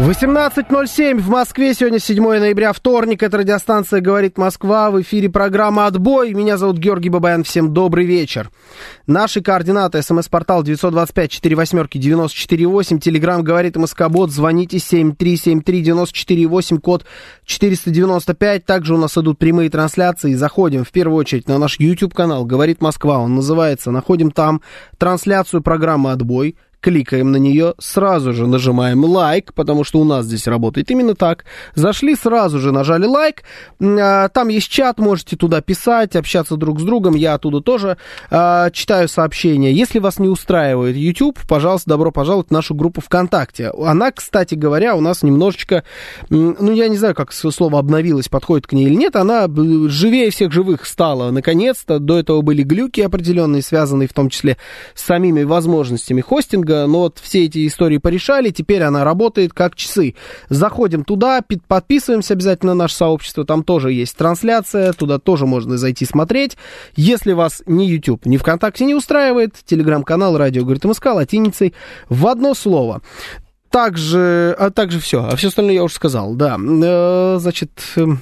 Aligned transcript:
18.07 0.00 1.18
в 1.18 1.28
Москве. 1.28 1.74
Сегодня 1.74 1.98
7 1.98 2.22
ноября, 2.22 2.72
вторник. 2.72 3.22
Это 3.22 3.36
радиостанция 3.36 4.00
«Говорит 4.00 4.38
Москва». 4.38 4.90
В 4.90 5.02
эфире 5.02 5.28
программа 5.28 5.84
«Отбой». 5.84 6.32
Меня 6.32 6.56
зовут 6.56 6.78
Георгий 6.78 7.10
Бабаян. 7.10 7.44
Всем 7.44 7.74
добрый 7.74 8.06
вечер. 8.06 8.50
Наши 9.06 9.42
координаты. 9.42 10.00
СМС-портал 10.00 10.62
925-48-94-8. 10.62 12.98
Телеграмм 12.98 13.44
«Говорит 13.44 13.76
МСК-бот». 13.76 14.30
Звоните 14.30 14.78
7373-94-8, 14.78 16.80
код 16.80 17.04
495. 17.44 18.64
Также 18.64 18.94
у 18.94 18.96
нас 18.96 19.18
идут 19.18 19.38
прямые 19.38 19.68
трансляции. 19.68 20.32
Заходим 20.32 20.84
в 20.84 20.92
первую 20.92 21.18
очередь 21.18 21.46
на 21.46 21.58
наш 21.58 21.78
YouTube-канал 21.78 22.46
«Говорит 22.46 22.80
Москва». 22.80 23.18
Он 23.18 23.34
называется. 23.34 23.90
Находим 23.90 24.30
там 24.30 24.62
трансляцию 24.96 25.60
программы 25.60 26.12
«Отбой» 26.12 26.56
кликаем 26.80 27.30
на 27.30 27.36
нее, 27.36 27.74
сразу 27.78 28.32
же 28.32 28.46
нажимаем 28.46 29.04
лайк, 29.04 29.52
потому 29.54 29.84
что 29.84 30.00
у 30.00 30.04
нас 30.04 30.24
здесь 30.24 30.46
работает 30.46 30.90
именно 30.90 31.14
так. 31.14 31.44
Зашли, 31.74 32.14
сразу 32.14 32.58
же 32.58 32.72
нажали 32.72 33.06
лайк. 33.06 33.42
А, 33.80 34.28
там 34.28 34.48
есть 34.48 34.68
чат, 34.68 34.98
можете 34.98 35.36
туда 35.36 35.60
писать, 35.60 36.16
общаться 36.16 36.56
друг 36.56 36.80
с 36.80 36.82
другом. 36.82 37.14
Я 37.14 37.34
оттуда 37.34 37.60
тоже 37.60 37.98
а, 38.30 38.70
читаю 38.70 39.08
сообщения. 39.08 39.72
Если 39.72 39.98
вас 39.98 40.18
не 40.18 40.28
устраивает 40.28 40.96
YouTube, 40.96 41.38
пожалуйста, 41.46 41.90
добро 41.90 42.10
пожаловать 42.10 42.48
в 42.48 42.52
нашу 42.52 42.74
группу 42.74 43.00
ВКонтакте. 43.00 43.70
Она, 43.78 44.10
кстати 44.10 44.54
говоря, 44.54 44.96
у 44.96 45.00
нас 45.00 45.22
немножечко, 45.22 45.84
ну, 46.30 46.72
я 46.72 46.88
не 46.88 46.96
знаю, 46.96 47.14
как 47.14 47.32
слово 47.32 47.78
обновилось, 47.78 48.28
подходит 48.28 48.66
к 48.66 48.72
ней 48.72 48.86
или 48.86 48.94
нет, 48.94 49.16
она 49.16 49.46
живее 49.88 50.30
всех 50.30 50.52
живых 50.52 50.86
стала, 50.86 51.30
наконец-то. 51.30 51.98
До 51.98 52.18
этого 52.18 52.40
были 52.40 52.62
глюки 52.62 53.00
определенные, 53.00 53.62
связанные 53.62 54.08
в 54.08 54.12
том 54.12 54.30
числе 54.30 54.56
с 54.94 55.02
самими 55.02 55.42
возможностями 55.42 56.20
хостинга 56.20 56.69
но 56.74 56.86
ну 56.86 56.98
вот 57.00 57.18
все 57.20 57.44
эти 57.44 57.66
истории 57.66 57.98
порешали, 57.98 58.50
теперь 58.50 58.82
она 58.82 59.04
работает 59.04 59.52
как 59.52 59.76
часы. 59.76 60.14
Заходим 60.48 61.04
туда, 61.04 61.40
подписываемся 61.68 62.34
обязательно 62.34 62.74
на 62.74 62.84
наше 62.84 62.96
сообщество, 62.96 63.44
там 63.44 63.64
тоже 63.64 63.92
есть 63.92 64.16
трансляция, 64.16 64.92
туда 64.92 65.18
тоже 65.18 65.46
можно 65.46 65.76
зайти 65.78 66.04
смотреть. 66.04 66.56
Если 66.96 67.32
вас 67.32 67.62
ни 67.66 67.84
YouTube, 67.84 68.26
ни 68.26 68.36
ВКонтакте 68.36 68.84
не 68.84 68.94
устраивает, 68.94 69.54
телеграм-канал 69.64 70.36
«Радио 70.36 70.62
говорит 70.62 70.84
МСК» 70.84 71.06
латиницей 71.06 71.74
в 72.08 72.26
одно 72.26 72.54
слово. 72.54 73.02
Также, 73.70 74.54
а 74.58 74.70
также 74.70 74.98
все, 74.98 75.24
а 75.24 75.36
все 75.36 75.48
остальное 75.48 75.74
я 75.74 75.84
уже 75.84 75.94
сказал, 75.94 76.34
да. 76.34 76.58
Э, 76.58 77.38
значит, 77.38 77.70
эм, 77.96 78.20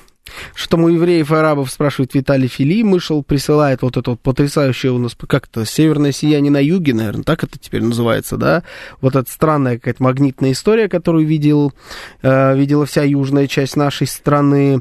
что 0.55 0.71
там 0.71 0.85
у 0.85 0.89
евреев 0.89 1.31
и 1.31 1.35
арабов, 1.35 1.71
спрашивает 1.71 2.15
Виталий 2.15 2.49
Фили. 2.49 2.83
Мышел 2.83 3.23
присылает 3.23 3.83
вот 3.83 3.97
это 3.97 4.11
вот 4.11 4.21
потрясающее 4.21 4.93
у 4.93 4.99
нас, 4.99 5.17
как-то, 5.27 5.65
северное 5.65 6.13
сияние 6.13 6.51
на 6.51 6.63
юге, 6.63 6.95
наверное, 6.95 7.25
так 7.25 7.45
это 7.45 7.59
теперь 7.59 7.83
называется, 7.83 8.37
да? 8.37 8.63
Вот 9.01 9.17
эта 9.17 9.31
странная 9.31 9.77
какая-то 9.77 10.03
магнитная 10.03 10.53
история, 10.53 10.89
которую 10.89 11.27
видел, 11.27 11.73
э, 12.23 12.57
видела 12.57 12.87
вся 12.87 13.03
южная 13.03 13.47
часть 13.47 13.77
нашей 13.77 14.07
страны. 14.07 14.81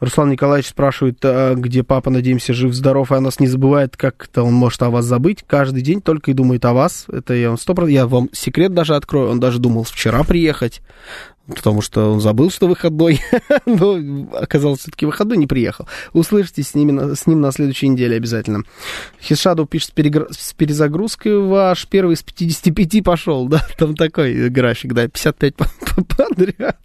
Руслан 0.00 0.30
Николаевич 0.30 0.68
спрашивает, 0.68 1.18
а 1.22 1.54
где 1.54 1.82
папа, 1.82 2.10
надеемся, 2.10 2.52
жив-здоров, 2.52 3.12
и 3.12 3.14
о 3.14 3.20
нас 3.20 3.40
не 3.40 3.46
забывает, 3.46 3.96
как 3.96 4.28
это 4.30 4.42
он 4.42 4.54
может 4.54 4.82
о 4.82 4.90
вас 4.90 5.04
забыть. 5.04 5.44
Каждый 5.46 5.82
день 5.82 6.00
только 6.00 6.30
и 6.30 6.34
думает 6.34 6.64
о 6.64 6.72
вас. 6.72 7.06
Это 7.08 7.34
я 7.34 7.48
вам 7.48 7.58
сто 7.58 7.76
я 7.86 8.06
вам 8.06 8.30
секрет 8.32 8.74
даже 8.74 8.94
открою. 8.96 9.30
Он 9.30 9.40
даже 9.40 9.58
думал 9.58 9.84
вчера 9.84 10.24
приехать 10.24 10.80
потому 11.46 11.80
что 11.80 12.12
он 12.12 12.20
забыл, 12.20 12.50
что 12.50 12.66
выходной, 12.66 13.20
но 13.66 14.28
оказалось 14.36 14.80
все-таки 14.80 15.06
выходной, 15.06 15.36
не 15.36 15.46
приехал. 15.46 15.88
Услышите 16.12 16.62
с, 16.62 16.74
ними, 16.74 17.14
с 17.14 17.26
ним 17.26 17.40
на 17.40 17.52
следующей 17.52 17.88
неделе 17.88 18.16
обязательно. 18.16 18.62
Хишаду 19.20 19.66
пишет 19.66 19.92
с 20.30 20.52
перезагрузкой, 20.54 21.38
ваш 21.38 21.86
первый 21.86 22.14
из 22.14 22.22
55 22.22 23.04
пошел, 23.04 23.48
да, 23.48 23.66
там 23.78 23.94
такой 23.94 24.48
график, 24.50 24.92
да, 24.92 25.08
55 25.08 25.54
подряд. 26.16 26.78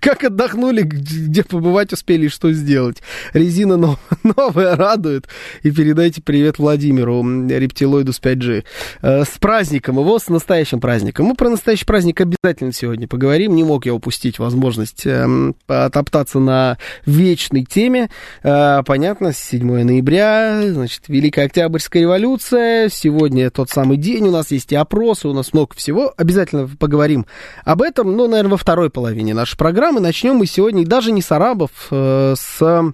Как 0.00 0.24
отдохнули, 0.24 0.82
где 0.82 1.44
побывать 1.44 1.92
успели 1.92 2.26
и 2.26 2.28
что 2.28 2.52
сделать. 2.52 3.02
Резина 3.32 3.76
нов- 3.76 3.98
новая 4.36 4.76
радует. 4.76 5.26
И 5.62 5.70
передайте 5.70 6.22
привет 6.22 6.58
Владимиру, 6.58 7.22
рептилоиду 7.48 8.12
с 8.12 8.20
5G. 8.20 8.64
Э, 9.02 9.24
с 9.24 9.38
праздником 9.38 9.98
его, 9.98 10.18
с 10.18 10.28
настоящим 10.28 10.80
праздником. 10.80 11.26
Мы 11.26 11.34
про 11.34 11.50
настоящий 11.50 11.84
праздник 11.84 12.20
обязательно 12.20 12.72
сегодня 12.72 13.08
поговорим. 13.08 13.54
Не 13.54 13.64
мог 13.64 13.86
я 13.86 13.94
упустить 13.94 14.38
возможность 14.38 15.06
э, 15.06 15.52
потоптаться 15.66 16.38
на 16.38 16.78
вечной 17.06 17.64
теме. 17.64 18.10
Э, 18.42 18.82
понятно, 18.84 19.32
7 19.32 19.82
ноября, 19.84 20.62
значит, 20.66 21.02
Великая 21.08 21.46
Октябрьская 21.46 22.02
революция. 22.02 22.88
Сегодня 22.88 23.50
тот 23.50 23.70
самый 23.70 23.96
день, 23.96 24.28
у 24.28 24.30
нас 24.30 24.50
есть 24.50 24.72
и 24.72 24.76
опросы, 24.76 25.28
у 25.28 25.32
нас 25.32 25.52
много 25.52 25.74
всего. 25.74 26.12
Обязательно 26.16 26.68
поговорим 26.78 27.26
об 27.64 27.82
этом, 27.82 28.16
но, 28.16 28.26
наверное, 28.28 28.52
во 28.52 28.56
второй 28.56 28.90
половине 28.90 29.34
нашей 29.34 29.56
программы. 29.62 30.00
Начнем 30.00 30.34
мы 30.34 30.46
сегодня 30.46 30.84
даже 30.84 31.12
не 31.12 31.22
с 31.22 31.30
арабов, 31.30 31.70
э, 31.92 32.34
с 32.36 32.92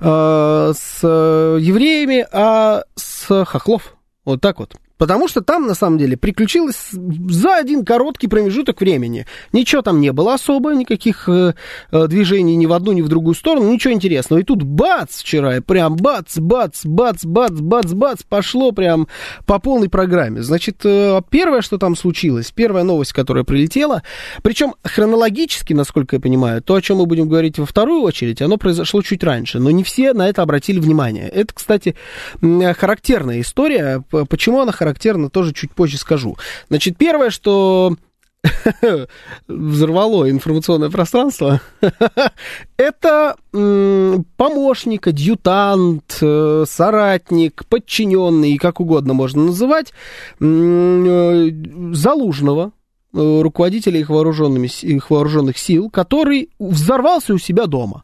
э, 0.00 0.72
с 0.74 1.02
евреями, 1.02 2.26
а 2.32 2.84
с 2.94 3.44
хохлов. 3.44 3.94
Вот 4.24 4.40
так 4.40 4.58
вот. 4.58 4.74
Потому 4.96 5.26
что 5.26 5.40
там, 5.40 5.66
на 5.66 5.74
самом 5.74 5.98
деле, 5.98 6.16
приключилось 6.16 6.90
за 6.92 7.56
один 7.56 7.84
короткий 7.84 8.28
промежуток 8.28 8.80
времени. 8.80 9.26
Ничего 9.52 9.82
там 9.82 10.00
не 10.00 10.12
было 10.12 10.34
особо, 10.34 10.72
никаких 10.74 11.28
э, 11.28 11.54
э, 11.90 12.06
движений 12.06 12.54
ни 12.54 12.66
в 12.66 12.72
одну, 12.72 12.92
ни 12.92 13.02
в 13.02 13.08
другую 13.08 13.34
сторону, 13.34 13.72
ничего 13.72 13.92
интересного. 13.92 14.40
И 14.40 14.44
тут 14.44 14.62
бац 14.62 15.20
вчера, 15.20 15.60
прям 15.60 15.96
бац, 15.96 16.38
бац, 16.38 16.84
бац, 16.84 17.24
бац, 17.24 17.52
бац, 17.52 17.92
бац, 17.92 18.22
пошло 18.22 18.70
прям 18.70 19.08
по 19.46 19.58
полной 19.58 19.88
программе. 19.88 20.42
Значит, 20.42 20.80
э, 20.84 21.20
первое, 21.28 21.62
что 21.62 21.78
там 21.78 21.96
случилось, 21.96 22.52
первая 22.52 22.84
новость, 22.84 23.12
которая 23.12 23.42
прилетела, 23.42 24.04
причем 24.42 24.74
хронологически, 24.84 25.72
насколько 25.72 26.16
я 26.16 26.20
понимаю, 26.20 26.62
то, 26.62 26.74
о 26.74 26.82
чем 26.82 26.98
мы 26.98 27.06
будем 27.06 27.28
говорить 27.28 27.58
во 27.58 27.66
вторую 27.66 28.02
очередь, 28.02 28.40
оно 28.42 28.58
произошло 28.58 29.02
чуть 29.02 29.24
раньше, 29.24 29.58
но 29.58 29.72
не 29.72 29.82
все 29.82 30.12
на 30.12 30.28
это 30.28 30.42
обратили 30.42 30.78
внимание. 30.78 31.28
Это, 31.28 31.52
кстати, 31.52 31.96
характерная 32.40 33.40
история. 33.40 34.04
Почему 34.28 34.60
она? 34.60 34.72
Характерно, 34.84 35.30
тоже 35.30 35.54
чуть 35.54 35.72
позже 35.72 35.96
скажу. 35.96 36.36
Значит, 36.68 36.98
первое, 36.98 37.30
что 37.30 37.96
взорвало 39.48 40.30
информационное 40.30 40.90
пространство, 40.90 41.62
это 42.76 43.36
помощник, 43.50 45.06
адъютант, 45.06 46.18
э, 46.20 46.64
соратник, 46.68 47.64
подчиненный, 47.66 48.58
как 48.58 48.80
угодно 48.80 49.14
можно 49.14 49.44
называть, 49.44 49.94
э, 50.40 51.50
Залужного, 51.92 52.72
э, 53.14 53.40
руководителя 53.40 54.00
их, 54.00 54.10
вооруженными, 54.10 54.68
их 54.82 55.10
вооруженных 55.10 55.56
сил, 55.56 55.88
который 55.88 56.50
взорвался 56.58 57.32
у 57.32 57.38
себя 57.38 57.64
дома. 57.64 58.02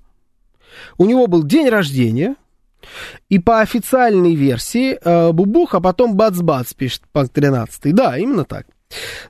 У 0.97 1.05
него 1.05 1.27
был 1.27 1.43
день 1.43 1.69
рождения, 1.69 2.37
и 3.29 3.39
по 3.39 3.61
официальной 3.61 4.35
версии 4.35 4.99
э, 5.01 5.33
Бубух, 5.33 5.75
а 5.75 5.81
потом 5.81 6.17
Бац-Бац, 6.17 6.75
пишет 6.75 7.03
Панк 7.13 7.33
13. 7.33 7.95
Да, 7.95 8.19
именно 8.19 8.45
так. 8.45 8.67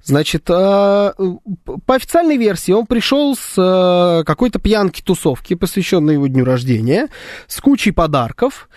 Значит, 0.02 0.48
э, 0.48 0.52
по 0.52 1.94
официальной 1.94 2.36
версии 2.36 2.72
он 2.72 2.86
пришел 2.86 3.36
с 3.36 3.54
э, 3.58 4.24
какой-то 4.24 4.58
пьянки-тусовки, 4.58 5.54
посвященной 5.54 6.14
его 6.14 6.26
дню 6.26 6.44
рождения, 6.44 7.08
с 7.46 7.60
кучей 7.60 7.92
подарков. 7.92 8.68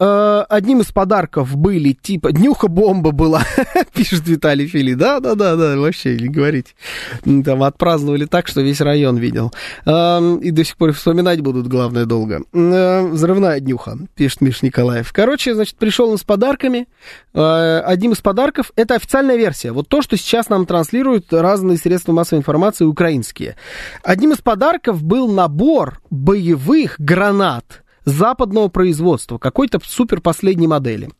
Э, 0.00 0.44
одним 0.48 0.80
из 0.80 0.92
подарков 0.92 1.56
были 1.56 1.90
типа 1.92 2.30
днюха-бомба 2.30 3.10
была, 3.10 3.42
пишет 3.92 4.28
Виталий 4.28 4.68
Фили. 4.68 4.94
Да, 4.94 5.18
да, 5.18 5.34
да, 5.34 5.56
да, 5.56 5.76
вообще 5.76 6.16
не 6.16 6.28
говорить. 6.28 6.76
Там 7.24 7.64
отпраздновали 7.64 8.26
так, 8.26 8.46
что 8.46 8.60
весь 8.60 8.80
район 8.80 9.16
видел. 9.16 9.52
Эм, 9.86 10.36
и 10.36 10.52
до 10.52 10.62
сих 10.62 10.76
пор 10.76 10.92
вспоминать 10.92 11.40
будут, 11.40 11.66
главное, 11.66 12.04
долго. 12.04 12.42
Э, 12.52 13.08
взрывная 13.08 13.58
днюха, 13.58 13.98
пишет 14.14 14.40
Миш 14.40 14.62
Николаев. 14.62 15.12
Короче, 15.12 15.56
значит, 15.56 15.76
пришел 15.76 16.10
он 16.10 16.18
с 16.18 16.22
подарками. 16.22 16.86
Э, 17.34 17.80
одним 17.80 18.12
из 18.12 18.20
подарков, 18.20 18.70
это 18.76 18.94
официальная 18.94 19.36
версия. 19.36 19.72
Вот 19.72 19.88
то, 19.88 20.00
что 20.00 20.16
сейчас 20.16 20.48
нам 20.48 20.64
транслируют 20.64 21.32
разные 21.32 21.76
средства 21.76 22.12
массовой 22.12 22.38
информации 22.38 22.84
украинские. 22.84 23.56
Одним 24.04 24.30
из 24.30 24.38
подарков 24.38 25.02
был 25.02 25.26
набор 25.26 26.00
боевых 26.08 26.94
гранат 27.00 27.82
западного 28.08 28.68
производства, 28.68 29.38
какой-то 29.38 29.80
супер 29.84 30.20
последней 30.20 30.66
модели. 30.66 31.10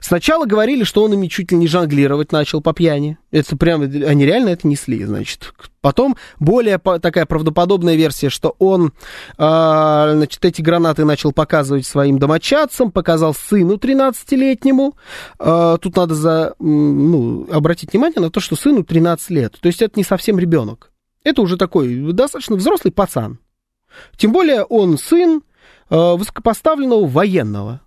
Сначала 0.00 0.46
говорили, 0.46 0.84
что 0.84 1.04
он 1.04 1.12
ими 1.12 1.26
чуть 1.28 1.52
ли 1.52 1.58
не 1.58 1.68
жонглировать 1.68 2.32
начал 2.32 2.60
по 2.60 2.72
пьяни. 2.72 3.18
Это 3.30 3.56
прям, 3.56 3.82
они 3.82 4.24
реально 4.24 4.48
это 4.48 4.66
несли, 4.66 5.04
значит. 5.04 5.52
Потом 5.80 6.16
более 6.38 6.78
такая 6.78 7.26
правдоподобная 7.26 7.94
версия, 7.94 8.30
что 8.30 8.56
он, 8.58 8.92
э, 9.38 10.12
значит, 10.16 10.44
эти 10.44 10.62
гранаты 10.62 11.04
начал 11.04 11.32
показывать 11.32 11.86
своим 11.86 12.18
домочадцам, 12.18 12.90
показал 12.90 13.34
сыну 13.34 13.76
13-летнему. 13.76 14.96
Э, 15.38 15.78
тут 15.80 15.96
надо 15.96 16.14
за, 16.14 16.54
ну, 16.58 17.46
обратить 17.50 17.92
внимание 17.92 18.20
на 18.20 18.30
то, 18.30 18.40
что 18.40 18.56
сыну 18.56 18.82
13 18.82 19.30
лет. 19.30 19.56
То 19.60 19.68
есть 19.68 19.82
это 19.82 19.98
не 19.98 20.04
совсем 20.04 20.38
ребенок. 20.38 20.90
Это 21.22 21.42
уже 21.42 21.56
такой 21.56 22.12
достаточно 22.12 22.56
взрослый 22.56 22.92
пацан. 22.92 23.38
Тем 24.16 24.32
более 24.32 24.64
он 24.64 24.98
сын 24.98 25.42
высокопоставленного 25.90 27.06
военного. 27.06 27.80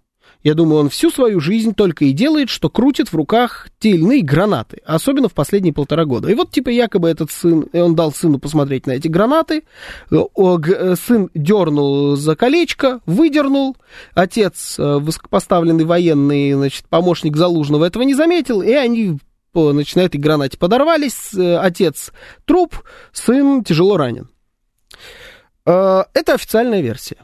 Я 0.43 0.55
думаю, 0.55 0.81
он 0.81 0.89
всю 0.89 1.09
свою 1.09 1.39
жизнь 1.39 1.73
только 1.73 2.03
и 2.03 2.11
делает, 2.11 2.49
что 2.49 2.69
крутит 2.69 3.13
в 3.13 3.15
руках 3.15 3.69
те 3.79 3.91
или 3.91 3.99
иные 3.99 4.21
гранаты, 4.21 4.81
особенно 4.85 5.29
в 5.29 5.33
последние 5.33 5.73
полтора 5.73 6.03
года. 6.03 6.29
И 6.29 6.33
вот, 6.33 6.51
типа, 6.51 6.67
якобы 6.67 7.09
этот 7.09 7.31
сын, 7.31 7.65
он 7.71 7.95
дал 7.95 8.11
сыну 8.11 8.39
посмотреть 8.39 8.85
на 8.85 8.91
эти 8.91 9.07
гранаты, 9.07 9.63
э, 10.11 10.15
э, 10.15 10.95
сын 11.01 11.29
дернул 11.33 12.17
за 12.17 12.35
колечко, 12.35 12.99
выдернул, 13.05 13.77
отец, 14.15 14.75
высокопоставленный 14.77 15.85
военный, 15.85 16.51
значит, 16.51 16.87
помощник 16.89 17.37
Залужного 17.37 17.85
этого 17.85 18.03
не 18.03 18.13
заметил, 18.13 18.61
и 18.61 18.71
они 18.73 19.19
значит, 19.53 19.95
на 19.95 20.01
этой 20.01 20.17
гранате 20.17 20.57
подорвались, 20.57 21.33
отец 21.33 22.11
труп, 22.43 22.81
сын 23.13 23.63
тяжело 23.63 23.95
ранен. 23.95 24.29
Это 25.63 26.33
официальная 26.33 26.81
версия. 26.81 27.17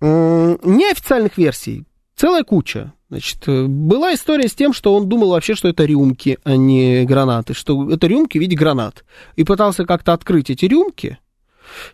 Неофициальных 0.00 1.36
версий 1.38 1.86
целая 2.18 2.42
куча. 2.42 2.92
Значит, 3.10 3.48
была 3.48 4.12
история 4.12 4.48
с 4.48 4.54
тем, 4.54 4.74
что 4.74 4.94
он 4.94 5.08
думал 5.08 5.30
вообще, 5.30 5.54
что 5.54 5.68
это 5.68 5.86
рюмки, 5.86 6.38
а 6.44 6.56
не 6.56 7.04
гранаты, 7.04 7.54
что 7.54 7.90
это 7.90 8.06
рюмки 8.06 8.36
в 8.36 8.40
виде 8.40 8.54
гранат. 8.54 9.04
И 9.36 9.44
пытался 9.44 9.86
как-то 9.86 10.12
открыть 10.12 10.50
эти 10.50 10.66
рюмки, 10.66 11.18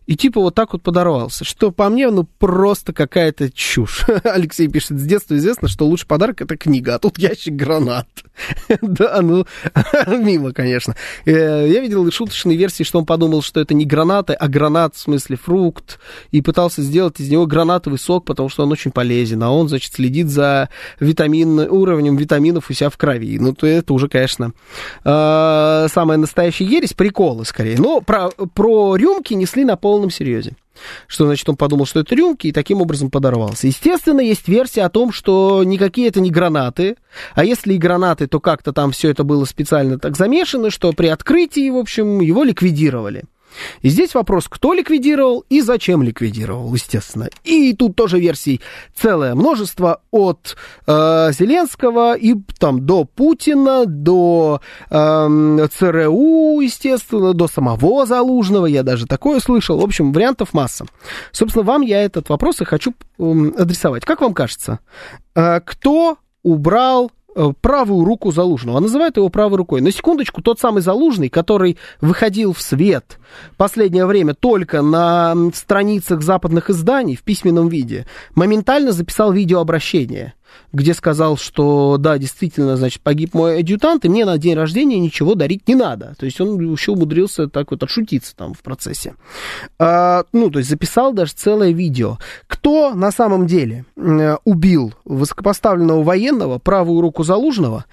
и 0.06 0.16
типа 0.16 0.40
вот 0.40 0.54
так 0.54 0.72
вот 0.72 0.82
подорвался. 0.82 1.44
Что 1.44 1.70
по 1.70 1.88
мне, 1.88 2.10
ну 2.10 2.24
просто 2.24 2.92
какая-то 2.92 3.50
чушь. 3.50 4.04
Алексей 4.24 4.68
пишет, 4.68 4.98
с 4.98 5.02
детства 5.02 5.36
известно, 5.36 5.68
что 5.68 5.86
лучший 5.86 6.06
подарок 6.06 6.42
это 6.42 6.56
книга, 6.56 6.94
а 6.94 6.98
тут 6.98 7.18
ящик 7.18 7.54
гранат. 7.54 8.08
да, 8.82 9.20
ну, 9.22 9.46
мимо, 10.06 10.52
конечно. 10.52 10.94
Э, 11.24 11.66
я 11.68 11.80
видел 11.80 12.10
шуточные 12.10 12.56
версии, 12.56 12.82
что 12.84 12.98
он 12.98 13.06
подумал, 13.06 13.42
что 13.42 13.60
это 13.60 13.74
не 13.74 13.84
гранаты, 13.84 14.32
а 14.32 14.48
гранат, 14.48 14.94
в 14.94 15.00
смысле 15.00 15.36
фрукт, 15.36 15.98
и 16.30 16.42
пытался 16.42 16.82
сделать 16.82 17.20
из 17.20 17.28
него 17.30 17.46
гранатовый 17.46 17.98
сок, 17.98 18.24
потому 18.24 18.48
что 18.48 18.64
он 18.64 18.72
очень 18.72 18.90
полезен, 18.90 19.42
а 19.42 19.50
он, 19.50 19.68
значит, 19.68 19.92
следит 19.92 20.28
за 20.28 20.68
витамин, 21.00 21.60
уровнем 21.60 22.16
витаминов 22.16 22.70
у 22.70 22.72
себя 22.72 22.90
в 22.90 22.96
крови. 22.96 23.38
Ну, 23.38 23.54
то 23.54 23.66
это 23.66 23.92
уже, 23.94 24.08
конечно, 24.08 24.52
э, 25.04 25.86
самая 25.92 26.18
настоящая 26.18 26.64
ересь, 26.64 26.92
приколы 26.92 27.44
скорее. 27.44 27.76
Но 27.78 28.00
про, 28.00 28.30
про 28.30 28.96
рюмки 28.96 29.34
на 29.64 29.76
полном 29.76 30.10
серьезе. 30.10 30.56
Что, 31.06 31.26
значит, 31.26 31.48
он 31.48 31.56
подумал, 31.56 31.86
что 31.86 32.00
это 32.00 32.14
рюмки, 32.14 32.48
и 32.48 32.52
таким 32.52 32.80
образом 32.80 33.10
подорвался. 33.10 33.66
Естественно, 33.66 34.20
есть 34.20 34.48
версия 34.48 34.82
о 34.82 34.90
том, 34.90 35.12
что 35.12 35.62
никакие 35.64 36.08
это 36.08 36.20
не 36.20 36.30
гранаты, 36.30 36.96
а 37.34 37.44
если 37.44 37.74
и 37.74 37.78
гранаты, 37.78 38.26
то 38.26 38.40
как-то 38.40 38.72
там 38.72 38.90
все 38.90 39.10
это 39.10 39.24
было 39.24 39.44
специально 39.44 39.98
так 39.98 40.16
замешано, 40.16 40.70
что 40.70 40.92
при 40.92 41.06
открытии, 41.06 41.70
в 41.70 41.76
общем, 41.76 42.20
его 42.20 42.42
ликвидировали. 42.42 43.24
И 43.82 43.88
здесь 43.88 44.14
вопрос, 44.14 44.46
кто 44.48 44.72
ликвидировал 44.72 45.44
и 45.48 45.60
зачем 45.60 46.02
ликвидировал, 46.02 46.72
естественно. 46.74 47.28
И 47.44 47.74
тут 47.74 47.96
тоже 47.96 48.18
версий 48.18 48.60
целое 48.94 49.34
множество 49.34 50.00
от 50.10 50.56
э, 50.86 51.30
Зеленского 51.32 52.16
и 52.16 52.34
там 52.58 52.84
до 52.86 53.04
Путина, 53.04 53.86
до 53.86 54.60
э, 54.90 55.68
ЦРУ, 55.72 56.60
естественно, 56.60 57.34
до 57.34 57.48
самого 57.48 58.06
Залужного, 58.06 58.66
я 58.66 58.82
даже 58.82 59.06
такое 59.06 59.40
слышал. 59.40 59.78
В 59.78 59.84
общем, 59.84 60.12
вариантов 60.12 60.54
масса. 60.54 60.86
Собственно, 61.32 61.64
вам 61.64 61.82
я 61.82 62.02
этот 62.02 62.28
вопрос 62.28 62.60
и 62.60 62.64
хочу 62.64 62.92
э, 63.18 63.22
адресовать. 63.58 64.04
Как 64.04 64.20
вам 64.20 64.34
кажется, 64.34 64.80
э, 65.34 65.60
кто 65.60 66.18
убрал 66.42 67.10
правую 67.60 68.04
руку 68.04 68.32
Залужного. 68.32 68.78
А 68.78 68.80
называют 68.80 69.16
его 69.16 69.28
правой 69.28 69.56
рукой. 69.56 69.80
На 69.80 69.90
секундочку, 69.90 70.42
тот 70.42 70.60
самый 70.60 70.82
Залужный, 70.82 71.28
который 71.28 71.76
выходил 72.00 72.52
в 72.52 72.62
свет 72.62 73.18
последнее 73.56 74.06
время 74.06 74.34
только 74.34 74.82
на 74.82 75.34
страницах 75.54 76.22
западных 76.22 76.70
изданий 76.70 77.16
в 77.16 77.22
письменном 77.22 77.68
виде, 77.68 78.06
моментально 78.34 78.92
записал 78.92 79.32
видеообращение 79.32 80.34
где 80.72 80.94
сказал, 80.94 81.36
что 81.36 81.96
да, 81.98 82.18
действительно, 82.18 82.76
значит, 82.76 83.02
погиб 83.02 83.34
мой 83.34 83.60
адъютант, 83.60 84.04
и 84.04 84.08
мне 84.08 84.24
на 84.24 84.38
день 84.38 84.54
рождения 84.54 84.98
ничего 84.98 85.34
дарить 85.34 85.68
не 85.68 85.74
надо. 85.74 86.14
То 86.18 86.26
есть 86.26 86.40
он 86.40 86.58
еще 86.72 86.92
умудрился 86.92 87.48
так 87.48 87.70
вот 87.70 87.82
отшутиться 87.82 88.34
там 88.36 88.54
в 88.54 88.62
процессе. 88.62 89.14
А, 89.78 90.24
ну, 90.32 90.50
то 90.50 90.58
есть 90.58 90.70
записал 90.70 91.12
даже 91.12 91.32
целое 91.32 91.72
видео. 91.72 92.18
Кто 92.46 92.94
на 92.94 93.10
самом 93.10 93.46
деле 93.46 93.84
убил 94.44 94.94
высокопоставленного 95.04 96.02
военного, 96.02 96.58
правую 96.58 97.00
руку 97.00 97.24
Залужного, 97.24 97.84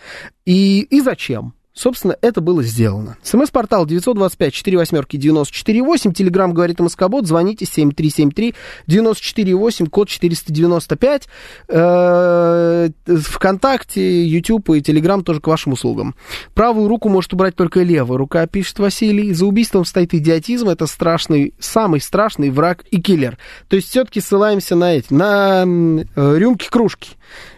и, 0.46 0.81
и 0.81 1.02
зачем? 1.02 1.54
Собственно, 1.73 2.18
это 2.21 2.41
было 2.41 2.62
сделано. 2.63 3.15
СМС-портал 3.23 3.85
925-48-94-8. 3.85 6.13
Телеграмм 6.13 6.53
говорит 6.53 6.81
Москобот. 6.81 7.25
Звоните 7.25 7.63
7373-94-8, 7.65 9.89
код 9.89 10.09
495. 10.09 11.29
Э, 11.69 12.89
Вконтакте, 13.06 14.25
YouTube 14.25 14.71
и 14.71 14.81
Телеграм 14.81 15.23
тоже 15.23 15.39
к 15.39 15.47
вашим 15.47 15.71
услугам. 15.71 16.13
Правую 16.53 16.89
руку 16.89 17.07
может 17.07 17.31
убрать 17.33 17.56
только 17.56 17.83
левая 17.83 18.17
рука, 18.17 18.45
пишет 18.47 18.79
Василий. 18.79 19.31
За 19.33 19.45
убийством 19.45 19.85
стоит 19.85 20.13
идиотизм. 20.13 20.67
Это 20.67 20.88
страшный, 20.88 21.53
самый 21.57 22.01
страшный 22.01 22.50
враг 22.50 22.83
и 22.91 23.01
киллер. 23.01 23.38
То 23.69 23.77
есть 23.77 23.88
все-таки 23.89 24.19
ссылаемся 24.19 24.75
на 24.75 24.95
эти, 24.95 25.13
на 25.13 25.63
э, 25.63 26.35
рюмки-кружки, 26.38 27.12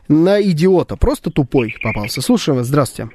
на 0.08 0.40
идиота. 0.40 0.98
Просто 0.98 1.32
тупой 1.32 1.76
попался. 1.82 2.22
Слушаем 2.22 2.60
вас. 2.60 2.68
Здравствуйте. 2.68 3.10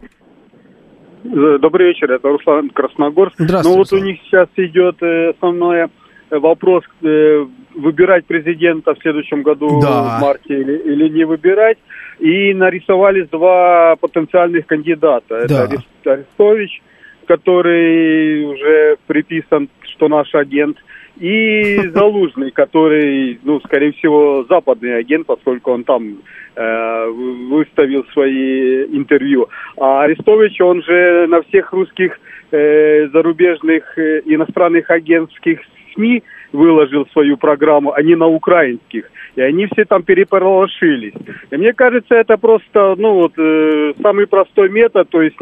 Э, 1.25 1.59
добрый 1.61 1.89
вечер, 1.89 2.11
это 2.11 2.29
Руслан 2.29 2.71
Красногорск. 2.71 3.35
Здравствуйте. 3.39 3.69
Ну 3.69 3.77
вот 3.77 3.93
у 3.93 4.05
них 4.05 4.21
сейчас 4.25 4.49
идет 4.57 5.03
э, 5.03 5.31
основной 5.31 5.87
э, 6.31 6.39
вопрос, 6.39 6.85
выбирать 7.01 8.27
президента 8.27 8.95
в 8.95 8.99
следующем 9.01 9.43
году 9.43 9.81
да. 9.81 10.19
в 10.19 10.23
марте 10.23 10.61
или, 10.61 10.77
или 10.79 11.09
не 11.09 11.25
выбирать. 11.25 11.79
И 12.19 12.53
нарисовались 12.53 13.29
два 13.29 13.97
потенциальных 13.97 14.67
кандидата. 14.67 15.47
Да. 15.49 15.65
Это 15.65 16.13
Арестович, 16.13 16.83
который 17.27 18.45
уже 18.45 18.97
приписан, 19.07 19.69
что 19.95 20.09
наш 20.09 20.35
агент, 20.35 20.77
и 21.21 21.89
Залужный, 21.89 22.51
который, 22.51 23.39
ну, 23.43 23.61
скорее 23.61 23.93
всего, 23.93 24.45
западный 24.49 24.97
агент, 24.99 25.27
поскольку 25.27 25.73
он 25.73 25.85
там 25.85 26.19
э, 26.55 27.07
выставил 27.49 28.05
свои 28.13 28.85
интервью. 28.87 29.49
А 29.77 30.03
Арестович, 30.03 30.61
он 30.61 30.83
же 30.83 31.27
на 31.29 31.43
всех 31.43 31.73
русских 31.73 32.19
э, 32.51 33.09
зарубежных 33.09 33.99
э, 33.99 34.23
иностранных 34.27 34.91
агентских 34.91 35.61
СМИ 35.95 36.23
выложил 36.53 37.07
свою 37.13 37.37
программу, 37.37 37.93
а 37.93 38.03
не 38.03 38.15
на 38.15 38.27
украинских. 38.27 39.11
И 39.37 39.41
они 39.41 39.67
все 39.67 39.85
там 39.85 40.03
переполошились. 40.03 41.15
И 41.51 41.57
мне 41.57 41.73
кажется, 41.73 42.15
это 42.15 42.37
просто, 42.37 42.95
ну 42.97 43.15
вот, 43.15 43.33
э, 43.37 43.93
самый 44.01 44.27
простой 44.27 44.69
метод, 44.69 45.09
то 45.11 45.23
есть, 45.23 45.37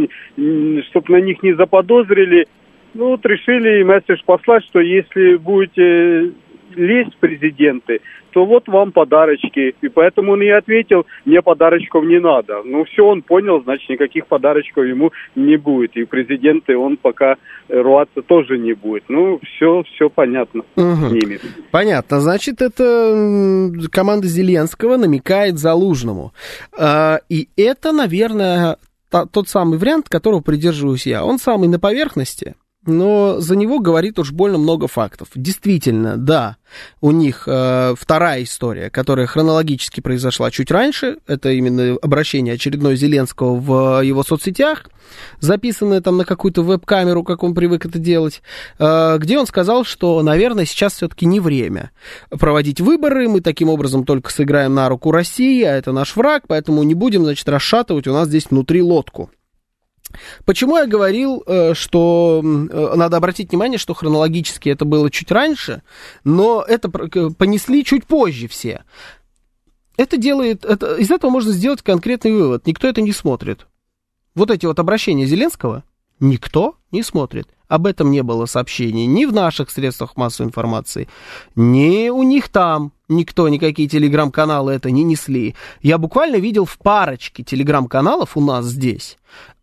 чтобы 0.90 1.12
на 1.12 1.20
них 1.20 1.42
не 1.42 1.52
заподозрили, 1.52 2.46
ну, 2.96 3.10
вот 3.10 3.26
решили 3.26 3.82
месседж 3.82 4.20
послать, 4.24 4.64
что 4.64 4.80
если 4.80 5.36
будете 5.36 6.32
лезть 6.74 7.14
в 7.14 7.18
президенты, 7.18 8.00
то 8.30 8.44
вот 8.44 8.68
вам 8.68 8.92
подарочки. 8.92 9.74
И 9.80 9.88
поэтому 9.88 10.32
он 10.32 10.42
и 10.42 10.48
ответил, 10.48 11.06
мне 11.24 11.40
подарочков 11.40 12.04
не 12.04 12.20
надо. 12.20 12.62
Ну, 12.64 12.84
все 12.84 13.02
он 13.02 13.22
понял, 13.22 13.62
значит, 13.62 13.88
никаких 13.88 14.26
подарочков 14.26 14.84
ему 14.84 15.10
не 15.34 15.56
будет. 15.56 15.96
И 15.96 16.04
президенты 16.04 16.76
он 16.76 16.98
пока 16.98 17.36
рваться 17.68 18.20
тоже 18.22 18.58
не 18.58 18.74
будет. 18.74 19.04
Ну, 19.08 19.40
все, 19.42 19.82
все 19.84 20.10
понятно 20.10 20.64
угу. 20.76 21.08
с 21.08 21.12
ними. 21.12 21.38
Понятно. 21.70 22.20
Значит, 22.20 22.60
это 22.60 23.72
команда 23.90 24.26
Зеленского 24.26 24.96
намекает 24.96 25.58
Залужному. 25.58 26.32
А, 26.78 27.20
и 27.30 27.48
это, 27.56 27.92
наверное, 27.92 28.76
тот 29.32 29.48
самый 29.48 29.78
вариант, 29.78 30.08
которого 30.08 30.40
придерживаюсь 30.40 31.06
я. 31.06 31.24
Он 31.24 31.38
самый 31.38 31.68
на 31.68 31.78
поверхности, 31.78 32.54
но 32.86 33.40
за 33.40 33.56
него 33.56 33.80
говорит 33.80 34.18
уж 34.18 34.32
больно 34.32 34.58
много 34.58 34.86
фактов. 34.88 35.28
Действительно, 35.34 36.16
да, 36.16 36.56
у 37.00 37.10
них 37.10 37.44
э, 37.46 37.94
вторая 37.98 38.42
история, 38.44 38.90
которая 38.90 39.26
хронологически 39.26 40.00
произошла 40.00 40.50
чуть 40.50 40.70
раньше, 40.70 41.18
это 41.26 41.50
именно 41.50 41.96
обращение 42.00 42.54
очередное 42.54 42.96
Зеленского 42.96 43.56
в 43.56 44.02
его 44.02 44.22
соцсетях, 44.22 44.84
записанное 45.40 46.00
там 46.00 46.16
на 46.16 46.24
какую-то 46.24 46.62
веб-камеру, 46.62 47.22
как 47.22 47.42
он 47.42 47.54
привык 47.54 47.86
это 47.86 47.98
делать, 47.98 48.42
э, 48.78 49.18
где 49.18 49.38
он 49.38 49.46
сказал, 49.46 49.84
что, 49.84 50.22
наверное, 50.22 50.64
сейчас 50.64 50.94
все-таки 50.94 51.26
не 51.26 51.40
время 51.40 51.90
проводить 52.30 52.80
выборы, 52.80 53.28
мы 53.28 53.40
таким 53.40 53.68
образом 53.68 54.04
только 54.04 54.30
сыграем 54.30 54.74
на 54.74 54.88
руку 54.88 55.10
России, 55.10 55.62
а 55.64 55.74
это 55.74 55.92
наш 55.92 56.16
враг, 56.16 56.44
поэтому 56.46 56.82
не 56.82 56.94
будем, 56.94 57.24
значит, 57.24 57.48
расшатывать 57.48 58.06
у 58.06 58.12
нас 58.12 58.28
здесь 58.28 58.46
внутри 58.50 58.82
лодку. 58.82 59.30
Почему 60.44 60.76
я 60.76 60.86
говорил, 60.86 61.42
э, 61.46 61.74
что 61.74 62.42
э, 62.42 62.92
надо 62.96 63.16
обратить 63.16 63.50
внимание, 63.50 63.78
что 63.78 63.94
хронологически 63.94 64.68
это 64.68 64.84
было 64.84 65.10
чуть 65.10 65.30
раньше, 65.30 65.82
но 66.24 66.64
это 66.66 66.88
понесли 66.88 67.84
чуть 67.84 68.06
позже 68.06 68.48
все. 68.48 68.84
Это 69.96 70.16
делает, 70.16 70.64
это, 70.64 70.96
из 70.96 71.10
этого 71.10 71.30
можно 71.30 71.52
сделать 71.52 71.82
конкретный 71.82 72.32
вывод. 72.32 72.66
Никто 72.66 72.86
это 72.86 73.00
не 73.00 73.12
смотрит. 73.12 73.66
Вот 74.34 74.50
эти 74.50 74.66
вот 74.66 74.78
обращения 74.78 75.26
Зеленского 75.26 75.84
никто 76.20 76.76
не 76.92 77.02
смотрит. 77.02 77.48
Об 77.68 77.86
этом 77.86 78.10
не 78.10 78.22
было 78.22 78.46
сообщений 78.46 79.06
ни 79.06 79.24
в 79.24 79.32
наших 79.32 79.70
средствах 79.70 80.16
массовой 80.16 80.48
информации, 80.48 81.08
ни 81.56 82.10
у 82.10 82.22
них 82.22 82.48
там. 82.48 82.92
Никто, 83.08 83.48
никакие 83.48 83.88
телеграм-каналы 83.88 84.72
это 84.72 84.90
не 84.90 85.04
несли. 85.04 85.54
Я 85.80 85.96
буквально 85.96 86.36
видел 86.36 86.64
в 86.64 86.76
парочке 86.78 87.44
телеграм-каналов 87.44 88.36
у 88.36 88.40
нас 88.40 88.66
здесь 88.66 89.16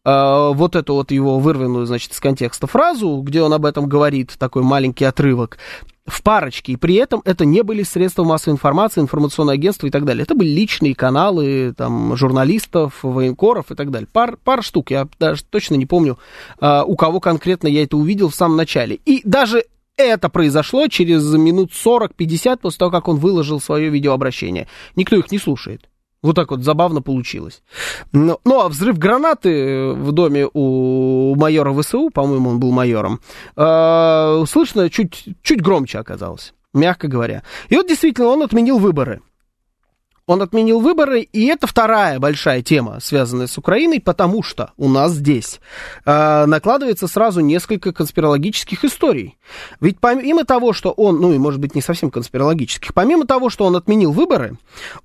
э, 0.06 0.52
вот 0.54 0.76
эту 0.76 0.94
вот 0.96 1.12
его 1.12 1.40
вырванную, 1.40 1.86
значит, 1.86 2.12
из 2.12 2.20
контекста 2.20 2.68
фразу, 2.68 3.22
где 3.24 3.42
он 3.42 3.54
об 3.54 3.66
этом 3.66 3.88
говорит, 3.88 4.34
такой 4.38 4.64
маленький 4.64 5.06
отрывок, 5.06 5.58
в 6.06 6.22
парочке, 6.22 6.74
и 6.74 6.76
при 6.76 6.96
этом 6.96 7.22
это 7.24 7.46
не 7.46 7.62
были 7.64 7.84
средства 7.84 8.24
массовой 8.24 8.56
информации, 8.56 9.00
информационное 9.00 9.54
агентство 9.54 9.88
и 9.88 9.90
так 9.90 10.04
далее. 10.04 10.24
Это 10.24 10.36
были 10.36 10.50
личные 10.50 10.96
каналы 10.96 11.74
там, 11.78 12.18
журналистов, 12.18 13.00
военкоров 13.04 13.72
и 13.72 13.76
так 13.76 13.90
далее. 13.90 14.08
Пар, 14.12 14.38
пар 14.44 14.64
штук, 14.64 14.92
я 14.92 15.08
даже 15.20 15.44
точно 15.46 15.76
не 15.76 15.86
помню, 15.86 16.18
э, 16.60 16.82
у 16.86 16.96
кого 16.96 17.20
конкретно 17.20 17.68
я 17.68 17.84
это 17.84 17.96
увидел 17.96 18.30
в 18.30 18.36
самом 18.36 18.58
начале. 18.58 19.00
И 19.06 19.22
даже 19.24 19.64
это 19.96 20.28
произошло 20.28 20.88
через 20.88 21.24
минут 21.34 21.72
40-50 21.72 22.58
после 22.58 22.78
того, 22.78 22.92
как 22.92 23.08
он 23.08 23.18
выложил 23.18 23.62
свое 23.62 23.90
видеообращение. 23.90 24.68
Никто 24.96 25.16
их 25.16 25.32
не 25.32 25.38
слушает. 25.38 25.90
Вот 26.24 26.36
так 26.36 26.52
вот 26.52 26.64
забавно 26.64 27.02
получилось. 27.02 27.62
Ну, 28.14 28.40
ну 28.46 28.62
а 28.62 28.70
взрыв 28.70 28.98
гранаты 28.98 29.92
в 29.92 30.12
доме 30.14 30.48
у 30.54 31.36
майора 31.36 31.74
ВСУ, 31.74 32.10
по-моему, 32.10 32.50
он 32.50 32.60
был 32.60 32.72
майором, 32.72 33.20
э, 33.58 34.44
слышно 34.48 34.90
чуть, 34.90 35.28
чуть 35.44 35.62
громче 35.62 36.00
оказалось, 36.00 36.54
мягко 36.74 37.10
говоря. 37.10 37.44
И 37.68 37.76
вот 37.76 37.88
действительно 37.88 38.30
он 38.30 38.42
отменил 38.42 38.80
выборы. 38.80 39.22
Он 40.26 40.42
отменил 40.42 40.80
выборы, 40.80 41.22
и 41.22 41.48
это 41.48 41.68
вторая 41.68 42.18
большая 42.18 42.62
тема, 42.62 43.00
связанная 43.02 43.48
с 43.48 43.58
Украиной, 43.58 44.00
потому 44.00 44.42
что 44.42 44.72
у 44.78 44.88
нас 44.88 45.12
здесь 45.12 45.60
э, 46.06 46.46
накладывается 46.46 47.08
сразу 47.08 47.42
несколько 47.42 47.92
конспирологических 47.92 48.86
историй. 48.86 49.38
Ведь 49.82 50.00
помимо 50.00 50.46
того, 50.46 50.72
что 50.72 50.92
он, 50.92 51.20
ну 51.20 51.34
и 51.34 51.38
может 51.38 51.60
быть 51.60 51.76
не 51.76 51.82
совсем 51.82 52.10
конспирологических, 52.10 52.94
помимо 52.94 53.28
того, 53.28 53.50
что 53.50 53.66
он 53.66 53.76
отменил 53.76 54.14
выборы, 54.14 54.58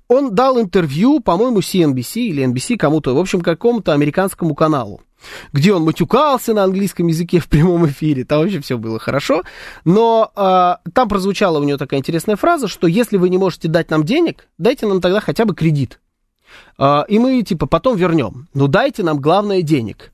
он 0.07 0.33
дал 0.33 0.59
интервью, 0.59 1.19
по-моему, 1.19 1.59
CNBC 1.59 2.21
или 2.21 2.45
NBC 2.45 2.77
кому-то, 2.77 3.13
в 3.13 3.19
общем, 3.19 3.41
какому-то 3.41 3.91
американскому 3.91 4.55
каналу 4.55 5.01
где 5.53 5.73
он 5.73 5.83
матюкался 5.83 6.53
на 6.53 6.63
английском 6.63 7.07
языке 7.07 7.39
в 7.39 7.47
прямом 7.47 7.87
эфире, 7.87 8.25
там 8.25 8.39
вообще 8.39 8.59
все 8.59 8.77
было 8.77 8.99
хорошо, 8.99 9.43
но 9.85 10.31
э, 10.35 10.89
там 10.91 11.09
прозвучала 11.09 11.59
у 11.59 11.63
него 11.63 11.77
такая 11.77 11.99
интересная 11.99 12.35
фраза, 12.35 12.67
что 12.67 12.87
если 12.87 13.17
вы 13.17 13.29
не 13.29 13.37
можете 13.37 13.67
дать 13.67 13.89
нам 13.89 14.03
денег, 14.03 14.47
дайте 14.57 14.87
нам 14.87 15.01
тогда 15.01 15.19
хотя 15.19 15.45
бы 15.45 15.55
кредит. 15.55 15.99
А, 16.77 17.05
и 17.07 17.19
мы, 17.19 17.41
типа, 17.41 17.65
потом 17.65 17.97
вернем. 17.97 18.47
Ну, 18.53 18.67
дайте 18.67 19.03
нам, 19.03 19.19
главное, 19.19 19.61
денег. 19.61 20.11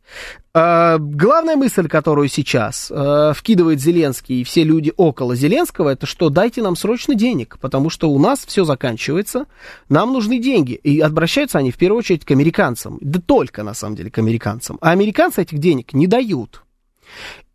А, 0.53 0.97
главная 0.97 1.55
мысль, 1.55 1.87
которую 1.87 2.27
сейчас 2.27 2.91
а, 2.91 3.33
вкидывает 3.33 3.79
Зеленский 3.81 4.41
и 4.41 4.43
все 4.43 4.63
люди 4.63 4.93
около 4.97 5.35
Зеленского, 5.35 5.89
это 5.89 6.05
что 6.05 6.29
дайте 6.29 6.61
нам 6.61 6.75
срочно 6.75 7.13
денег, 7.13 7.57
потому 7.59 7.89
что 7.89 8.09
у 8.09 8.17
нас 8.19 8.45
все 8.45 8.63
заканчивается, 8.63 9.45
нам 9.89 10.13
нужны 10.13 10.39
деньги. 10.39 10.73
И 10.73 10.99
обращаются 11.01 11.59
они 11.59 11.71
в 11.71 11.77
первую 11.77 11.99
очередь 11.99 12.25
к 12.25 12.31
американцам. 12.31 12.97
Да 13.01 13.19
только, 13.19 13.63
на 13.63 13.73
самом 13.73 13.95
деле, 13.95 14.09
к 14.09 14.17
американцам. 14.17 14.77
А 14.81 14.91
американцы 14.91 15.41
этих 15.41 15.59
денег 15.59 15.93
не 15.93 16.07
дают. 16.07 16.63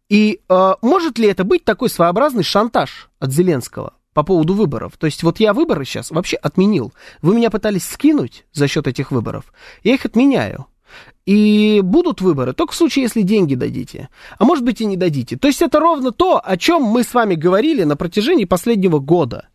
И 0.08 0.40
э, 0.48 0.72
может 0.82 1.18
ли 1.18 1.28
это 1.28 1.44
быть 1.44 1.64
такой 1.64 1.88
своеобразный 1.88 2.42
шантаж 2.42 3.10
от 3.18 3.32
Зеленского? 3.32 3.94
По 4.14 4.22
поводу 4.22 4.54
выборов. 4.54 4.96
То 4.98 5.06
есть 5.06 5.22
вот 5.22 5.40
я 5.40 5.52
выборы 5.52 5.84
сейчас 5.84 6.10
вообще 6.10 6.36
отменил. 6.36 6.92
Вы 7.22 7.34
меня 7.34 7.50
пытались 7.50 7.84
скинуть 7.84 8.44
за 8.52 8.68
счет 8.68 8.86
этих 8.86 9.10
выборов. 9.10 9.52
Я 9.82 9.94
их 9.94 10.04
отменяю. 10.04 10.66
И 11.26 11.80
будут 11.84 12.20
выборы 12.20 12.52
только 12.52 12.72
в 12.72 12.76
случае, 12.76 13.04
если 13.04 13.22
деньги 13.22 13.54
дадите. 13.54 14.08
А 14.38 14.44
может 14.44 14.64
быть 14.64 14.80
и 14.80 14.86
не 14.86 14.96
дадите. 14.96 15.36
То 15.36 15.46
есть 15.46 15.62
это 15.62 15.78
ровно 15.78 16.10
то, 16.10 16.40
о 16.42 16.56
чем 16.56 16.82
мы 16.82 17.04
с 17.04 17.14
вами 17.14 17.36
говорили 17.36 17.84
на 17.84 17.94
протяжении 17.94 18.46
последнего 18.46 18.98
года 18.98 19.48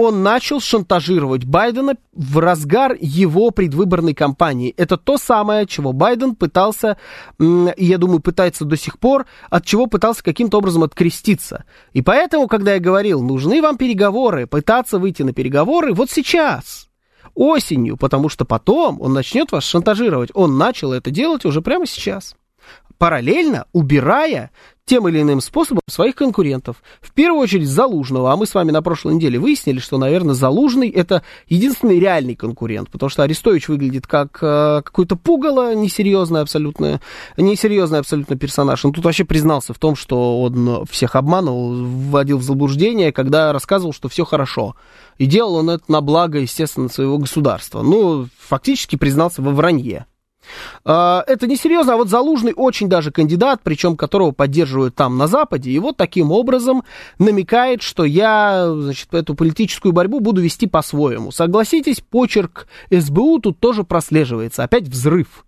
он 0.00 0.22
начал 0.22 0.60
шантажировать 0.60 1.44
Байдена 1.44 1.96
в 2.12 2.38
разгар 2.38 2.96
его 3.00 3.50
предвыборной 3.50 4.14
кампании. 4.14 4.72
Это 4.76 4.96
то 4.96 5.18
самое, 5.18 5.66
чего 5.66 5.92
Байден 5.92 6.36
пытался, 6.36 6.98
я 7.40 7.98
думаю, 7.98 8.20
пытается 8.20 8.64
до 8.64 8.76
сих 8.76 9.00
пор, 9.00 9.26
от 9.50 9.66
чего 9.66 9.88
пытался 9.88 10.22
каким-то 10.22 10.58
образом 10.58 10.84
откреститься. 10.84 11.64
И 11.94 12.00
поэтому, 12.00 12.46
когда 12.46 12.74
я 12.74 12.78
говорил, 12.78 13.22
нужны 13.22 13.60
вам 13.60 13.76
переговоры, 13.76 14.46
пытаться 14.46 15.00
выйти 15.00 15.22
на 15.22 15.32
переговоры, 15.32 15.92
вот 15.92 16.12
сейчас, 16.12 16.88
осенью, 17.34 17.96
потому 17.96 18.28
что 18.28 18.44
потом 18.44 19.00
он 19.00 19.12
начнет 19.12 19.50
вас 19.50 19.64
шантажировать. 19.64 20.30
Он 20.32 20.56
начал 20.56 20.92
это 20.92 21.10
делать 21.10 21.44
уже 21.44 21.60
прямо 21.60 21.86
сейчас 21.86 22.36
параллельно 22.98 23.66
убирая 23.72 24.50
тем 24.88 25.06
или 25.06 25.20
иным 25.20 25.40
способом 25.42 25.82
своих 25.86 26.14
конкурентов. 26.14 26.82
В 27.02 27.12
первую 27.12 27.42
очередь 27.42 27.68
Залужного. 27.68 28.32
А 28.32 28.36
мы 28.36 28.46
с 28.46 28.54
вами 28.54 28.70
на 28.70 28.80
прошлой 28.80 29.14
неделе 29.14 29.38
выяснили, 29.38 29.78
что, 29.80 29.98
наверное, 29.98 30.34
Залужный 30.34 30.88
это 30.88 31.22
единственный 31.46 32.00
реальный 32.00 32.34
конкурент, 32.34 32.88
потому 32.90 33.10
что 33.10 33.22
Арестович 33.22 33.68
выглядит 33.68 34.06
как 34.06 34.38
э, 34.40 34.80
какой-то 34.82 35.16
пугало, 35.16 35.74
несерьезный 35.74 36.40
абсолютно, 36.40 37.02
несерьезный 37.36 37.98
абсолютно 37.98 38.36
персонаж. 38.36 38.82
Он 38.84 38.92
тут 38.92 39.04
вообще 39.04 39.24
признался 39.24 39.74
в 39.74 39.78
том, 39.78 39.94
что 39.94 40.40
он 40.40 40.86
всех 40.90 41.16
обманул, 41.16 41.74
вводил 41.74 42.38
в 42.38 42.42
заблуждение, 42.42 43.12
когда 43.12 43.52
рассказывал, 43.52 43.92
что 43.92 44.08
все 44.08 44.24
хорошо. 44.24 44.74
И 45.18 45.26
делал 45.26 45.56
он 45.56 45.68
это 45.68 45.84
на 45.88 46.00
благо, 46.00 46.38
естественно, 46.38 46.88
своего 46.88 47.18
государства. 47.18 47.82
Ну, 47.82 48.26
фактически 48.38 48.96
признался 48.96 49.42
во 49.42 49.50
вранье. 49.50 50.06
А, 50.84 51.24
это 51.26 51.46
несерьезно, 51.46 51.94
а 51.94 51.96
вот 51.96 52.08
Залужный 52.08 52.52
очень 52.54 52.88
даже 52.88 53.10
кандидат, 53.10 53.60
причем 53.62 53.96
которого 53.96 54.32
поддерживают 54.32 54.94
там 54.94 55.18
на 55.18 55.26
Западе, 55.26 55.70
и 55.70 55.78
вот 55.78 55.96
таким 55.96 56.32
образом 56.32 56.84
намекает, 57.18 57.82
что 57.82 58.04
я, 58.04 58.70
значит, 58.72 59.12
эту 59.14 59.34
политическую 59.34 59.92
борьбу 59.92 60.20
буду 60.20 60.40
вести 60.40 60.66
по-своему. 60.66 61.30
Согласитесь, 61.30 62.00
почерк 62.00 62.66
СБУ 62.90 63.40
тут 63.40 63.60
тоже 63.60 63.84
прослеживается. 63.84 64.64
Опять 64.64 64.88
взрыв. 64.88 65.44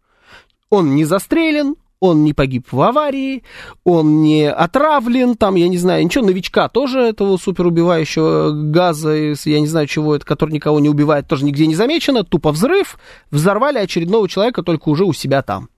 Он 0.69 0.95
не 0.95 1.05
застрелен, 1.05 1.77
он 2.01 2.25
не 2.25 2.33
погиб 2.33 2.67
в 2.73 2.81
аварии, 2.81 3.45
он 3.85 4.23
не 4.23 4.51
отравлен, 4.51 5.37
там, 5.37 5.55
я 5.55 5.69
не 5.69 5.77
знаю, 5.77 6.03
ничего, 6.03 6.25
новичка 6.25 6.69
тоже 6.69 7.01
этого 7.01 7.37
суперубивающего 7.37 8.51
газа, 8.53 9.13
я 9.13 9.61
не 9.61 9.67
знаю 9.67 9.87
чего 9.87 10.17
это, 10.17 10.25
который 10.25 10.53
никого 10.53 10.81
не 10.81 10.89
убивает, 10.89 11.29
тоже 11.29 11.45
нигде 11.45 11.67
не 11.67 11.75
замечено, 11.75 12.25
тупо 12.25 12.53
взрыв, 12.53 12.99
взорвали 13.31 13.79
очередного 13.79 14.29
человека 14.29 14.63
только 14.63 14.89
уже 14.89 15.05
у 15.05 15.13
себя 15.13 15.43
там. 15.43 15.69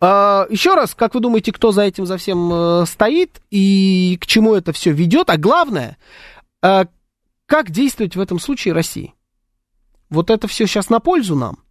А, 0.00 0.46
еще 0.48 0.74
раз, 0.74 0.94
как 0.94 1.14
вы 1.14 1.20
думаете, 1.20 1.52
кто 1.52 1.72
за 1.72 1.82
этим 1.82 2.06
за 2.06 2.16
всем 2.16 2.50
э, 2.52 2.86
стоит 2.86 3.42
и 3.50 4.16
к 4.20 4.26
чему 4.26 4.54
это 4.54 4.72
все 4.72 4.92
ведет, 4.92 5.28
а 5.28 5.36
главное, 5.36 5.98
а, 6.62 6.86
как 7.46 7.70
действовать 7.70 8.16
в 8.16 8.20
этом 8.20 8.38
случае 8.40 8.72
России? 8.72 9.14
Вот 10.08 10.30
это 10.30 10.48
все 10.48 10.66
сейчас 10.66 10.88
на 10.88 11.00
пользу 11.00 11.36
нам– 11.36 11.58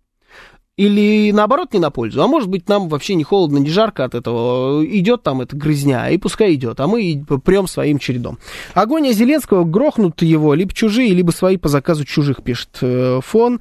или 0.79 1.31
наоборот 1.31 1.73
не 1.73 1.79
на 1.79 1.89
пользу. 1.89 2.23
А 2.23 2.27
может 2.27 2.47
быть, 2.47 2.69
нам 2.69 2.87
вообще 2.87 3.15
не 3.15 3.25
холодно, 3.25 3.57
не 3.57 3.69
жарко 3.69 4.05
от 4.05 4.15
этого. 4.15 4.81
Идет 4.85 5.23
там 5.23 5.41
эта 5.41 5.53
грызня, 5.53 6.09
и 6.09 6.17
пускай 6.17 6.53
идет, 6.53 6.79
а 6.79 6.87
мы 6.87 7.25
прям 7.43 7.67
своим 7.67 7.99
чередом. 7.99 8.39
Агония 8.73 9.11
Зеленского 9.11 9.65
грохнут 9.65 10.21
его 10.21 10.53
либо 10.53 10.73
чужие, 10.73 11.13
либо 11.13 11.31
свои 11.31 11.57
по 11.57 11.67
заказу 11.67 12.05
чужих, 12.05 12.43
пишет 12.43 12.77
э, 12.79 13.19
фон. 13.21 13.59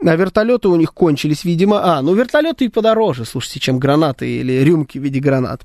А 0.00 0.14
вертолеты 0.14 0.68
у 0.68 0.76
них 0.76 0.94
кончились, 0.94 1.42
видимо. 1.42 1.80
А, 1.82 2.02
ну 2.02 2.14
вертолеты 2.14 2.66
и 2.66 2.68
подороже, 2.68 3.24
слушайте, 3.24 3.58
чем 3.58 3.80
гранаты 3.80 4.30
или 4.30 4.62
рюмки 4.62 4.98
в 4.98 5.02
виде 5.02 5.18
гранат. 5.18 5.62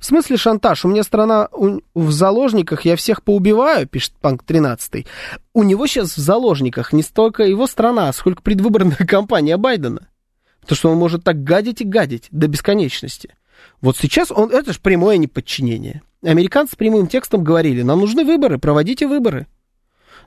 В 0.00 0.06
смысле 0.06 0.38
шантаж? 0.38 0.86
У 0.86 0.88
меня 0.88 1.02
страна 1.02 1.50
в 1.52 2.10
заложниках, 2.10 2.86
я 2.86 2.96
всех 2.96 3.22
поубиваю, 3.22 3.86
пишет 3.86 4.14
Панк 4.22 4.42
13. 4.42 5.04
У 5.52 5.62
него 5.64 5.86
сейчас 5.86 6.16
в 6.16 6.20
заложниках 6.20 6.94
не 6.94 7.02
столько 7.02 7.42
его 7.42 7.66
страна, 7.66 8.10
сколько 8.14 8.40
предвыборная 8.40 8.96
кампания 9.06 9.58
Байдена. 9.58 10.08
Потому 10.66 10.76
что 10.76 10.90
он 10.90 10.98
может 10.98 11.22
так 11.22 11.44
гадить 11.44 11.80
и 11.80 11.84
гадить 11.84 12.26
до 12.32 12.48
бесконечности. 12.48 13.36
Вот 13.80 13.96
сейчас 13.96 14.32
он, 14.32 14.50
это 14.50 14.72
же 14.72 14.80
прямое 14.80 15.16
неподчинение. 15.16 16.02
Американцы 16.24 16.76
прямым 16.76 17.06
текстом 17.06 17.44
говорили, 17.44 17.82
нам 17.82 18.00
нужны 18.00 18.24
выборы, 18.24 18.58
проводите 18.58 19.06
выборы. 19.06 19.46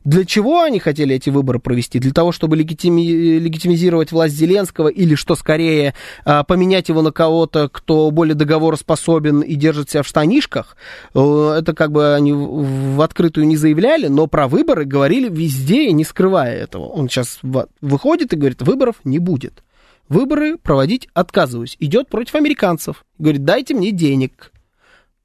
Для 0.05 0.23
чего 0.23 0.61
они 0.61 0.79
хотели 0.79 1.13
эти 1.13 1.29
выборы 1.29 1.59
провести? 1.59 1.99
Для 1.99 2.13
того, 2.13 2.31
чтобы 2.31 2.55
легитими... 2.55 3.01
легитимизировать 3.01 4.13
власть 4.13 4.33
Зеленского 4.33 4.87
или, 4.87 5.15
что 5.15 5.35
скорее, 5.35 5.93
а, 6.23 6.45
поменять 6.45 6.87
его 6.87 7.01
на 7.01 7.11
кого-то, 7.11 7.67
кто 7.67 8.09
более 8.09 8.35
договороспособен 8.35 9.41
и 9.41 9.55
держит 9.55 9.89
себя 9.89 10.03
в 10.03 10.07
штанишках? 10.07 10.77
Э, 11.13 11.57
это 11.59 11.73
как 11.73 11.91
бы 11.91 12.13
они 12.13 12.31
в 12.31 13.01
открытую 13.01 13.45
не 13.45 13.57
заявляли, 13.57 14.07
но 14.07 14.27
про 14.27 14.47
выборы 14.47 14.85
говорили 14.85 15.27
везде, 15.27 15.91
не 15.91 16.05
скрывая 16.05 16.55
этого. 16.55 16.85
Он 16.85 17.09
сейчас 17.09 17.39
выходит 17.81 18.31
и 18.31 18.37
говорит, 18.37 18.61
выборов 18.61 18.95
не 19.03 19.19
будет. 19.19 19.63
Выборы 20.09 20.57
проводить 20.57 21.07
отказываюсь. 21.13 21.77
Идет 21.79 22.09
против 22.09 22.35
американцев. 22.35 23.05
Говорит, 23.19 23.45
дайте 23.45 23.75
мне 23.75 23.91
денег. 23.91 24.51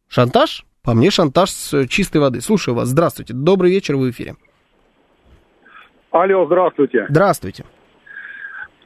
Шантаж? 0.08 0.64
По 0.82 0.92
мне 0.92 1.10
шантаж 1.10 1.50
с 1.50 1.86
чистой 1.88 2.18
воды. 2.18 2.42
Слушаю 2.42 2.74
вас. 2.74 2.88
Здравствуйте. 2.88 3.32
Добрый 3.32 3.70
вечер, 3.70 3.96
в 3.96 4.08
эфире. 4.10 4.34
Алло, 6.10 6.44
здравствуйте. 6.44 7.06
Здравствуйте. 7.08 7.64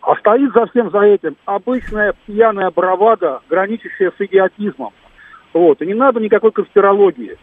А 0.00 0.14
стоит 0.16 0.52
за 0.54 0.66
всем 0.66 0.90
за 0.90 1.00
этим 1.00 1.36
обычная 1.44 2.14
пьяная 2.26 2.70
бравада, 2.70 3.40
граничащая 3.50 4.12
с 4.16 4.20
идиотизмом. 4.20 4.92
Вот. 5.52 5.82
И 5.82 5.86
не 5.86 5.94
надо 5.94 6.20
никакой 6.20 6.52
конспирологии. 6.52 7.36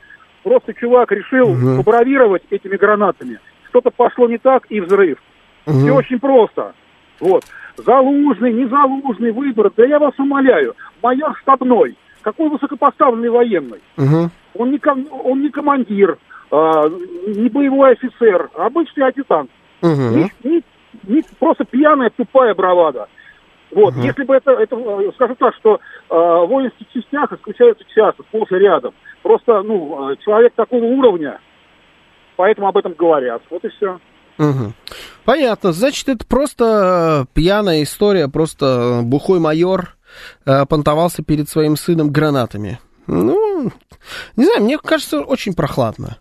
Просто 0.43 0.74
чувак 0.74 1.12
решил 1.12 1.50
угу. 1.50 1.83
побравировать 1.83 2.43
этими 2.50 2.77
гранатами. 2.77 3.39
Что-то 3.69 3.91
пошло 3.91 4.29
не 4.29 4.38
так 4.38 4.65
и 4.69 4.79
взрыв. 4.79 5.19
Угу. 5.65 5.79
Все 5.79 5.91
очень 5.91 6.19
просто. 6.19 6.74
Вот. 7.19 7.43
Залужный, 7.77 8.53
не 8.53 8.65
залужный 8.67 9.31
выбор. 9.31 9.72
Да 9.75 9.86
я 9.86 10.00
вас 10.00 10.13
умоляю. 10.17 10.75
Майор 11.01 11.36
штабной. 11.41 11.98
Какой 12.22 12.50
высокопоставленный 12.50 13.29
военный. 13.29 13.81
Угу. 13.98 14.29
Он, 14.55 14.72
не, 14.72 14.79
он 15.24 15.41
не 15.41 15.50
командир, 15.50 16.17
а, 16.51 16.89
не 17.27 17.50
боевой 17.50 17.91
офицер, 17.91 18.50
а 18.55 18.65
обычный 18.65 19.07
адъютант. 19.07 19.51
Угу. 19.81 19.91
Не, 19.91 20.31
не, 20.43 20.63
не, 21.03 21.24
просто 21.39 21.65
пьяная, 21.65 22.10
тупая 22.10 22.55
бравада. 22.55 23.07
Вот, 23.72 23.93
угу. 23.93 24.03
если 24.03 24.24
бы 24.24 24.36
это, 24.36 24.51
это, 24.51 24.75
скажу 25.15 25.36
так, 25.36 25.53
что 25.55 25.75
э, 25.75 25.79
в 26.10 26.45
воинских 26.48 26.88
частях 26.93 27.34
исключаются 27.34 27.84
часто, 27.93 28.24
сплошь 28.24 28.51
и 28.51 28.55
рядом. 28.55 28.93
Просто, 29.22 29.63
ну, 29.63 30.07
а, 30.07 30.15
человек 30.17 30.53
такого 30.55 30.84
уровня, 30.84 31.39
поэтому 32.38 32.67
об 32.67 32.77
этом 32.77 32.93
говорят. 32.93 33.41
Вот 33.50 33.65
и 33.65 33.69
все. 33.69 34.00
Угу. 34.38 34.74
Понятно. 35.25 35.72
Значит, 35.72 36.10
это 36.10 36.25
просто 36.25 37.27
пьяная 37.34 37.84
история, 37.84 38.27
просто 38.27 39.01
бухой 39.04 39.39
майор 39.39 39.96
э, 40.46 40.65
понтовался 40.65 41.24
перед 41.24 41.50
своим 41.50 41.77
сыном 41.77 42.12
гранатами. 42.12 42.80
Ну, 43.08 43.72
не 44.36 44.46
знаю, 44.46 44.63
мне 44.63 44.77
кажется, 44.77 45.22
очень 45.22 45.54
прохладно. 45.54 46.18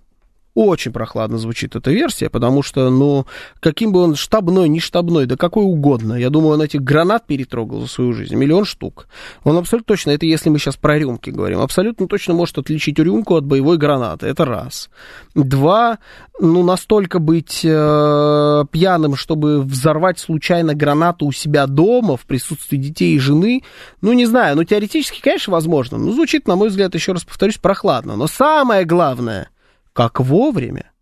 Очень 0.54 0.92
прохладно 0.92 1.36
звучит 1.36 1.74
эта 1.74 1.90
версия, 1.90 2.30
потому 2.30 2.62
что, 2.62 2.88
ну, 2.88 3.26
каким 3.58 3.90
бы 3.90 4.00
он 4.00 4.14
штабной, 4.14 4.68
не 4.68 4.78
штабной, 4.78 5.26
да 5.26 5.36
какой 5.36 5.64
угодно. 5.64 6.14
Я 6.14 6.30
думаю, 6.30 6.54
он 6.54 6.62
этих 6.62 6.80
гранат 6.80 7.26
перетрогал 7.26 7.80
за 7.80 7.88
свою 7.88 8.12
жизнь, 8.12 8.36
миллион 8.36 8.64
штук. 8.64 9.08
Он 9.42 9.56
абсолютно 9.56 9.94
точно, 9.94 10.10
это 10.12 10.26
если 10.26 10.50
мы 10.50 10.60
сейчас 10.60 10.76
про 10.76 10.96
рюмки 10.96 11.30
говорим, 11.30 11.60
абсолютно 11.60 12.06
точно 12.06 12.34
может 12.34 12.56
отличить 12.56 13.00
рюмку 13.00 13.34
от 13.34 13.44
боевой 13.44 13.78
гранаты. 13.78 14.28
Это 14.28 14.44
раз. 14.44 14.90
Два, 15.34 15.98
ну, 16.38 16.62
настолько 16.62 17.18
быть 17.18 17.62
э, 17.64 18.64
пьяным, 18.70 19.16
чтобы 19.16 19.60
взорвать 19.60 20.20
случайно 20.20 20.74
гранату 20.74 21.26
у 21.26 21.32
себя 21.32 21.66
дома 21.66 22.16
в 22.16 22.26
присутствии 22.26 22.76
детей 22.76 23.16
и 23.16 23.18
жены, 23.18 23.64
ну, 24.02 24.12
не 24.12 24.26
знаю, 24.26 24.54
ну, 24.54 24.62
теоретически, 24.62 25.20
конечно, 25.20 25.52
возможно. 25.52 25.98
Ну, 25.98 26.12
звучит, 26.12 26.46
на 26.46 26.54
мой 26.54 26.68
взгляд, 26.68 26.94
еще 26.94 27.10
раз 27.10 27.24
повторюсь, 27.24 27.58
прохладно. 27.58 28.14
Но 28.14 28.28
самое 28.28 28.84
главное– 28.84 29.48
как 29.94 30.20
вовремя. 30.20 30.92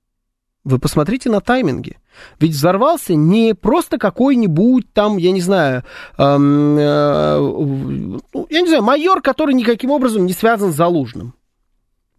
Вы 0.62 0.78
посмотрите 0.78 1.28
на 1.28 1.40
тайминги. 1.40 1.98
Ведь 2.38 2.52
взорвался 2.52 3.14
не 3.14 3.54
просто 3.54 3.98
какой-нибудь 3.98 4.92
там, 4.92 5.16
я 5.16 5.32
не 5.32 5.40
знаю, 5.40 5.82
эм, 6.18 6.78
э, 6.78 7.38
ну, 7.38 8.46
я 8.48 8.60
не 8.60 8.68
знаю, 8.68 8.84
майор, 8.84 9.22
который 9.22 9.54
никаким 9.54 9.90
образом 9.90 10.24
не 10.24 10.32
связан 10.32 10.72
с 10.72 10.76
Залужным. 10.76 11.34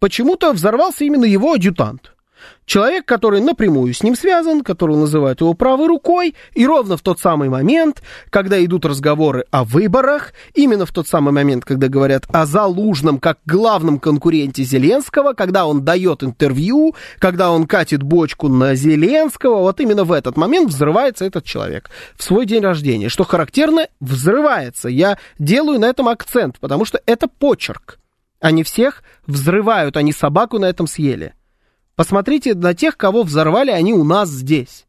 Почему-то 0.00 0.52
взорвался 0.52 1.04
именно 1.04 1.24
его 1.24 1.54
адъютант. 1.54 2.13
Человек, 2.66 3.04
который 3.04 3.40
напрямую 3.40 3.92
с 3.92 4.02
ним 4.02 4.16
связан, 4.16 4.62
который 4.62 4.96
называют 4.96 5.40
его 5.40 5.52
правой 5.52 5.86
рукой, 5.86 6.34
и 6.54 6.66
ровно 6.66 6.96
в 6.96 7.02
тот 7.02 7.20
самый 7.20 7.50
момент, 7.50 8.02
когда 8.30 8.62
идут 8.64 8.86
разговоры 8.86 9.44
о 9.50 9.64
выборах, 9.64 10.32
именно 10.54 10.86
в 10.86 10.90
тот 10.90 11.06
самый 11.06 11.32
момент, 11.32 11.64
когда 11.64 11.88
говорят 11.88 12.24
о 12.32 12.46
Залужном 12.46 13.18
как 13.18 13.38
главном 13.44 13.98
конкуренте 13.98 14.62
Зеленского, 14.62 15.34
когда 15.34 15.66
он 15.66 15.84
дает 15.84 16.22
интервью, 16.22 16.94
когда 17.18 17.50
он 17.50 17.66
катит 17.66 18.02
бочку 18.02 18.48
на 18.48 18.74
Зеленского, 18.74 19.58
вот 19.58 19.80
именно 19.80 20.04
в 20.04 20.12
этот 20.12 20.38
момент 20.38 20.70
взрывается 20.70 21.26
этот 21.26 21.44
человек 21.44 21.90
в 22.16 22.22
свой 22.22 22.46
день 22.46 22.62
рождения. 22.62 23.10
Что 23.10 23.24
характерно, 23.24 23.88
взрывается. 24.00 24.88
Я 24.88 25.18
делаю 25.38 25.78
на 25.78 25.86
этом 25.86 26.08
акцент, 26.08 26.58
потому 26.60 26.86
что 26.86 27.00
это 27.04 27.28
почерк. 27.28 27.98
Они 28.40 28.62
всех 28.62 29.02
взрывают, 29.26 29.96
они 29.96 30.12
собаку 30.12 30.58
на 30.58 30.66
этом 30.66 30.86
съели. 30.86 31.34
Посмотрите 31.96 32.54
на 32.54 32.74
тех, 32.74 32.96
кого 32.96 33.22
взорвали 33.22 33.70
они 33.70 33.92
у 33.92 34.04
нас 34.04 34.28
здесь. 34.28 34.86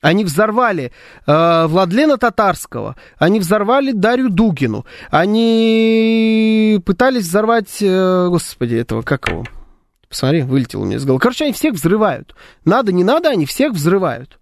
Они 0.00 0.22
взорвали 0.22 0.92
э, 1.26 1.66
Владлена 1.66 2.18
Татарского, 2.18 2.94
они 3.16 3.40
взорвали 3.40 3.92
Дарью 3.92 4.28
Дугину, 4.28 4.84
они 5.10 6.78
пытались 6.84 7.22
взорвать, 7.22 7.78
э, 7.80 8.28
господи, 8.28 8.74
этого, 8.74 9.00
как 9.00 9.30
его? 9.30 9.44
Посмотри, 10.06 10.42
вылетел 10.42 10.82
у 10.82 10.84
меня 10.84 10.98
из 10.98 11.06
головы. 11.06 11.20
Короче, 11.20 11.44
они 11.44 11.54
всех 11.54 11.72
взрывают. 11.72 12.36
Надо, 12.66 12.92
не 12.92 13.02
надо, 13.02 13.30
они 13.30 13.46
всех 13.46 13.72
взрывают. 13.72 14.38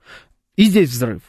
И 0.57 0.65
здесь 0.65 0.91
взрыв. 0.91 1.23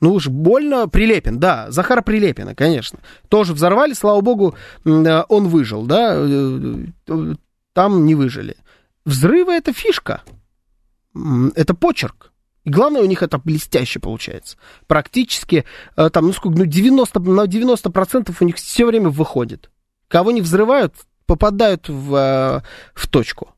Ну 0.00 0.14
уж 0.14 0.28
больно 0.28 0.88
Прилепин, 0.88 1.38
да, 1.38 1.70
Захара 1.70 2.02
Прилепина, 2.02 2.54
конечно. 2.54 2.98
Тоже 3.28 3.52
взорвали, 3.52 3.92
слава 3.92 4.20
богу, 4.20 4.56
э, 4.84 5.22
он 5.28 5.48
выжил, 5.48 5.84
да, 5.84 6.14
э, 6.16 6.86
э, 7.06 7.34
там 7.72 8.04
не 8.04 8.14
выжили. 8.14 8.56
Взрывы 9.04 9.52
это 9.52 9.72
фишка. 9.72 10.22
Это 11.54 11.74
почерк. 11.74 12.32
И 12.64 12.70
главное, 12.70 13.02
у 13.02 13.06
них 13.06 13.22
это 13.22 13.38
блестяще 13.38 13.98
получается. 13.98 14.56
Практически, 14.86 15.64
э, 15.96 16.10
там, 16.10 16.26
ну 16.26 16.32
сколько, 16.32 16.58
ну 16.58 16.64
90, 16.64 17.18
на 17.20 17.46
90% 17.46 18.34
у 18.38 18.44
них 18.44 18.56
все 18.56 18.86
время 18.86 19.10
выходит. 19.10 19.70
Кого 20.06 20.30
не 20.30 20.40
взрывают, 20.40 20.94
попадают 21.26 21.88
в, 21.88 22.14
э, 22.14 22.62
в 22.94 23.08
точку. 23.08 23.54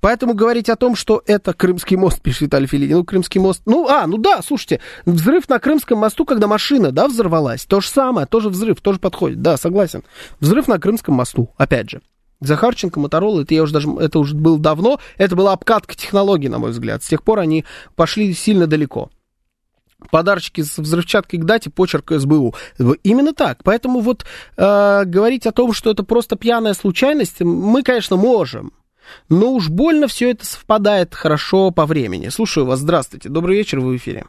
Поэтому 0.00 0.34
говорить 0.34 0.68
о 0.68 0.76
том, 0.76 0.96
что 0.96 1.22
это 1.26 1.52
Крымский 1.52 1.96
мост, 1.96 2.20
пишет 2.22 2.42
Виталий 2.42 2.66
Филини, 2.66 2.94
ну, 2.94 3.04
Крымский 3.04 3.40
мост, 3.40 3.62
ну, 3.66 3.86
а, 3.88 4.06
ну 4.06 4.18
да, 4.18 4.42
слушайте, 4.42 4.80
взрыв 5.06 5.48
на 5.48 5.60
Крымском 5.60 5.98
мосту, 5.98 6.24
когда 6.24 6.48
машина, 6.48 6.90
да, 6.90 7.06
взорвалась, 7.06 7.64
то 7.64 7.80
же 7.80 7.88
самое, 7.88 8.26
тоже 8.26 8.48
взрыв, 8.48 8.80
тоже 8.80 8.98
подходит, 8.98 9.40
да, 9.40 9.56
согласен. 9.56 10.02
Взрыв 10.40 10.66
на 10.66 10.80
Крымском 10.80 11.14
мосту, 11.14 11.50
опять 11.56 11.90
же. 11.90 12.00
Захарченко, 12.40 12.98
Моторола, 12.98 13.42
это 13.42 13.54
я 13.54 13.62
уже 13.62 13.72
даже, 13.72 13.90
это 13.98 14.18
уже 14.18 14.34
было 14.34 14.58
давно, 14.58 14.98
это 15.16 15.36
была 15.36 15.52
обкатка 15.52 15.94
технологий, 15.94 16.48
на 16.48 16.58
мой 16.58 16.70
взгляд. 16.70 17.02
С 17.02 17.08
тех 17.08 17.22
пор 17.22 17.40
они 17.40 17.64
пошли 17.96 18.32
сильно 18.34 18.66
далеко. 18.66 19.10
Подарочки 20.10 20.62
с 20.62 20.78
взрывчаткой 20.78 21.40
к 21.40 21.44
дате, 21.44 21.68
почерк 21.68 22.12
СБУ. 22.12 22.54
Именно 23.02 23.34
так. 23.34 23.62
Поэтому 23.62 24.00
вот 24.00 24.24
э, 24.56 25.04
говорить 25.04 25.46
о 25.46 25.52
том, 25.52 25.74
что 25.74 25.90
это 25.90 26.02
просто 26.02 26.36
пьяная 26.36 26.72
случайность, 26.72 27.40
мы, 27.40 27.82
конечно, 27.82 28.16
можем. 28.16 28.72
Но 29.28 29.52
уж 29.52 29.68
больно 29.68 30.08
все 30.08 30.30
это 30.30 30.46
совпадает 30.46 31.14
хорошо 31.14 31.70
по 31.70 31.84
времени. 31.84 32.28
Слушаю 32.28 32.64
вас. 32.64 32.80
Здравствуйте. 32.80 33.28
Добрый 33.28 33.58
вечер, 33.58 33.80
вы 33.80 33.92
в 33.92 33.96
эфире. 33.96 34.24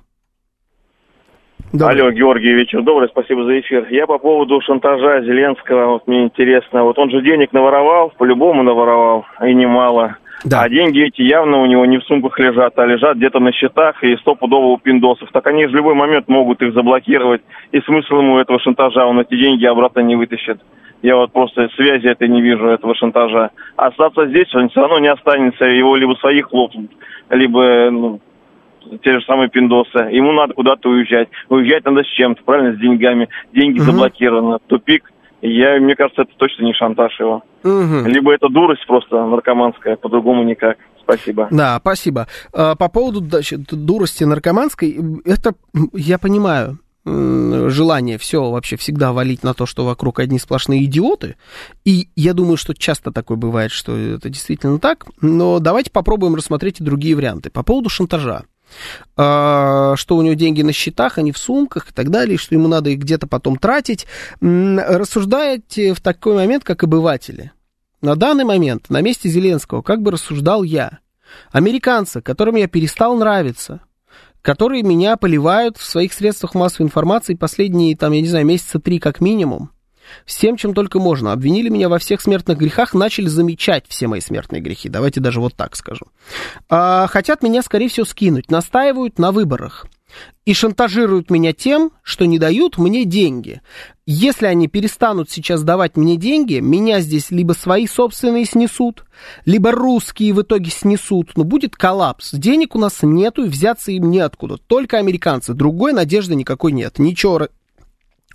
Добрый. 1.74 2.02
Алло, 2.02 2.12
Георгий, 2.12 2.54
вечер 2.54 2.82
добрый, 2.82 3.08
спасибо 3.08 3.46
за 3.46 3.62
эфир. 3.62 3.88
Я 3.92 4.06
по 4.06 4.18
поводу 4.18 4.60
шантажа 4.60 5.22
Зеленского, 5.22 5.94
вот 5.94 6.06
мне 6.06 6.24
интересно, 6.24 6.84
вот 6.84 7.00
он 7.00 7.10
же 7.10 7.22
денег 7.22 7.54
наворовал, 7.54 8.12
по-любому 8.18 8.62
наворовал, 8.62 9.26
и 9.42 9.54
немало. 9.54 10.18
Да. 10.44 10.64
А 10.64 10.70
деньги 10.70 11.02
эти 11.02 11.22
явно 11.22 11.62
у 11.62 11.66
него 11.66 11.86
не 11.86 11.98
в 12.00 12.04
сумках 12.04 12.38
лежат, 12.40 12.78
а 12.78 12.86
лежат 12.86 13.16
где-то 13.16 13.40
на 13.40 13.54
счетах 13.54 14.04
и 14.04 14.18
стопудово 14.18 14.66
у 14.66 14.78
пиндосов. 14.80 15.30
Так 15.32 15.48
они 15.48 15.66
в 15.66 15.74
любой 15.74 15.96
момент 15.96 16.28
могут 16.28 16.62
их 16.62 16.74
заблокировать, 16.74 17.42
и 17.72 17.80
смысл 17.80 18.18
ему 18.18 18.38
этого 18.40 18.60
шантажа, 18.60 19.06
он 19.06 19.22
эти 19.22 19.40
деньги 19.40 19.66
обратно 19.66 20.02
не 20.02 20.18
вытащит. 20.18 20.60
Я 21.02 21.16
вот 21.16 21.32
просто 21.32 21.70
связи 21.76 22.08
этой 22.08 22.28
не 22.28 22.42
вижу, 22.42 22.68
этого 22.68 22.96
шантажа. 22.96 23.52
Остаться 23.78 24.28
здесь 24.28 24.54
он 24.56 24.68
все 24.70 24.82
равно 24.82 25.00
не 25.00 25.08
останется, 25.08 25.64
его 25.64 25.96
либо 25.96 26.16
своих 26.16 26.52
лопнут, 26.52 26.92
либо 27.30 27.90
ну, 27.92 28.20
те 29.04 29.20
же 29.20 29.26
самые 29.26 29.50
пиндосы. 29.50 29.98
Ему 30.12 30.32
надо 30.32 30.54
куда-то 30.54 30.90
уезжать. 30.90 31.30
Уезжать 31.50 31.86
надо 31.86 32.04
с 32.04 32.08
чем-то, 32.08 32.44
правильно, 32.44 32.76
с 32.76 32.80
деньгами. 32.80 33.30
Деньги 33.54 33.80
угу. 33.80 33.86
заблокированы. 33.86 34.60
Тупик. 34.68 35.12
Я, 35.42 35.80
мне 35.80 35.96
кажется, 35.96 36.22
это 36.22 36.32
точно 36.38 36.66
не 36.66 36.74
шантаж 36.74 37.20
его. 37.20 37.44
Угу. 37.64 38.08
Либо 38.08 38.34
это 38.34 38.48
дурость 38.48 38.86
просто 38.86 39.26
наркоманская, 39.26 39.96
по-другому 39.96 40.44
никак. 40.44 40.78
Спасибо. 41.02 41.48
Да, 41.52 41.80
спасибо. 41.80 42.28
А, 42.54 42.76
по 42.76 42.90
поводу 42.90 43.22
значит, 43.22 43.62
дурости 43.72 44.24
наркоманской, 44.24 44.98
это 45.26 45.54
я 45.94 46.20
понимаю. 46.20 46.78
желание 47.04 48.20
все 48.20 48.52
вообще 48.52 48.76
всегда 48.78 49.12
валить 49.12 49.42
на 49.42 49.56
то, 49.56 49.66
что 49.66 49.84
вокруг 49.84 50.20
одни 50.20 50.38
сплошные 50.38 50.86
идиоты. 50.86 51.36
И 51.86 52.10
я 52.16 52.34
думаю, 52.34 52.58
что 52.58 52.76
часто 52.76 53.12
такое 53.12 53.38
бывает, 53.38 53.72
что 53.72 53.98
это 53.98 54.30
действительно 54.30 54.78
так. 54.78 55.08
Но 55.22 55.58
давайте 55.58 55.90
попробуем 55.90 56.36
рассмотреть 56.36 56.80
и 56.80 56.84
другие 56.84 57.16
варианты. 57.16 57.50
По 57.50 57.64
поводу 57.64 57.90
шантажа. 57.90 58.44
А, 59.18 59.96
что 59.96 60.18
у 60.18 60.22
него 60.22 60.34
деньги 60.34 60.62
на 60.62 60.74
счетах, 60.74 61.18
а 61.18 61.22
не 61.22 61.32
в 61.32 61.38
сумках 61.38 61.90
и 61.90 61.94
так 61.94 62.10
далее, 62.10 62.38
что 62.38 62.56
ему 62.56 62.68
надо 62.68 62.90
их 62.90 63.00
где-то 63.00 63.28
потом 63.28 63.58
тратить. 63.58 64.08
Рассуждаете 64.40 65.94
в 65.94 66.02
такой 66.02 66.36
момент, 66.36 66.64
как 66.64 66.84
обыватели. 66.84 67.52
На 68.02 68.16
данный 68.16 68.46
момент, 68.46 68.90
на 68.90 69.02
месте 69.02 69.30
Зеленского, 69.30 69.82
как 69.82 70.02
бы 70.02 70.12
рассуждал 70.12 70.64
я. 70.64 71.00
Американцы, 71.52 72.22
которым 72.22 72.56
я 72.56 72.68
перестал 72.68 73.16
нравиться, 73.16 73.82
которые 74.42 74.84
меня 74.84 75.18
поливают 75.18 75.78
в 75.78 75.84
своих 75.84 76.14
средствах 76.14 76.56
массовой 76.56 76.88
информации 76.88 77.36
последние, 77.36 77.96
там, 77.96 78.12
я 78.12 78.22
не 78.22 78.28
знаю, 78.28 78.46
месяца 78.46 78.80
три 78.80 79.00
как 79.00 79.22
минимум, 79.22 79.70
всем, 80.26 80.58
чем 80.58 80.74
только 80.74 81.00
можно. 81.00 81.32
Обвинили 81.32 81.70
меня 81.70 81.90
во 81.90 82.00
всех 82.00 82.22
смертных 82.22 82.58
грехах, 82.58 82.94
начали 82.94 83.28
замечать 83.28 83.86
все 83.88 84.08
мои 84.08 84.22
смертные 84.22 84.62
грехи. 84.62 84.90
Давайте 84.90 85.20
даже 85.20 85.40
вот 85.40 85.56
так 85.56 85.76
скажу. 85.76 86.08
А, 86.70 87.08
хотят 87.08 87.44
меня, 87.44 87.62
скорее 87.62 87.90
всего, 87.90 88.06
скинуть. 88.06 88.52
Настаивают 88.52 89.20
на 89.20 89.32
выборах 89.32 89.86
и 90.46 90.54
шантажируют 90.54 91.30
меня 91.30 91.54
тем, 91.54 91.92
что 92.02 92.26
не 92.26 92.40
дают 92.40 92.78
мне 92.78 93.06
деньги. 93.06 93.62
Если 94.06 94.46
они 94.46 94.68
перестанут 94.68 95.30
сейчас 95.30 95.64
давать 95.64 95.96
мне 95.96 96.18
деньги, 96.18 96.56
меня 96.56 97.00
здесь 97.00 97.32
либо 97.32 97.54
свои 97.54 97.88
собственные 97.88 98.46
снесут, 98.46 99.06
либо 99.46 99.72
русские 99.72 100.34
в 100.34 100.42
итоге 100.42 100.72
снесут. 100.72 101.32
Но 101.38 101.44
будет 101.44 101.76
коллапс. 101.76 102.32
Денег 102.34 102.76
у 102.76 102.80
нас 102.80 103.00
нету 103.04 103.46
и 103.46 103.50
взяться 103.50 103.92
им 103.92 104.10
неоткуда. 104.10 104.58
Только 104.58 104.98
американцы. 104.98 105.54
Другой 105.54 105.94
надежды 105.94 106.36
никакой 106.36 106.72
нет. 106.72 106.98
Ничего 106.98 107.48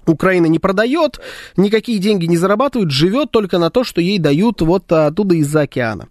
Украина 0.07 0.47
не 0.47 0.59
продает, 0.59 1.21
никакие 1.57 1.99
деньги 1.99 2.27
не 2.27 2.37
зарабатывает, 2.37 2.91
живет 2.91 3.31
только 3.31 3.59
на 3.59 3.71
то, 3.71 3.85
что 3.85 4.01
ей 4.01 4.19
дают 4.19 4.63
вот 4.63 4.91
оттуда 4.91 5.35
из-за 5.37 5.63
океана. 5.63 6.09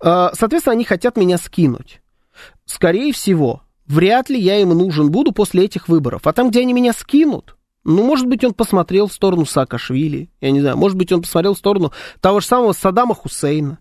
А, 0.00 0.32
соответственно, 0.34 0.74
они 0.74 0.84
хотят 0.84 1.16
меня 1.16 1.38
скинуть. 1.38 2.00
Скорее 2.64 3.12
всего, 3.12 3.62
вряд 3.86 4.30
ли 4.30 4.38
я 4.40 4.58
им 4.60 4.70
нужен 4.70 5.10
буду 5.10 5.32
после 5.32 5.64
этих 5.64 5.88
выборов. 5.88 6.26
А 6.26 6.32
там, 6.32 6.50
где 6.50 6.60
они 6.60 6.72
меня 6.72 6.92
скинут, 6.92 7.56
ну, 7.84 8.02
может 8.02 8.26
быть, 8.26 8.42
он 8.44 8.54
посмотрел 8.54 9.08
в 9.08 9.12
сторону 9.12 9.44
Саакашвили, 9.44 10.30
я 10.40 10.50
не 10.50 10.60
знаю, 10.60 10.76
может 10.76 10.96
быть, 10.96 11.12
он 11.12 11.20
посмотрел 11.20 11.54
в 11.54 11.58
сторону 11.58 11.92
того 12.20 12.40
же 12.40 12.46
самого 12.46 12.72
Саддама 12.72 13.14
Хусейна. 13.14 13.78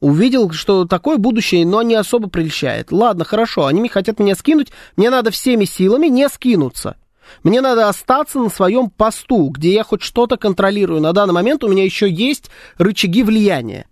Увидел, 0.00 0.50
что 0.50 0.84
такое 0.84 1.16
будущее, 1.16 1.66
но 1.66 1.82
не 1.82 1.94
особо 1.94 2.28
прельщает. 2.28 2.92
Ладно, 2.92 3.24
хорошо, 3.24 3.66
они 3.66 3.88
хотят 3.88 4.20
меня 4.20 4.34
скинуть, 4.34 4.70
мне 4.96 5.10
надо 5.10 5.30
всеми 5.30 5.64
силами 5.64 6.06
не 6.08 6.28
скинуться. 6.28 6.96
Мне 7.42 7.60
надо 7.60 7.88
остаться 7.88 8.38
на 8.38 8.48
своем 8.48 8.90
посту, 8.90 9.48
где 9.48 9.72
я 9.72 9.84
хоть 9.84 10.02
что-то 10.02 10.36
контролирую. 10.36 11.00
На 11.00 11.12
данный 11.12 11.34
момент 11.34 11.64
у 11.64 11.68
меня 11.68 11.84
еще 11.84 12.10
есть 12.10 12.50
рычаги 12.78 13.22
влияния. 13.22 13.86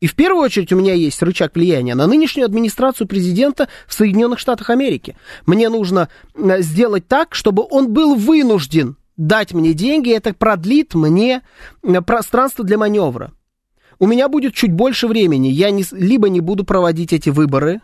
И 0.00 0.06
в 0.06 0.14
первую 0.14 0.42
очередь 0.42 0.72
у 0.72 0.76
меня 0.76 0.92
есть 0.92 1.22
рычаг 1.22 1.54
влияния 1.54 1.94
на 1.94 2.06
нынешнюю 2.06 2.44
администрацию 2.44 3.06
президента 3.06 3.68
в 3.86 3.94
Соединенных 3.94 4.38
Штатах 4.38 4.70
Америки. 4.70 5.16
Мне 5.46 5.68
нужно 5.68 6.08
э, 6.34 6.60
сделать 6.60 7.08
так, 7.08 7.34
чтобы 7.34 7.66
он 7.68 7.92
был 7.92 8.14
вынужден 8.14 8.96
дать 9.16 9.54
мне 9.54 9.72
деньги, 9.72 10.12
это 10.12 10.34
продлит 10.34 10.94
мне 10.94 11.42
э, 11.82 12.00
пространство 12.02 12.64
для 12.64 12.76
маневра. 12.76 13.32
У 13.98 14.06
меня 14.06 14.28
будет 14.28 14.54
чуть 14.54 14.72
больше 14.72 15.08
времени, 15.08 15.48
я 15.48 15.70
не, 15.70 15.84
либо 15.92 16.28
не 16.28 16.40
буду 16.40 16.64
проводить 16.64 17.14
эти 17.14 17.30
выборы, 17.30 17.80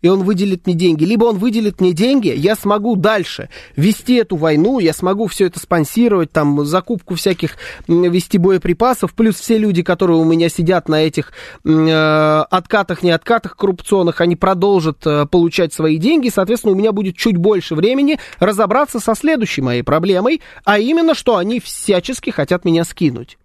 и 0.00 0.08
он 0.08 0.22
выделит 0.22 0.66
мне 0.66 0.74
деньги. 0.74 1.04
Либо 1.04 1.24
он 1.24 1.38
выделит 1.38 1.80
мне 1.80 1.92
деньги, 1.92 2.28
я 2.28 2.54
смогу 2.56 2.96
дальше 2.96 3.48
вести 3.76 4.16
эту 4.16 4.36
войну, 4.36 4.78
я 4.78 4.92
смогу 4.92 5.26
все 5.26 5.46
это 5.46 5.58
спонсировать, 5.58 6.32
там, 6.32 6.64
закупку 6.64 7.14
всяких, 7.14 7.56
вести 7.86 8.38
боеприпасов, 8.38 9.14
плюс 9.14 9.36
все 9.36 9.58
люди, 9.58 9.82
которые 9.82 10.18
у 10.18 10.24
меня 10.24 10.48
сидят 10.48 10.88
на 10.88 11.02
этих 11.02 11.32
э, 11.64 12.44
откатах, 12.50 13.02
не 13.02 13.10
откатах 13.10 13.56
коррупционных, 13.56 14.20
они 14.20 14.36
продолжат 14.36 15.06
э, 15.06 15.26
получать 15.26 15.72
свои 15.72 15.96
деньги, 15.96 16.28
соответственно, 16.28 16.72
у 16.72 16.76
меня 16.76 16.92
будет 16.92 17.16
чуть 17.16 17.36
больше 17.36 17.74
времени 17.74 18.18
разобраться 18.38 19.00
со 19.00 19.14
следующей 19.14 19.62
моей 19.62 19.82
проблемой, 19.82 20.40
а 20.64 20.78
именно, 20.78 21.14
что 21.14 21.36
они 21.36 21.60
всячески 21.60 22.30
хотят 22.30 22.64
меня 22.64 22.84
скинуть. 22.84 23.38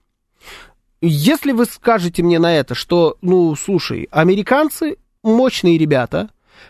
Если 1.01 1.51
вы 1.51 1.65
скажете 1.65 2.23
мне 2.23 2.39
на 2.39 2.55
это, 2.55 2.73
что, 2.73 3.17
ну, 3.21 3.55
слушай, 3.55 4.07
американцы 4.09 4.97
мощные 5.27 5.77
ребята. 5.77 6.29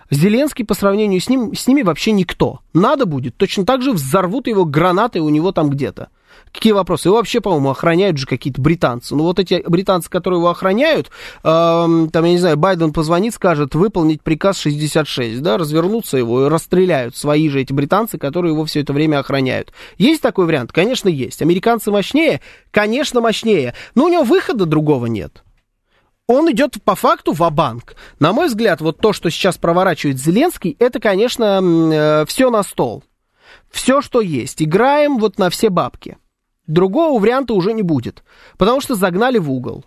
Зеленский 0.10 0.66
по 0.66 0.74
сравнению 0.74 1.22
с, 1.22 1.30
ним, 1.30 1.54
с 1.54 1.68
ними 1.68 1.82
вообще 1.82 2.12
никто. 2.12 2.60
Надо 2.74 3.06
будет, 3.06 3.38
точно 3.38 3.66
так 3.66 3.82
же 3.82 3.92
взорвут 3.92 4.48
его 4.48 4.66
гранаты 4.66 5.22
у 5.22 5.30
него 5.30 5.52
там 5.52 5.70
где-то. 5.70 6.10
Какие 6.54 6.74
вопросы? 6.74 7.08
Его 7.08 7.18
вообще, 7.18 7.42
по-моему, 7.42 7.70
охраняют 7.70 8.18
же 8.18 8.26
какие-то 8.26 8.62
британцы. 8.62 9.16
Ну, 9.16 9.24
вот 9.24 9.40
эти 9.40 9.64
британцы, 9.68 10.10
которые 10.10 10.40
его 10.40 10.50
охраняют, 10.50 11.08
э, 11.08 11.10
там, 11.44 12.10
я 12.26 12.32
не 12.32 12.38
знаю, 12.38 12.58
Байден 12.58 12.94
позвонит, 12.94 13.34
скажет, 13.34 13.76
выполнить 13.76 14.22
приказ 14.22 14.60
66, 14.60 15.42
да, 15.42 15.58
развернуться 15.58 16.18
его 16.18 16.46
и 16.46 16.50
расстреляют 16.50 17.16
свои 17.16 17.50
же 17.50 17.62
эти 17.62 17.74
британцы, 17.74 18.18
которые 18.18 18.54
его 18.54 18.66
все 18.66 18.82
это 18.82 18.94
время 18.94 19.20
охраняют. 19.20 19.74
Есть 19.98 20.22
такой 20.22 20.46
вариант? 20.46 20.72
Конечно, 20.72 21.10
есть. 21.10 21.42
Американцы 21.42 21.92
мощнее? 21.92 22.42
Конечно, 22.72 23.20
мощнее. 23.20 23.74
Но 23.96 24.06
у 24.06 24.10
него 24.10 24.24
выхода 24.24 24.66
другого 24.66 25.08
нет 25.08 25.44
он 26.28 26.52
идет 26.52 26.82
по 26.84 26.96
факту 26.96 27.32
в 27.32 27.50
банк 27.50 27.96
На 28.20 28.34
мой 28.34 28.48
взгляд, 28.48 28.82
вот 28.82 29.00
то, 29.00 29.14
что 29.14 29.30
сейчас 29.30 29.58
проворачивает 29.58 30.20
Зеленский, 30.20 30.76
это, 30.78 31.00
конечно, 31.00 31.62
э, 31.64 32.26
все 32.28 32.50
на 32.50 32.64
стол. 32.64 33.04
Все, 33.72 34.02
что 34.02 34.22
есть. 34.22 34.62
Играем 34.62 35.18
вот 35.18 35.40
на 35.40 35.50
все 35.50 35.70
бабки. 35.70 36.18
Другого 36.68 37.20
варианта 37.20 37.54
уже 37.54 37.74
не 37.74 37.82
будет. 37.82 38.24
Потому 38.58 38.82
что 38.82 38.96
загнали 38.96 39.38
в 39.38 39.50
угол. 39.50 39.86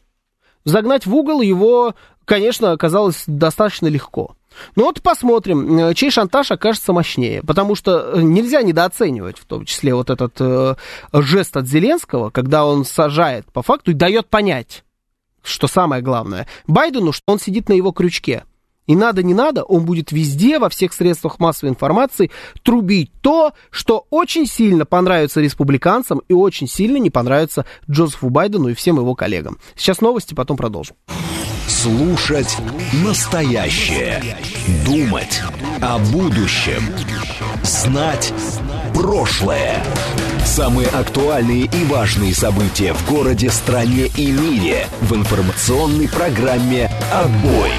Загнать 0.64 1.06
в 1.06 1.14
угол 1.14 1.42
его, 1.42 1.94
конечно, 2.24 2.72
оказалось 2.72 3.24
достаточно 3.26 3.86
легко. 3.88 4.34
Ну 4.76 4.84
вот 4.84 5.02
посмотрим, 5.02 5.78
э, 5.78 5.94
чей 5.94 6.10
шантаж 6.10 6.50
окажется 6.50 6.94
мощнее. 6.94 7.42
Потому 7.42 7.74
что 7.74 8.12
э, 8.14 8.22
нельзя 8.22 8.62
недооценивать, 8.62 9.38
в 9.38 9.44
том 9.44 9.66
числе 9.66 9.94
вот 9.94 10.08
этот 10.08 10.34
э, 10.40 10.74
жест 11.12 11.56
от 11.58 11.66
Зеленского, 11.66 12.30
когда 12.30 12.64
он 12.64 12.86
сажает 12.86 13.44
по 13.52 13.62
факту 13.62 13.90
и 13.90 13.94
дает 13.94 14.26
понять 14.28 14.84
что 15.42 15.66
самое 15.66 16.02
главное, 16.02 16.46
Байдену, 16.66 17.12
что 17.12 17.24
он 17.32 17.38
сидит 17.38 17.68
на 17.68 17.74
его 17.74 17.92
крючке. 17.92 18.44
И 18.86 18.96
надо, 18.96 19.22
не 19.22 19.34
надо, 19.34 19.62
он 19.62 19.84
будет 19.84 20.10
везде, 20.10 20.58
во 20.58 20.68
всех 20.68 20.92
средствах 20.92 21.38
массовой 21.38 21.70
информации 21.70 22.32
трубить 22.64 23.12
то, 23.20 23.52
что 23.70 24.06
очень 24.10 24.46
сильно 24.46 24.84
понравится 24.84 25.40
республиканцам 25.40 26.22
и 26.26 26.32
очень 26.32 26.66
сильно 26.66 26.96
не 26.96 27.08
понравится 27.08 27.66
Джозефу 27.88 28.30
Байдену 28.30 28.68
и 28.68 28.74
всем 28.74 28.96
его 28.96 29.14
коллегам. 29.14 29.58
Сейчас 29.76 30.00
новости, 30.00 30.34
потом 30.34 30.56
продолжим. 30.56 30.96
Слушать 31.68 32.56
настоящее. 33.04 34.22
Думать 34.84 35.40
о 35.80 35.98
будущем. 36.12 36.82
Знать 37.62 38.34
прошлое. 38.92 39.84
Самые 40.44 40.88
актуальные 40.88 41.64
и 41.64 41.84
важные 41.84 42.34
события 42.34 42.92
в 42.92 43.10
городе, 43.10 43.50
стране 43.50 44.08
и 44.16 44.32
мире 44.32 44.86
в 45.02 45.14
информационной 45.14 46.08
программе 46.08 46.90
«Отбой». 47.12 47.70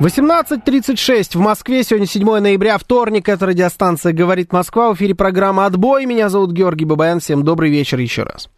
18.36 0.00 1.36
в 1.38 1.40
Москве. 1.40 1.82
Сегодня 1.82 2.06
7 2.06 2.38
ноября, 2.38 2.78
вторник. 2.78 3.28
Это 3.28 3.46
радиостанция 3.46 4.12
«Говорит 4.12 4.52
Москва». 4.52 4.90
В 4.90 4.96
эфире 4.96 5.14
программа 5.14 5.66
«Отбой». 5.66 6.04
Меня 6.04 6.28
зовут 6.28 6.52
Георгий 6.52 6.84
Бабаян. 6.84 7.20
Всем 7.20 7.42
добрый 7.42 7.70
вечер 7.70 7.98
еще 7.98 8.24
раз. 8.24 8.50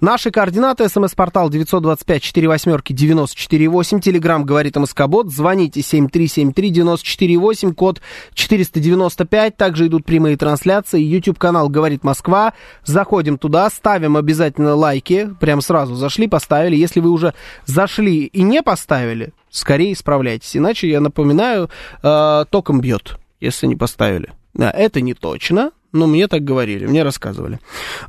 Наши 0.00 0.30
координаты. 0.30 0.88
СМС-портал 0.88 1.50
925-48-94-8. 1.50 4.00
Телеграмм 4.00 4.44
говорит 4.44 4.76
МСК-бот. 4.76 5.30
Звоните 5.30 5.80
7373-94-8. 5.80 7.74
Код 7.74 8.00
495. 8.34 9.56
Также 9.56 9.88
идут 9.88 10.04
прямые 10.04 10.36
трансляции. 10.36 11.00
YouTube-канал 11.00 11.68
говорит 11.68 12.04
Москва. 12.04 12.52
Заходим 12.84 13.38
туда. 13.38 13.70
Ставим 13.70 14.16
обязательно 14.16 14.74
лайки. 14.74 15.30
Прям 15.40 15.60
сразу 15.60 15.94
зашли, 15.94 16.28
поставили. 16.28 16.76
Если 16.76 17.00
вы 17.00 17.10
уже 17.10 17.34
зашли 17.66 18.24
и 18.24 18.42
не 18.42 18.62
поставили, 18.62 19.32
скорее 19.50 19.92
исправляйтесь. 19.92 20.56
Иначе, 20.56 20.88
я 20.88 21.00
напоминаю, 21.00 21.70
э, 22.02 22.44
током 22.50 22.80
бьет, 22.80 23.18
если 23.40 23.66
не 23.66 23.76
поставили. 23.76 24.32
Да, 24.54 24.70
это 24.70 25.00
не 25.00 25.14
точно, 25.14 25.72
Ну, 25.92 26.06
мне 26.06 26.28
так 26.28 26.44
говорили, 26.44 26.84
мне 26.84 27.02
рассказывали. 27.02 27.60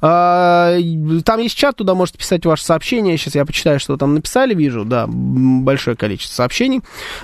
А, 0.02 0.78
там 1.24 1.40
есть 1.40 1.56
чат, 1.56 1.78
туда 1.78 1.96
можете 1.96 2.18
писать 2.18 2.46
ваши 2.46 2.66
сообщения. 2.66 3.18
Сейчас 3.18 3.36
я 3.36 3.46
почитаю, 3.46 3.80
что 3.80 3.96
там 3.96 4.16
написали, 4.16 4.54
вижу, 4.54 4.84
да, 4.84 5.06
большое 5.08 5.96
количество 5.96 6.36
сообщений. 6.36 6.82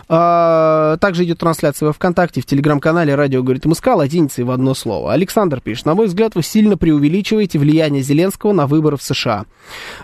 А, 0.08 0.96
также 0.98 1.26
идет 1.26 1.39
трансляция 1.39 1.88
во 1.88 1.94
ВКонтакте, 1.94 2.39
в 2.39 2.46
Телеграм-канале 2.46 3.15
«Радио 3.15 3.44
говорит 3.44 3.65
МСК», 3.65 3.88
латиницей 3.88 4.46
в 4.46 4.52
одно 4.52 4.74
слово. 4.74 5.12
Александр 5.12 5.60
пишет, 5.60 5.86
на 5.86 5.94
мой 5.94 6.08
взгляд, 6.08 6.36
вы 6.36 6.44
сильно 6.44 6.78
преувеличиваете 6.78 7.60
влияние 7.60 8.02
Зеленского 8.02 8.54
на 8.54 8.65
выборы 8.65 8.96
в 8.96 9.04
США. 9.04 9.46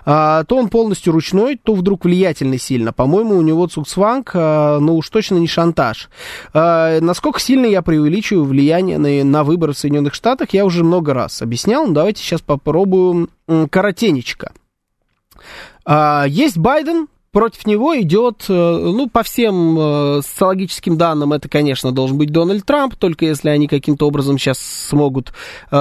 А, 0.06 0.44
то 0.44 0.58
он 0.58 0.68
полностью 0.68 1.14
ручной, 1.14 1.56
то 1.56 1.76
вдруг 1.76 2.04
влиятельный 2.04 2.60
сильно. 2.60 2.92
По-моему, 2.92 3.38
у 3.38 3.42
него 3.42 3.68
цуксванг, 3.68 4.32
а, 4.34 4.80
но 4.80 4.96
уж 4.96 5.08
точно 5.10 5.36
не 5.36 5.48
шантаж. 5.48 6.10
А, 6.54 7.00
насколько 7.00 7.40
сильно 7.40 7.66
я 7.66 7.82
преувеличиваю 7.82 8.46
влияние 8.46 8.98
на, 8.98 9.24
на 9.24 9.44
выборы 9.44 9.74
в 9.74 9.78
Соединенных 9.78 10.14
Штатах, 10.14 10.41
Штатах 10.42 10.56
я 10.56 10.66
уже 10.66 10.84
много 10.84 11.14
раз 11.14 11.44
объяснял, 11.44 11.88
давайте 11.92 12.24
сейчас 12.24 12.42
попробуем 12.42 13.30
коротенечко. 13.70 14.54
А, 15.86 16.26
есть 16.28 16.58
Байден, 16.58 17.08
против 17.32 17.66
него 17.66 17.98
идет, 18.02 18.46
э, 18.50 18.54
ну, 18.54 19.08
по 19.08 19.24
всем 19.24 19.78
э, 19.80 20.22
социологическим 20.22 20.98
данным, 20.98 21.32
это, 21.32 21.48
конечно, 21.48 21.94
должен 21.94 22.18
быть 22.18 22.30
Дональд 22.30 22.66
Трамп, 22.66 22.96
только 22.96 23.26
если 23.26 23.50
они 23.50 23.68
каким-то 23.68 24.06
образом 24.08 24.38
сейчас 24.38 24.60
смогут 24.60 25.32
э, 25.72 25.76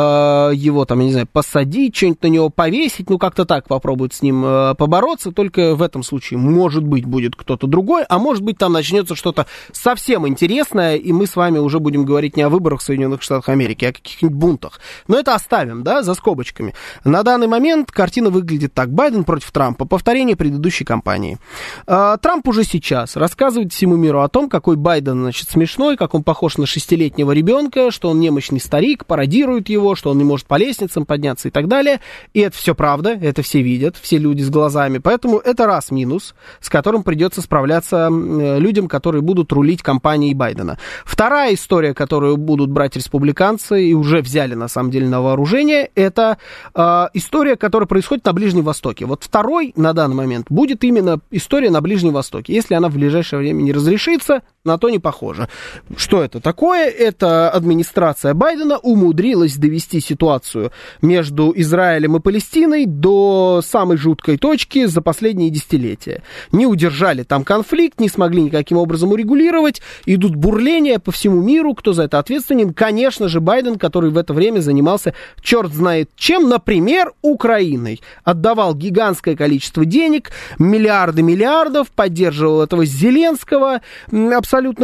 его, 0.55 0.85
там, 0.85 1.01
я 1.01 1.07
не 1.07 1.13
знаю, 1.13 1.27
посадить, 1.27 1.97
что-нибудь 1.97 2.23
на 2.23 2.27
него 2.29 2.51
повесить, 2.51 3.11
ну, 3.11 3.19
как-то 3.19 3.45
так 3.45 3.67
попробуют 3.67 4.15
с 4.15 4.23
ним 4.23 4.43
побороться, 4.77 5.33
только 5.33 5.75
в 5.75 5.83
этом 5.83 6.03
случае, 6.05 6.39
может 6.39 6.85
быть, 6.85 7.05
будет 7.05 7.35
кто-то 7.35 7.67
другой, 7.67 8.05
а 8.09 8.19
может 8.19 8.45
быть, 8.45 8.57
там 8.57 8.73
начнется 8.73 9.17
что-то 9.17 9.47
совсем 9.73 10.29
интересное, 10.29 10.97
и 10.97 11.13
мы 11.13 11.27
с 11.27 11.35
вами 11.35 11.59
уже 11.59 11.81
будем 11.81 12.05
говорить 12.05 12.37
не 12.37 12.43
о 12.43 12.49
выборах 12.49 12.81
в 12.81 12.85
Соединенных 12.85 13.23
Штатах 13.23 13.49
Америки, 13.49 13.85
а 13.85 13.89
о 13.89 13.93
каких-нибудь 13.93 14.37
бунтах. 14.37 14.81
Но 15.09 15.19
это 15.19 15.35
оставим, 15.35 15.83
да, 15.83 16.03
за 16.03 16.15
скобочками. 16.15 16.75
На 17.05 17.25
данный 17.25 17.49
момент 17.49 17.91
картина 17.91 18.31
выглядит 18.31 18.73
так. 18.73 18.93
Байден 18.93 19.25
против 19.25 19.51
Трампа, 19.51 19.85
повторение 19.85 20.37
предыдущей 20.37 20.85
кампании. 20.85 21.40
А, 21.87 22.17
Трамп 22.17 22.49
уже 22.49 22.65
сейчас 22.65 23.17
рассказывает 23.17 23.73
всему 23.73 23.97
миру 23.97 24.21
о 24.21 24.29
том, 24.29 24.49
какой 24.49 24.77
Байден, 24.77 25.21
значит, 25.23 25.49
смешной, 25.51 25.97
как 25.97 26.15
он 26.15 26.23
похож 26.23 26.57
на 26.59 26.67
шестилетнего 26.67 27.33
ребенка, 27.33 27.91
что 27.91 28.11
он 28.11 28.21
немощный 28.21 28.61
старик, 28.61 29.07
пародирует 29.07 29.69
его, 29.69 29.95
что 29.95 30.11
он 30.11 30.19
не 30.19 30.25
может 30.25 30.47
по 30.47 30.57
лестницам 30.57 31.07
подняться 31.07 31.49
и 31.49 31.51
так 31.51 31.69
далее. 31.69 32.01
И 32.35 32.41
это 32.41 32.57
все 32.57 32.75
правда, 32.75 33.19
это 33.21 33.43
все 33.43 33.63
видят, 33.63 33.97
все 34.01 34.19
люди 34.19 34.43
с 34.43 34.51
глазами. 34.51 34.99
Поэтому 34.99 35.39
это 35.39 35.67
раз 35.67 35.91
минус, 35.91 36.35
с 36.61 36.69
которым 36.69 37.03
придется 37.03 37.43
справляться 37.43 38.09
людям, 38.11 38.89
которые 38.89 39.23
будут 39.23 39.53
рулить 39.53 39.83
кампанией 39.83 40.35
Байдена. 40.35 40.79
Вторая 41.05 41.55
история, 41.55 41.95
которую 41.95 42.37
будут 42.37 42.71
брать 42.71 42.97
республиканцы 42.97 43.85
и 43.85 43.95
уже 43.95 44.21
взяли 44.21 44.55
на 44.55 44.69
самом 44.69 44.91
деле 44.91 45.09
на 45.09 45.21
вооружение, 45.21 45.91
это 45.95 46.39
э, 46.75 47.07
история, 47.15 47.57
которая 47.57 47.87
происходит 47.87 48.25
на 48.25 48.33
Ближнем 48.33 48.65
Востоке. 48.65 49.07
Вот 49.07 49.25
второй 49.25 49.73
на 49.77 49.93
данный 49.93 50.17
момент 50.17 50.47
будет 50.49 50.85
именно 50.85 51.21
история 51.31 51.71
на 51.71 51.81
Ближнем 51.81 52.13
Востоке. 52.13 52.55
Если 52.55 52.75
она 52.75 52.89
в 52.89 52.95
ближайшее 52.95 53.41
время 53.41 53.63
не 53.63 53.73
разрешится, 53.73 54.43
на 54.65 54.77
то 54.77 54.91
не 54.91 54.99
похоже. 54.99 55.49
Что 55.97 56.23
это 56.23 56.39
такое? 56.39 56.91
Это 56.91 57.49
администрация 57.51 58.35
Байдена 58.35 58.79
умудрилась 58.79 59.57
довести 59.57 60.01
ситуацию 60.01 60.71
между 61.01 61.53
Израилем 61.57 62.17
и 62.17 62.21
Палестиной 62.21 62.85
до 62.85 63.63
самой 63.65 63.97
жуткой 63.97 64.37
точки 64.37 64.85
за 64.85 65.01
последние 65.01 65.49
десятилетия. 65.49 66.23
Не 66.53 66.67
удержали 66.67 67.23
там 67.23 67.43
конфликт, 67.43 68.01
не 68.01 68.11
смогли 68.11 68.43
никаким 68.43 68.77
образом 68.77 69.13
урегулировать, 69.13 69.81
идут 70.05 70.35
бурления 70.35 70.99
по 70.99 71.11
всему 71.11 71.41
миру, 71.41 71.75
кто 71.75 71.95
за 71.95 72.03
это 72.03 72.19
ответственен? 72.19 72.75
Конечно 72.75 73.29
же, 73.29 73.41
Байден, 73.41 73.79
который 73.79 74.11
в 74.11 74.19
это 74.19 74.35
время 74.35 74.61
занимался 74.61 75.15
черт 75.41 75.73
знает 75.73 76.11
чем, 76.17 76.51
например, 76.51 77.13
Украиной. 77.23 78.03
Отдавал 78.25 78.75
гигантское 78.75 79.37
количество 79.37 79.87
денег, 79.87 80.33
миллиарды 80.59 81.23
миллиардов, 81.23 81.91
поддерживал 81.91 82.61
этого 82.61 82.85
Зеленского, 82.85 83.81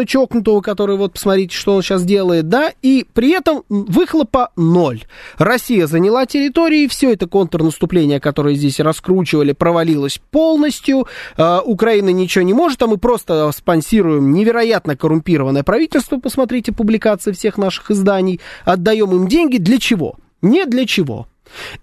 чокнутого, 0.06 0.60
который, 0.60 0.96
вот, 0.96 1.14
посмотрите, 1.14 1.56
что 1.56 1.74
он 1.74 1.82
сейчас 1.82 2.04
делает, 2.04 2.48
да, 2.48 2.72
и 2.82 3.06
при 3.12 3.30
этом 3.32 3.64
выхлопа 3.68 4.50
ноль. 4.56 5.04
Россия 5.38 5.86
заняла 5.86 6.26
территории, 6.26 6.86
все 6.86 7.12
это 7.12 7.26
контрнаступление, 7.26 8.20
которое 8.20 8.54
здесь 8.54 8.80
раскручивали, 8.80 9.52
провалилось 9.52 10.20
полностью, 10.30 11.06
э, 11.36 11.60
Украина 11.64 12.10
ничего 12.10 12.42
не 12.42 12.54
может, 12.54 12.82
а 12.82 12.86
мы 12.86 12.96
просто 12.96 13.50
спонсируем 13.52 14.32
невероятно 14.32 14.96
коррумпированное 14.96 15.62
правительство, 15.62 16.18
посмотрите 16.18 16.72
публикации 16.72 17.32
всех 17.32 17.58
наших 17.58 17.90
изданий, 17.90 18.40
отдаем 18.64 19.10
им 19.14 19.28
деньги, 19.28 19.58
для 19.58 19.78
чего? 19.78 20.16
Не 20.42 20.64
для 20.64 20.86
чего. 20.86 21.26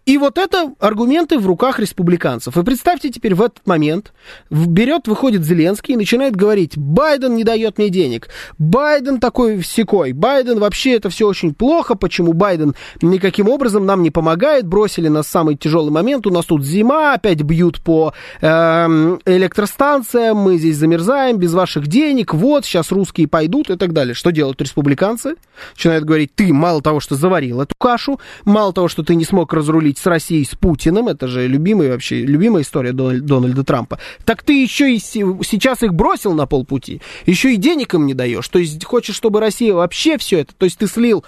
И 0.06 0.17
вот 0.17 0.38
это 0.38 0.73
аргументы 0.80 1.38
в 1.39 1.47
руках 1.47 1.80
республиканцев. 1.80 2.58
И 2.58 2.63
представьте 2.63 3.10
теперь 3.10 3.36
в 3.36 3.41
этот 3.41 3.65
момент, 3.65 4.13
берет, 4.49 5.08
выходит 5.08 5.43
Зеленский 5.43 5.93
и 5.93 5.97
начинает 5.97 6.36
говорить, 6.36 6.78
Байден 6.78 7.36
не 7.36 7.43
дает 7.43 7.78
мне 7.78 7.89
денег, 7.89 8.30
Байден 8.58 9.19
такой 9.19 9.60
всекой, 9.60 10.13
Байден 10.13 10.60
вообще 10.60 10.95
это 10.95 11.10
все 11.10 11.28
очень 11.28 11.54
плохо, 11.54 11.95
почему 11.95 12.34
Байден 12.34 12.76
никаким 13.02 13.49
образом 13.49 13.86
нам 13.86 14.04
не 14.04 14.12
помогает, 14.12 14.67
бросили 14.67 15.08
нас 15.08 15.28
в 15.28 15.32
самый 15.32 15.56
тяжелый 15.56 15.91
момент, 15.91 16.28
у 16.28 16.32
нас 16.32 16.45
тут 16.45 16.63
зима, 16.63 17.13
опять 17.13 17.41
бьют 17.41 17.82
по 17.82 18.13
э, 18.41 18.47
электростанциям, 19.26 20.38
мы 20.38 20.58
здесь 20.58 20.78
замерзаем, 20.78 21.38
без 21.38 21.54
ваших 21.54 21.88
денег, 21.88 22.34
вот, 22.34 22.65
сейчас 22.65 22.91
русские 22.91 23.28
пойдут 23.28 23.69
и 23.69 23.78
так 23.78 23.93
далее. 23.93 24.13
Что 24.13 24.32
делают 24.32 24.62
республиканцы? 24.62 25.36
Начинают 25.76 26.06
говорить, 26.06 26.36
ты 26.36 26.52
мало 26.54 26.82
того, 26.82 26.99
что 26.99 27.15
заварил 27.15 27.62
эту 27.62 27.76
кашу, 27.78 28.19
мало 28.45 28.73
того, 28.73 28.88
что 28.88 29.04
ты 29.04 29.15
не 29.15 29.26
смог 29.26 29.53
разрулить 29.54 29.98
с 29.98 30.06
Россией, 30.06 30.46
с 30.46 30.56
Путиным, 30.56 31.08
это 31.08 31.28
же 31.28 31.48
любимая 31.48 31.92
вообще, 31.92 32.22
любимая 32.22 32.63
история 32.63 32.92
Дональда 32.92 33.63
Трампа, 33.63 34.00
так 34.26 34.44
ты 34.44 34.62
еще 34.62 34.94
и 34.94 35.00
сейчас 35.00 35.84
их 35.84 35.94
бросил 35.94 36.34
на 36.34 36.46
полпути, 36.46 37.02
еще 37.26 37.54
и 37.54 37.58
денег 37.58 37.94
им 37.94 38.06
не 38.06 38.13
даешь, 38.13 38.48
то 38.48 38.60
есть 38.60 38.84
хочешь, 38.84 39.16
чтобы 39.16 39.39
Россия 39.39 39.74
вообще 39.74 40.18
все 40.18 40.39
это, 40.39 40.54
то 40.56 40.66
есть 40.66 40.78
ты 40.78 40.88
слил 40.88 41.24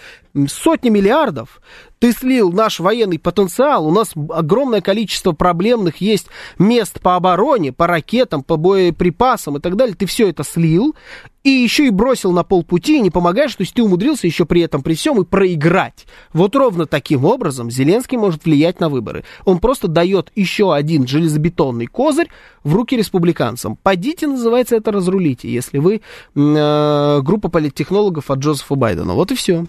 сотни 0.47 0.89
миллиардов, 0.89 1.61
ты 1.99 2.11
слил 2.11 2.51
наш 2.51 2.79
военный 2.79 3.17
потенциал, 3.17 3.87
у 3.87 3.91
нас 3.91 4.13
огромное 4.29 4.81
количество 4.81 5.31
проблемных 5.31 5.97
есть 5.97 6.27
мест 6.59 6.99
по 7.01 7.15
обороне, 7.15 7.71
по 7.71 7.87
ракетам, 7.87 8.43
по 8.43 8.57
боеприпасам 8.57 9.57
и 9.57 9.59
так 9.59 9.75
далее, 9.75 9.95
ты 9.95 10.05
все 10.05 10.29
это 10.29 10.43
слил, 10.43 10.95
и 11.43 11.49
еще 11.49 11.87
и 11.87 11.91
бросил 11.91 12.31
на 12.31 12.43
полпути, 12.43 12.97
и 12.97 13.01
не 13.01 13.11
помогаешь, 13.11 13.55
то 13.55 13.61
есть 13.61 13.73
ты 13.73 13.83
умудрился 13.83 14.27
еще 14.27 14.45
при 14.45 14.61
этом, 14.61 14.81
при 14.81 14.95
всем 14.95 15.21
и 15.21 15.25
проиграть. 15.25 16.05
Вот 16.33 16.55
ровно 16.55 16.85
таким 16.85 17.23
образом 17.23 17.71
Зеленский 17.71 18.17
может 18.17 18.45
влиять 18.45 18.79
на 18.79 18.89
выборы. 18.89 19.23
Он 19.45 19.59
просто 19.59 19.87
дает 19.87 20.31
еще 20.35 20.73
один 20.73 21.07
железобетонный 21.07 21.85
козырь 21.85 22.29
в 22.63 22.73
руки 22.73 22.97
республиканцам. 22.97 23.77
Пойдите, 23.81 24.27
называется 24.27 24.75
это, 24.75 24.91
разрулите, 24.91 25.47
если 25.47 25.77
вы 25.77 26.01
э, 26.35 27.21
группа 27.21 27.49
политтехнологов 27.49 28.31
от 28.31 28.39
Джозефа 28.39 28.75
Байдена. 28.75 29.13
Вот 29.13 29.31
и 29.31 29.35
все. 29.35 29.65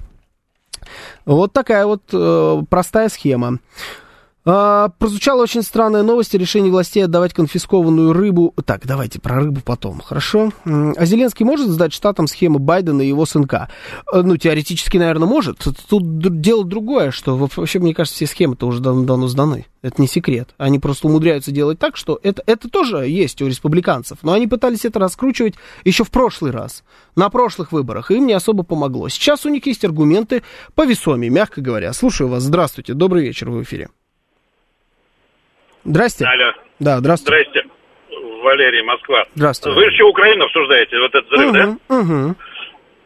Вот 1.24 1.52
такая 1.52 1.86
вот 1.86 2.02
э, 2.12 2.62
простая 2.68 3.08
схема. 3.08 3.58
А, 4.48 4.90
прозвучала 5.00 5.42
очень 5.42 5.62
странная 5.62 6.04
новость 6.04 6.32
о 6.36 6.38
решении 6.38 6.70
властей 6.70 7.04
отдавать 7.04 7.34
конфискованную 7.34 8.12
рыбу. 8.12 8.54
Так, 8.64 8.86
давайте 8.86 9.20
про 9.20 9.40
рыбу 9.40 9.60
потом, 9.64 10.00
хорошо? 10.00 10.52
А 10.64 11.04
Зеленский 11.04 11.44
может 11.44 11.68
сдать 11.68 11.92
штатам 11.92 12.28
схемы 12.28 12.60
Байдена 12.60 13.02
и 13.02 13.08
его 13.08 13.26
сынка? 13.26 13.68
Э, 14.12 14.22
ну, 14.22 14.36
теоретически, 14.36 14.98
наверное, 14.98 15.26
может. 15.26 15.66
Тут 15.88 16.40
дело 16.40 16.64
другое, 16.64 17.10
что 17.10 17.36
вообще, 17.36 17.80
мне 17.80 17.92
кажется, 17.92 18.14
все 18.14 18.28
схемы-то 18.28 18.68
уже 18.68 18.80
давно, 18.80 19.02
давно 19.02 19.26
сданы. 19.26 19.66
Это 19.82 20.00
не 20.00 20.06
секрет. 20.06 20.50
Они 20.58 20.78
просто 20.78 21.08
умудряются 21.08 21.50
делать 21.50 21.80
так, 21.80 21.96
что 21.96 22.20
это, 22.22 22.40
это 22.46 22.70
тоже 22.70 22.98
есть 23.08 23.42
у 23.42 23.48
республиканцев. 23.48 24.18
Но 24.22 24.32
они 24.32 24.46
пытались 24.46 24.84
это 24.84 25.00
раскручивать 25.00 25.54
еще 25.84 26.04
в 26.04 26.10
прошлый 26.12 26.52
раз, 26.52 26.84
на 27.16 27.30
прошлых 27.30 27.72
выборах. 27.72 28.12
Им 28.12 28.26
не 28.26 28.32
особо 28.32 28.62
помогло. 28.62 29.08
Сейчас 29.08 29.44
у 29.44 29.48
них 29.48 29.66
есть 29.66 29.84
аргументы 29.84 30.44
повесомее, 30.76 31.30
мягко 31.30 31.60
говоря. 31.60 31.92
Слушаю 31.92 32.28
вас. 32.28 32.44
Здравствуйте. 32.44 32.94
Добрый 32.94 33.24
вечер. 33.24 33.50
В 33.50 33.60
эфире. 33.60 33.88
Здрасте. 35.86 36.26
Алло. 36.26 36.52
Да, 36.80 36.98
здравствуйте. 36.98 37.48
Здрасте. 37.50 37.70
Валерий, 38.42 38.82
Москва. 38.82 39.24
Здравствуйте. 39.34 39.76
Вы 39.76 39.84
же 39.84 39.90
еще 39.92 40.04
Украину 40.04 40.44
обсуждаете, 40.44 40.98
вот 40.98 41.14
этот 41.14 41.30
взрыв, 41.30 41.48
угу, 41.48 41.56
да? 41.56 41.96
Угу. 41.96 42.36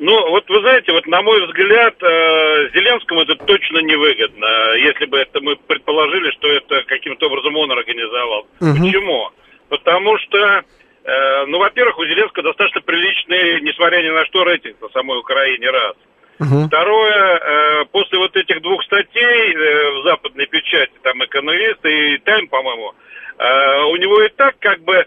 Ну, 0.00 0.30
вот 0.30 0.48
вы 0.48 0.60
знаете, 0.60 0.92
вот 0.92 1.06
на 1.06 1.20
мой 1.20 1.46
взгляд, 1.46 1.94
э, 2.02 2.70
Зеленскому 2.74 3.20
это 3.20 3.36
точно 3.36 3.78
невыгодно, 3.78 4.74
если 4.76 5.04
бы 5.04 5.18
это 5.18 5.40
мы 5.40 5.56
предположили, 5.56 6.30
что 6.32 6.48
это 6.48 6.82
каким-то 6.86 7.26
образом 7.26 7.54
он 7.56 7.70
организовал. 7.70 8.46
Угу. 8.60 8.72
Почему? 8.80 9.30
Потому 9.68 10.16
что, 10.18 10.38
э, 10.38 11.46
ну, 11.46 11.58
во-первых, 11.58 11.98
у 11.98 12.04
Зеленского 12.06 12.44
достаточно 12.44 12.80
приличный, 12.80 13.60
несмотря 13.60 14.02
ни 14.02 14.08
на 14.08 14.24
что, 14.26 14.44
рейтинг 14.44 14.80
на 14.80 14.88
самой 14.88 15.18
Украине, 15.18 15.70
раз. 15.70 15.96
Угу. 16.40 16.68
Второе, 16.68 17.38
э, 17.38 17.84
после 17.92 18.18
вот 18.18 18.34
этих 18.34 18.62
двух 18.62 18.82
статей 18.84 19.54
э, 19.54 19.90
в 19.90 20.04
западной 20.04 20.46
печати, 20.46 20.92
там 21.02 21.22
«Экономист» 21.22 21.84
и 21.84 22.16
«Тайм», 22.24 22.48
по-моему, 22.48 22.94
э, 23.38 23.82
у 23.84 23.96
него 23.96 24.22
и 24.22 24.28
так 24.30 24.56
как 24.58 24.80
бы 24.80 25.06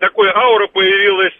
такой 0.00 0.30
аура 0.30 0.66
появилась, 0.66 1.31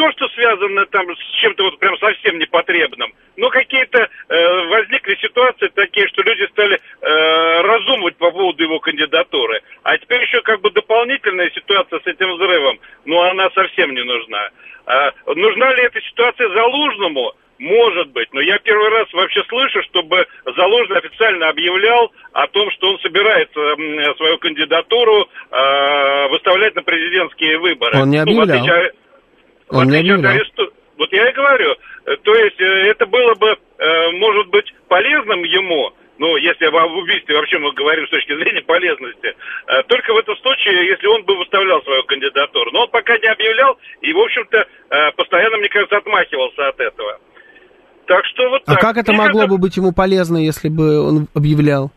то, 0.00 0.10
что 0.12 0.28
связано 0.28 0.86
там 0.86 1.14
с 1.14 1.40
чем-то 1.42 1.62
вот 1.64 1.78
прям 1.78 1.94
совсем 1.98 2.38
непотребным, 2.38 3.12
но 3.36 3.50
какие-то 3.50 3.98
э, 3.98 4.66
возникли 4.68 5.14
ситуации 5.16 5.70
такие, 5.74 6.08
что 6.08 6.22
люди 6.22 6.48
стали 6.52 6.80
э, 7.02 7.60
разумывать 7.60 8.16
по 8.16 8.30
поводу 8.30 8.62
его 8.62 8.80
кандидатуры. 8.80 9.60
А 9.82 9.98
теперь 9.98 10.22
еще 10.22 10.40
как 10.40 10.62
бы 10.62 10.70
дополнительная 10.70 11.50
ситуация 11.50 12.00
с 12.00 12.06
этим 12.06 12.32
взрывом, 12.32 12.80
ну 13.04 13.20
она 13.20 13.50
совсем 13.50 13.94
не 13.94 14.02
нужна. 14.02 14.48
А, 14.86 15.12
нужна 15.26 15.74
ли 15.74 15.82
эта 15.82 16.00
ситуация 16.00 16.48
Залужному? 16.48 17.34
Может 17.58 18.08
быть, 18.12 18.32
но 18.32 18.40
я 18.40 18.58
первый 18.58 18.88
раз 18.88 19.12
вообще 19.12 19.42
слышу, 19.50 19.82
чтобы 19.82 20.26
Залужный 20.56 20.96
официально 20.96 21.50
объявлял 21.50 22.10
о 22.32 22.46
том, 22.46 22.70
что 22.70 22.92
он 22.92 22.98
собирается 23.00 23.76
свою 24.16 24.38
кандидатуру 24.38 25.28
э, 25.50 26.28
выставлять 26.30 26.74
на 26.74 26.82
президентские 26.82 27.58
выборы. 27.58 28.00
Он 28.00 28.08
не 28.08 28.16
объявлял. 28.16 28.46
Ну, 28.46 28.52
в 28.52 28.56
отличие, 28.56 28.92
он 29.70 29.86
в 29.86 29.88
отличие 29.88 30.18
не. 30.18 30.26
Аресту... 30.26 30.72
Вот 31.00 31.10
я 31.12 31.30
и 31.30 31.32
говорю, 31.32 31.74
э, 32.04 32.16
то 32.22 32.34
есть 32.34 32.60
э, 32.60 32.64
это 32.90 33.06
было 33.06 33.34
бы, 33.34 33.56
э, 33.78 34.10
может 34.18 34.48
быть, 34.48 34.66
полезным 34.88 35.42
ему, 35.44 35.92
ну, 36.18 36.36
если 36.36 36.66
об 36.66 36.92
убийстве 36.92 37.34
вообще 37.36 37.58
мы 37.58 37.72
говорим 37.72 38.06
с 38.06 38.10
точки 38.10 38.36
зрения 38.36 38.60
полезности, 38.60 39.34
только 39.86 40.12
в 40.12 40.18
этом 40.18 40.36
случае, 40.36 40.88
если 40.88 41.06
он 41.06 41.22
бы 41.24 41.34
выставлял 41.38 41.82
свою 41.82 42.02
кандидатуру. 42.02 42.70
Но 42.72 42.82
он 42.82 42.90
пока 42.90 43.16
не 43.16 43.26
объявлял 43.26 43.78
и, 44.02 44.12
в 44.12 44.18
общем-то, 44.18 44.66
постоянно, 45.16 45.56
мне 45.56 45.70
кажется, 45.70 45.96
отмахивался 45.96 46.68
от 46.68 46.78
этого. 46.78 47.18
Так 48.06 48.26
что 48.26 48.50
вот 48.50 48.62
а 48.66 48.72
так. 48.72 48.80
как 48.80 48.96
это 48.98 49.12
Мне 49.12 49.22
могло 49.22 49.40
кажется, 49.40 49.56
бы 49.56 49.62
быть 49.62 49.76
ему 49.78 49.92
полезно, 49.92 50.36
если 50.36 50.68
бы 50.68 51.00
он 51.00 51.28
объявлял? 51.34 51.90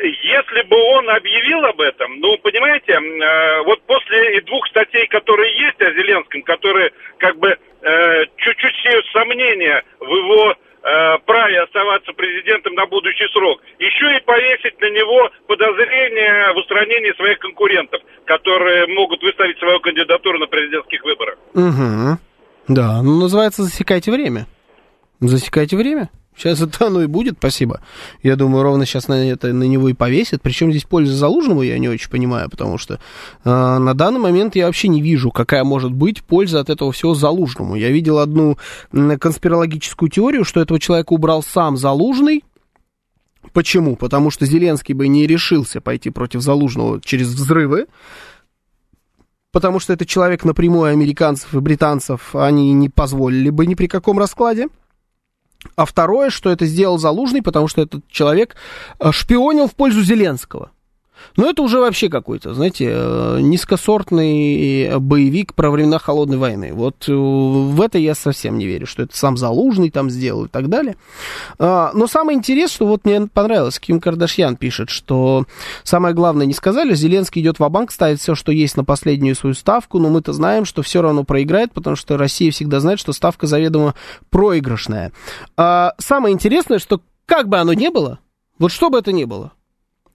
Если 0.00 0.62
бы 0.68 0.76
он 0.76 1.10
объявил 1.10 1.64
об 1.64 1.80
этом, 1.80 2.20
ну, 2.20 2.38
понимаете, 2.38 2.92
э, 2.92 3.62
вот 3.64 3.82
после 3.82 4.40
двух 4.42 4.66
статей, 4.68 5.06
которые 5.08 5.50
есть 5.58 5.80
о 5.80 5.92
Зеленском, 5.92 6.42
которые 6.42 6.92
как 7.18 7.36
бы 7.38 7.48
э, 7.48 8.24
чуть-чуть 8.36 8.76
сеют 8.82 9.06
сомнения 9.12 9.82
в 9.98 10.08
его 10.08 10.52
э, 10.52 11.18
праве 11.26 11.62
оставаться 11.62 12.12
президентом 12.12 12.74
на 12.74 12.86
будущий 12.86 13.26
срок, 13.32 13.60
еще 13.78 14.16
и 14.16 14.24
повесить 14.24 14.80
на 14.80 14.90
него 14.90 15.30
подозрение 15.48 16.52
в 16.54 16.58
устранении 16.58 17.12
своих 17.16 17.38
конкурентов, 17.40 18.00
которые 18.24 18.86
могут 18.86 19.22
выставить 19.22 19.58
свою 19.58 19.80
кандидатуру 19.80 20.38
на 20.38 20.46
президентских 20.46 21.02
выборах. 21.02 21.38
Угу. 21.54 22.18
Да, 22.68 23.02
ну 23.02 23.18
называется 23.20 23.62
«Засекайте 23.62 24.12
время». 24.12 24.46
Засекайте 25.20 25.76
время. 25.76 26.10
Сейчас 26.38 26.60
это 26.60 26.86
оно 26.86 27.02
и 27.02 27.06
будет, 27.06 27.36
спасибо. 27.38 27.80
Я 28.22 28.36
думаю, 28.36 28.62
ровно 28.62 28.86
сейчас 28.86 29.08
на, 29.08 29.28
это, 29.28 29.52
на 29.52 29.64
него 29.64 29.88
и 29.88 29.92
повесят. 29.92 30.40
Причем 30.40 30.70
здесь 30.70 30.84
польза 30.84 31.12
Залужному, 31.12 31.62
я 31.62 31.78
не 31.78 31.88
очень 31.88 32.08
понимаю, 32.08 32.48
потому 32.48 32.78
что 32.78 32.94
э, 32.94 32.98
на 33.48 33.92
данный 33.94 34.20
момент 34.20 34.54
я 34.54 34.66
вообще 34.66 34.86
не 34.86 35.02
вижу, 35.02 35.32
какая 35.32 35.64
может 35.64 35.92
быть 35.92 36.22
польза 36.22 36.60
от 36.60 36.70
этого 36.70 36.92
всего 36.92 37.14
Залужному. 37.14 37.74
Я 37.74 37.90
видел 37.90 38.20
одну 38.20 38.56
конспирологическую 38.92 40.08
теорию, 40.10 40.44
что 40.44 40.60
этого 40.60 40.78
человека 40.78 41.12
убрал 41.12 41.42
сам 41.42 41.76
Залужный. 41.76 42.44
Почему? 43.52 43.96
Потому 43.96 44.30
что 44.30 44.46
Зеленский 44.46 44.94
бы 44.94 45.08
не 45.08 45.26
решился 45.26 45.80
пойти 45.80 46.10
против 46.10 46.42
Залужного 46.42 47.00
через 47.00 47.28
взрывы 47.28 47.86
потому 49.50 49.80
что 49.80 49.92
это 49.92 50.06
человек 50.06 50.44
напрямую 50.44 50.92
американцев 50.92 51.52
и 51.54 51.58
британцев 51.58 52.36
они 52.36 52.72
не 52.74 52.88
позволили 52.90 53.50
бы 53.50 53.66
ни 53.66 53.74
при 53.74 53.86
каком 53.88 54.18
раскладе. 54.18 54.68
А 55.76 55.84
второе, 55.84 56.30
что 56.30 56.50
это 56.50 56.66
сделал 56.66 56.98
Залужный, 56.98 57.42
потому 57.42 57.68
что 57.68 57.82
этот 57.82 58.08
человек 58.08 58.56
э, 59.00 59.10
шпионил 59.12 59.66
в 59.66 59.74
пользу 59.74 60.02
Зеленского. 60.02 60.70
Но 61.36 61.48
это 61.48 61.62
уже 61.62 61.78
вообще 61.78 62.08
какой-то, 62.08 62.54
знаете, 62.54 62.90
э, 62.92 63.38
низкосортный 63.40 64.98
боевик 64.98 65.54
про 65.54 65.70
времена 65.70 65.98
Холодной 65.98 66.36
войны. 66.36 66.72
Вот 66.72 67.08
э, 67.08 67.12
в 67.12 67.80
это 67.80 67.98
я 67.98 68.14
совсем 68.14 68.58
не 68.58 68.66
верю, 68.66 68.86
что 68.86 69.02
это 69.02 69.16
сам 69.16 69.36
Залужный 69.36 69.90
там 69.90 70.10
сделал 70.10 70.46
и 70.46 70.48
так 70.48 70.68
далее. 70.68 70.96
А, 71.58 71.90
но 71.94 72.06
самое 72.06 72.36
интересное, 72.36 72.68
что 72.68 72.86
вот 72.86 73.04
мне 73.04 73.28
понравилось, 73.32 73.78
Ким 73.78 74.00
Кардашьян 74.00 74.56
пишет, 74.56 74.90
что 74.90 75.46
самое 75.84 76.14
главное 76.14 76.46
не 76.46 76.54
сказали, 76.54 76.94
Зеленский 76.94 77.42
идет 77.42 77.58
в 77.58 77.68
банк 77.68 77.90
ставит 77.90 78.20
все, 78.20 78.34
что 78.34 78.52
есть 78.52 78.76
на 78.76 78.84
последнюю 78.84 79.34
свою 79.34 79.54
ставку, 79.54 79.98
но 79.98 80.08
мы-то 80.08 80.32
знаем, 80.32 80.64
что 80.64 80.82
все 80.82 81.02
равно 81.02 81.24
проиграет, 81.24 81.72
потому 81.72 81.96
что 81.96 82.16
Россия 82.16 82.50
всегда 82.50 82.80
знает, 82.80 82.98
что 82.98 83.12
ставка 83.12 83.46
заведомо 83.46 83.94
проигрышная. 84.30 85.12
А, 85.56 85.94
самое 85.98 86.34
интересное, 86.34 86.78
что 86.78 87.00
как 87.26 87.48
бы 87.48 87.58
оно 87.58 87.72
ни 87.72 87.88
было, 87.88 88.18
вот 88.58 88.72
что 88.72 88.90
бы 88.90 88.98
это 88.98 89.12
ни 89.12 89.24
было, 89.24 89.52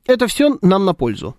это 0.05 0.27
все 0.27 0.57
нам 0.61 0.85
на 0.85 0.93
пользу. 0.93 1.35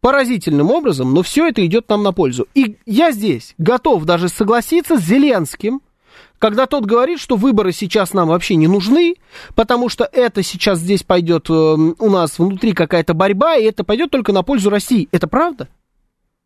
Поразительным 0.00 0.70
образом, 0.70 1.12
но 1.12 1.22
все 1.22 1.48
это 1.48 1.64
идет 1.64 1.88
нам 1.88 2.02
на 2.02 2.12
пользу. 2.12 2.48
И 2.54 2.78
я 2.86 3.12
здесь 3.12 3.54
готов 3.58 4.04
даже 4.04 4.28
согласиться 4.28 4.96
с 4.98 5.02
Зеленским, 5.02 5.82
когда 6.38 6.66
тот 6.66 6.86
говорит, 6.86 7.20
что 7.20 7.36
выборы 7.36 7.72
сейчас 7.72 8.14
нам 8.14 8.28
вообще 8.28 8.56
не 8.56 8.66
нужны, 8.66 9.16
потому 9.54 9.90
что 9.90 10.08
это 10.10 10.42
сейчас 10.42 10.78
здесь 10.78 11.02
пойдет 11.02 11.50
э, 11.50 11.52
у 11.52 12.10
нас 12.10 12.38
внутри 12.38 12.72
какая-то 12.72 13.12
борьба, 13.12 13.56
и 13.56 13.64
это 13.64 13.84
пойдет 13.84 14.10
только 14.10 14.32
на 14.32 14.42
пользу 14.42 14.70
России. 14.70 15.08
Это 15.12 15.28
правда? 15.28 15.68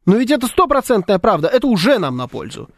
Но 0.04 0.16
ведь 0.16 0.32
это 0.32 0.48
стопроцентная 0.48 1.20
правда, 1.20 1.46
это 1.48 1.68
уже 1.68 1.98
нам 1.98 2.16
на 2.16 2.26
пользу. 2.26 2.68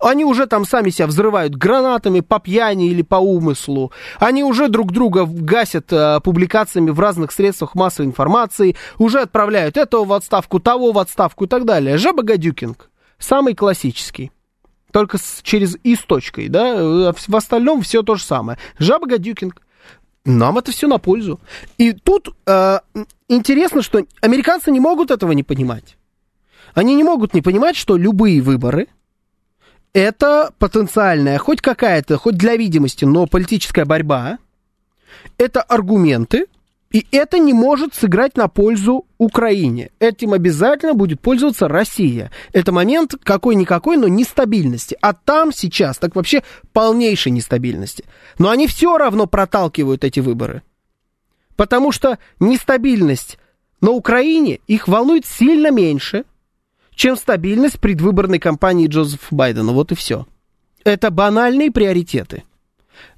Они 0.00 0.24
уже 0.24 0.46
там 0.46 0.64
сами 0.64 0.90
себя 0.90 1.06
взрывают 1.06 1.54
гранатами 1.54 2.20
по 2.20 2.38
пьяни 2.38 2.88
или 2.88 3.02
по 3.02 3.16
умыслу. 3.16 3.92
Они 4.18 4.44
уже 4.44 4.68
друг 4.68 4.92
друга 4.92 5.26
гасят 5.26 5.92
э, 5.92 6.20
публикациями 6.20 6.90
в 6.90 7.00
разных 7.00 7.32
средствах 7.32 7.74
массовой 7.74 8.06
информации, 8.06 8.76
уже 8.98 9.20
отправляют 9.20 9.76
этого 9.76 10.04
в 10.04 10.12
отставку, 10.12 10.60
того 10.60 10.92
в 10.92 10.98
отставку 10.98 11.44
и 11.44 11.48
так 11.48 11.64
далее. 11.64 11.96
Жаба 11.96 12.22
Гадюкинг, 12.22 12.90
самый 13.18 13.54
классический. 13.54 14.32
Только 14.92 15.18
с, 15.18 15.40
через 15.42 15.76
«и» 15.82 15.94
с 15.94 16.00
точкой, 16.00 16.48
да? 16.48 16.74
Э, 16.74 17.12
в 17.12 17.36
остальном 17.36 17.82
все 17.82 18.02
то 18.02 18.14
же 18.16 18.24
самое. 18.24 18.58
Жаба 18.78 19.06
Гадюкинг. 19.06 19.62
Нам 20.24 20.58
это 20.58 20.72
все 20.72 20.88
на 20.88 20.98
пользу. 20.98 21.40
И 21.78 21.92
тут 21.92 22.34
э, 22.46 22.80
интересно, 23.28 23.80
что 23.82 24.04
американцы 24.20 24.72
не 24.72 24.80
могут 24.80 25.10
этого 25.10 25.32
не 25.32 25.44
понимать. 25.44 25.96
Они 26.74 26.94
не 26.96 27.04
могут 27.04 27.32
не 27.32 27.42
понимать, 27.42 27.76
что 27.76 27.96
любые 27.96 28.42
выборы– 28.42 28.88
это 29.96 30.52
потенциальная, 30.58 31.38
хоть 31.38 31.62
какая-то, 31.62 32.18
хоть 32.18 32.36
для 32.36 32.56
видимости, 32.56 33.06
но 33.06 33.26
политическая 33.26 33.86
борьба, 33.86 34.38
это 35.38 35.62
аргументы, 35.62 36.46
и 36.90 37.06
это 37.12 37.38
не 37.38 37.54
может 37.54 37.94
сыграть 37.94 38.36
на 38.36 38.48
пользу 38.48 39.06
Украине. 39.16 39.90
Этим 39.98 40.34
обязательно 40.34 40.92
будет 40.92 41.20
пользоваться 41.22 41.66
Россия. 41.66 42.30
Это 42.52 42.72
момент 42.72 43.14
какой-никакой, 43.22 43.96
но 43.96 44.06
нестабильности. 44.06 44.98
А 45.00 45.14
там 45.14 45.50
сейчас 45.50 45.96
так 45.96 46.14
вообще 46.14 46.42
полнейшей 46.74 47.32
нестабильности. 47.32 48.04
Но 48.38 48.50
они 48.50 48.66
все 48.66 48.98
равно 48.98 49.26
проталкивают 49.26 50.04
эти 50.04 50.20
выборы. 50.20 50.62
Потому 51.56 51.90
что 51.90 52.18
нестабильность 52.38 53.38
на 53.80 53.92
Украине 53.92 54.60
их 54.66 54.88
волнует 54.88 55.24
сильно 55.24 55.70
меньше– 55.70 56.24
чем 56.96 57.16
стабильность 57.16 57.78
предвыборной 57.78 58.40
кампании 58.40 58.88
Джозефа 58.88 59.32
Байдена. 59.32 59.72
Вот 59.72 59.92
и 59.92 59.94
все. 59.94 60.26
Это 60.82 61.10
банальные 61.10 61.70
приоритеты. 61.70 62.42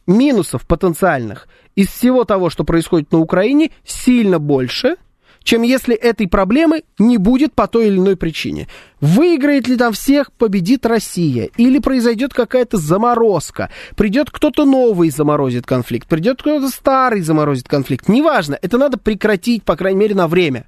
Минусов 0.06 0.66
потенциальных 0.66 1.48
из 1.76 1.88
всего 1.88 2.24
того, 2.24 2.50
что 2.50 2.64
происходит 2.64 3.12
на 3.12 3.20
Украине, 3.20 3.70
сильно 3.84 4.38
больше, 4.38 4.96
чем 5.44 5.62
если 5.62 5.94
этой 5.94 6.26
проблемы 6.26 6.82
не 6.98 7.18
будет 7.18 7.54
по 7.54 7.68
той 7.68 7.86
или 7.86 7.98
иной 7.98 8.16
причине. 8.16 8.68
Выиграет 9.00 9.68
ли 9.68 9.76
там 9.76 9.92
всех, 9.92 10.32
победит 10.32 10.84
Россия, 10.84 11.50
или 11.56 11.78
произойдет 11.78 12.34
какая-то 12.34 12.78
заморозка, 12.78 13.70
придет 13.96 14.30
кто-то 14.30 14.64
новый 14.64 15.10
заморозит 15.10 15.66
конфликт, 15.66 16.08
придет 16.08 16.40
кто-то 16.40 16.68
старый 16.68 17.20
заморозит 17.20 17.68
конфликт. 17.68 18.08
Неважно, 18.08 18.58
это 18.60 18.76
надо 18.76 18.98
прекратить, 18.98 19.62
по 19.62 19.76
крайней 19.76 20.00
мере, 20.00 20.14
на 20.16 20.26
время 20.26 20.66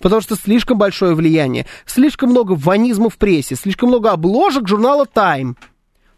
потому 0.00 0.20
что 0.20 0.36
слишком 0.36 0.78
большое 0.78 1.14
влияние, 1.14 1.66
слишком 1.86 2.30
много 2.30 2.52
ванизма 2.52 3.10
в 3.10 3.16
прессе, 3.16 3.56
слишком 3.56 3.88
много 3.88 4.10
обложек 4.12 4.68
журнала 4.68 5.06
Time, 5.12 5.54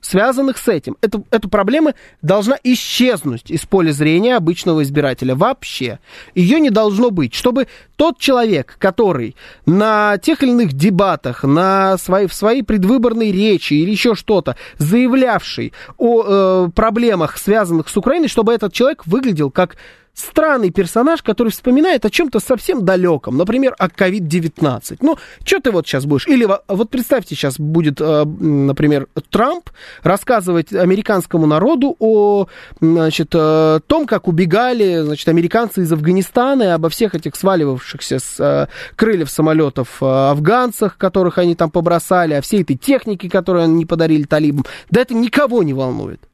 связанных 0.01 0.59
с 0.59 0.69
этим. 0.69 0.97
Эту, 1.01 1.27
эту 1.31 1.49
проблема 1.49 1.95
должна 2.23 2.57
исчезнуть 2.62 3.51
из 3.51 3.66
поля 3.66 3.93
зрения 3.93 4.37
обычного 4.37 4.83
избирателя 4.83 5.35
вообще. 5.35 5.99
Ее 6.35 6.61
не 6.61 6.71
должно 6.71 7.11
быть, 7.11 7.35
чтобы 7.35 7.69
тот 7.97 8.19
человек, 8.19 8.77
который 8.79 9.37
на 9.66 10.19
тех 10.19 10.43
или 10.43 10.51
иных 10.51 10.73
дебатах, 10.73 11.45
на 11.45 11.99
своей, 11.99 12.27
в 12.27 12.35
своей 12.35 12.62
предвыборной 12.62 13.31
речи 13.31 13.75
или 13.75 13.90
еще 13.90 14.14
что-то, 14.14 14.57
заявлявший 14.79 15.73
о 15.99 16.25
э, 16.25 16.69
проблемах, 16.75 17.37
связанных 17.37 17.88
с 17.88 17.97
Украиной, 17.97 18.29
чтобы 18.29 18.53
этот 18.53 18.73
человек 18.73 19.07
выглядел 19.07 19.51
как 19.51 19.77
странный 20.14 20.70
персонаж, 20.70 21.23
который 21.23 21.51
вспоминает 21.51 22.05
о 22.05 22.11
чем-то 22.11 22.40
совсем 22.40 22.85
далеком, 22.85 23.37
например, 23.37 23.75
о 23.79 23.88
COVID-19. 23.88 24.99
Ну, 25.01 25.16
что 25.44 25.61
ты 25.61 25.70
вот 25.70 25.87
сейчас 25.87 26.07
будешь? 26.07 26.27
Или 26.27 26.49
вот 26.68 26.90
представьте, 26.90 27.35
сейчас 27.35 27.59
будет, 27.59 28.01
э, 28.01 28.25
например, 28.25 29.09
Трамп 29.31 29.70
рассказывать 30.03 30.73
американскому 30.73 31.46
народу 31.46 31.96
о, 31.99 32.46
значит, 32.81 33.31
э, 33.35 33.81
том, 33.87 34.07
как 34.07 34.29
убегали, 34.29 35.01
значит, 35.01 35.29
американцы 35.29 35.83
из 35.83 35.92
Афганистана 35.92 36.62
и 36.62 36.66
обо 36.66 36.88
всех 36.88 37.14
этих 37.14 37.37
сваливавших 37.37 37.90
осыпавшихся 37.90 38.18
с 38.18 38.40
э, 38.40 38.66
крыльев 38.96 39.31
самолетов 39.31 40.03
афганцах, 40.03 40.96
которых 40.96 41.38
они 41.38 41.55
там 41.55 41.70
побросали, 41.70 42.35
о 42.35 42.40
всей 42.40 42.62
этой 42.62 42.77
технике, 42.77 43.29
которую 43.29 43.64
они 43.64 43.87
подарили 43.87 44.25
талибам. 44.25 44.64
Да 44.90 45.01
это 45.01 45.14
никого 45.14 45.62
не 45.62 45.73
волнует. 45.73 46.30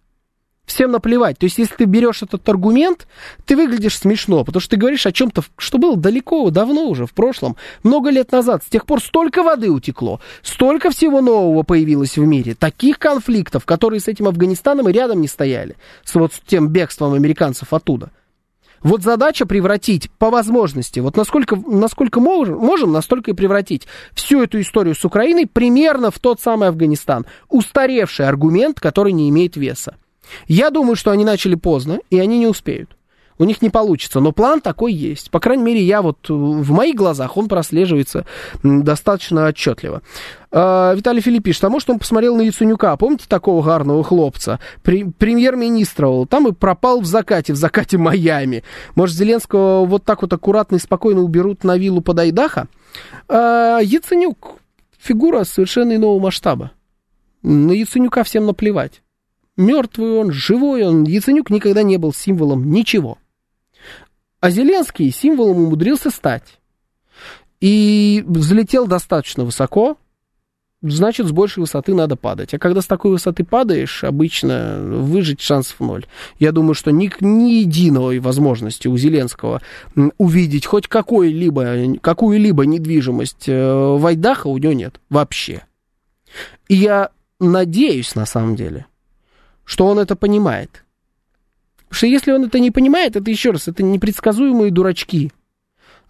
Всем 0.67 0.91
наплевать. 0.91 1.39
То 1.39 1.45
есть, 1.45 1.59
если 1.59 1.77
ты 1.77 1.85
берешь 1.85 2.23
этот 2.23 2.47
аргумент, 2.49 3.07
ты 3.45 3.57
выглядишь 3.57 3.99
смешно, 3.99 4.45
потому 4.45 4.61
что 4.61 4.71
ты 4.71 4.77
говоришь 4.77 5.07
о 5.07 5.13
чем-то, 5.13 5.45
что 5.57 5.79
было 5.79 5.97
далеко, 5.97 6.51
давно 6.51 6.89
уже, 6.89 7.07
в 7.07 7.15
прошлом, 7.15 7.57
много 7.85 8.11
лет 8.11 8.33
назад. 8.33 8.65
С 8.65 8.67
тех 8.67 8.85
пор 8.85 9.01
столько 9.01 9.45
воды 9.45 9.71
утекло, 9.71 10.21
столько 10.43 10.91
всего 10.91 11.21
нового 11.21 11.63
появилось 11.63 12.19
в 12.19 12.27
мире, 12.27 12.57
таких 12.57 12.99
конфликтов, 12.99 13.65
которые 13.65 14.01
с 14.01 14.09
этим 14.09 14.27
Афганистаном 14.27 14.89
и 14.89 14.93
рядом 14.93 15.21
не 15.21 15.29
стояли, 15.29 15.77
с 16.03 16.15
вот 16.17 16.33
тем 16.47 16.69
бегством 16.69 17.15
американцев 17.15 17.73
оттуда. 17.73 18.11
Вот 18.83 19.03
задача 19.03 19.47
превратить 19.47 20.11
по 20.19 20.31
возможности, 20.31 20.99
вот 20.99 21.17
насколько, 21.17 21.57
насколько 21.57 22.21
можем, 22.21 22.59
можем, 22.59 22.93
настолько 22.93 23.31
и 23.31 23.35
превратить 23.35 23.87
всю 24.15 24.43
эту 24.43 24.61
историю 24.61 24.97
с 24.97 25.05
Украиной 25.05 25.47
примерно 25.47 26.11
в 26.11 26.19
тот 26.19 26.41
самый 26.41 26.69
Афганистан. 26.69 27.25
Устаревший 27.49 28.29
аргумент, 28.29 28.81
который 28.81 29.13
не 29.13 29.29
имеет 29.29 29.57
веса. 29.57 29.95
Я 30.49 30.71
думаю, 30.71 30.97
что 30.97 31.11
они 31.11 31.25
начали 31.25 31.55
поздно, 31.55 31.99
и 32.11 32.19
они 32.19 32.39
не 32.39 32.47
успеют. 32.47 32.97
У 33.39 33.45
них 33.45 33.61
не 33.61 33.69
получится, 33.69 34.21
но 34.21 34.33
план 34.33 34.61
такой 34.61 34.93
есть. 34.93 35.31
По 35.31 35.41
крайней 35.41 35.63
мере, 35.63 35.83
я 35.83 36.01
вот 36.01 36.29
в 36.29 36.71
моих 36.71 36.95
глазах 36.97 37.37
он 37.37 37.49
прослеживается 37.49 38.25
достаточно 38.63 39.47
отчетливо. 39.47 40.03
А, 40.51 40.95
Виталий 40.95 41.21
Филипп 41.21 41.45
пишет, 41.45 41.65
а 41.65 41.69
может 41.69 41.91
он 41.91 41.99
посмотрел 41.99 42.35
на 42.37 42.43
Яценюка, 42.43 42.97
помните 42.97 43.27
такого 43.29 43.63
гарного 43.63 44.03
хлопца? 44.03 44.59
Премьер-министра, 44.83 46.25
там 46.27 46.49
и 46.49 46.53
пропал 46.53 47.01
в 47.01 47.07
закате, 47.07 47.53
в 47.53 47.57
закате 47.57 47.99
Майами. 47.99 48.65
Может, 48.95 49.17
Зеленского 49.17 49.85
вот 49.85 50.05
так 50.05 50.23
вот 50.23 50.33
аккуратно 50.33 50.77
и 50.77 50.81
спокойно 50.81 51.21
уберут 51.21 51.63
на 51.63 51.77
виллу 51.77 52.01
под 52.01 52.19
Айдаха? 52.19 52.69
А, 53.29 53.81
Яценюк, 53.81 54.61
фигура 54.99 55.45
совершенно 55.45 55.95
иного 55.95 56.19
масштаба. 56.19 56.71
На 57.43 57.73
Яценюка 57.73 58.25
всем 58.25 58.47
наплевать. 58.47 59.03
Мертвый 59.57 60.19
он, 60.19 60.33
живой 60.33 60.85
он, 60.85 61.05
Яценюк 61.05 61.51
никогда 61.51 61.83
не 61.83 61.97
был 61.97 62.13
символом 62.13 62.71
ничего. 62.71 63.19
А 64.41 64.51
Зеленский 64.51 65.11
символом 65.11 65.59
умудрился 65.59 66.11
стать. 66.11 66.61
И 67.61 68.23
взлетел 68.27 68.87
достаточно 68.87 69.45
высоко, 69.45 69.97
значит, 70.83 71.27
с 71.27 71.33
большей 71.33 71.61
высоты 71.61 71.95
надо 71.95 72.17
падать. 72.17 72.53
А 72.53 72.59
когда 72.59 72.83
с 72.83 72.87
такой 72.87 73.13
высоты 73.13 73.45
падаешь, 73.45 74.05
обычно 74.05 74.79
выжить 74.79 75.41
шансов 75.41 75.81
ноль. 75.81 76.07
Я 76.39 76.53
думаю, 76.53 76.75
что 76.75 76.91
ни, 76.91 77.11
ни 77.21 77.61
единой 77.61 78.19
возможности 78.19 78.89
у 78.89 78.97
Зеленского 78.97 79.63
увидеть 80.19 80.67
хоть 80.67 80.87
какую-либо 80.87 82.67
недвижимость 82.67 83.49
э, 83.49 83.75
в 83.75 84.05
Айдахо 84.05 84.49
у 84.49 84.59
него 84.59 84.75
нет 84.75 85.01
вообще. 85.09 85.65
И 86.69 86.75
я 86.75 87.11
надеюсь, 87.41 88.15
на 88.15 88.27
самом 88.27 88.57
деле, 88.57 88.87
что 89.67 89.87
он 89.87 89.99
это 89.99 90.17
понимает. 90.17 90.85
Потому 91.77 91.97
что 91.97 92.07
если 92.07 92.33
он 92.33 92.45
это 92.45 92.59
не 92.59 92.71
понимает, 92.71 93.17
это 93.17 93.31
еще 93.31 93.51
раз, 93.51 93.69
это 93.69 93.83
непредсказуемые 93.83 94.73
дурачки. 94.73 95.31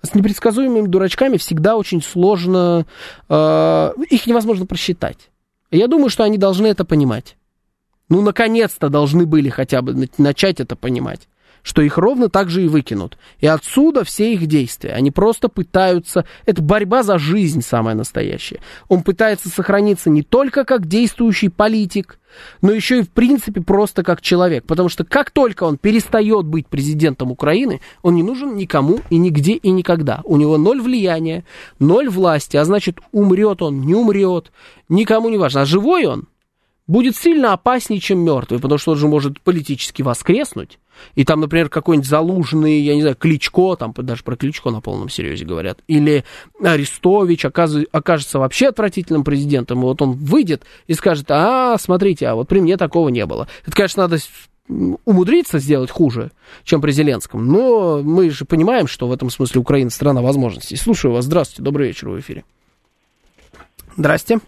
С 0.02 0.14
непредсказуемыми 0.14 0.86
дурачками 0.86 1.38
всегда 1.38 1.76
очень 1.76 2.02
сложно, 2.02 2.86
э, 3.28 3.92
их 4.08 4.26
невозможно 4.28 4.66
просчитать. 4.66 5.30
Я 5.72 5.88
думаю, 5.88 6.10
что 6.10 6.22
они 6.22 6.38
должны 6.38 6.68
это 6.68 6.84
понимать. 6.84 7.36
Ну, 8.08 8.22
наконец-то 8.22 8.88
должны 8.88 9.26
были 9.26 9.48
хотя 9.48 9.82
бы 9.82 10.08
начать 10.18 10.60
это 10.60 10.76
понимать 10.76 11.28
что 11.66 11.82
их 11.82 11.98
ровно 11.98 12.28
так 12.28 12.48
же 12.48 12.64
и 12.64 12.68
выкинут. 12.68 13.18
И 13.40 13.46
отсюда 13.48 14.04
все 14.04 14.32
их 14.32 14.46
действия. 14.46 14.92
Они 14.92 15.10
просто 15.10 15.48
пытаются... 15.48 16.24
Это 16.44 16.62
борьба 16.62 17.02
за 17.02 17.18
жизнь 17.18 17.60
самая 17.60 17.96
настоящая. 17.96 18.60
Он 18.86 19.02
пытается 19.02 19.48
сохраниться 19.48 20.08
не 20.08 20.22
только 20.22 20.64
как 20.64 20.86
действующий 20.86 21.48
политик, 21.48 22.20
но 22.62 22.70
еще 22.70 23.00
и 23.00 23.02
в 23.02 23.10
принципе 23.10 23.62
просто 23.62 24.04
как 24.04 24.20
человек. 24.22 24.64
Потому 24.64 24.88
что 24.88 25.04
как 25.04 25.32
только 25.32 25.64
он 25.64 25.76
перестает 25.76 26.46
быть 26.46 26.68
президентом 26.68 27.32
Украины, 27.32 27.80
он 28.00 28.14
не 28.14 28.22
нужен 28.22 28.54
никому 28.54 29.00
и 29.10 29.16
нигде 29.16 29.54
и 29.54 29.70
никогда. 29.72 30.20
У 30.22 30.36
него 30.36 30.58
ноль 30.58 30.80
влияния, 30.80 31.44
ноль 31.80 32.08
власти, 32.08 32.56
а 32.56 32.64
значит 32.64 33.00
умрет 33.10 33.60
он, 33.60 33.80
не 33.80 33.96
умрет, 33.96 34.52
никому 34.88 35.30
не 35.30 35.36
важно. 35.36 35.62
А 35.62 35.64
живой 35.64 36.06
он 36.06 36.28
будет 36.86 37.16
сильно 37.16 37.52
опаснее, 37.52 38.00
чем 38.00 38.20
мертвый, 38.20 38.60
потому 38.60 38.78
что 38.78 38.92
он 38.92 38.98
же 38.98 39.08
может 39.08 39.40
политически 39.40 40.02
воскреснуть 40.02 40.78
и 41.14 41.24
там, 41.24 41.40
например, 41.40 41.68
какой-нибудь 41.68 42.08
залуженный, 42.08 42.80
я 42.80 42.94
не 42.94 43.02
знаю, 43.02 43.16
Кличко, 43.16 43.76
там 43.76 43.92
даже 43.96 44.22
про 44.22 44.36
Кличко 44.36 44.70
на 44.70 44.80
полном 44.80 45.08
серьезе 45.08 45.44
говорят, 45.44 45.78
или 45.86 46.24
Арестович 46.62 47.44
окажется 47.44 48.38
вообще 48.38 48.68
отвратительным 48.68 49.24
президентом, 49.24 49.80
и 49.80 49.82
вот 49.82 50.02
он 50.02 50.12
выйдет 50.12 50.64
и 50.86 50.94
скажет, 50.94 51.26
а, 51.30 51.76
смотрите, 51.78 52.28
а 52.28 52.34
вот 52.34 52.48
при 52.48 52.60
мне 52.60 52.76
такого 52.76 53.08
не 53.08 53.26
было. 53.26 53.48
Это, 53.64 53.76
конечно, 53.76 54.02
надо 54.04 54.18
умудриться 55.04 55.58
сделать 55.60 55.90
хуже, 55.90 56.32
чем 56.64 56.80
при 56.80 56.90
Зеленском, 56.90 57.46
но 57.46 58.02
мы 58.02 58.30
же 58.30 58.44
понимаем, 58.44 58.88
что 58.88 59.06
в 59.06 59.12
этом 59.12 59.30
смысле 59.30 59.60
Украина 59.60 59.90
страна 59.90 60.22
возможностей. 60.22 60.76
Слушаю 60.76 61.12
вас, 61.12 61.24
здравствуйте, 61.24 61.62
добрый 61.62 61.88
вечер 61.88 62.08
в 62.08 62.18
эфире. 62.18 62.44
Здрасте. 63.96 64.40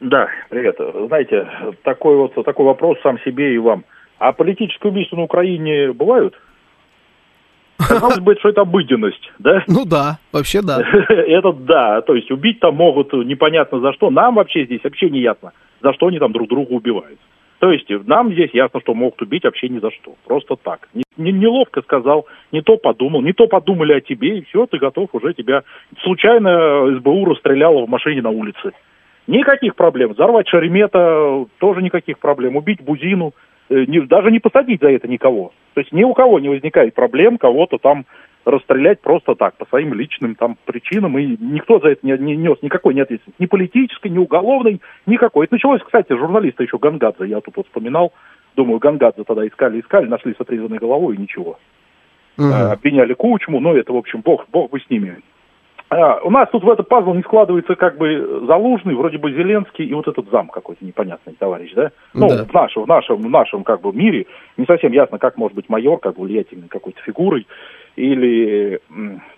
Да, 0.00 0.28
привет. 0.50 0.78
Знаете, 1.06 1.48
такой 1.82 2.16
вот 2.16 2.34
такой 2.44 2.66
вопрос 2.66 2.98
сам 3.02 3.18
себе 3.20 3.54
и 3.54 3.58
вам– 3.58 3.84
а 4.18 4.32
политические 4.32 4.90
убийства 4.90 5.16
на 5.16 5.22
Украине 5.22 5.92
бывают? 5.92 6.34
Казалось 7.78 8.20
бы, 8.20 8.34
что 8.36 8.48
это 8.48 8.62
обыденность, 8.62 9.30
да? 9.38 9.62
Ну 9.68 9.84
да, 9.84 10.18
вообще 10.32 10.62
да. 10.62 10.80
это 11.08 11.52
да, 11.52 12.00
то 12.00 12.14
есть 12.14 12.30
убить 12.30 12.58
там 12.60 12.74
могут 12.74 13.12
непонятно 13.12 13.80
за 13.80 13.92
что. 13.92 14.10
Нам 14.10 14.36
вообще 14.36 14.64
здесь 14.64 14.82
вообще 14.82 15.10
не 15.10 15.20
ясно, 15.20 15.52
за 15.82 15.92
что 15.92 16.06
они 16.06 16.18
там 16.18 16.32
друг 16.32 16.48
друга 16.48 16.72
убивают. 16.72 17.18
То 17.58 17.70
есть 17.70 17.86
нам 18.06 18.32
здесь 18.32 18.50
ясно, 18.52 18.80
что 18.80 18.94
могут 18.94 19.20
убить 19.20 19.44
вообще 19.44 19.68
ни 19.68 19.78
за 19.78 19.90
что. 19.90 20.14
Просто 20.26 20.56
так. 20.56 20.88
Не, 20.94 21.04
не, 21.16 21.32
неловко 21.32 21.82
сказал, 21.82 22.26
не 22.52 22.62
то 22.62 22.76
подумал, 22.78 23.22
не 23.22 23.32
то 23.32 23.46
подумали 23.46 23.92
о 23.94 24.00
тебе, 24.00 24.38
и 24.38 24.44
все, 24.44 24.66
ты 24.66 24.78
готов 24.78 25.10
уже 25.12 25.32
тебя... 25.34 25.62
Случайно 26.02 26.98
СБУ 26.98 27.24
расстреляла 27.26 27.84
в 27.84 27.88
машине 27.88 28.20
на 28.20 28.30
улице. 28.30 28.72
Никаких 29.26 29.74
проблем. 29.74 30.12
Взорвать 30.12 30.48
Шеремета 30.48 31.46
тоже 31.58 31.82
никаких 31.82 32.18
проблем. 32.18 32.56
Убить 32.56 32.82
Бузину 32.82 33.32
Э, 33.68 33.84
даже 34.06 34.30
не 34.30 34.38
посадить 34.38 34.80
за 34.80 34.90
это 34.90 35.08
никого. 35.08 35.52
То 35.74 35.80
есть 35.80 35.92
ни 35.92 36.04
у 36.04 36.14
кого 36.14 36.38
не 36.38 36.48
возникает 36.48 36.94
проблем 36.94 37.38
кого-то 37.38 37.78
там 37.78 38.06
расстрелять 38.44 39.00
просто 39.00 39.34
так, 39.34 39.56
по 39.56 39.66
своим 39.66 39.92
личным 39.92 40.36
там 40.36 40.56
причинам, 40.66 41.18
и 41.18 41.36
никто 41.40 41.80
за 41.80 41.88
это 41.88 42.06
не, 42.06 42.16
не 42.16 42.36
нес 42.36 42.58
никакой 42.62 42.94
не 42.94 43.00
ответственности, 43.00 43.42
ни 43.42 43.46
политической, 43.46 44.06
ни 44.06 44.18
уголовной, 44.18 44.80
никакой. 45.04 45.46
Это 45.46 45.56
началось, 45.56 45.82
кстати, 45.82 46.12
журналиста 46.12 46.62
еще 46.62 46.78
Гангадзе, 46.78 47.26
я 47.26 47.40
тут 47.40 47.56
вот 47.56 47.66
вспоминал, 47.66 48.12
думаю, 48.54 48.78
Гангадзе 48.78 49.24
тогда 49.24 49.44
искали, 49.44 49.80
искали, 49.80 50.06
нашли 50.06 50.32
с 50.32 50.40
отрезанной 50.40 50.78
головой 50.78 51.16
и 51.16 51.20
ничего. 51.20 51.58
Угу. 52.38 52.52
обвиняли 52.52 53.14
Кучму, 53.14 53.58
но 53.60 53.74
это, 53.74 53.92
в 53.92 53.96
общем, 53.96 54.20
бог, 54.20 54.46
бог 54.52 54.70
бы 54.70 54.78
с 54.78 54.88
ними. 54.90 55.16
А, 55.88 56.18
у 56.24 56.30
нас 56.30 56.48
тут 56.50 56.64
в 56.64 56.70
этот 56.70 56.88
пазл 56.88 57.14
не 57.14 57.22
складывается 57.22 57.76
как 57.76 57.96
бы 57.96 58.44
Залужный, 58.46 58.94
вроде 58.94 59.18
бы 59.18 59.30
Зеленский 59.30 59.84
и 59.84 59.94
вот 59.94 60.08
этот 60.08 60.28
зам 60.30 60.48
какой-то 60.48 60.84
непонятный 60.84 61.34
товарищ, 61.38 61.72
да? 61.74 61.92
Ну, 62.12 62.28
да. 62.28 62.44
в 62.44 62.52
нашем, 62.52 62.84
в 62.84 62.88
нашем, 62.88 63.16
в 63.22 63.30
нашем 63.30 63.62
как 63.62 63.82
бы 63.82 63.92
мире 63.92 64.26
не 64.56 64.66
совсем 64.66 64.90
ясно, 64.92 65.18
как 65.18 65.36
может 65.36 65.54
быть 65.54 65.68
майор, 65.68 66.00
как 66.00 66.18
влиятельной 66.18 66.68
какой-то 66.68 67.00
фигурой, 67.02 67.46
или, 67.94 68.80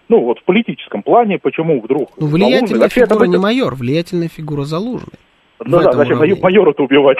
ну, 0.08 0.20
вот 0.20 0.38
в 0.38 0.44
политическом 0.44 1.02
плане, 1.02 1.38
почему 1.38 1.80
вдруг... 1.82 2.10
Ну, 2.16 2.26
влиятельная 2.26 2.88
Залужный, 2.88 2.88
фигура 2.88 3.24
это... 3.24 3.26
не 3.26 3.36
майор, 3.36 3.74
влиятельная 3.74 4.28
фигура 4.28 4.62
Залужный. 4.62 5.18
Ну 5.64 5.82
да, 5.82 5.92
зачем 5.92 6.18
майора-то 6.40 6.84
убивать? 6.84 7.18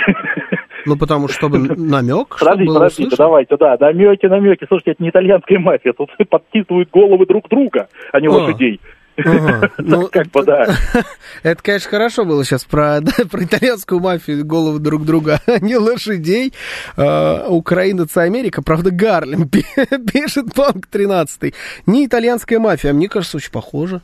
Ну, 0.87 0.97
потому 0.97 1.29
чтобы 1.29 1.59
намек, 1.77 2.39
Подождите, 2.39 2.73
подождите, 2.73 3.17
давайте, 3.19 3.57
да, 3.57 3.77
намеки, 3.79 4.27
намеки. 4.27 4.65
Слушайте, 4.69 4.93
это 4.93 5.03
не 5.03 5.11
итальянская 5.11 5.59
мафия, 5.59 5.93
тут 5.93 6.11
подтисывают 6.31 6.89
головы 6.91 7.27
друг 7.27 7.49
друга, 7.49 7.89
а 8.13 8.21
не 8.21 8.29
лошадей. 8.29 8.81
Ну, 9.79 10.09
как 10.09 10.29
бы, 10.29 10.45
да. 10.45 10.77
Это, 11.43 11.63
конечно, 11.63 11.91
хорошо 11.91 12.25
было 12.25 12.45
сейчас 12.45 12.65
про, 12.65 13.01
про 13.31 13.45
итальянскую 13.45 14.01
мафию, 14.01 14.45
головы 14.45 14.79
друг 14.79 15.05
друга, 15.05 15.41
а 15.47 15.59
не 15.59 15.77
лошадей. 15.77 16.53
А, 16.97 17.49
Украина, 17.49 18.03
это 18.03 18.23
Америка. 18.23 18.63
Правда, 18.63 18.91
Гарлем 18.91 19.49
пишет 19.49 20.55
Банк 20.55 20.87
13. 20.87 21.55
Не 21.87 22.07
итальянская 22.07 22.59
мафия, 22.59 22.91
а 22.91 22.95
мне 22.95 23.09
кажется, 23.09 23.39
очень 23.39 23.53
похоже. 23.53 24.03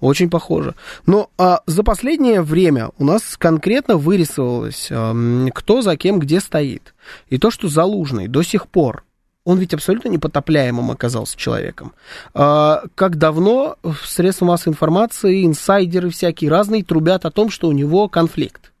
Очень 0.00 0.30
похоже. 0.30 0.74
Но 1.06 1.30
а, 1.36 1.60
за 1.66 1.82
последнее 1.82 2.40
время 2.40 2.90
у 2.98 3.04
нас 3.04 3.36
конкретно 3.36 3.96
вырисовалось, 3.96 4.88
а, 4.90 5.14
кто 5.54 5.82
за 5.82 5.96
кем 5.96 6.18
где 6.18 6.40
стоит. 6.40 6.94
И 7.28 7.38
то, 7.38 7.50
что 7.50 7.68
Залужный 7.68 8.28
до 8.28 8.42
сих 8.42 8.66
пор 8.68 9.04
он 9.44 9.58
ведь 9.58 9.74
абсолютно 9.74 10.08
непотопляемым 10.08 10.90
оказался 10.90 11.36
человеком. 11.36 11.92
А, 12.34 12.84
как 12.94 13.16
давно 13.16 13.76
в 13.82 14.06
средства 14.06 14.44
массовой 14.44 14.74
информации, 14.74 15.46
инсайдеры 15.46 16.10
всякие 16.10 16.50
разные 16.50 16.84
трубят 16.84 17.24
о 17.24 17.30
том, 17.30 17.50
что 17.50 17.68
у 17.68 17.72
него 17.72 18.08
конфликт 18.08 18.72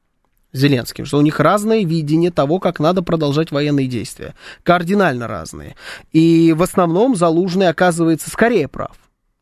с 0.52 0.58
Зеленским, 0.58 1.06
что 1.06 1.18
у 1.18 1.22
них 1.22 1.38
разное 1.40 1.84
видение 1.84 2.30
того, 2.30 2.58
как 2.58 2.80
надо 2.80 3.02
продолжать 3.02 3.52
военные 3.52 3.86
действия. 3.86 4.34
Кардинально 4.62 5.28
разные. 5.28 5.76
И 6.12 6.52
в 6.56 6.62
основном 6.62 7.14
Залужный 7.14 7.68
оказывается 7.68 8.30
скорее 8.30 8.68
прав 8.68 8.96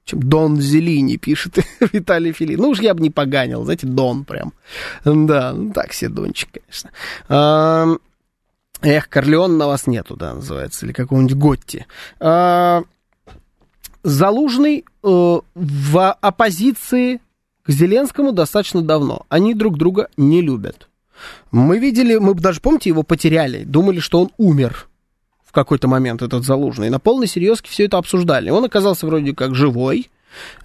чем 0.08 0.22
Дон 0.22 0.56
Зелини, 0.56 1.16
пишет 1.16 1.58
Виталий 1.92 2.32
Филин. 2.32 2.58
Ну 2.58 2.70
уж 2.70 2.80
я 2.80 2.94
бы 2.94 3.02
не 3.02 3.10
поганил, 3.10 3.64
знаете, 3.64 3.86
Дон 3.86 4.24
прям. 4.24 4.54
Да, 5.04 5.52
ну 5.52 5.72
так 5.72 5.92
себе 5.92 6.08
Дончик, 6.08 6.48
конечно. 6.50 7.98
Эх, 8.82 9.08
Корлеон 9.08 9.58
на 9.58 9.66
вас 9.66 9.86
нету, 9.86 10.16
да, 10.16 10.34
называется, 10.34 10.86
или 10.86 10.92
какого-нибудь 10.92 11.36
Готти. 11.36 11.86
А, 12.20 12.82
Залужный 14.04 14.84
э, 15.02 15.40
в 15.54 16.12
оппозиции 16.12 17.20
к 17.64 17.70
Зеленскому 17.70 18.32
достаточно 18.32 18.82
давно. 18.82 19.26
Они 19.28 19.54
друг 19.54 19.76
друга 19.76 20.08
не 20.16 20.40
любят. 20.40 20.88
Мы 21.50 21.78
видели, 21.78 22.16
мы 22.16 22.34
даже, 22.34 22.60
помните, 22.60 22.90
его 22.90 23.02
потеряли, 23.02 23.64
думали, 23.64 23.98
что 23.98 24.20
он 24.22 24.30
умер 24.38 24.86
в 25.44 25.52
какой-то 25.52 25.88
момент, 25.88 26.22
этот 26.22 26.44
Залужный. 26.44 26.90
На 26.90 27.00
полной 27.00 27.26
серьезке 27.26 27.70
все 27.70 27.86
это 27.86 27.98
обсуждали. 27.98 28.50
Он 28.50 28.64
оказался 28.64 29.06
вроде 29.06 29.34
как 29.34 29.54
живой. 29.56 30.08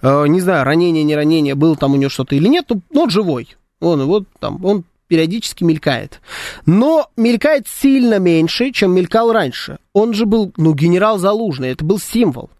Э, 0.00 0.26
не 0.28 0.40
знаю, 0.40 0.64
ранение, 0.64 1.02
не 1.02 1.16
ранение, 1.16 1.56
было 1.56 1.74
там 1.76 1.94
у 1.94 1.96
него 1.96 2.10
что-то 2.10 2.36
или 2.36 2.46
нет, 2.46 2.70
но 2.92 3.02
он 3.02 3.10
живой. 3.10 3.56
Он 3.80 4.04
вот 4.06 4.24
там, 4.38 4.64
он 4.64 4.84
периодически 5.08 5.64
мелькает. 5.64 6.20
Но 6.66 7.08
мелькает 7.16 7.66
сильно 7.68 8.18
меньше, 8.18 8.70
чем 8.70 8.94
мелькал 8.94 9.32
раньше. 9.32 9.78
Он 9.92 10.14
же 10.14 10.26
был, 10.26 10.52
ну, 10.56 10.74
генерал 10.74 11.18
Залужный, 11.18 11.70
это 11.70 11.84
был 11.84 11.98
символ. 11.98 12.50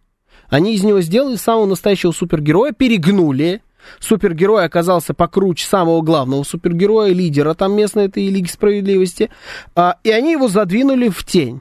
Они 0.49 0.75
из 0.75 0.85
него 0.85 1.01
сделали 1.01 1.37
самого 1.37 1.67
настоящего 1.67 2.13
супергероя, 2.13 2.73
перегнули. 2.73 3.63
Супергерой 4.01 4.65
оказался 4.65 5.13
покруче 5.13 5.67
самого 5.67 6.01
главного 6.01 6.43
супергероя, 6.43 7.13
лидера 7.13 7.55
там 7.55 7.75
местной 7.75 8.07
этой 8.07 8.29
Лиги 8.29 8.49
Справедливости. 8.49 9.31
А, 9.75 9.97
и 10.05 10.11
они 10.11 10.33
его 10.33 10.49
задвинули 10.49 11.09
в 11.09 11.25
тень. 11.25 11.61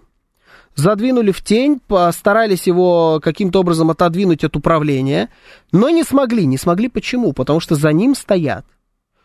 Задвинули 0.75 1.31
в 1.31 1.43
тень, 1.43 1.79
постарались 1.85 2.65
его 2.65 3.19
каким-то 3.21 3.59
образом 3.59 3.91
отодвинуть 3.91 4.43
от 4.43 4.55
управления, 4.55 5.29
но 5.71 5.89
не 5.89 6.03
смогли. 6.03 6.45
Не 6.45 6.57
смогли 6.57 6.89
почему? 6.89 7.33
Потому 7.33 7.59
что 7.59 7.75
за 7.75 7.91
ним 7.91 8.15
стоят 8.15 8.65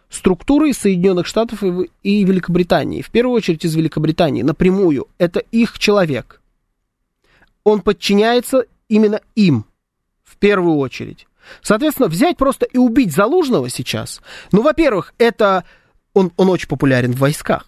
структуры 0.08 0.72
Соединенных 0.72 1.26
Штатов 1.26 1.62
и 1.62 2.24
Великобритании. 2.24 3.02
В 3.02 3.10
первую 3.10 3.36
очередь 3.36 3.64
из 3.64 3.74
Великобритании, 3.74 4.42
напрямую. 4.42 5.08
Это 5.18 5.40
их 5.40 5.78
человек. 5.78 6.40
Он 7.64 7.80
подчиняется 7.82 8.64
именно 8.88 9.20
им, 9.34 9.66
в 10.24 10.36
первую 10.38 10.76
очередь. 10.76 11.26
Соответственно, 11.62 12.08
взять 12.08 12.36
просто 12.36 12.66
и 12.66 12.78
убить 12.78 13.12
Залужного 13.12 13.68
сейчас, 13.68 14.20
ну, 14.52 14.62
во-первых, 14.62 15.14
это 15.18 15.64
он, 16.12 16.32
он 16.36 16.50
очень 16.50 16.68
популярен 16.68 17.12
в 17.12 17.18
войсках. 17.18 17.67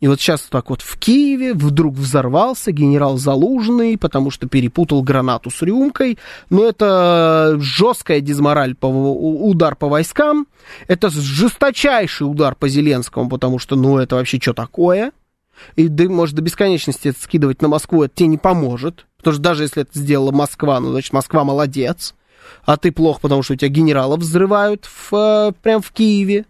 И 0.00 0.08
вот 0.08 0.18
сейчас 0.18 0.42
так 0.42 0.70
вот 0.70 0.80
в 0.80 0.98
Киеве 0.98 1.52
вдруг 1.52 1.94
взорвался 1.94 2.72
генерал 2.72 3.18
Залужный, 3.18 3.98
потому 3.98 4.30
что 4.30 4.48
перепутал 4.48 5.02
гранату 5.02 5.50
с 5.50 5.60
рюмкой. 5.60 6.18
Но 6.48 6.64
это 6.64 7.56
жесткая 7.58 8.20
дизмораль, 8.20 8.74
по, 8.74 8.86
удар 8.86 9.76
по 9.76 9.88
войскам. 9.88 10.46
Это 10.88 11.10
жесточайший 11.10 12.24
удар 12.30 12.54
по 12.54 12.66
Зеленскому, 12.66 13.28
потому 13.28 13.58
что, 13.58 13.76
ну, 13.76 13.98
это 13.98 14.16
вообще 14.16 14.40
что 14.40 14.54
такое? 14.54 15.12
И 15.76 15.88
да, 15.88 16.04
может 16.04 16.34
до 16.34 16.40
бесконечности 16.40 17.08
это 17.08 17.20
скидывать 17.20 17.60
на 17.60 17.68
Москву, 17.68 18.02
это 18.02 18.14
тебе 18.14 18.28
не 18.28 18.38
поможет. 18.38 19.06
Потому 19.18 19.34
что 19.34 19.42
даже 19.42 19.64
если 19.64 19.82
это 19.82 19.98
сделала 19.98 20.30
Москва, 20.30 20.80
ну, 20.80 20.92
значит, 20.92 21.12
Москва 21.12 21.44
молодец. 21.44 22.14
А 22.64 22.78
ты 22.78 22.90
плохо, 22.90 23.20
потому 23.20 23.42
что 23.42 23.52
у 23.52 23.56
тебя 23.56 23.68
генералов 23.68 24.20
взрывают 24.20 24.86
в, 24.86 25.14
э, 25.14 25.52
прям 25.62 25.82
в 25.82 25.92
Киеве. 25.92 26.46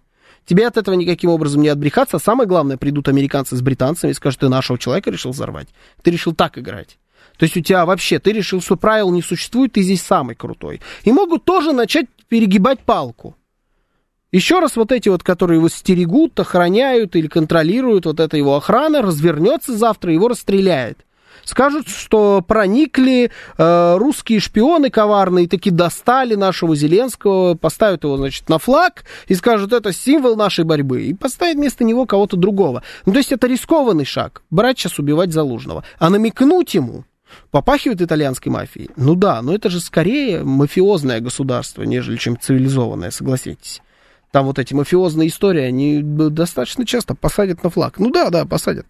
Тебе 0.47 0.67
от 0.67 0.77
этого 0.77 0.95
никаким 0.95 1.31
образом 1.31 1.63
не 1.63 1.69
отбрехаться. 1.69 2.17
А 2.17 2.21
самое 2.21 2.49
главное, 2.49 2.77
придут 2.77 3.09
американцы 3.09 3.57
с 3.57 3.63
британцами 3.63 4.11
и 4.11 4.15
скажут, 4.15 4.41
ты 4.41 4.49
нашего 4.49 4.79
человека 4.79 5.11
решил 5.11 5.31
взорвать. 5.31 5.69
Ты 6.03 6.11
решил 6.11 6.35
так 6.35 6.59
играть. 6.59 6.99
То 7.39 7.45
есть 7.45 7.57
у 7.57 7.61
тебя 7.61 7.87
вообще, 7.87 8.19
ты 8.19 8.33
решил, 8.33 8.61
что 8.61 8.77
правил 8.77 9.11
не 9.13 9.23
существует, 9.23 9.73
ты 9.73 9.83
здесь 9.83 10.03
самый 10.03 10.35
крутой. 10.35 10.81
И 11.05 11.13
могут 11.13 11.45
тоже 11.45 11.73
начать 11.73 12.07
перегибать 12.29 12.81
палку. 12.81 13.37
Еще 14.33 14.61
раз 14.61 14.77
вот 14.77 14.93
эти 14.93 15.09
вот, 15.09 15.23
которые 15.23 15.59
его 15.59 15.69
стерегут, 15.69 16.39
охраняют 16.39 17.17
или 17.17 17.27
контролируют, 17.27 18.07
вот 18.07 18.21
эта 18.21 18.37
его 18.37 18.57
охрана, 18.57 19.03
развернется 19.03 19.77
завтра, 19.77 20.13
его 20.13 20.29
расстреляет. 20.29 20.99
Скажут, 21.51 21.89
что 21.89 22.45
проникли 22.47 23.33
э, 23.59 23.97
русские 23.97 24.39
шпионы 24.39 24.89
коварные, 24.89 25.49
таки 25.49 25.71
достали 25.71 26.37
нашего 26.37 26.77
Зеленского, 26.77 27.57
поставят 27.57 28.05
его, 28.05 28.17
значит, 28.19 28.49
на 28.49 28.61
флаг 28.61 29.03
и 29.27 29.35
скажут, 29.35 29.73
это 29.73 29.93
символ 29.93 30.37
нашей 30.37 30.65
борьбы. 30.65 31.03
И 31.03 31.13
поставят 31.13 31.57
вместо 31.57 31.83
него 31.83 32.07
кого-то 32.07 32.37
другого. 32.37 32.85
Ну, 33.05 33.13
то 33.13 33.19
есть 33.19 33.33
это 33.33 33.49
рискованный 33.49 34.05
шаг, 34.05 34.43
брать 34.49 34.79
сейчас 34.79 35.01
убивать 35.01 35.33
Залужного. 35.33 35.83
А 35.99 36.09
намекнуть 36.09 36.73
ему, 36.75 37.03
попахивает 37.51 38.01
итальянской 38.01 38.53
мафией. 38.53 38.91
Ну 38.95 39.17
да, 39.17 39.43
но 39.43 39.53
это 39.53 39.71
же 39.71 39.81
скорее 39.81 40.45
мафиозное 40.45 41.19
государство, 41.19 41.83
нежели 41.83 42.17
чем 42.17 42.39
цивилизованное, 42.39 43.11
согласитесь. 43.11 43.83
Там 44.31 44.47
вот 44.47 44.61
эти 44.61 44.73
мафиозные 44.73 45.27
истории, 45.27 45.63
они 45.63 46.01
достаточно 46.01 46.87
часто 46.87 47.17
посадят 47.17 47.65
на 47.65 47.71
флаг. 47.71 47.99
Ну 47.99 48.11
да, 48.11 48.31
да, 48.31 48.45
посадят. 48.45 48.87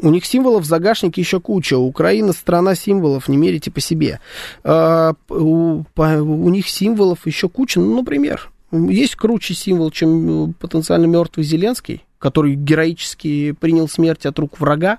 У 0.00 0.10
них 0.10 0.24
символов 0.24 0.64
в 0.64 0.66
загашнике 0.66 1.20
еще 1.20 1.40
куча. 1.40 1.78
Украина 1.78 2.32
страна 2.32 2.74
символов, 2.74 3.28
не 3.28 3.36
мерите 3.36 3.70
по 3.70 3.80
себе. 3.80 4.20
Э, 4.64 5.12
у, 5.28 5.84
у 5.96 6.48
них 6.48 6.68
символов 6.68 7.26
еще 7.26 7.48
куча. 7.48 7.80
Ну, 7.80 7.96
например, 7.96 8.50
есть 8.72 9.14
круче 9.16 9.54
символ, 9.54 9.90
чем 9.90 10.54
потенциально 10.54 11.06
мертвый 11.06 11.44
Зеленский, 11.44 12.04
который 12.18 12.54
героически 12.54 13.52
принял 13.52 13.88
смерть 13.88 14.26
от 14.26 14.38
рук 14.38 14.58
врага. 14.58 14.98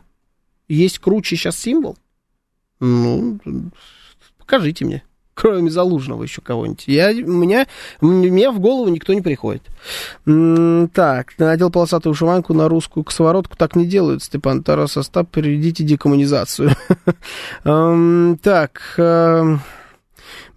Есть 0.68 1.00
круче 1.00 1.36
сейчас 1.36 1.58
символ? 1.58 1.98
Ну, 2.80 3.40
покажите 4.38 4.86
мне 4.86 5.04
кроме 5.36 5.70
Залужного 5.70 6.24
еще 6.24 6.42
кого-нибудь. 6.42 6.86
Я, 6.88 7.10
у 7.10 7.32
меня, 7.32 7.68
мне 8.02 8.50
в 8.50 8.60
голову 8.60 8.90
никто 8.90 9.14
не 9.14 9.22
приходит. 9.22 9.64
Так, 10.26 11.38
надел 11.38 11.70
полосатую 11.70 12.14
вышиванку 12.14 12.54
на 12.54 12.68
русскую 12.68 13.04
косоворотку. 13.04 13.56
Так 13.56 13.76
не 13.76 13.86
делают, 13.86 14.24
Степан 14.24 14.64
Тарас 14.64 14.98
Остап, 14.98 15.30
переведите 15.30 15.84
декоммунизацию. 15.84 16.72
Так, 18.42 18.82
эм, 18.98 19.62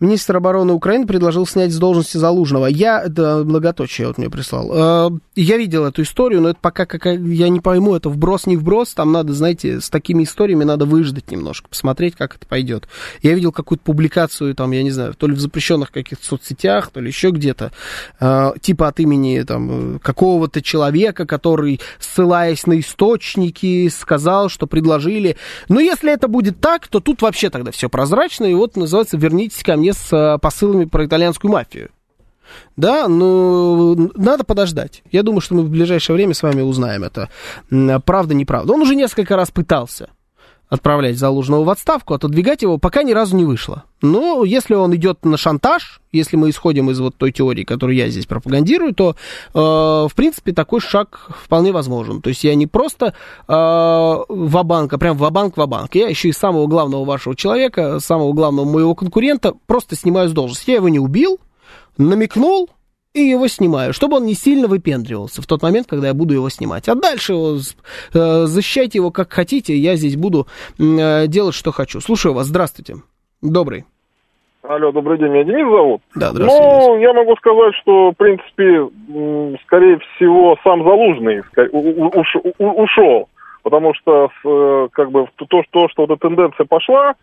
Министр 0.01 0.37
обороны 0.37 0.73
Украины 0.73 1.07
предложил 1.07 1.47
снять 1.47 1.73
с 1.73 1.79
должности 1.79 2.17
Залужного. 2.17 2.67
Я, 2.67 3.03
это 3.03 3.43
многоточие 3.45 4.07
вот 4.07 4.19
мне 4.19 4.31
прислал. 4.31 4.71
Э, 4.73 5.11
я 5.35 5.57
видел 5.57 5.85
эту 5.85 6.03
историю, 6.03 6.41
но 6.41 6.51
это 6.51 6.59
пока 6.61 6.87
какая, 6.87 7.19
я 7.19 7.49
не 7.49 7.61
пойму, 7.61 7.97
это 7.97 8.09
вброс, 8.09 8.47
не 8.47 8.57
вброс. 8.57 8.95
Там 8.95 9.11
надо, 9.11 9.33
знаете, 9.33 9.81
с 9.81 9.91
такими 9.91 10.23
историями 10.23 10.65
надо 10.65 10.85
выждать 10.85 11.31
немножко, 11.31 11.69
посмотреть, 11.69 12.15
как 12.15 12.37
это 12.37 12.47
пойдет. 12.47 12.89
Я 13.23 13.35
видел 13.35 13.51
какую-то 13.51 13.83
публикацию, 13.83 14.55
там, 14.55 14.71
я 14.71 14.83
не 14.83 14.91
знаю, 14.91 15.15
то 15.15 15.27
ли 15.27 15.35
в 15.35 15.41
запрещенных 15.41 15.91
каких-то 15.91 16.25
соцсетях, 16.25 16.91
то 16.91 17.01
ли 17.01 17.09
еще 17.09 17.31
где-то, 17.31 17.73
э, 18.21 18.53
типа 18.61 18.89
от 18.89 19.01
имени 19.01 19.43
там 19.43 19.99
какого-то 20.01 20.63
человека, 20.63 21.27
который, 21.27 21.81
ссылаясь 21.99 22.67
на 22.67 22.79
источники, 22.79 23.89
сказал, 23.89 24.49
что 24.49 24.69
предложили. 24.69 25.37
Но 25.69 25.81
если 25.81 26.13
это 26.13 26.29
будет 26.29 26.61
так, 26.61 26.87
то 26.87 27.01
тут 27.01 27.23
вообще 27.23 27.51
тогда 27.51 27.73
все 27.73 27.89
прозрачно, 27.89 28.45
и 28.45 28.55
вот 28.55 28.77
называется 28.77 29.17
«Вернитесь 29.17 29.63
ко 29.63 29.77
мне 29.77 29.88
мне 29.89 29.93
с 29.95 30.13
э, 30.13 30.39
посылами 30.39 30.85
про 30.85 31.07
итальянскую 31.07 31.51
мафию. 31.51 31.91
Да, 32.77 33.09
ну, 33.09 34.11
надо 34.15 34.45
подождать. 34.45 35.03
Я 35.11 35.23
думаю, 35.23 35.41
что 35.41 35.55
мы 35.55 35.63
в 35.63 35.71
ближайшее 35.71 36.17
время 36.17 36.35
с 36.35 36.43
вами 36.43 36.63
узнаем 36.63 37.05
это. 37.05 37.29
Правда, 38.05 38.35
неправда. 38.35 38.73
Он 38.73 38.81
уже 38.81 38.95
несколько 38.95 39.37
раз 39.37 39.51
пытался 39.51 40.09
отправлять 40.69 41.19
Залужного 41.19 41.65
в 41.65 41.71
отставку, 41.71 42.15
отодвигать 42.15 42.63
его 42.63 42.79
пока 42.79 43.03
ни 43.03 43.13
разу 43.13 43.37
не 43.37 43.45
вышло. 43.45 43.85
Но 44.03 44.45
если 44.45 44.75
он 44.75 44.95
идет 44.95 45.25
на 45.25 45.37
шантаж, 45.37 46.01
если 46.13 46.37
мы 46.37 46.51
исходим 46.51 46.91
из 46.91 47.01
вот 47.01 47.17
той 47.17 47.33
теории, 47.33 47.65
которую 47.65 47.97
я 47.97 48.09
здесь 48.09 48.27
пропагандирую, 48.27 48.95
то, 48.95 49.17
э, 49.55 49.59
в 49.59 50.13
принципе, 50.15 50.53
такой 50.53 50.81
шаг 50.81 51.31
вполне 51.45 51.73
возможен. 51.73 52.23
То 52.23 52.29
есть 52.29 52.45
я 52.45 52.55
не 52.55 52.67
просто 52.67 53.07
э, 53.07 53.13
ва-банк, 53.49 54.93
а 54.93 54.99
прям 54.99 55.17
ва-банк, 55.17 55.57
ва-банк. 55.57 55.95
Я 55.95 56.09
еще 56.09 56.29
и 56.29 56.33
самого 56.33 56.67
главного 56.67 57.05
вашего 57.05 57.35
человека, 57.35 57.99
самого 58.01 58.33
главного 58.33 58.67
моего 58.67 58.95
конкурента 58.95 59.55
просто 59.67 59.97
снимаю 59.97 60.29
с 60.29 60.33
должности. 60.33 60.71
Я 60.71 60.77
его 60.77 60.89
не 60.89 61.01
убил, 61.01 61.41
намекнул, 61.97 62.71
и 63.15 63.21
его 63.21 63.49
снимаю, 63.49 63.93
чтобы 63.93 64.17
он 64.17 64.25
не 64.25 64.35
сильно 64.35 64.69
выпендривался 64.69 65.43
в 65.43 65.47
тот 65.47 65.63
момент, 65.63 65.87
когда 65.89 66.09
я 66.09 66.15
буду 66.15 66.35
его 66.35 66.49
снимать. 66.49 66.89
А 66.89 66.95
дальше 66.95 67.35
э, 67.35 68.45
защищайте 68.47 68.99
его 68.99 69.11
как 69.11 69.33
хотите, 69.33 69.75
я 69.75 69.97
здесь 69.97 70.17
буду 70.17 70.47
э, 70.79 71.27
делать, 71.27 71.55
что 71.55 71.73
хочу. 71.73 72.01
Слушаю 72.01 72.35
вас, 72.35 72.47
здравствуйте. 72.47 72.97
Добрый. 73.43 73.85
Алло, 74.63 74.93
добрый 74.93 75.19
день, 75.19 75.29
меня 75.29 75.45
Денис 75.45 75.71
зовут. 75.71 76.03
Да, 76.15 76.31
здравствуйте. 76.31 76.69
Ну, 76.69 76.99
я 76.99 77.13
могу 77.15 77.37
сказать, 77.37 77.75
что, 77.81 78.11
в 78.11 78.17
принципе, 78.17 78.89
скорее 79.65 79.99
всего, 79.99 80.59
сам 80.63 80.83
Залужный 80.85 81.43
ушел, 82.59 83.29
потому 83.63 83.95
что, 83.95 84.29
э, 84.45 84.89
как 84.93 85.11
бы, 85.11 85.27
то, 85.37 85.63
что, 85.63 85.89
что 85.89 86.05
эта 86.05 86.17
тенденция 86.17 86.67
пошла, 86.67 87.15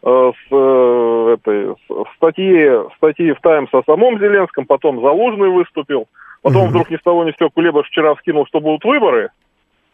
Э, 0.00 0.30
с 0.32 0.52
э, 0.52 1.34
этой 1.34 1.74
с 1.74 2.16
статьи, 2.16 2.70
статьи 2.98 3.32
в 3.32 3.40
Таймс 3.40 3.68
о 3.72 3.82
самом 3.82 4.20
Зеленском, 4.20 4.64
потом 4.64 5.00
Залужный 5.00 5.50
выступил, 5.50 6.06
потом 6.40 6.62
угу. 6.62 6.70
вдруг 6.70 6.90
ни 6.90 6.96
с 6.96 7.02
того 7.02 7.24
ни 7.24 7.32
с 7.32 7.36
сего 7.36 7.50
Кулебаш 7.50 7.88
вчера 7.88 8.14
вскинул, 8.14 8.46
что 8.46 8.60
будут 8.60 8.84
выборы, 8.84 9.30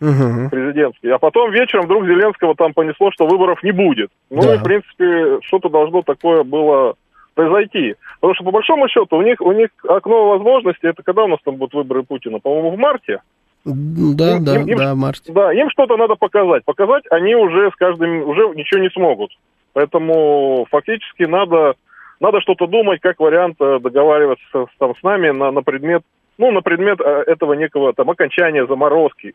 угу. 0.03 0.51
президентский. 0.51 1.09
А 1.09 1.19
потом 1.19 1.53
вечером 1.53 1.87
вдруг 1.87 2.05
Зеленского 2.05 2.55
там 2.55 2.75
понесло, 2.75 3.11
что 3.13 3.27
выборов 3.27 3.63
не 3.63 3.73
будет. 3.73 4.11
Ну 4.29 4.43
да. 4.43 4.57
и, 4.57 4.59
в 4.59 4.63
принципе, 4.63 5.41
что-то 5.41 5.71
должно 5.71 6.03
такое 6.03 6.45
было 6.45 6.97
произойти. 7.33 7.95
Потому 8.21 8.35
что, 8.35 8.45
по 8.45 8.51
большому 8.51 8.89
счету, 8.89 9.17
у 9.17 9.23
них, 9.23 9.41
у 9.41 9.53
них 9.53 9.71
окно 9.89 10.29
возможностей, 10.29 10.87
это 10.87 11.03
когда 11.03 11.25
у 11.25 11.29
нас 11.29 11.39
там 11.47 11.57
будут 11.57 11.73
выборы 11.73 12.03
Путина? 12.03 12.41
По-моему, 12.41 12.73
в 12.73 12.79
марте? 12.79 13.23
Да, 13.65 14.37
им, 14.37 14.45
да, 14.45 14.61
им, 14.61 14.77
да, 14.77 14.95
марте. 14.95 15.33
Да, 15.33 15.51
им 15.55 15.71
что-то 15.71 15.97
надо 15.97 16.17
показать. 16.17 16.63
Показать 16.67 17.05
они 17.11 17.35
уже 17.35 17.71
с 17.71 17.77
каждым, 17.77 18.29
уже 18.29 18.51
ничего 18.55 18.81
не 18.81 18.91
смогут. 18.91 19.31
Поэтому 19.75 20.67
фактически 20.71 21.25
надо, 21.25 21.75
надо 22.21 22.41
что-то 22.41 22.67
думать, 22.67 23.01
как 23.01 23.21
вариант 23.21 23.57
э, 23.61 23.81
договариваться 23.81 24.45
с, 24.53 24.79
там, 24.79 24.95
с 24.97 25.03
нами 25.03 25.31
на, 25.31 25.51
на 25.51 25.63
предмет, 25.63 26.03
ну, 26.39 26.53
на 26.53 26.63
предмет 26.63 27.01
э, 27.01 27.25
этого 27.27 27.55
некого 27.55 27.93
там 27.93 28.09
окончания 28.09 28.67
заморозки 28.67 29.35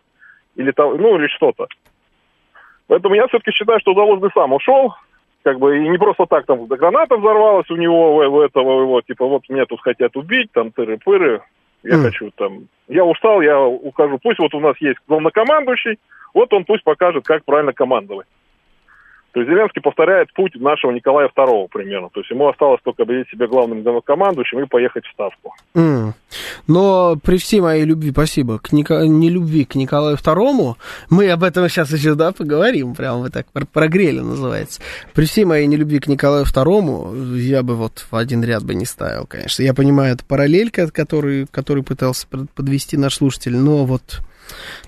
или 0.56 0.72
там, 0.72 0.98
ну, 0.98 1.18
или 1.18 1.28
что-то. 1.28 1.68
Поэтому 2.88 3.16
я 3.16 3.28
все-таки 3.28 3.52
считаю, 3.52 3.80
что 3.82 3.94
Залужный 3.94 4.30
сам 4.34 4.54
ушел, 4.54 4.96
как 5.44 5.60
бы, 5.60 5.78
и 5.78 5.90
не 5.90 5.98
просто 5.98 6.26
так 6.26 6.46
там 6.46 6.66
граната 6.66 7.18
взорвалась 7.18 7.70
у 7.70 7.76
него, 7.76 8.16
у 8.16 8.42
этого 8.42 8.82
его, 8.82 9.02
типа, 9.02 9.26
вот 9.26 9.44
меня 9.50 9.66
тут 9.66 9.82
хотят 9.82 10.16
убить, 10.16 10.52
там, 10.54 10.70
тыры-пыры, 10.70 11.42
я 11.84 11.96
mm. 11.96 12.02
хочу 12.02 12.32
там, 12.32 12.68
я 12.88 13.04
устал, 13.04 13.42
я 13.42 13.60
ухожу, 13.60 14.20
пусть 14.24 14.40
вот 14.40 14.54
у 14.54 14.60
нас 14.62 14.76
есть 14.80 15.00
главнокомандующий, 15.08 16.00
вот 16.34 16.54
он 16.54 16.64
пусть 16.64 16.84
покажет, 16.84 17.26
как 17.26 17.44
правильно 17.44 17.74
командовать. 17.74 18.28
То 19.32 19.42
есть 19.42 19.52
Зеленский 19.52 19.82
повторяет 19.82 20.34
путь 20.34 20.56
нашего 20.56 20.92
Николая 20.92 21.30
II 21.36 21.68
примерно. 21.72 22.10
То 22.10 22.20
есть 22.22 22.32
ему 22.32 22.48
осталось 22.48 22.82
только 22.84 23.04
объявить 23.04 23.30
себя 23.30 23.48
главным 23.48 23.84
командующим 24.02 24.60
и 24.60 24.66
поехать 24.66 25.06
в 25.06 25.12
Ставку. 25.12 25.54
Mm. 25.76 26.14
Но 26.68 27.16
при 27.24 27.38
всей 27.38 27.62
моей 27.62 27.86
любви, 27.86 28.12
спасибо, 28.12 28.60
к 28.60 28.72
Ника... 28.72 29.06
не 29.06 29.30
любви 29.30 29.66
к 29.66 29.76
Николаю 29.76 30.18
II, 30.18 30.76
мы 31.10 31.30
об 31.30 31.44
этом 31.44 31.68
сейчас 31.70 31.92
еще, 31.92 32.16
да, 32.16 32.32
поговорим, 32.32 32.96
прямо 32.96 33.20
вы 33.20 33.30
так 33.30 33.48
прогрели 33.72 34.20
называется. 34.20 34.82
При 35.14 35.26
всей 35.26 35.46
моей 35.46 35.68
нелюбви 35.68 36.00
к 36.00 36.08
Николаю 36.08 36.46
II 36.46 37.38
я 37.38 37.64
бы 37.64 37.76
вот 37.76 38.06
в 38.10 38.16
один 38.16 38.44
ряд 38.44 38.64
бы 38.64 38.76
не 38.76 38.86
ставил, 38.86 39.26
конечно. 39.26 39.64
Я 39.64 39.74
понимаю, 39.74 40.14
это 40.14 40.26
параллель, 40.26 40.72
который, 40.72 41.48
который 41.52 41.84
пытался 41.84 42.28
подвести 42.28 42.98
наш 42.98 43.16
слушатель, 43.16 43.56
но 43.56 43.86
вот 43.86 44.22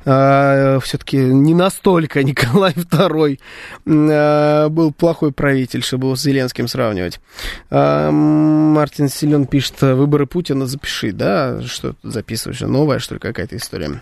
а, 0.05 0.79
все-таки 0.79 1.17
не 1.17 1.53
настолько 1.53 2.23
Николай 2.23 2.73
II 2.75 3.39
а, 3.85 4.69
был 4.69 4.91
плохой 4.91 5.31
правитель, 5.31 5.83
чтобы 5.83 6.07
его 6.07 6.15
с 6.15 6.21
Зеленским 6.21 6.67
сравнивать. 6.67 7.19
А, 7.69 8.11
Мартин 8.11 9.09
Силен 9.09 9.45
пишет, 9.45 9.81
выборы 9.81 10.25
Путина 10.25 10.65
запиши, 10.65 11.11
да, 11.11 11.61
что 11.61 11.95
записываешь, 12.03 12.61
новая, 12.61 12.99
что 12.99 13.15
ли, 13.15 13.19
какая-то 13.19 13.55
история. 13.57 14.01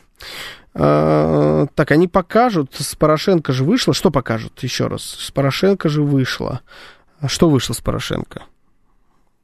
Так, 0.74 1.92
они 1.92 2.08
покажут, 2.08 2.76
с 2.78 2.96
Порошенко 2.96 3.52
же 3.54 3.64
вышло, 3.64 3.94
что 3.94 4.12
покажут, 4.12 4.62
еще 4.62 4.88
раз, 4.88 5.02
с 5.02 5.32
Порошенко 5.32 5.90
же 5.90 6.04
вышло. 6.04 6.62
Что 7.28 7.50
вышло 7.50 7.74
с 7.74 7.82
Порошенко? 7.82 8.44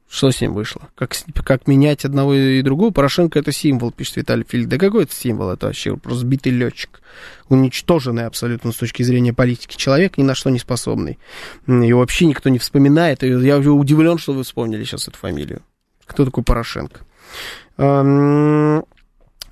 Что 0.08 0.30
с 0.30 0.40
ним 0.40 0.54
вышло? 0.54 0.88
Как, 0.94 1.16
как 1.44 1.66
менять 1.66 2.04
одного 2.04 2.34
и 2.34 2.62
другого? 2.62 2.92
Порошенко 2.92 3.38
это 3.40 3.50
символ, 3.50 3.90
пишет 3.90 4.16
Виталий 4.16 4.46
Фильд. 4.48 4.68
Да 4.68 4.78
какой 4.78 5.02
это 5.02 5.14
символ? 5.14 5.50
Это 5.50 5.66
вообще 5.66 5.96
просто 5.96 6.20
сбитый 6.20 6.52
летчик. 6.52 7.00
Уничтоженный 7.48 8.26
абсолютно 8.26 8.70
с 8.70 8.76
точки 8.76 9.02
зрения 9.02 9.32
политики 9.32 9.76
человек, 9.76 10.16
ни 10.16 10.22
на 10.22 10.34
что 10.34 10.50
не 10.50 10.60
способный. 10.60 11.18
И 11.66 11.92
вообще 11.92 12.26
никто 12.26 12.48
не 12.50 12.58
вспоминает. 12.58 13.24
Я 13.24 13.58
удивлен, 13.58 14.18
что 14.18 14.32
вы 14.32 14.44
вспомнили 14.44 14.84
сейчас 14.84 15.08
эту 15.08 15.18
фамилию. 15.18 15.62
Кто 16.04 16.24
такой 16.24 16.44
Порошенко? 16.44 17.00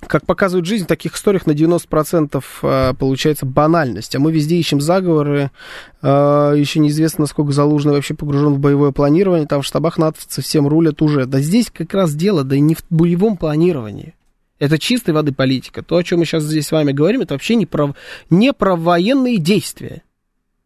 Как 0.07 0.25
показывает 0.25 0.65
жизнь, 0.65 0.85
в 0.85 0.87
таких 0.87 1.15
историях 1.15 1.45
на 1.45 1.51
90% 1.51 2.43
а, 2.61 2.93
получается 2.93 3.45
банальность. 3.45 4.15
А 4.15 4.19
мы 4.19 4.31
везде 4.31 4.57
ищем 4.57 4.81
заговоры. 4.81 5.51
А, 6.01 6.53
Еще 6.53 6.79
неизвестно, 6.79 7.23
насколько 7.23 7.51
Залужный 7.51 7.93
вообще 7.93 8.13
погружен 8.13 8.53
в 8.53 8.59
боевое 8.59 8.91
планирование. 8.91 9.47
Там 9.47 9.61
в 9.61 9.65
штабах 9.65 9.97
натовцы 9.97 10.41
всем 10.41 10.67
рулят 10.67 11.01
уже. 11.01 11.25
Да 11.25 11.39
здесь 11.39 11.71
как 11.71 11.93
раз 11.93 12.13
дело, 12.13 12.43
да 12.43 12.55
и 12.55 12.59
не 12.59 12.75
в 12.75 12.83
боевом 12.89 13.37
планировании. 13.37 14.15
Это 14.57 14.79
чистой 14.79 15.13
воды 15.13 15.33
политика. 15.33 15.83
То, 15.83 15.97
о 15.97 16.03
чем 16.03 16.19
мы 16.19 16.25
сейчас 16.25 16.43
здесь 16.43 16.67
с 16.67 16.71
вами 16.71 16.91
говорим, 16.91 17.21
это 17.21 17.33
вообще 17.33 17.55
не 17.55 17.65
про, 17.65 17.93
не 18.29 18.53
про 18.53 18.75
военные 18.75 19.37
действия. 19.37 20.03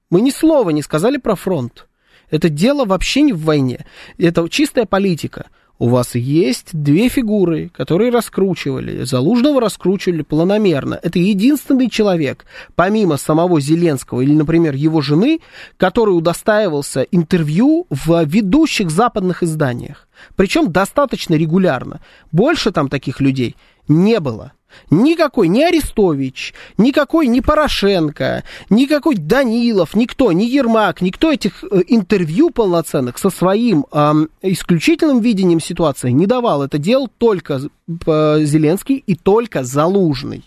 Мы 0.10 0.22
ни 0.22 0.30
слова 0.30 0.70
не 0.70 0.82
сказали 0.82 1.18
про 1.18 1.36
фронт. 1.36 1.88
Это 2.30 2.50
дело 2.50 2.86
вообще 2.86 3.22
не 3.22 3.34
в 3.34 3.44
войне. 3.44 3.86
Это 4.18 4.48
чистая 4.50 4.86
политика 4.86 5.48
у 5.80 5.88
вас 5.88 6.16
есть 6.16 6.70
две 6.74 7.08
фигуры, 7.08 7.70
которые 7.70 8.12
раскручивали, 8.12 9.06
Залужного 9.06 9.62
раскручивали 9.62 10.22
планомерно. 10.24 11.00
Это 11.02 11.20
единственный 11.20 11.90
человек, 11.90 12.46
помимо 12.76 13.16
самого 13.16 13.62
Зеленского 13.62 14.22
или, 14.22 14.34
например, 14.34 14.76
его 14.76 15.02
жены, 15.02 15.40
который 15.78 16.12
удостаивался 16.12 17.02
интервью 17.04 17.88
в 17.90 18.24
ведущих 18.26 18.92
западных 18.92 19.42
изданиях. 19.42 20.08
Причем 20.36 20.72
достаточно 20.72 21.36
регулярно. 21.36 22.02
Больше 22.34 22.72
там 22.72 22.90
таких 22.90 23.22
людей 23.22 23.56
не 23.88 24.20
было. 24.20 24.52
Никакой 24.90 25.48
ни 25.48 25.62
Арестович, 25.62 26.54
никакой 26.78 27.28
ни 27.28 27.40
Порошенко, 27.40 28.44
никакой 28.70 29.16
Данилов, 29.16 29.96
никто, 29.96 30.32
ни 30.32 30.44
Ермак, 30.44 31.02
никто 31.02 31.32
этих 31.32 31.64
э, 31.64 31.84
интервью 31.88 32.50
полноценных 32.50 33.18
со 33.18 33.30
своим 33.30 33.86
э, 33.92 34.14
исключительным 34.42 35.20
видением 35.22 35.60
ситуации 35.60 36.12
не 36.12 36.26
давал. 36.26 36.64
Это 36.64 36.78
делал 36.78 37.10
только 37.18 37.60
Зеленский 37.88 39.04
и 39.06 39.16
только 39.16 39.64
Залужный. 39.64 40.44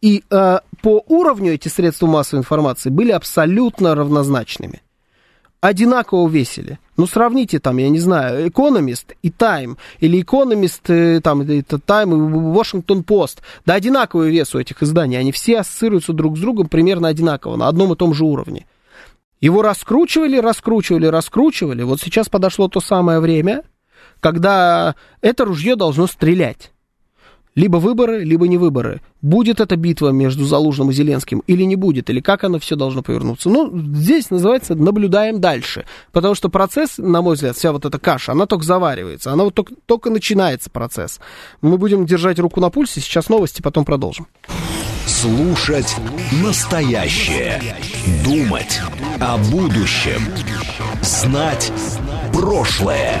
И 0.00 0.24
э, 0.30 0.58
по 0.82 1.02
уровню 1.08 1.54
эти 1.54 1.68
средства 1.68 2.06
массовой 2.06 2.40
информации 2.40 2.90
были 2.90 3.12
абсолютно 3.12 3.94
равнозначными 3.94 4.82
одинаково 5.60 6.28
весили. 6.28 6.78
Ну, 6.98 7.06
сравните 7.06 7.60
там, 7.60 7.76
я 7.76 7.88
не 7.90 8.00
знаю, 8.00 8.48
Economist 8.48 9.14
и 9.22 9.30
Time, 9.30 9.78
или 10.00 10.20
Economist, 10.20 10.82
э, 10.88 11.20
там, 11.20 11.42
это 11.42 11.76
Time 11.76 12.10
и 12.10 12.32
Washington 12.58 13.04
Post. 13.04 13.38
Да, 13.64 13.74
одинаковый 13.74 14.32
вес 14.32 14.52
у 14.56 14.58
этих 14.58 14.82
изданий. 14.82 15.16
Они 15.16 15.30
все 15.30 15.60
ассоциируются 15.60 16.12
друг 16.12 16.36
с 16.36 16.40
другом 16.40 16.68
примерно 16.68 17.06
одинаково, 17.06 17.54
на 17.54 17.68
одном 17.68 17.92
и 17.92 17.96
том 17.96 18.14
же 18.14 18.24
уровне. 18.24 18.66
Его 19.40 19.62
раскручивали, 19.62 20.38
раскручивали, 20.38 21.06
раскручивали. 21.06 21.84
Вот 21.84 22.00
сейчас 22.00 22.28
подошло 22.28 22.66
то 22.66 22.80
самое 22.80 23.20
время, 23.20 23.62
когда 24.18 24.96
это 25.20 25.44
ружье 25.44 25.76
должно 25.76 26.08
стрелять. 26.08 26.72
Либо 27.58 27.78
выборы, 27.78 28.22
либо 28.22 28.46
не 28.46 28.56
выборы. 28.56 29.00
Будет 29.20 29.58
эта 29.58 29.74
битва 29.74 30.10
между 30.10 30.44
Залужным 30.44 30.90
и 30.90 30.92
Зеленским 30.92 31.42
или 31.48 31.64
не 31.64 31.74
будет, 31.74 32.08
или 32.08 32.20
как 32.20 32.44
оно 32.44 32.60
все 32.60 32.76
должно 32.76 33.02
повернуться. 33.02 33.50
Ну, 33.50 33.76
здесь 33.96 34.30
называется 34.30 34.76
наблюдаем 34.76 35.40
дальше. 35.40 35.84
Потому 36.12 36.36
что 36.36 36.50
процесс, 36.50 36.98
на 36.98 37.20
мой 37.20 37.34
взгляд, 37.34 37.56
вся 37.56 37.72
вот 37.72 37.84
эта 37.84 37.98
каша, 37.98 38.30
она 38.30 38.46
только 38.46 38.64
заваривается, 38.64 39.32
она 39.32 39.42
вот 39.42 39.54
только, 39.54 39.74
только 39.86 40.08
начинается 40.08 40.70
процесс. 40.70 41.18
Мы 41.60 41.78
будем 41.78 42.06
держать 42.06 42.38
руку 42.38 42.60
на 42.60 42.70
пульсе, 42.70 43.00
сейчас 43.00 43.28
новости, 43.28 43.60
потом 43.60 43.84
продолжим. 43.84 44.28
Слушать 45.06 45.96
настоящее. 46.44 47.60
Думать 48.24 48.80
о 49.18 49.36
будущем. 49.50 50.22
Знать 51.02 51.72
прошлое. 52.32 53.20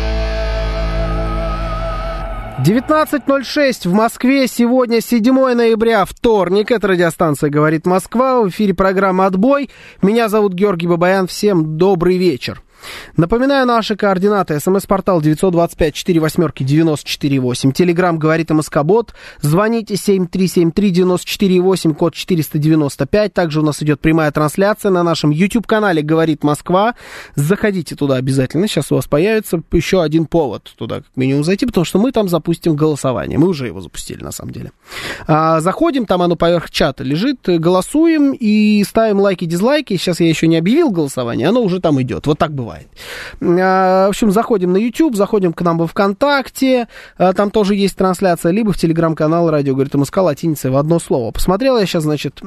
19.06 2.63 3.89
в 3.89 3.93
Москве. 3.93 4.47
Сегодня 4.47 5.01
7 5.01 5.33
ноября, 5.33 6.05
вторник. 6.05 6.69
Это 6.69 6.89
радиостанция 6.89 7.49
«Говорит 7.49 7.87
Москва». 7.87 8.41
В 8.41 8.49
эфире 8.49 8.75
программа 8.75 9.25
«Отбой». 9.25 9.71
Меня 10.03 10.29
зовут 10.29 10.53
Георгий 10.53 10.85
Бабаян. 10.85 11.25
Всем 11.25 11.77
добрый 11.77 12.17
вечер. 12.17 12.61
Напоминаю 13.17 13.67
наши 13.67 13.95
координаты. 13.95 14.59
СМС-портал 14.59 15.21
925-48-94-8. 15.21 17.71
Телеграмм 17.71 18.17
говорит 18.17 18.49
МСК-бот. 18.51 19.13
Звоните 19.41 19.93
7373-94-8, 19.95 21.93
код 21.93 22.13
495. 22.13 23.33
Также 23.33 23.61
у 23.61 23.63
нас 23.63 23.81
идет 23.83 24.01
прямая 24.01 24.31
трансляция 24.31 24.91
на 24.91 25.03
нашем 25.03 25.29
YouTube-канале 25.29 26.01
«Говорит 26.01 26.43
Москва». 26.43 26.95
Заходите 27.35 27.95
туда 27.95 28.15
обязательно. 28.15 28.67
Сейчас 28.67 28.91
у 28.91 28.95
вас 28.95 29.07
появится 29.07 29.61
еще 29.71 30.01
один 30.01 30.25
повод 30.25 30.71
туда 30.75 30.97
как 30.97 31.07
минимум 31.15 31.43
зайти, 31.43 31.65
потому 31.65 31.85
что 31.85 31.99
мы 31.99 32.11
там 32.11 32.29
запустим 32.29 32.75
голосование. 32.75 33.37
Мы 33.37 33.47
уже 33.47 33.67
его 33.67 33.81
запустили, 33.81 34.23
на 34.23 34.31
самом 34.31 34.53
деле. 34.53 34.71
А, 35.27 35.61
заходим, 35.61 36.05
там 36.05 36.21
оно 36.21 36.35
поверх 36.35 36.71
чата 36.71 37.03
лежит, 37.03 37.39
голосуем 37.45 38.33
и 38.33 38.83
ставим 38.83 39.19
лайки, 39.19 39.45
дизлайки. 39.45 39.97
Сейчас 39.97 40.19
я 40.19 40.27
еще 40.27 40.47
не 40.47 40.57
объявил 40.57 40.91
голосование, 40.91 41.47
оно 41.47 41.61
уже 41.61 41.79
там 41.79 42.01
идет. 42.01 42.27
Вот 42.27 42.37
так 42.37 42.53
бывает 42.53 42.70
бывает. 42.71 42.87
В 43.39 44.09
общем, 44.09 44.31
заходим 44.31 44.73
на 44.73 44.77
YouTube, 44.77 45.15
заходим 45.15 45.53
к 45.53 45.61
нам 45.61 45.77
во 45.77 45.87
ВКонтакте, 45.87 46.87
там 47.17 47.51
тоже 47.51 47.75
есть 47.75 47.95
трансляция, 47.95 48.51
либо 48.51 48.71
в 48.71 48.77
телеграм-канал 48.77 49.49
«Радио 49.49 49.73
говорит 49.73 49.93
МСК» 49.93 50.17
латиницей 50.17 50.71
в 50.71 50.77
одно 50.77 50.99
слово. 50.99 51.31
Посмотрел 51.31 51.77
я 51.77 51.85
сейчас, 51.85 52.03
значит, 52.03 52.41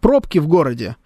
пробки 0.00 0.38
в 0.38 0.48
городе. 0.48 0.96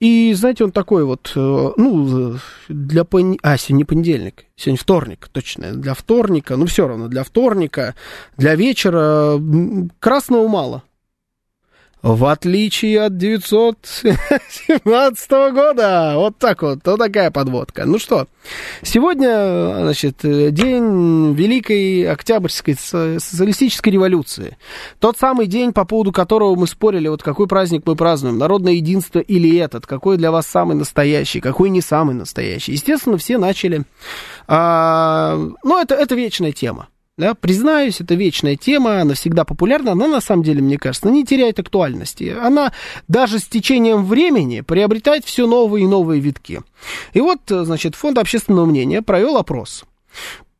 И, 0.00 0.34
знаете, 0.34 0.64
он 0.64 0.72
такой 0.72 1.04
вот, 1.04 1.32
ну, 1.34 2.36
для 2.68 3.04
пон... 3.04 3.38
А, 3.42 3.56
сегодня 3.56 3.78
не 3.78 3.84
понедельник, 3.84 4.46
сегодня 4.56 4.78
вторник, 4.78 5.28
точно, 5.30 5.72
для 5.72 5.94
вторника, 5.94 6.56
ну, 6.56 6.66
все 6.66 6.88
равно, 6.88 7.08
для 7.08 7.22
вторника, 7.22 7.94
для 8.36 8.56
вечера 8.56 9.40
красного 10.00 10.48
мало. 10.48 10.82
В 12.04 12.26
отличие 12.26 13.00
от 13.00 13.16
917 13.16 15.30
года. 15.54 16.12
Вот 16.16 16.36
так 16.36 16.60
вот, 16.60 16.80
вот 16.84 16.98
такая 16.98 17.30
подводка. 17.30 17.86
Ну 17.86 17.98
что, 17.98 18.26
сегодня, 18.82 19.84
значит, 19.84 20.18
день 20.22 21.32
Великой 21.32 22.06
Октябрьской 22.06 22.74
социалистической 22.74 23.90
революции. 23.90 24.58
Тот 24.98 25.16
самый 25.16 25.46
день, 25.46 25.72
по 25.72 25.86
поводу 25.86 26.12
которого 26.12 26.54
мы 26.56 26.66
спорили, 26.66 27.08
вот 27.08 27.22
какой 27.22 27.46
праздник 27.46 27.84
мы 27.86 27.96
празднуем, 27.96 28.36
народное 28.36 28.74
единство 28.74 29.20
или 29.20 29.56
этот, 29.56 29.86
какой 29.86 30.18
для 30.18 30.30
вас 30.30 30.46
самый 30.46 30.76
настоящий, 30.76 31.40
какой 31.40 31.70
не 31.70 31.80
самый 31.80 32.14
настоящий. 32.14 32.72
Естественно, 32.72 33.16
все 33.16 33.38
начали... 33.38 33.84
А, 34.46 35.38
ну, 35.62 35.80
это, 35.80 35.94
это 35.94 36.14
вечная 36.14 36.52
тема. 36.52 36.88
Да, 37.16 37.34
признаюсь, 37.34 38.00
это 38.00 38.16
вечная 38.16 38.56
тема, 38.56 39.00
она 39.00 39.14
всегда 39.14 39.44
популярна, 39.44 39.92
она 39.92 40.08
на 40.08 40.20
самом 40.20 40.42
деле, 40.42 40.60
мне 40.62 40.78
кажется, 40.78 41.10
не 41.10 41.24
теряет 41.24 41.60
актуальности. 41.60 42.34
Она 42.42 42.72
даже 43.06 43.38
с 43.38 43.44
течением 43.44 44.04
времени 44.04 44.62
приобретает 44.62 45.24
все 45.24 45.46
новые 45.46 45.84
и 45.84 45.88
новые 45.88 46.20
витки. 46.20 46.62
И 47.12 47.20
вот, 47.20 47.38
значит, 47.46 47.94
Фонд 47.94 48.18
общественного 48.18 48.66
мнения 48.66 49.00
провел 49.00 49.36
опрос. 49.36 49.84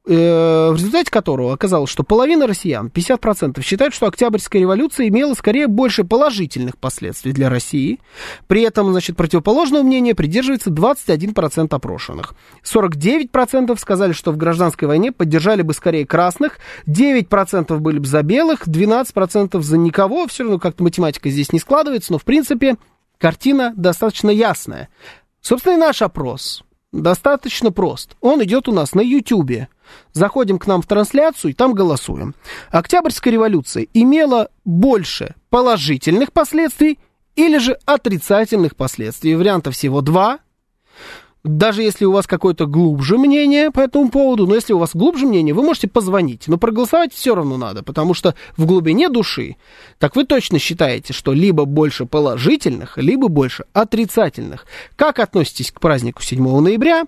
Э, 0.06 0.68
в 0.70 0.76
результате 0.76 1.10
которого 1.10 1.54
оказалось, 1.54 1.88
что 1.88 2.02
половина 2.02 2.46
россиян, 2.46 2.90
50%, 2.94 3.62
считают, 3.62 3.94
что 3.94 4.06
Октябрьская 4.06 4.60
революция 4.60 5.08
имела 5.08 5.32
скорее 5.32 5.66
больше 5.66 6.04
положительных 6.04 6.76
последствий 6.76 7.32
для 7.32 7.48
России. 7.48 8.00
При 8.46 8.60
этом, 8.60 8.92
значит, 8.92 9.16
противоположного 9.16 9.82
мнения 9.82 10.14
придерживается 10.14 10.68
21% 10.68 11.74
опрошенных. 11.74 12.34
49% 12.62 13.74
сказали, 13.78 14.12
что 14.12 14.30
в 14.32 14.36
гражданской 14.36 14.86
войне 14.86 15.10
поддержали 15.10 15.62
бы 15.62 15.72
скорее 15.72 16.06
красных, 16.06 16.58
9% 16.86 17.78
были 17.78 17.98
бы 17.98 18.06
за 18.06 18.22
белых, 18.22 18.68
12% 18.68 19.58
за 19.58 19.78
никого. 19.78 20.26
Все 20.26 20.42
равно 20.42 20.58
как-то 20.58 20.82
математика 20.82 21.30
здесь 21.30 21.50
не 21.50 21.58
складывается, 21.58 22.12
но, 22.12 22.18
в 22.18 22.24
принципе, 22.24 22.76
картина 23.16 23.72
достаточно 23.74 24.28
ясная. 24.28 24.90
Собственно, 25.40 25.74
и 25.74 25.78
наш 25.78 26.02
опрос 26.02 26.62
достаточно 26.92 27.72
прост. 27.72 28.16
Он 28.20 28.42
идет 28.44 28.68
у 28.68 28.72
нас 28.72 28.94
на 28.94 29.00
YouTube. 29.00 29.68
Заходим 30.12 30.58
к 30.58 30.66
нам 30.66 30.82
в 30.82 30.86
трансляцию 30.86 31.52
и 31.52 31.54
там 31.54 31.74
голосуем. 31.74 32.34
Октябрьская 32.70 33.32
революция 33.32 33.86
имела 33.94 34.48
больше 34.64 35.34
положительных 35.50 36.32
последствий 36.32 36.98
или 37.36 37.58
же 37.58 37.78
отрицательных 37.84 38.76
последствий. 38.76 39.34
Вариантов 39.34 39.74
всего 39.74 40.00
два 40.00 40.40
даже 41.44 41.82
если 41.82 42.06
у 42.06 42.12
вас 42.12 42.26
какое-то 42.26 42.64
глубже 42.64 43.18
мнение 43.18 43.70
по 43.70 43.80
этому 43.80 44.08
поводу, 44.08 44.46
но 44.46 44.54
если 44.54 44.72
у 44.72 44.78
вас 44.78 44.90
глубже 44.94 45.26
мнение, 45.26 45.54
вы 45.54 45.62
можете 45.62 45.88
позвонить, 45.88 46.48
но 46.48 46.56
проголосовать 46.56 47.12
все 47.12 47.34
равно 47.34 47.58
надо, 47.58 47.82
потому 47.82 48.14
что 48.14 48.34
в 48.56 48.64
глубине 48.64 49.10
души, 49.10 49.56
так 49.98 50.16
вы 50.16 50.24
точно 50.24 50.58
считаете, 50.58 51.12
что 51.12 51.34
либо 51.34 51.66
больше 51.66 52.06
положительных, 52.06 52.96
либо 52.96 53.28
больше 53.28 53.66
отрицательных. 53.74 54.66
Как 54.96 55.18
относитесь 55.18 55.70
к 55.70 55.80
празднику 55.80 56.22
7 56.22 56.60
ноября? 56.60 57.04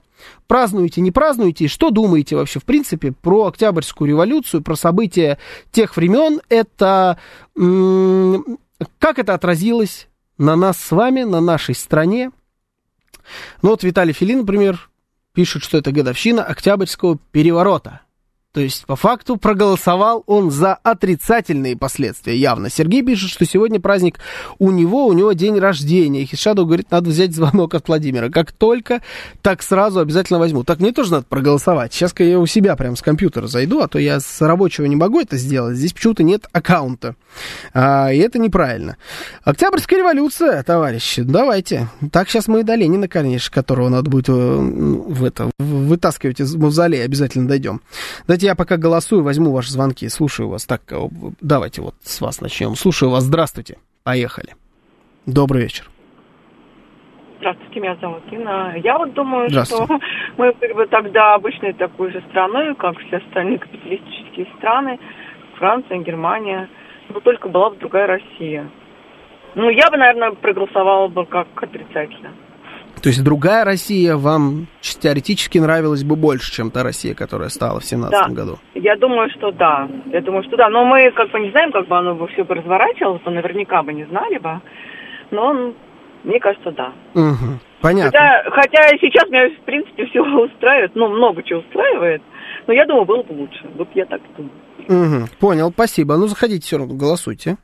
Празднуете, 0.46 1.00
не 1.00 1.10
празднуете? 1.10 1.64
И 1.64 1.68
что 1.68 1.90
думаете 1.90 2.36
вообще, 2.36 2.60
в 2.60 2.64
принципе, 2.64 3.12
про 3.12 3.46
Октябрьскую 3.46 4.08
революцию, 4.08 4.62
про 4.62 4.76
события 4.76 5.38
тех 5.72 5.96
времен? 5.96 6.40
Это... 6.50 7.18
Как 8.98 9.18
это 9.18 9.32
отразилось 9.32 10.08
на 10.36 10.56
нас 10.56 10.78
с 10.78 10.90
вами, 10.90 11.22
на 11.22 11.40
нашей 11.40 11.74
стране? 11.74 12.30
Ну 13.62 13.70
вот 13.70 13.82
Виталий 13.82 14.12
Филин, 14.12 14.40
например, 14.40 14.90
пишет, 15.32 15.62
что 15.62 15.78
это 15.78 15.92
годовщина 15.92 16.44
Октябрьского 16.44 17.18
переворота. 17.32 18.00
То 18.56 18.62
есть, 18.62 18.86
по 18.86 18.96
факту, 18.96 19.36
проголосовал 19.36 20.24
он 20.24 20.50
за 20.50 20.72
отрицательные 20.76 21.76
последствия 21.76 22.38
явно. 22.38 22.70
Сергей 22.70 23.02
пишет, 23.02 23.28
что 23.28 23.44
сегодня 23.44 23.80
праздник 23.80 24.18
у 24.58 24.70
него, 24.70 25.06
у 25.08 25.12
него 25.12 25.32
день 25.34 25.58
рождения. 25.58 26.24
Хишаду 26.24 26.64
говорит, 26.64 26.90
надо 26.90 27.10
взять 27.10 27.34
звонок 27.34 27.74
от 27.74 27.86
Владимира. 27.86 28.30
Как 28.30 28.52
только, 28.52 29.02
так 29.42 29.62
сразу 29.62 30.00
обязательно 30.00 30.38
возьму. 30.38 30.64
Так 30.64 30.80
мне 30.80 30.92
тоже 30.92 31.12
надо 31.12 31.26
проголосовать. 31.28 31.92
Сейчас-ка 31.92 32.24
я 32.24 32.40
у 32.40 32.46
себя 32.46 32.76
прям 32.76 32.96
с 32.96 33.02
компьютера 33.02 33.46
зайду, 33.46 33.82
а 33.82 33.88
то 33.88 33.98
я 33.98 34.20
с 34.20 34.40
рабочего 34.40 34.86
не 34.86 34.96
могу 34.96 35.20
это 35.20 35.36
сделать. 35.36 35.76
Здесь 35.76 35.92
почему-то 35.92 36.22
нет 36.22 36.46
аккаунта. 36.50 37.14
А, 37.74 38.10
и 38.10 38.16
это 38.16 38.38
неправильно. 38.38 38.96
Октябрьская 39.44 39.98
революция, 39.98 40.62
товарищи, 40.62 41.20
давайте. 41.20 41.90
Так 42.10 42.30
сейчас 42.30 42.48
мы 42.48 42.60
и 42.60 42.62
до 42.62 42.74
Ленина, 42.74 43.06
конечно, 43.06 43.52
которого 43.52 43.90
надо 43.90 44.08
будет 44.08 44.30
э, 44.30 44.32
в 44.32 45.24
это, 45.24 45.50
вытаскивать 45.58 46.40
из 46.40 46.54
мавзолея, 46.54 47.04
обязательно 47.04 47.46
дойдем. 47.46 47.82
Дайте 48.26 48.45
я 48.46 48.54
пока 48.54 48.76
голосую, 48.76 49.22
возьму 49.22 49.52
ваши 49.52 49.70
звонки, 49.72 50.08
слушаю 50.08 50.48
вас. 50.48 50.66
Так, 50.66 50.82
э, 50.90 51.08
давайте 51.40 51.82
вот 51.82 51.94
с 52.02 52.20
вас 52.20 52.40
начнем. 52.40 52.74
Слушаю 52.76 53.10
вас, 53.10 53.24
здравствуйте. 53.24 53.78
Поехали. 54.04 54.54
Добрый 55.26 55.62
вечер. 55.62 55.84
Здравствуйте, 57.38 57.80
меня 57.80 57.96
зовут 58.00 58.22
Инна. 58.30 58.74
Я 58.76 58.98
вот 58.98 59.12
думаю, 59.14 59.50
что 59.50 59.86
мы 60.38 60.52
были 60.52 60.72
бы 60.72 60.86
тогда 60.86 61.34
обычной 61.34 61.72
такой 61.72 62.12
же 62.12 62.22
страной, 62.30 62.74
как 62.76 62.96
все 63.00 63.16
остальные 63.16 63.58
капиталистические 63.58 64.46
страны, 64.58 64.98
Франция, 65.58 65.98
Германия, 65.98 66.68
но 67.08 67.20
только 67.20 67.48
была 67.48 67.70
бы 67.70 67.76
другая 67.76 68.06
Россия. 68.06 68.70
Ну, 69.56 69.68
я 69.70 69.90
бы, 69.90 69.96
наверное, 69.96 70.32
проголосовала 70.32 71.08
бы 71.08 71.26
как 71.26 71.48
отрицательно. 71.60 72.30
То 73.06 73.10
есть 73.10 73.22
другая 73.22 73.64
Россия 73.64 74.16
вам 74.16 74.66
теоретически 74.80 75.58
нравилась 75.58 76.02
бы 76.02 76.16
больше, 76.16 76.52
чем 76.52 76.72
та 76.72 76.82
Россия, 76.82 77.14
которая 77.14 77.50
стала 77.50 77.78
в 77.78 77.84
17 77.84 78.10
да. 78.10 78.34
году? 78.34 78.58
Я 78.74 78.96
думаю, 78.96 79.30
что 79.30 79.52
да. 79.52 79.88
Я 80.06 80.20
думаю, 80.22 80.42
что 80.42 80.56
да. 80.56 80.68
Но 80.68 80.84
мы 80.84 81.12
как 81.12 81.30
бы 81.30 81.38
не 81.38 81.52
знаем, 81.52 81.70
как 81.70 81.86
бы 81.86 81.96
оно 81.96 82.16
бы 82.16 82.26
все 82.26 82.42
бы 82.42 82.56
разворачивалось, 82.56 83.22
то 83.22 83.30
наверняка 83.30 83.84
бы 83.84 83.92
не 83.92 84.06
знали 84.06 84.38
бы. 84.38 84.60
Но 85.30 85.72
мне 86.24 86.40
кажется, 86.40 86.72
да. 86.72 86.92
Угу. 87.14 87.60
Понятно. 87.80 88.10
Хотя, 88.10 88.50
хотя 88.50 88.88
сейчас 88.98 89.30
меня, 89.30 89.50
в 89.50 89.64
принципе, 89.64 90.06
все 90.06 90.20
устраивает, 90.44 90.90
ну, 90.96 91.06
много 91.06 91.44
чего 91.44 91.60
устраивает. 91.60 92.22
Но 92.66 92.72
я 92.72 92.86
думаю, 92.86 93.04
было 93.04 93.22
бы 93.22 93.34
лучше. 93.34 93.66
Вот 93.76 93.86
я 93.94 94.06
так 94.06 94.20
думаю. 94.36 94.50
Угу, 94.88 95.28
понял, 95.40 95.72
спасибо. 95.72 96.16
Ну, 96.16 96.28
заходите 96.28 96.64
все 96.64 96.78
равно, 96.78 96.94
голосуйте. 96.94 97.56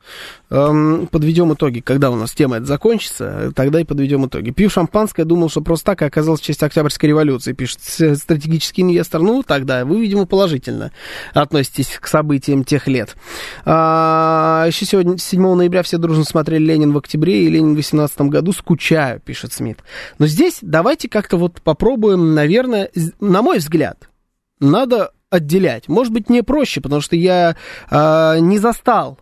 Эм, 0.49 1.07
подведем 1.07 1.53
итоги, 1.53 1.79
когда 1.79 2.11
у 2.11 2.15
нас 2.15 2.33
тема 2.33 2.57
это 2.57 2.65
закончится, 2.65 3.53
тогда 3.55 3.79
и 3.79 3.85
подведем 3.85 4.25
итоги. 4.25 4.51
Пью 4.51 4.69
шампанское, 4.69 5.23
думал, 5.23 5.49
что 5.49 5.61
просто 5.61 5.85
так, 5.87 6.01
и 6.01 6.05
оказалось 6.05 6.41
в 6.41 6.43
честь 6.43 6.61
Октябрьской 6.61 7.09
революции, 7.09 7.53
пишет 7.53 7.79
стратегический 7.81 8.81
инвестор. 8.81 9.21
Ну, 9.21 9.41
тогда 9.41 9.85
вы, 9.85 10.01
видимо, 10.01 10.25
положительно 10.25 10.91
относитесь 11.33 11.97
к 11.99 12.07
событиям 12.07 12.65
тех 12.65 12.87
лет. 12.87 13.15
А, 13.63 14.65
еще 14.67 14.85
сегодня, 14.85 15.17
7 15.17 15.55
ноября, 15.55 15.83
все 15.83 15.97
дружно 15.97 16.25
смотрели 16.25 16.65
«Ленин 16.65 16.91
в 16.91 16.97
октябре» 16.97 17.45
и 17.45 17.49
«Ленин 17.49 17.73
в 17.73 17.77
18 17.77 18.21
году». 18.21 18.51
Скучаю, 18.51 19.21
пишет 19.21 19.53
Смит. 19.53 19.79
Но 20.19 20.27
здесь 20.27 20.57
давайте 20.61 21.07
как-то 21.07 21.37
вот 21.37 21.61
попробуем, 21.61 22.33
наверное, 22.33 22.89
на 23.21 23.41
мой 23.41 23.59
взгляд, 23.59 24.09
надо 24.59 25.11
отделять. 25.33 25.89
Может 25.89 26.13
быть, 26.13 26.29
мне 26.29 26.43
проще, 26.43 26.79
потому 26.79 27.01
что 27.01 27.15
я 27.15 27.55
э, 27.89 28.37
не 28.39 28.59
застал 28.59 29.17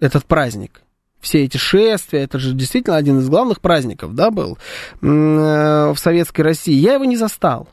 этот 0.00 0.24
праздник. 0.24 0.82
Все 1.20 1.44
эти 1.44 1.56
шествия, 1.56 2.22
это 2.22 2.38
же 2.38 2.54
действительно 2.54 2.96
один 2.96 3.20
из 3.20 3.28
главных 3.28 3.60
праздников, 3.60 4.14
да, 4.14 4.30
был 4.30 4.58
э, 5.00 5.06
в 5.06 5.96
Советской 5.96 6.40
России. 6.42 6.74
Я 6.74 6.94
его 6.94 7.04
не 7.04 7.16
застал. 7.16 7.68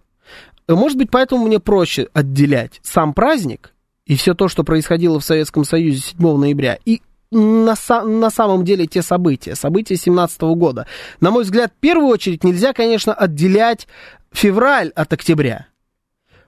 Может 0.67 0.97
быть, 0.97 1.09
поэтому 1.09 1.47
мне 1.47 1.59
проще 1.59 2.07
отделять 2.13 2.79
сам 2.83 3.13
праздник 3.13 3.73
и 4.05 4.15
все 4.15 4.35
то, 4.35 4.47
что 4.47 4.63
происходило 4.63 5.19
в 5.19 5.25
Советском 5.25 5.65
Союзе 5.65 5.99
7 5.99 6.37
ноября, 6.37 6.77
и 6.85 7.01
на, 7.31 7.75
на 8.03 8.29
самом 8.29 8.63
деле 8.63 8.85
те 8.85 9.01
события, 9.01 9.55
события 9.55 9.95
17 9.95 10.39
года. 10.41 10.85
На 11.19 11.31
мой 11.31 11.43
взгляд, 11.43 11.73
в 11.75 11.79
первую 11.79 12.09
очередь 12.09 12.43
нельзя, 12.43 12.73
конечно, 12.73 13.13
отделять 13.13 13.87
февраль 14.31 14.89
от 14.89 15.11
октября 15.11 15.67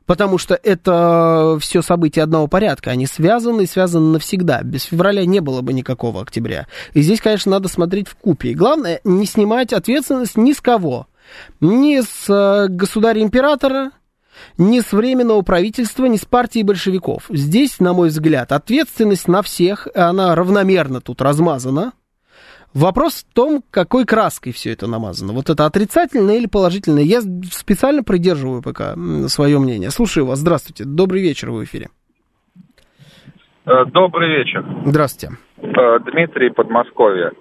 потому 0.06 0.38
что 0.38 0.60
это 0.62 1.58
все 1.60 1.82
события 1.82 2.24
одного 2.24 2.48
порядка, 2.48 2.92
они 2.92 3.06
связаны 3.06 3.64
и 3.64 3.68
связаны 3.68 4.14
навсегда. 4.14 4.62
Без 4.64 4.84
февраля 4.84 5.26
не 5.26 5.40
было 5.40 5.62
бы 5.62 5.74
никакого 5.74 6.22
октября. 6.22 6.68
И 6.94 7.02
здесь, 7.02 7.22
конечно, 7.22 7.52
надо 7.52 7.68
смотреть 7.70 8.08
в 8.08 8.16
купе. 8.16 8.54
Главное, 8.54 9.00
не 9.04 9.26
снимать 9.26 9.74
ответственность 9.74 10.38
ни 10.38 10.54
с 10.54 10.62
кого. 10.62 11.08
Ни 11.62 12.02
с 12.02 12.30
э, 12.30 12.68
государя-императора, 12.68 13.92
ни 14.58 14.82
с 14.82 14.92
временного 14.92 15.42
правительства, 15.42 16.06
ни 16.06 16.18
с 16.18 16.26
партии 16.26 16.64
большевиков. 16.64 17.26
Здесь, 17.30 17.80
на 17.80 17.94
мой 17.94 18.10
взгляд, 18.10 18.52
ответственность 18.52 19.28
на 19.28 19.42
всех, 19.42 19.88
она 19.96 20.36
равномерно 20.36 21.02
тут 21.02 21.22
размазана. 21.22 21.94
Вопрос 22.74 23.24
в 23.24 23.34
том, 23.34 23.64
какой 23.70 24.06
краской 24.06 24.52
все 24.52 24.72
это 24.72 24.88
намазано. 24.88 25.34
Вот 25.34 25.50
это 25.50 25.66
отрицательное 25.66 26.38
или 26.38 26.48
положительное. 26.48 27.04
Я 27.04 27.22
специально 27.22 28.04
придерживаю 28.04 28.64
пока 28.64 28.96
свое 29.28 29.60
мнение. 29.60 29.92
Слушаю 29.92 30.26
вас. 30.26 30.40
Здравствуйте. 30.40 30.84
Добрый 30.86 31.22
вечер 31.22 31.52
в 31.52 31.64
эфире. 31.64 31.90
Э, 33.66 33.86
добрый 33.86 34.30
вечер. 34.38 34.66
Здравствуйте. 34.86 35.36
Э, 35.58 36.00
Дмитрий, 36.00 36.50
Подмосковье. 36.50 37.32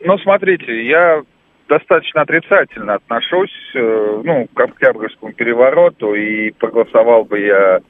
Ну, 0.00 0.18
смотрите, 0.18 0.86
я 0.86 1.22
достаточно 1.68 2.22
отрицательно 2.22 2.94
отношусь, 2.94 3.50
э, 3.74 4.20
ну, 4.22 4.46
к 4.52 4.60
Октябрьскому 4.60 5.32
перевороту, 5.32 6.14
и 6.14 6.50
проголосовал 6.52 7.24
бы 7.24 7.40
я, 7.40 7.80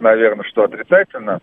наверное, 0.00 0.44
что 0.44 0.64
отрицательно. 0.64 1.40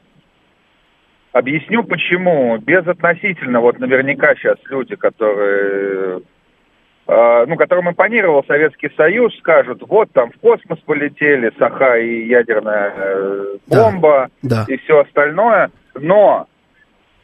Объясню 1.35 1.83
почему. 1.83 2.57
Безотносительно, 2.59 3.59
вот 3.59 3.77
наверняка 3.77 4.35
сейчас 4.35 4.55
люди, 4.69 4.95
которые 4.95 6.21
э, 7.07 7.45
ну, 7.45 7.57
которым 7.57 7.89
импонировал 7.89 8.45
Советский 8.47 8.89
Союз, 8.95 9.37
скажут, 9.39 9.83
вот 9.85 10.09
там 10.13 10.31
в 10.31 10.39
космос 10.39 10.79
полетели 10.85 11.51
Саха 11.59 11.97
и 11.97 12.27
ядерная 12.27 12.93
э, 12.95 13.57
бомба 13.67 14.29
да, 14.43 14.63
да. 14.65 14.73
и 14.73 14.77
все 14.77 15.01
остальное. 15.01 15.71
Но, 15.93 16.47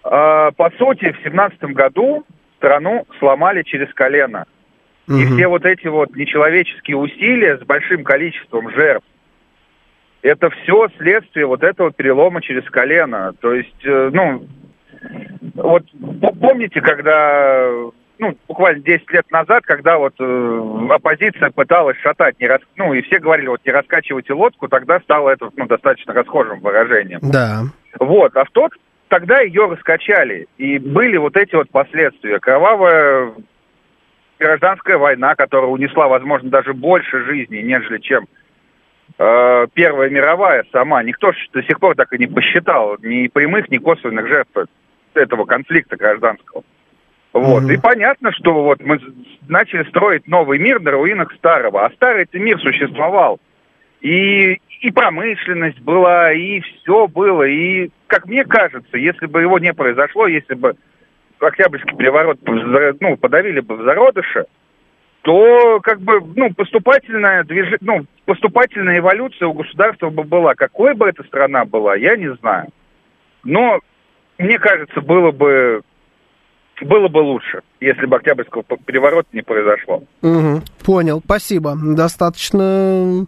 э, 0.04 0.10
по 0.10 0.72
сути, 0.78 1.14
в 1.14 1.24
семнадцатом 1.24 1.72
году 1.72 2.26
страну 2.58 3.06
сломали 3.18 3.64
через 3.64 3.94
колено. 3.94 4.44
Угу. 5.08 5.20
И 5.20 5.26
все 5.28 5.48
вот 5.48 5.66
эти 5.66 5.88
вот 5.88 6.14
нечеловеческие 6.18 6.98
усилия 6.98 7.58
с 7.60 7.62
большим 7.62 8.04
количеством 8.04 8.70
жертв, 8.72 9.08
это 10.22 10.50
все 10.50 10.88
следствие 10.98 11.46
вот 11.46 11.64
этого 11.64 11.92
перелома 11.92 12.42
через 12.42 12.64
колено. 12.70 13.34
То 13.40 13.54
есть, 13.54 13.86
э, 13.86 14.10
ну, 14.14 14.46
вот 15.56 15.84
помните, 16.40 16.82
когда, 16.82 17.68
ну, 18.20 18.38
буквально 18.48 18.84
10 18.84 19.12
лет 19.12 19.30
назад, 19.32 19.64
когда 19.66 19.98
вот 19.98 20.14
э, 20.20 20.88
оппозиция 20.90 21.50
пыталась 21.50 21.98
шатать, 21.98 22.40
не 22.40 22.48
рас... 22.48 22.62
ну, 22.76 22.94
и 22.94 23.02
все 23.02 23.20
говорили, 23.20 23.48
вот 23.48 23.62
не 23.66 23.72
раскачивайте 23.72 24.34
лодку, 24.34 24.68
тогда 24.68 25.00
стало 25.00 25.30
это, 25.30 25.50
ну, 25.56 25.66
достаточно 25.66 26.14
расхожим 26.14 26.60
выражением. 26.60 27.20
Да. 27.24 27.64
Вот, 28.00 28.36
а 28.38 28.46
в 28.46 28.52
тот, 28.52 28.74
тогда 29.08 29.42
ее 29.42 29.68
раскачали, 29.68 30.48
и 30.58 30.78
были 30.78 31.18
вот 31.18 31.36
эти 31.36 31.56
вот 31.56 31.70
последствия. 31.72 32.40
Кровавая 32.40 33.34
гражданская 34.40 34.98
война, 34.98 35.36
которая 35.36 35.70
унесла, 35.70 36.08
возможно, 36.08 36.50
даже 36.50 36.74
больше 36.74 37.24
жизней, 37.26 37.64
нежели 37.64 38.00
чем 38.00 38.28
Первая 39.18 40.10
мировая 40.10 40.66
сама, 40.72 41.04
никто 41.04 41.32
до 41.54 41.64
сих 41.64 41.80
пор 41.80 41.96
так 41.96 42.12
и 42.14 42.18
не 42.18 42.28
посчитал 42.28 42.98
ни 43.02 43.28
прямых, 43.28 43.70
ни 43.70 43.78
косвенных 43.78 44.28
жертв 44.28 44.52
этого 45.14 45.46
конфликта 45.46 45.98
гражданского. 45.98 46.64
Вот. 47.34 47.64
Mm-hmm. 47.64 47.74
И 47.74 47.78
понятно, 47.78 48.32
что 48.34 48.64
вот 48.64 48.82
мы 48.82 49.00
начали 49.48 49.84
строить 49.90 50.28
новый 50.28 50.60
мир 50.60 50.82
на 50.82 50.92
руинах 50.92 51.34
старого. 51.34 51.86
А 51.86 51.92
старый 51.92 52.24
это 52.24 52.40
мир 52.40 52.60
существовал. 52.60 53.40
И, 54.02 54.60
и 54.82 54.92
промышленность 54.92 55.80
была, 55.82 56.34
и 56.34 56.60
все 56.60 57.08
было. 57.08 57.44
И, 57.44 57.90
как 58.08 58.26
мне 58.26 58.44
кажется, 58.44 58.98
если 58.98 59.28
бы 59.28 59.42
его 59.42 59.60
не 59.60 59.74
произошло, 59.74 60.28
если 60.28 60.56
бы 60.56 60.76
Октябрьский 61.40 61.96
переворот 61.96 62.40
ну, 63.00 63.18
подавили 63.18 63.62
бы 63.62 63.78
в 63.78 63.84
зародыше, 63.84 64.46
то 65.22 65.80
как 65.82 66.02
бы, 66.02 66.22
ну, 66.36 66.54
поступательная 66.54 67.44
движ... 67.44 67.78
ну, 67.82 68.06
поступательная 68.32 69.00
эволюция 69.00 69.50
у 69.50 69.54
государства 69.54 70.10
бы 70.10 70.24
была. 70.24 70.56
Какой 70.56 70.94
бы 70.94 71.10
эта 71.10 71.22
страна 71.24 71.66
была, 71.66 71.98
я 71.98 72.16
не 72.16 72.34
знаю. 72.36 72.70
Но, 73.44 73.80
мне 74.38 74.58
кажется, 74.58 75.02
было 75.02 75.32
бы 75.32 75.82
было 76.80 77.10
бы 77.10 77.18
лучше, 77.18 77.62
если 77.82 78.06
бы 78.06 78.16
Октябрьского 78.16 78.64
переворота 78.64 79.28
не 79.34 79.42
произошло. 79.42 80.04
Угу, 80.22 80.62
понял, 80.84 81.22
спасибо. 81.24 81.76
Достаточно 81.76 83.28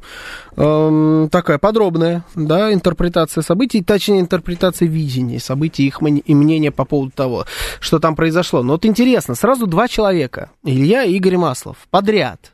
э, 0.55 1.27
такая 1.29 1.59
подробная 1.59 2.23
да, 2.33 2.73
интерпретация 2.73 3.41
событий, 3.41 3.83
точнее, 3.83 4.21
интерпретация 4.21 4.87
видения 4.87 5.39
событий, 5.39 5.85
их 5.85 5.99
и 6.01 6.33
мнения 6.33 6.71
по 6.71 6.85
поводу 6.85 7.11
того, 7.11 7.45
что 7.81 7.99
там 7.99 8.15
произошло. 8.15 8.63
Но 8.63 8.73
вот 8.73 8.85
интересно, 8.85 9.35
сразу 9.35 9.67
два 9.67 9.89
человека, 9.89 10.49
Илья 10.63 11.03
и 11.03 11.13
Игорь 11.17 11.37
Маслов, 11.37 11.75
подряд 11.91 12.53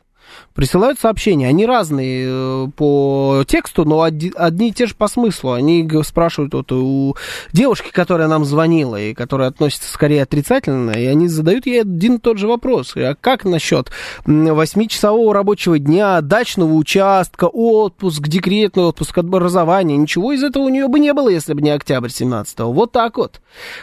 присылают 0.60 1.00
сообщения. 1.00 1.48
Они 1.48 1.64
разные 1.64 2.26
э, 2.28 2.66
по 2.76 3.44
тексту, 3.48 3.86
но 3.86 4.02
одни, 4.02 4.68
и 4.68 4.72
те 4.72 4.84
же 4.84 4.94
по 4.94 5.08
смыслу. 5.08 5.52
Они 5.52 5.88
спрашивают 6.04 6.52
вот 6.52 6.70
у 6.70 7.16
девушки, 7.50 7.90
которая 7.90 8.28
нам 8.28 8.44
звонила, 8.44 9.00
и 9.00 9.14
которая 9.14 9.48
относится 9.48 9.90
скорее 9.90 10.24
отрицательно, 10.24 10.90
и 10.90 11.06
они 11.06 11.28
задают 11.28 11.64
ей 11.64 11.80
один 11.80 12.16
и 12.16 12.18
тот 12.18 12.36
же 12.36 12.46
вопрос. 12.46 12.92
А 12.94 13.14
как 13.18 13.46
насчет 13.46 13.90
восьмичасового 14.26 15.32
рабочего 15.32 15.78
дня, 15.78 16.20
дачного 16.20 16.74
участка, 16.74 17.46
отпуск, 17.46 18.28
декретный 18.28 18.82
отпуск, 18.82 19.16
образование? 19.16 19.96
Ничего 19.96 20.32
из 20.32 20.44
этого 20.44 20.64
у 20.64 20.68
нее 20.68 20.88
бы 20.88 21.00
не 21.00 21.14
было, 21.14 21.30
если 21.30 21.54
бы 21.54 21.62
не 21.62 21.70
октябрь 21.70 22.10
17-го. 22.10 22.70
Вот 22.70 22.92
так 22.92 23.16
вот, 23.16 23.40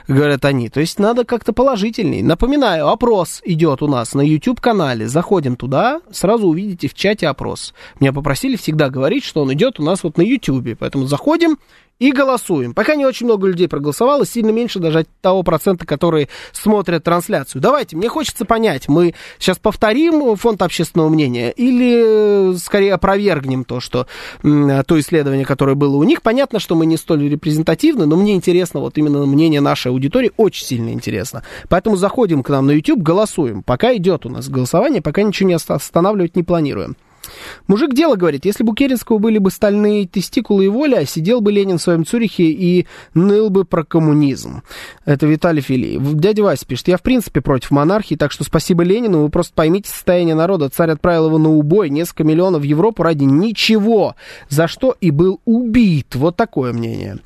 говорят 0.07 0.45
они. 0.45 0.69
То 0.69 0.81
есть 0.81 0.99
надо 0.99 1.23
как-то 1.23 1.53
положительней. 1.53 2.21
Напоминаю, 2.21 2.89
опрос 2.89 3.41
идет 3.43 3.81
у 3.81 3.87
нас 3.87 4.13
на 4.13 4.21
YouTube-канале. 4.21 5.07
Заходим 5.07 5.55
туда, 5.55 6.01
сразу 6.11 6.49
увидите 6.67 6.87
в 6.87 6.93
чате 6.93 7.27
опрос. 7.27 7.73
Меня 7.99 8.13
попросили 8.13 8.55
всегда 8.55 8.89
говорить, 8.89 9.23
что 9.23 9.41
он 9.41 9.53
идет 9.53 9.79
у 9.79 9.83
нас 9.83 10.03
вот 10.03 10.17
на 10.17 10.21
YouTube. 10.21 10.77
Поэтому 10.77 11.05
заходим 11.05 11.57
и 11.99 12.11
голосуем. 12.11 12.73
Пока 12.73 12.95
не 12.95 13.05
очень 13.05 13.25
много 13.25 13.47
людей 13.47 13.67
проголосовало, 13.67 14.25
сильно 14.25 14.51
меньше 14.51 14.79
даже 14.79 15.05
того 15.21 15.43
процента, 15.43 15.85
которые 15.85 16.29
смотрят 16.51 17.03
трансляцию. 17.03 17.61
Давайте, 17.61 17.95
мне 17.95 18.09
хочется 18.09 18.45
понять, 18.45 18.87
мы 18.87 19.13
сейчас 19.39 19.57
повторим 19.57 20.35
фонд 20.35 20.61
общественного 20.61 21.09
мнения 21.09 21.51
или 21.51 22.53
э, 22.53 22.57
скорее 22.57 22.93
опровергнем 22.93 23.63
то, 23.63 23.79
что 23.79 24.07
то 24.41 24.99
исследование, 24.99 25.45
которое 25.45 25.75
было 25.75 25.95
у 25.95 26.03
них. 26.03 26.21
Понятно, 26.21 26.59
что 26.59 26.75
мы 26.75 26.85
не 26.85 26.97
столь 26.97 27.29
репрезентативны, 27.29 28.05
но 28.05 28.15
мне 28.15 28.35
интересно, 28.35 28.79
вот 28.79 28.97
именно 28.97 29.25
мнение 29.25 29.61
нашей 29.61 29.91
аудитории 29.91 30.31
очень 30.37 30.65
сильно 30.65 30.89
интересно. 30.89 31.43
Поэтому 31.69 31.95
заходим 31.95 32.43
к 32.43 32.49
нам 32.49 32.67
на 32.67 32.71
YouTube, 32.71 33.01
голосуем. 33.01 33.63
Пока 33.63 33.95
идет 33.95 34.25
у 34.25 34.29
нас 34.29 34.49
голосование, 34.49 35.01
пока 35.01 35.23
ничего 35.23 35.49
не 35.49 35.55
останавливать 35.55 36.35
не 36.35 36.43
планируем. 36.43 36.95
Мужик 37.67 37.93
дело 37.93 38.15
говорит, 38.15 38.45
если 38.45 38.63
бы 38.63 38.71
у 38.71 38.75
Керенского 38.75 39.17
были 39.17 39.37
бы 39.37 39.51
стальные 39.51 40.07
тестикулы 40.07 40.65
и 40.65 40.69
воля, 40.69 41.05
сидел 41.05 41.41
бы 41.41 41.51
Ленин 41.51 41.77
в 41.77 41.81
своем 41.81 42.05
Цюрихе 42.05 42.45
и 42.45 42.87
ныл 43.13 43.49
бы 43.49 43.65
про 43.65 43.83
коммунизм. 43.83 44.63
Это 45.05 45.25
Виталий 45.25 45.61
Филиев. 45.61 46.13
Дядя 46.13 46.43
Вася 46.43 46.65
пишет, 46.65 46.87
я 46.87 46.97
в 46.97 47.01
принципе 47.01 47.41
против 47.41 47.71
монархии, 47.71 48.15
так 48.15 48.31
что 48.31 48.43
спасибо 48.43 48.83
Ленину, 48.83 49.23
вы 49.23 49.29
просто 49.29 49.53
поймите 49.53 49.89
состояние 49.89 50.35
народа. 50.35 50.69
Царь 50.69 50.91
отправил 50.91 51.27
его 51.27 51.37
на 51.37 51.49
убой, 51.49 51.89
несколько 51.89 52.23
миллионов 52.23 52.61
в 52.61 52.65
Европу 52.65 53.03
ради 53.03 53.23
ничего, 53.23 54.15
за 54.49 54.67
что 54.67 54.95
и 54.99 55.11
был 55.11 55.41
убит. 55.45 56.15
Вот 56.15 56.35
такое 56.35 56.73
мнение. 56.73 57.19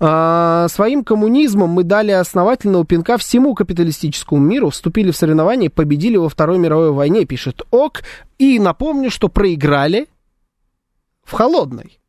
А, 0.00 0.66
своим 0.68 1.04
коммунизмом 1.04 1.70
мы 1.70 1.84
дали 1.84 2.10
основательного 2.12 2.84
пинка 2.84 3.18
всему 3.18 3.54
капиталистическому 3.54 4.40
миру, 4.40 4.70
вступили 4.70 5.10
в 5.10 5.16
соревнования, 5.16 5.70
победили 5.70 6.16
во 6.16 6.28
Второй 6.28 6.58
мировой 6.58 6.92
войне, 6.92 7.24
пишет 7.24 7.62
ОК, 7.70 8.02
и 8.38 8.58
напомню, 8.58 9.10
что 9.10 9.28
проиграли 9.28 10.08
в 11.22 11.32
холодной. 11.32 12.00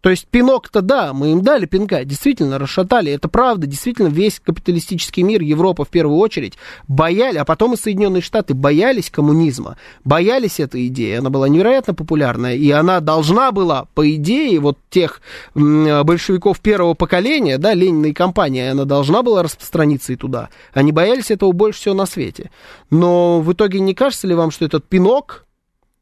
То 0.00 0.10
есть 0.10 0.26
пинок-то 0.28 0.82
да, 0.82 1.12
мы 1.12 1.32
им 1.32 1.42
дали 1.42 1.66
пинка, 1.66 2.04
действительно 2.04 2.58
расшатали, 2.58 3.10
это 3.10 3.28
правда, 3.28 3.66
действительно 3.66 4.08
весь 4.08 4.40
капиталистический 4.40 5.22
мир, 5.22 5.40
Европа 5.40 5.84
в 5.84 5.88
первую 5.88 6.18
очередь, 6.18 6.54
бояли, 6.86 7.38
а 7.38 7.44
потом 7.44 7.74
и 7.74 7.76
Соединенные 7.76 8.22
Штаты 8.22 8.54
боялись 8.54 9.10
коммунизма, 9.10 9.76
боялись 10.04 10.60
этой 10.60 10.86
идеи, 10.88 11.16
она 11.16 11.30
была 11.30 11.48
невероятно 11.48 11.94
популярная, 11.94 12.54
и 12.54 12.70
она 12.70 13.00
должна 13.00 13.52
была, 13.52 13.86
по 13.94 14.08
идее, 14.14 14.60
вот 14.60 14.78
тех 14.90 15.20
большевиков 15.54 16.60
первого 16.60 16.94
поколения, 16.94 17.58
да, 17.58 17.74
Ленина 17.74 18.06
и 18.06 18.12
компания, 18.12 18.70
она 18.70 18.84
должна 18.84 19.22
была 19.22 19.42
распространиться 19.42 20.12
и 20.12 20.16
туда. 20.16 20.50
Они 20.72 20.92
боялись 20.92 21.30
этого 21.30 21.52
больше 21.52 21.80
всего 21.80 21.94
на 21.94 22.06
свете. 22.06 22.50
Но 22.90 23.40
в 23.40 23.52
итоге 23.52 23.80
не 23.80 23.94
кажется 23.94 24.26
ли 24.26 24.34
вам, 24.34 24.50
что 24.50 24.64
этот 24.64 24.84
пинок, 24.88 25.45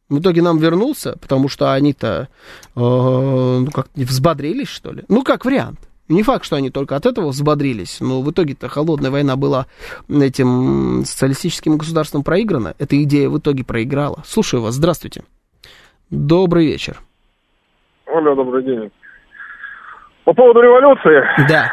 в 0.08 0.20
итоге 0.20 0.42
нам 0.42 0.58
вернулся, 0.58 1.16
потому 1.20 1.48
что 1.48 1.72
они-то 1.72 2.28
э, 2.76 2.80
ну, 2.80 3.70
как 3.72 3.88
взбодрились, 3.94 4.68
что 4.68 4.92
ли. 4.92 5.04
Ну, 5.08 5.22
как 5.22 5.44
вариант. 5.44 5.78
Не 6.08 6.22
факт, 6.22 6.44
что 6.44 6.56
они 6.56 6.70
только 6.70 6.96
от 6.96 7.06
этого 7.06 7.28
взбодрились, 7.28 8.00
но 8.00 8.20
в 8.20 8.30
итоге-то 8.30 8.68
холодная 8.68 9.10
война 9.10 9.36
была 9.36 9.66
этим 10.08 11.02
социалистическим 11.06 11.78
государством 11.78 12.22
проиграна. 12.22 12.74
Эта 12.78 13.02
идея 13.04 13.30
в 13.30 13.38
итоге 13.38 13.64
проиграла. 13.64 14.22
Слушаю 14.26 14.62
вас, 14.62 14.74
здравствуйте. 14.74 15.24
Добрый 16.10 16.66
вечер. 16.66 16.98
Оля, 18.06 18.34
добрый 18.34 18.62
день. 18.64 18.90
По 20.24 20.34
поводу 20.34 20.60
революции. 20.60 21.48
Да. 21.48 21.72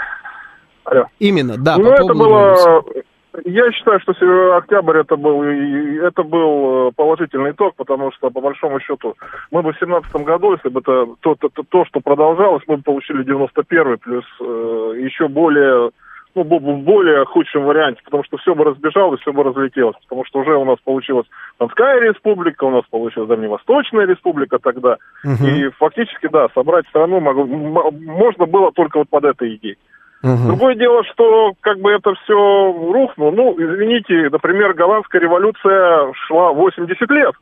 Алло. 0.85 1.05
Именно, 1.19 1.57
да. 1.57 1.77
Ну, 1.77 1.91
это 1.91 2.13
было 2.13 2.53
революции. 2.55 3.03
Я 3.45 3.71
считаю, 3.71 3.99
что 4.01 4.57
октябрь 4.57 4.97
это 4.99 5.15
был, 5.15 5.41
это 5.43 6.23
был 6.23 6.89
э, 6.89 6.91
положительный 6.95 7.51
итог, 7.51 7.75
потому 7.75 8.11
что, 8.11 8.29
по 8.29 8.41
большому 8.41 8.79
счету, 8.81 9.15
мы 9.51 9.61
бы 9.61 9.71
в 9.71 9.79
семнадцатом 9.79 10.23
году, 10.23 10.53
если 10.53 10.69
бы 10.69 10.81
это 10.81 11.07
то, 11.21 11.35
то, 11.35 11.49
то, 11.49 11.63
то, 11.63 11.85
что 11.85 12.01
продолжалось, 12.01 12.63
мы 12.67 12.77
бы 12.77 12.83
получили 12.83 13.23
91-й, 13.23 13.97
плюс 13.97 14.25
э, 14.41 14.93
еще 14.99 15.27
более 15.29 15.91
ну, 16.35 16.43
в 16.43 16.83
более 16.83 17.25
худшем 17.25 17.65
варианте, 17.65 18.01
потому 18.03 18.23
что 18.23 18.37
все 18.37 18.55
бы 18.55 18.63
разбежалось, 18.63 19.19
все 19.21 19.33
бы 19.33 19.43
разлетелось, 19.43 19.97
потому 20.03 20.25
что 20.25 20.39
уже 20.39 20.55
у 20.55 20.65
нас 20.65 20.77
получилась 20.83 21.27
Донская 21.59 21.99
республика, 21.99 22.63
у 22.63 22.71
нас 22.71 22.83
получилась 22.89 23.29
Дальневосточная 23.29 24.05
республика 24.05 24.57
тогда, 24.59 24.97
угу. 25.23 25.45
и 25.45 25.69
фактически, 25.71 26.27
да, 26.27 26.47
собрать 26.53 26.87
страну 26.87 27.19
могло, 27.19 27.45
можно 27.45 28.45
было 28.45 28.71
только 28.71 28.99
вот 28.99 29.09
под 29.09 29.25
этой 29.25 29.55
идеей. 29.55 29.77
Угу. 30.23 30.47
Другое 30.47 30.75
дело, 30.75 31.03
что 31.05 31.53
как 31.61 31.79
бы 31.79 31.91
это 31.91 32.13
все 32.23 32.33
рухнуло. 32.33 33.31
Ну, 33.31 33.55
извините, 33.57 34.29
например, 34.29 34.73
голландская 34.73 35.21
революция 35.21 36.13
шла 36.27 36.51
80 36.53 37.09
лет. 37.09 37.33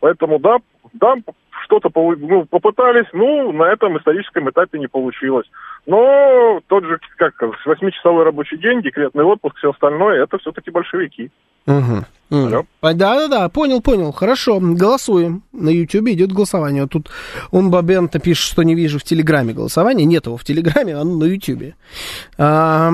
Поэтому, 0.00 0.38
да, 0.38 0.58
да, 0.92 1.14
что-то 1.64 1.90
ну, 1.94 2.44
попытались, 2.44 3.06
ну, 3.14 3.52
на 3.52 3.64
этом 3.64 3.96
историческом 3.96 4.50
этапе 4.50 4.78
не 4.78 4.86
получилось. 4.86 5.46
Но 5.86 6.60
тот 6.66 6.84
же, 6.84 6.98
как, 7.16 7.34
восьмичасовой 7.64 8.24
рабочий 8.24 8.58
день, 8.58 8.82
декретный 8.82 9.24
отпуск, 9.24 9.56
все 9.56 9.70
остальное, 9.70 10.22
это 10.22 10.36
все-таки 10.38 10.70
большевики. 10.70 11.30
Угу. 11.66 12.04
Да-да-да, 12.82 13.48
понял, 13.48 13.80
понял. 13.80 14.12
Хорошо, 14.12 14.60
голосуем. 14.60 15.42
На 15.52 15.70
YouTube 15.70 16.08
идет 16.08 16.32
голосование. 16.32 16.82
Вот 16.82 16.92
тут 16.92 17.10
он 17.50 17.70
Бабента 17.70 18.18
пишет, 18.18 18.50
что 18.50 18.62
не 18.62 18.74
вижу 18.74 18.98
в 18.98 19.04
Телеграме 19.04 19.52
голосования. 19.52 20.04
Нет 20.04 20.26
его 20.26 20.36
в 20.36 20.44
Телеграме, 20.44 20.96
оно 20.96 21.16
на 21.16 21.24
YouTube. 21.24 21.74
А, 22.38 22.92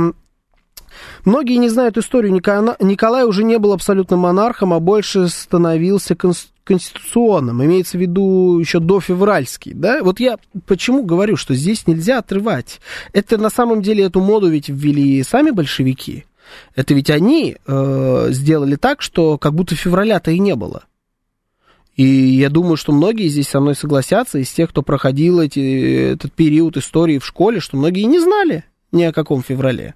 многие 1.24 1.56
не 1.56 1.68
знают 1.68 1.98
историю. 1.98 2.32
Николай 2.32 3.24
уже 3.24 3.44
не 3.44 3.58
был 3.58 3.72
абсолютным 3.72 4.20
монархом, 4.20 4.72
а 4.72 4.80
больше 4.80 5.28
становился 5.28 6.16
конституционным. 6.64 7.64
Имеется 7.64 7.98
в 7.98 8.00
виду 8.00 8.58
еще 8.58 8.78
до 8.78 9.00
февральский. 9.00 9.72
Да? 9.74 10.02
Вот 10.02 10.20
я 10.20 10.38
почему 10.66 11.02
говорю, 11.02 11.36
что 11.36 11.54
здесь 11.54 11.86
нельзя 11.86 12.18
отрывать. 12.18 12.80
Это 13.12 13.38
на 13.38 13.50
самом 13.50 13.82
деле 13.82 14.04
эту 14.04 14.20
моду 14.20 14.48
ведь 14.48 14.68
ввели 14.68 15.22
сами 15.22 15.50
большевики. 15.50 16.26
Это 16.74 16.94
ведь 16.94 17.10
они 17.10 17.56
э, 17.66 18.26
сделали 18.30 18.76
так, 18.76 19.02
что 19.02 19.38
как 19.38 19.54
будто 19.54 19.74
февраля-то 19.74 20.30
и 20.30 20.38
не 20.38 20.54
было. 20.54 20.84
И 21.96 22.04
я 22.04 22.48
думаю, 22.48 22.76
что 22.76 22.92
многие 22.92 23.28
здесь 23.28 23.48
со 23.48 23.60
мной 23.60 23.74
согласятся, 23.74 24.38
из 24.38 24.50
тех, 24.50 24.70
кто 24.70 24.82
проходил 24.82 25.40
эти, 25.40 26.12
этот 26.12 26.32
период 26.32 26.76
истории 26.76 27.18
в 27.18 27.26
школе, 27.26 27.60
что 27.60 27.76
многие 27.76 28.04
не 28.04 28.18
знали 28.18 28.64
ни 28.92 29.02
о 29.02 29.12
каком 29.12 29.42
феврале. 29.42 29.94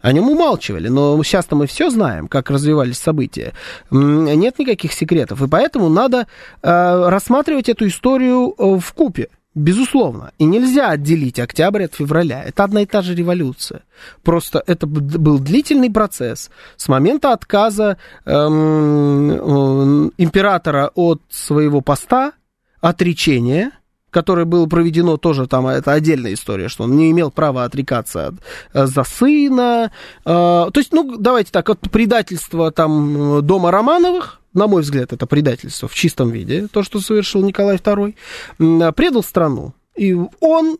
О 0.00 0.12
нем 0.12 0.30
умалчивали, 0.30 0.88
но 0.88 1.22
сейчас-то 1.22 1.56
мы 1.56 1.66
все 1.66 1.90
знаем, 1.90 2.26
как 2.26 2.50
развивались 2.50 2.98
события. 2.98 3.52
Нет 3.90 4.58
никаких 4.58 4.92
секретов, 4.92 5.42
и 5.42 5.48
поэтому 5.48 5.88
надо 5.88 6.26
э, 6.62 7.08
рассматривать 7.08 7.68
эту 7.68 7.86
историю 7.86 8.54
э, 8.56 8.78
в 8.78 8.92
купе. 8.92 9.28
Безусловно. 9.54 10.32
И 10.38 10.44
нельзя 10.44 10.90
отделить 10.90 11.40
октябрь 11.40 11.84
от 11.84 11.94
февраля. 11.94 12.44
Это 12.44 12.62
одна 12.64 12.82
и 12.82 12.86
та 12.86 13.02
же 13.02 13.16
революция. 13.16 13.82
Просто 14.22 14.62
это 14.64 14.86
был 14.86 15.40
длительный 15.40 15.90
процесс. 15.90 16.50
С 16.76 16.88
момента 16.88 17.32
отказа 17.32 17.96
эм, 18.26 19.30
э, 19.30 20.10
императора 20.18 20.92
от 20.94 21.20
своего 21.30 21.80
поста, 21.80 22.32
отречения, 22.80 23.72
которое 24.10 24.44
было 24.44 24.66
проведено 24.66 25.16
тоже 25.16 25.48
там, 25.48 25.66
это 25.66 25.92
отдельная 25.92 26.34
история, 26.34 26.68
что 26.68 26.84
он 26.84 26.96
не 26.96 27.10
имел 27.10 27.32
права 27.32 27.64
отрекаться 27.64 28.28
от, 28.28 28.34
э, 28.72 28.86
за 28.86 29.02
сына. 29.02 29.90
Э, 30.24 30.70
то 30.72 30.72
есть, 30.76 30.92
ну, 30.92 31.16
давайте 31.16 31.50
так, 31.50 31.68
от 31.70 31.80
предательства 31.90 32.70
там 32.70 33.44
дома 33.44 33.72
Романовых, 33.72 34.39
на 34.54 34.66
мой 34.66 34.82
взгляд, 34.82 35.12
это 35.12 35.26
предательство 35.26 35.88
в 35.88 35.94
чистом 35.94 36.30
виде, 36.30 36.68
то, 36.68 36.82
что 36.82 37.00
совершил 37.00 37.42
Николай 37.42 37.76
II, 37.76 38.92
предал 38.92 39.22
страну. 39.22 39.74
И 39.96 40.16
он 40.40 40.78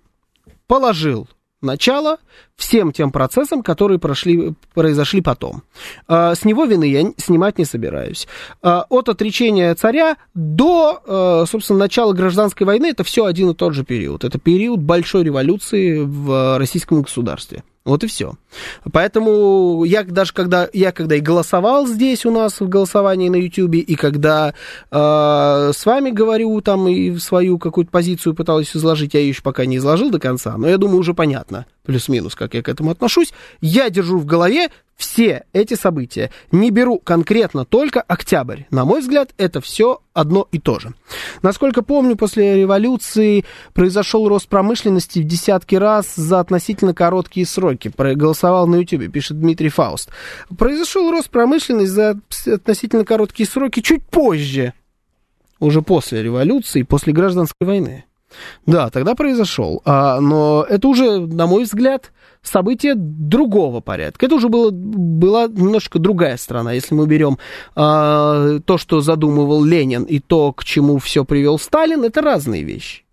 положил 0.66 1.28
начало 1.62 2.18
всем 2.56 2.92
тем 2.92 3.10
процессам, 3.12 3.62
которые 3.62 3.98
прошли, 3.98 4.54
произошли 4.74 5.20
потом. 5.20 5.62
А, 6.08 6.34
с 6.34 6.44
него 6.44 6.64
вины 6.64 6.84
я 6.84 7.12
снимать 7.16 7.58
не 7.58 7.64
собираюсь. 7.64 8.26
А, 8.62 8.86
от 8.88 9.08
отречения 9.08 9.74
царя 9.74 10.16
до, 10.34 11.02
а, 11.06 11.44
собственно, 11.46 11.80
начала 11.80 12.12
гражданской 12.12 12.66
войны 12.66 12.86
это 12.86 13.04
все 13.04 13.24
один 13.24 13.50
и 13.50 13.54
тот 13.54 13.74
же 13.74 13.84
период. 13.84 14.24
Это 14.24 14.38
период 14.38 14.80
большой 14.80 15.24
революции 15.24 15.98
в 16.00 16.58
российском 16.58 17.02
государстве. 17.02 17.62
Вот 17.84 18.04
и 18.04 18.06
все. 18.06 18.34
Поэтому 18.92 19.84
я 19.84 20.04
даже 20.04 20.34
когда 20.34 20.68
я 20.74 20.92
когда 20.92 21.16
и 21.16 21.20
голосовал 21.20 21.86
здесь 21.86 22.26
у 22.26 22.30
нас 22.30 22.60
в 22.60 22.68
голосовании 22.68 23.30
на 23.30 23.36
YouTube, 23.36 23.76
и 23.76 23.94
когда 23.94 24.52
э, 24.90 25.72
с 25.74 25.86
вами 25.86 26.10
говорю 26.10 26.60
там 26.60 26.88
и 26.88 27.16
свою 27.16 27.58
какую-то 27.58 27.90
позицию 27.90 28.34
пытался 28.34 28.76
изложить, 28.76 29.14
я 29.14 29.20
ее 29.20 29.30
еще 29.30 29.40
пока 29.40 29.64
не 29.64 29.78
изложил 29.78 30.10
до 30.10 30.18
конца, 30.18 30.58
но 30.58 30.68
я 30.68 30.76
думаю 30.76 30.98
уже 30.98 31.14
понятно, 31.14 31.64
плюс-минус, 31.84 32.34
как 32.34 32.52
я 32.52 32.62
к 32.62 32.68
этому 32.68 32.90
отношусь. 32.90 33.32
Я 33.62 33.88
держу 33.88 34.18
в 34.18 34.26
голове 34.26 34.68
все 35.00 35.44
эти 35.54 35.74
события. 35.74 36.30
Не 36.52 36.70
беру 36.70 36.98
конкретно 36.98 37.64
только 37.64 38.02
октябрь. 38.02 38.64
На 38.70 38.84
мой 38.84 39.00
взгляд, 39.00 39.30
это 39.38 39.62
все 39.62 40.02
одно 40.12 40.46
и 40.52 40.58
то 40.58 40.78
же. 40.78 40.92
Насколько 41.40 41.82
помню, 41.82 42.16
после 42.16 42.54
революции 42.56 43.46
произошел 43.72 44.28
рост 44.28 44.46
промышленности 44.46 45.20
в 45.20 45.24
десятки 45.24 45.74
раз 45.74 46.14
за 46.14 46.40
относительно 46.40 46.92
короткие 46.92 47.46
сроки. 47.46 47.88
Проголосовал 47.88 48.66
на 48.66 48.76
YouTube, 48.76 49.10
пишет 49.10 49.40
Дмитрий 49.40 49.70
Фауст. 49.70 50.10
Произошел 50.58 51.10
рост 51.10 51.30
промышленности 51.30 51.90
за 51.90 52.20
относительно 52.54 53.06
короткие 53.06 53.48
сроки 53.48 53.80
чуть 53.80 54.04
позже, 54.04 54.74
уже 55.60 55.80
после 55.80 56.22
революции, 56.22 56.82
после 56.82 57.14
гражданской 57.14 57.66
войны. 57.66 58.04
Да, 58.66 58.90
тогда 58.90 59.14
произошел. 59.14 59.80
А, 59.84 60.20
но 60.20 60.64
это 60.68 60.86
уже, 60.88 61.20
на 61.20 61.46
мой 61.46 61.64
взгляд, 61.64 62.12
событие 62.42 62.94
другого 62.96 63.80
порядка. 63.80 64.26
Это 64.26 64.34
уже 64.34 64.48
было, 64.48 64.70
была 64.70 65.46
немножко 65.46 65.98
другая 65.98 66.36
страна. 66.36 66.72
Если 66.72 66.94
мы 66.94 67.06
берем 67.06 67.38
а, 67.74 68.58
то, 68.64 68.78
что 68.78 69.00
задумывал 69.00 69.64
Ленин, 69.64 70.04
и 70.04 70.18
то, 70.18 70.52
к 70.52 70.64
чему 70.64 70.98
все 70.98 71.24
привел 71.24 71.58
Сталин, 71.58 72.04
это 72.04 72.20
разные 72.22 72.62
вещи. 72.62 73.04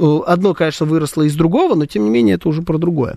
Э, 0.00 0.20
одно, 0.26 0.54
конечно, 0.54 0.86
выросло 0.86 1.22
из 1.22 1.34
другого, 1.34 1.74
но 1.74 1.86
тем 1.86 2.04
не 2.04 2.10
менее 2.10 2.36
это 2.36 2.48
уже 2.48 2.62
про 2.62 2.78
другое. 2.78 3.16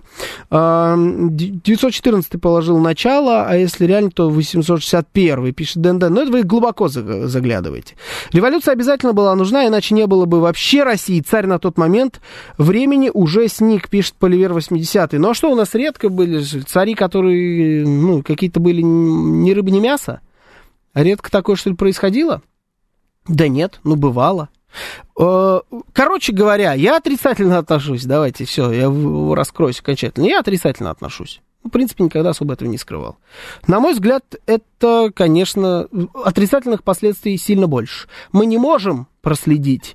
914 0.50 2.40
положил 2.40 2.78
начало, 2.78 3.46
а 3.46 3.54
если 3.54 3.86
реально, 3.86 4.10
то 4.10 4.28
861 4.28 5.54
пишет 5.54 5.76
Дэн. 5.80 5.98
Но 5.98 6.22
это 6.22 6.32
вы 6.32 6.42
глубоко 6.42 6.88
заглядываете. 6.88 7.94
Революция 8.32 8.72
обязательно 8.72 9.12
была 9.12 9.34
нужна, 9.36 9.66
иначе 9.66 9.94
не 9.94 10.06
было 10.06 10.24
бы 10.24 10.40
вообще 10.40 10.82
России. 10.82 11.20
Царь 11.20 11.46
на 11.46 11.58
тот 11.58 11.78
момент 11.78 12.20
времени 12.58 13.10
уже 13.12 13.48
сник, 13.48 13.88
пишет 13.88 14.14
Поливер 14.18 14.52
80 14.52 15.12
Ну 15.12 15.30
а 15.30 15.34
что 15.34 15.50
у 15.50 15.54
нас 15.54 15.74
редко 15.74 16.08
были 16.08 16.42
цари, 16.42 16.94
которые 16.94 17.86
ну, 17.86 18.22
какие-то 18.22 18.58
были 18.58 18.82
ни 18.82 19.50
рыба, 19.52 19.70
ни 19.70 19.80
мясо? 19.80 20.20
Редко 20.94 21.30
такое, 21.30 21.56
что 21.56 21.70
ли, 21.70 21.76
происходило? 21.76 22.42
Да 23.28 23.48
нет, 23.48 23.80
ну 23.84 23.96
бывало. 23.96 24.48
Э, 25.18 25.60
короче 25.92 26.32
говоря, 26.32 26.72
я 26.74 26.96
отрицательно 26.96 27.58
отношусь. 27.58 28.04
Давайте, 28.04 28.44
все, 28.44 28.70
я 28.72 29.34
раскроюсь 29.34 29.80
окончательно. 29.80 30.26
Я 30.26 30.40
отрицательно 30.40 30.90
отношусь. 30.90 31.40
В 31.64 31.70
принципе, 31.70 32.04
никогда 32.04 32.30
особо 32.30 32.54
этого 32.54 32.68
не 32.68 32.78
скрывал. 32.78 33.18
На 33.68 33.78
мой 33.78 33.92
взгляд, 33.92 34.34
это, 34.46 35.12
конечно, 35.14 35.88
отрицательных 36.24 36.82
последствий 36.82 37.36
сильно 37.36 37.68
больше. 37.68 38.08
Мы 38.32 38.46
не 38.46 38.58
можем 38.58 39.06
проследить 39.20 39.94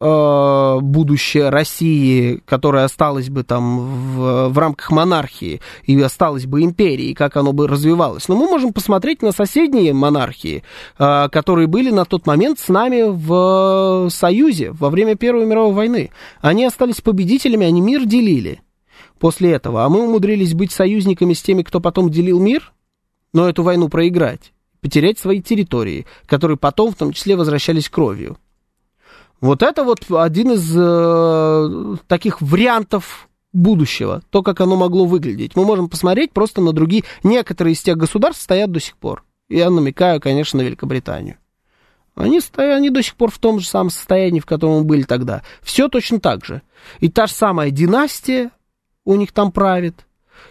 Э, 0.00 0.80
будущее 0.82 1.50
России, 1.50 2.42
которая 2.46 2.84
осталась 2.84 3.30
бы 3.30 3.44
там 3.44 3.78
в, 3.78 4.48
в 4.48 4.58
рамках 4.58 4.90
монархии 4.90 5.60
и 5.84 5.98
осталась 6.00 6.46
бы 6.46 6.62
империей, 6.62 7.14
как 7.14 7.36
оно 7.36 7.52
бы 7.52 7.68
развивалось. 7.68 8.26
Но 8.26 8.34
мы 8.34 8.46
можем 8.46 8.72
посмотреть 8.72 9.22
на 9.22 9.30
соседние 9.30 9.92
монархии, 9.92 10.64
э, 10.98 11.28
которые 11.30 11.68
были 11.68 11.90
на 11.90 12.04
тот 12.04 12.26
момент 12.26 12.58
с 12.58 12.68
нами 12.68 13.04
в 13.06 14.10
Союзе 14.10 14.72
во 14.72 14.90
время 14.90 15.14
Первой 15.14 15.46
мировой 15.46 15.72
войны. 15.72 16.10
Они 16.40 16.64
остались 16.64 17.00
победителями, 17.00 17.64
они 17.64 17.80
мир 17.80 18.04
делили 18.04 18.62
после 19.20 19.52
этого. 19.52 19.84
А 19.84 19.88
мы 19.88 20.02
умудрились 20.02 20.54
быть 20.54 20.72
союзниками 20.72 21.34
с 21.34 21.40
теми, 21.40 21.62
кто 21.62 21.80
потом 21.80 22.10
делил 22.10 22.40
мир, 22.40 22.72
но 23.32 23.48
эту 23.48 23.62
войну 23.62 23.88
проиграть, 23.88 24.52
потерять 24.80 25.20
свои 25.20 25.40
территории, 25.40 26.04
которые 26.26 26.56
потом 26.56 26.90
в 26.92 26.96
том 26.96 27.12
числе 27.12 27.36
возвращались 27.36 27.88
кровью. 27.88 28.36
Вот 29.44 29.62
это 29.62 29.84
вот 29.84 30.10
один 30.10 30.52
из 30.52 30.72
э, 30.74 31.96
таких 32.08 32.40
вариантов 32.40 33.28
будущего, 33.52 34.22
то, 34.30 34.42
как 34.42 34.62
оно 34.62 34.74
могло 34.74 35.04
выглядеть. 35.04 35.54
Мы 35.54 35.66
можем 35.66 35.90
посмотреть 35.90 36.32
просто 36.32 36.62
на 36.62 36.72
другие. 36.72 37.04
Некоторые 37.22 37.74
из 37.74 37.82
тех 37.82 37.98
государств 37.98 38.42
стоят 38.42 38.72
до 38.72 38.80
сих 38.80 38.96
пор. 38.96 39.22
Я 39.50 39.68
намекаю, 39.68 40.18
конечно, 40.18 40.60
на 40.60 40.62
Великобританию. 40.62 41.36
Они, 42.14 42.40
стоят, 42.40 42.78
они 42.78 42.88
до 42.88 43.02
сих 43.02 43.16
пор 43.16 43.30
в 43.30 43.36
том 43.36 43.60
же 43.60 43.66
самом 43.66 43.90
состоянии, 43.90 44.40
в 44.40 44.46
котором 44.46 44.76
мы 44.76 44.84
были 44.84 45.02
тогда. 45.02 45.42
Все 45.60 45.88
точно 45.88 46.20
так 46.20 46.42
же. 46.42 46.62
И 47.00 47.10
та 47.10 47.26
же 47.26 47.34
самая 47.34 47.70
династия 47.70 48.50
у 49.04 49.14
них 49.14 49.30
там 49.32 49.52
правит, 49.52 50.06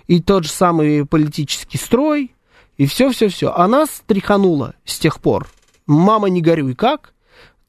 и 0.05 0.21
тот 0.21 0.43
же 0.43 0.51
самый 0.51 1.03
политический 1.07 1.79
строй, 1.79 2.35
и 2.77 2.85
все-все-все. 2.85 3.55
А 3.55 3.67
нас 3.67 4.03
тряхануло 4.05 4.75
с 4.85 4.99
тех 4.99 5.19
пор. 5.19 5.47
Мама, 5.87 6.29
не 6.29 6.43
горюй, 6.43 6.75
как? 6.75 7.12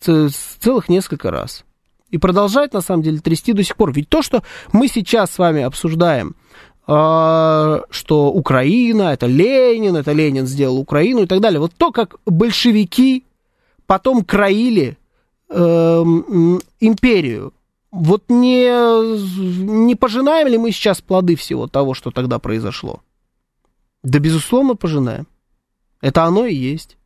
Целых 0.05 0.89
несколько 0.89 1.31
раз. 1.31 1.65
И 2.11 2.19
продолжает, 2.19 2.73
на 2.73 2.81
самом 2.81 3.03
деле, 3.03 3.19
трясти 3.19 3.53
до 3.53 3.65
сих 3.65 3.77
пор. 3.77 3.93
Ведь 3.93 4.09
то, 4.09 4.23
что 4.23 4.43
мы 4.73 4.89
сейчас 4.89 5.33
с 5.33 5.39
вами 5.39 5.63
обсуждаем, 5.63 6.37
э, 6.87 7.81
что 7.91 8.33
Украина, 8.33 9.13
это 9.13 9.27
Ленин, 9.27 9.97
это 9.97 10.13
Ленин 10.13 10.47
сделал 10.47 10.79
Украину 10.79 11.23
и 11.23 11.27
так 11.27 11.41
далее. 11.41 11.61
Вот 11.61 11.73
то, 11.77 11.91
как 11.91 12.17
большевики 12.25 13.25
потом 13.87 14.25
краили 14.25 14.97
э, 15.49 15.57
империю, 16.81 17.53
вот 17.91 18.25
не, 18.29 18.67
не 19.87 19.95
пожинаем 19.95 20.49
ли 20.49 20.59
мы 20.59 20.73
сейчас 20.73 21.01
плоды 21.01 21.37
всего 21.37 21.69
того, 21.69 21.95
что 21.95 22.11
тогда 22.11 22.39
произошло? 22.39 23.01
Да, 24.03 24.19
безусловно, 24.19 24.75
пожинаем. 24.75 25.27
Это 26.01 26.25
оно 26.25 26.45
и 26.45 26.55
есть. 26.55 26.99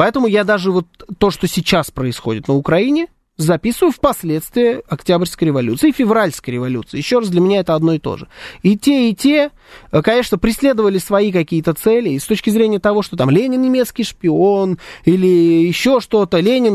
Поэтому 0.00 0.28
я 0.28 0.44
даже 0.44 0.70
вот 0.72 0.86
то, 1.18 1.30
что 1.30 1.46
сейчас 1.46 1.90
происходит 1.90 2.48
на 2.48 2.54
Украине, 2.54 3.08
записываю 3.36 3.92
впоследствии 3.92 4.80
Октябрьской 4.88 5.48
революции 5.48 5.90
и 5.90 5.92
Февральской 5.92 6.54
революции. 6.54 6.96
Еще 6.96 7.18
раз, 7.18 7.28
для 7.28 7.42
меня 7.42 7.60
это 7.60 7.74
одно 7.74 7.92
и 7.92 7.98
то 7.98 8.16
же. 8.16 8.26
И 8.62 8.78
те, 8.78 9.10
и 9.10 9.14
те, 9.14 9.50
конечно, 9.90 10.38
преследовали 10.38 10.96
свои 10.96 11.30
какие-то 11.30 11.74
цели. 11.74 12.08
И 12.08 12.18
с 12.18 12.24
точки 12.24 12.48
зрения 12.48 12.78
того, 12.78 13.02
что 13.02 13.18
там 13.18 13.28
Ленин 13.28 13.60
немецкий 13.60 14.04
шпион 14.04 14.78
или 15.04 15.26
еще 15.66 16.00
что-то, 16.00 16.38
Ленин, 16.40 16.72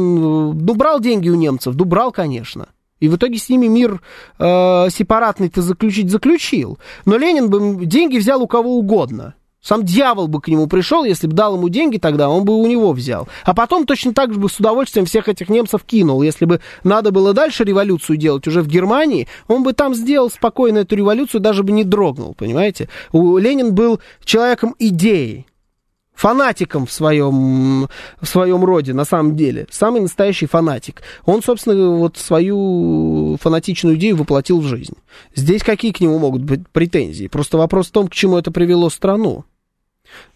ну, 0.64 0.76
брал 0.76 1.00
деньги 1.00 1.28
у 1.28 1.36
немцев, 1.36 1.74
ну, 1.76 1.84
брал, 1.84 2.12
конечно. 2.12 2.68
И 3.00 3.08
в 3.08 3.16
итоге 3.16 3.40
с 3.40 3.50
ними 3.50 3.66
мир 3.66 4.02
э, 4.38 4.90
сепаратный-то 4.92 5.64
заключить 5.64 6.12
заключил. 6.12 6.78
Но 7.06 7.18
Ленин 7.18 7.50
бы 7.50 7.88
деньги 7.88 8.20
взял 8.20 8.40
у 8.44 8.46
кого 8.46 8.78
угодно. 8.78 9.34
Сам 9.66 9.84
дьявол 9.84 10.28
бы 10.28 10.42
к 10.42 10.48
нему 10.48 10.68
пришел, 10.68 11.04
если 11.06 11.26
бы 11.26 11.34
дал 11.34 11.56
ему 11.56 11.70
деньги 11.70 11.98
тогда, 11.98 12.30
он 12.30 12.46
бы 12.46 12.56
у 12.56 12.68
него 12.68 12.92
взял. 12.92 13.28
А 13.44 13.56
потом 13.56 13.88
точно 13.88 14.14
так 14.14 14.32
же 14.32 14.40
бы 14.40 14.48
с 14.48 14.60
удовольствием 14.60 15.08
всех 15.08 15.28
этих 15.28 15.50
немцев 15.50 15.84
кинул. 15.84 16.22
Если 16.22 16.46
бы 16.46 16.62
надо 16.84 17.10
было 17.10 17.34
дальше 17.34 17.64
революцию 17.64 18.18
делать 18.18 18.46
уже 18.48 18.62
в 18.62 18.68
Германии, 18.68 19.28
он 19.48 19.64
бы 19.64 19.74
там 19.74 19.96
сделал 19.96 20.30
спокойно 20.30 20.80
эту 20.80 20.96
революцию, 20.96 21.42
даже 21.42 21.64
бы 21.64 21.72
не 21.72 21.84
дрогнул, 21.84 22.36
понимаете? 22.36 22.90
У 23.12 23.40
Ленин 23.40 23.74
был 23.74 24.00
человеком 24.24 24.76
идеи 24.78 25.48
фанатиком 26.14 26.86
в 26.86 26.92
своем, 26.92 27.88
в 28.22 28.26
своем 28.26 28.64
роде, 28.64 28.94
на 28.94 29.04
самом 29.04 29.36
деле. 29.36 29.66
Самый 29.72 30.02
настоящий 30.02 30.46
фанатик. 30.46 31.02
Он, 31.26 31.42
собственно, 31.42 31.90
вот 31.90 32.18
свою 32.18 33.38
фанатичную 33.42 33.96
идею 33.96 34.16
воплотил 34.18 34.62
в 34.62 34.66
жизнь. 34.66 34.94
Здесь 35.34 35.64
какие 35.64 35.92
к 35.92 36.02
нему 36.02 36.20
могут 36.20 36.44
быть 36.44 36.70
претензии? 36.70 37.26
Просто 37.26 37.58
вопрос 37.58 37.88
в 37.88 37.92
том, 37.92 38.08
к 38.08 38.14
чему 38.14 38.38
это 38.38 38.52
привело 38.52 38.92
страну. 38.92 39.44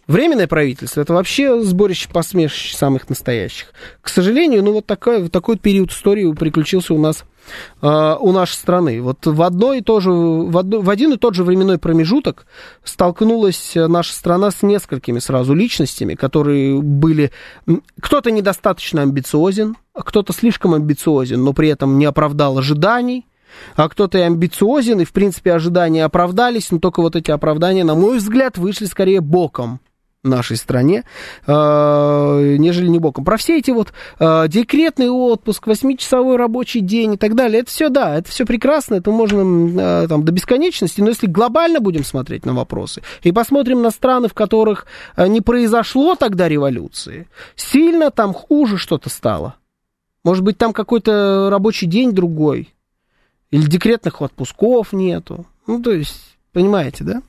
Временное 0.06 0.48
правительство 0.48 1.00
это 1.00 1.12
вообще 1.12 1.60
сборище 1.62 2.08
посмешищ 2.08 2.74
самых 2.74 3.08
настоящих. 3.08 3.72
К 4.00 4.08
сожалению, 4.08 4.64
ну 4.64 4.72
вот 4.72 4.86
такой, 4.86 5.28
такой 5.28 5.56
период 5.56 5.92
истории 5.92 6.32
приключился 6.32 6.94
у 6.94 6.98
нас 6.98 7.24
э, 7.80 8.16
у 8.18 8.32
нашей 8.32 8.54
страны. 8.54 9.00
Вот 9.02 9.24
в, 9.24 9.40
одно 9.40 9.72
и 9.72 9.82
то 9.82 10.00
же, 10.00 10.10
в, 10.10 10.58
одно, 10.58 10.80
в 10.80 10.90
один 10.90 11.12
и 11.12 11.16
тот 11.16 11.36
же 11.36 11.44
временной 11.44 11.78
промежуток 11.78 12.46
столкнулась 12.82 13.72
наша 13.76 14.12
страна 14.12 14.50
с 14.50 14.62
несколькими 14.62 15.20
сразу 15.20 15.54
личностями, 15.54 16.14
которые 16.14 16.82
были... 16.82 17.30
Кто-то 18.00 18.32
недостаточно 18.32 19.02
амбициозен, 19.02 19.76
кто-то 19.94 20.32
слишком 20.32 20.74
амбициозен, 20.74 21.42
но 21.44 21.52
при 21.52 21.68
этом 21.68 21.98
не 21.98 22.06
оправдал 22.06 22.58
ожиданий, 22.58 23.26
а 23.76 23.88
кто-то 23.88 24.18
и 24.18 24.22
амбициозен, 24.22 25.00
и, 25.00 25.04
в 25.04 25.12
принципе, 25.12 25.52
ожидания 25.52 26.04
оправдались, 26.04 26.70
но 26.70 26.78
только 26.78 27.00
вот 27.00 27.16
эти 27.16 27.30
оправдания, 27.30 27.84
на 27.84 27.94
мой 27.94 28.18
взгляд, 28.18 28.58
вышли 28.58 28.86
скорее 28.86 29.20
боком 29.20 29.80
нашей 30.22 30.56
стране, 30.56 31.04
э, 31.46 32.56
нежели 32.58 32.88
не 32.88 32.98
боком. 32.98 33.24
Про 33.24 33.36
все 33.36 33.58
эти 33.58 33.70
вот 33.70 33.92
э, 34.18 34.48
декретный 34.48 35.08
отпуск, 35.08 35.66
восьмичасовой 35.66 36.36
рабочий 36.36 36.80
день 36.80 37.14
и 37.14 37.16
так 37.16 37.34
далее, 37.34 37.62
это 37.62 37.70
все, 37.70 37.88
да, 37.88 38.18
это 38.18 38.28
все 38.28 38.44
прекрасно, 38.44 38.96
это 38.96 39.10
можно 39.10 40.02
э, 40.04 40.08
там 40.08 40.24
до 40.24 40.32
бесконечности, 40.32 41.00
но 41.00 41.08
если 41.08 41.26
глобально 41.26 41.80
будем 41.80 42.04
смотреть 42.04 42.44
на 42.44 42.52
вопросы 42.52 43.02
и 43.22 43.32
посмотрим 43.32 43.80
на 43.82 43.90
страны, 43.90 44.28
в 44.28 44.34
которых 44.34 44.86
не 45.16 45.40
произошло 45.40 46.14
тогда 46.14 46.48
революции, 46.48 47.28
сильно 47.56 48.10
там 48.10 48.34
хуже 48.34 48.76
что-то 48.76 49.08
стало. 49.08 49.54
Может 50.22 50.44
быть, 50.44 50.58
там 50.58 50.72
какой-то 50.74 51.48
рабочий 51.50 51.86
день 51.86 52.12
другой, 52.12 52.74
или 53.50 53.66
декретных 53.66 54.22
отпусков 54.22 54.92
нету. 54.92 55.46
Ну, 55.66 55.82
то 55.82 55.92
есть, 55.92 56.36
понимаете, 56.52 57.04
да? 57.04 57.22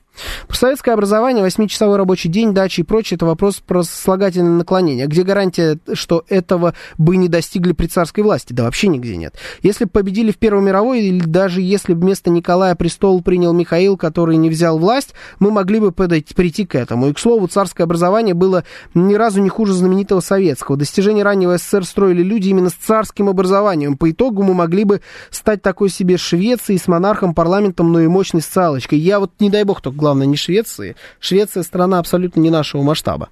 Советское 0.62 0.92
образование, 0.92 1.44
8-часовой 1.44 1.96
рабочий 1.96 2.28
день, 2.28 2.54
дачи 2.54 2.80
и 2.80 2.84
прочее, 2.84 3.16
это 3.16 3.26
вопрос 3.26 3.56
про 3.56 3.82
сослагательное 3.82 4.52
наклонение. 4.52 5.08
Где 5.08 5.24
гарантия, 5.24 5.78
что 5.94 6.24
этого 6.28 6.74
бы 6.98 7.16
не 7.16 7.28
достигли 7.28 7.72
при 7.72 7.86
царской 7.88 8.22
власти? 8.22 8.52
Да 8.52 8.62
вообще 8.62 8.86
нигде 8.86 9.16
нет. 9.16 9.34
Если 9.62 9.86
бы 9.86 9.90
победили 9.90 10.30
в 10.30 10.38
Первой 10.38 10.62
мировой, 10.62 11.02
или 11.02 11.24
даже 11.24 11.60
если 11.60 11.94
бы 11.94 12.02
вместо 12.02 12.30
Николая 12.30 12.76
престол 12.76 13.22
принял 13.22 13.52
Михаил, 13.52 13.96
который 13.96 14.36
не 14.36 14.50
взял 14.50 14.78
власть, 14.78 15.14
мы 15.40 15.50
могли 15.50 15.80
бы 15.80 15.90
подойти, 15.90 16.32
прийти 16.32 16.64
к 16.64 16.76
этому. 16.76 17.08
И, 17.08 17.12
к 17.12 17.18
слову, 17.18 17.48
царское 17.48 17.82
образование 17.82 18.34
было 18.34 18.62
ни 18.94 19.14
разу 19.14 19.40
не 19.42 19.48
хуже 19.48 19.72
знаменитого 19.72 20.20
советского. 20.20 20.76
Достижения 20.76 21.24
раннего 21.24 21.58
СССР 21.58 21.84
строили 21.84 22.22
люди 22.22 22.50
именно 22.50 22.70
с 22.70 22.74
царским 22.74 23.28
образованием. 23.28 23.96
По 23.96 24.10
итогу 24.10 24.44
мы 24.44 24.54
могли 24.54 24.84
бы 24.84 25.00
стать 25.30 25.62
такой 25.62 25.88
себе 25.88 26.18
Швецией 26.18 26.78
с 26.78 26.86
монархом, 26.86 27.34
парламентом, 27.34 27.90
но 27.90 28.00
и 28.00 28.06
мощной 28.06 28.42
социалочкой. 28.42 28.98
Я 29.00 29.18
вот, 29.18 29.32
не 29.40 29.50
дай 29.50 29.64
бог, 29.64 29.80
только 29.80 30.01
главное, 30.02 30.26
не 30.26 30.36
Швеции. 30.36 30.96
Швеция 31.20 31.62
страна 31.62 32.00
абсолютно 32.00 32.40
не 32.40 32.50
нашего 32.50 32.82
масштаба. 32.82 33.28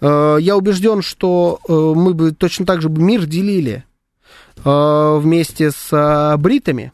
Э, 0.00 0.38
я 0.40 0.56
убежден, 0.56 1.00
что 1.00 1.60
э, 1.68 1.72
мы 1.72 2.12
бы 2.12 2.32
точно 2.32 2.66
так 2.66 2.82
же 2.82 2.88
мир 2.88 3.24
делили 3.24 3.84
э, 4.64 5.18
вместе 5.22 5.70
с 5.70 6.36
бритами. 6.38 6.92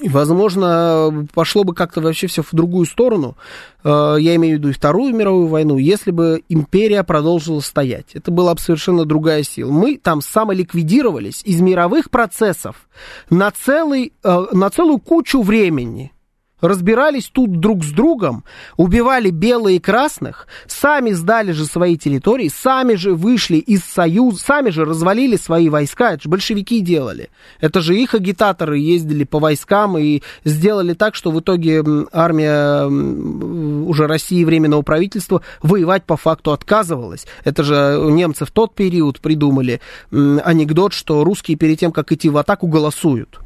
И, 0.00 0.10
возможно, 0.10 1.26
пошло 1.34 1.64
бы 1.64 1.74
как-то 1.74 2.02
вообще 2.02 2.26
все 2.26 2.42
в 2.42 2.50
другую 2.52 2.86
сторону. 2.86 3.36
Я 3.82 4.36
имею 4.36 4.56
в 4.56 4.58
виду 4.58 4.68
и 4.68 4.72
Вторую 4.72 5.12
мировую 5.12 5.48
войну, 5.48 5.76
если 5.76 6.12
бы 6.12 6.42
империя 6.48 7.02
продолжила 7.02 7.58
стоять. 7.58 8.14
Это 8.14 8.30
была 8.30 8.54
бы 8.54 8.60
совершенно 8.60 9.06
другая 9.06 9.42
сила. 9.42 9.72
Мы 9.72 9.96
там 9.96 10.20
самоликвидировались 10.20 11.42
из 11.44 11.60
мировых 11.60 12.10
процессов 12.10 12.88
на, 13.28 13.50
целый, 13.50 14.12
на 14.22 14.70
целую 14.70 14.98
кучу 14.98 15.42
времени 15.42 16.12
разбирались 16.60 17.28
тут 17.28 17.60
друг 17.60 17.84
с 17.84 17.90
другом, 17.90 18.44
убивали 18.76 19.30
белых 19.30 19.74
и 19.74 19.78
красных, 19.78 20.46
сами 20.66 21.10
сдали 21.10 21.52
же 21.52 21.64
свои 21.66 21.96
территории, 21.96 22.48
сами 22.48 22.94
же 22.94 23.14
вышли 23.14 23.56
из 23.56 23.84
союза, 23.84 24.38
сами 24.38 24.70
же 24.70 24.84
развалили 24.84 25.36
свои 25.36 25.68
войска, 25.68 26.12
это 26.14 26.24
же 26.24 26.28
большевики 26.28 26.80
делали. 26.80 27.30
Это 27.60 27.80
же 27.80 27.96
их 27.96 28.14
агитаторы 28.14 28.78
ездили 28.78 29.24
по 29.24 29.38
войскам 29.38 29.98
и 29.98 30.22
сделали 30.44 30.94
так, 30.94 31.14
что 31.14 31.30
в 31.30 31.40
итоге 31.40 31.84
армия 32.12 32.84
уже 32.86 34.06
России 34.06 34.44
Временного 34.44 34.82
правительства 34.82 35.42
воевать 35.62 36.04
по 36.04 36.16
факту 36.16 36.52
отказывалась. 36.52 37.26
Это 37.44 37.62
же 37.62 37.98
немцы 38.10 38.44
в 38.44 38.50
тот 38.50 38.74
период 38.74 39.20
придумали 39.20 39.80
анекдот, 40.10 40.92
что 40.92 41.24
русские 41.24 41.56
перед 41.56 41.78
тем, 41.78 41.92
как 41.92 42.12
идти 42.12 42.28
в 42.28 42.36
атаку, 42.36 42.66
голосуют 42.66 43.40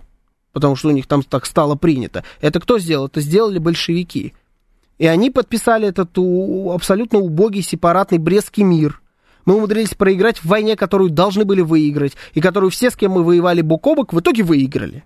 потому 0.53 0.77
что 0.77 0.89
у 0.89 0.93
них 0.93 1.07
там 1.07 1.23
так 1.23 1.47
стало 1.47 1.75
принято. 1.75 2.25
Это 2.41 2.61
кто 2.61 2.79
сделал? 2.79 3.07
Это 3.07 3.21
сделали 3.21 3.59
большевики. 3.59 4.35
И 4.99 5.07
они 5.07 5.31
подписали 5.31 5.89
этот 5.89 6.17
абсолютно 6.73 7.19
убогий 7.19 7.63
сепаратный 7.63 8.19
Брестский 8.19 8.63
мир. 8.63 9.01
Мы 9.45 9.57
умудрились 9.57 9.95
проиграть 9.95 10.39
в 10.39 10.45
войне, 10.45 10.77
которую 10.77 11.11
должны 11.11 11.45
были 11.45 11.61
выиграть, 11.61 12.13
и 12.35 12.41
которую 12.41 12.71
все, 12.71 12.91
с 12.91 12.97
кем 12.97 13.13
мы 13.13 13.25
воевали 13.25 13.61
бок 13.61 13.87
о 13.87 13.95
бок, 13.97 14.13
в 14.13 14.21
итоге 14.21 14.45
выиграли. 14.45 15.05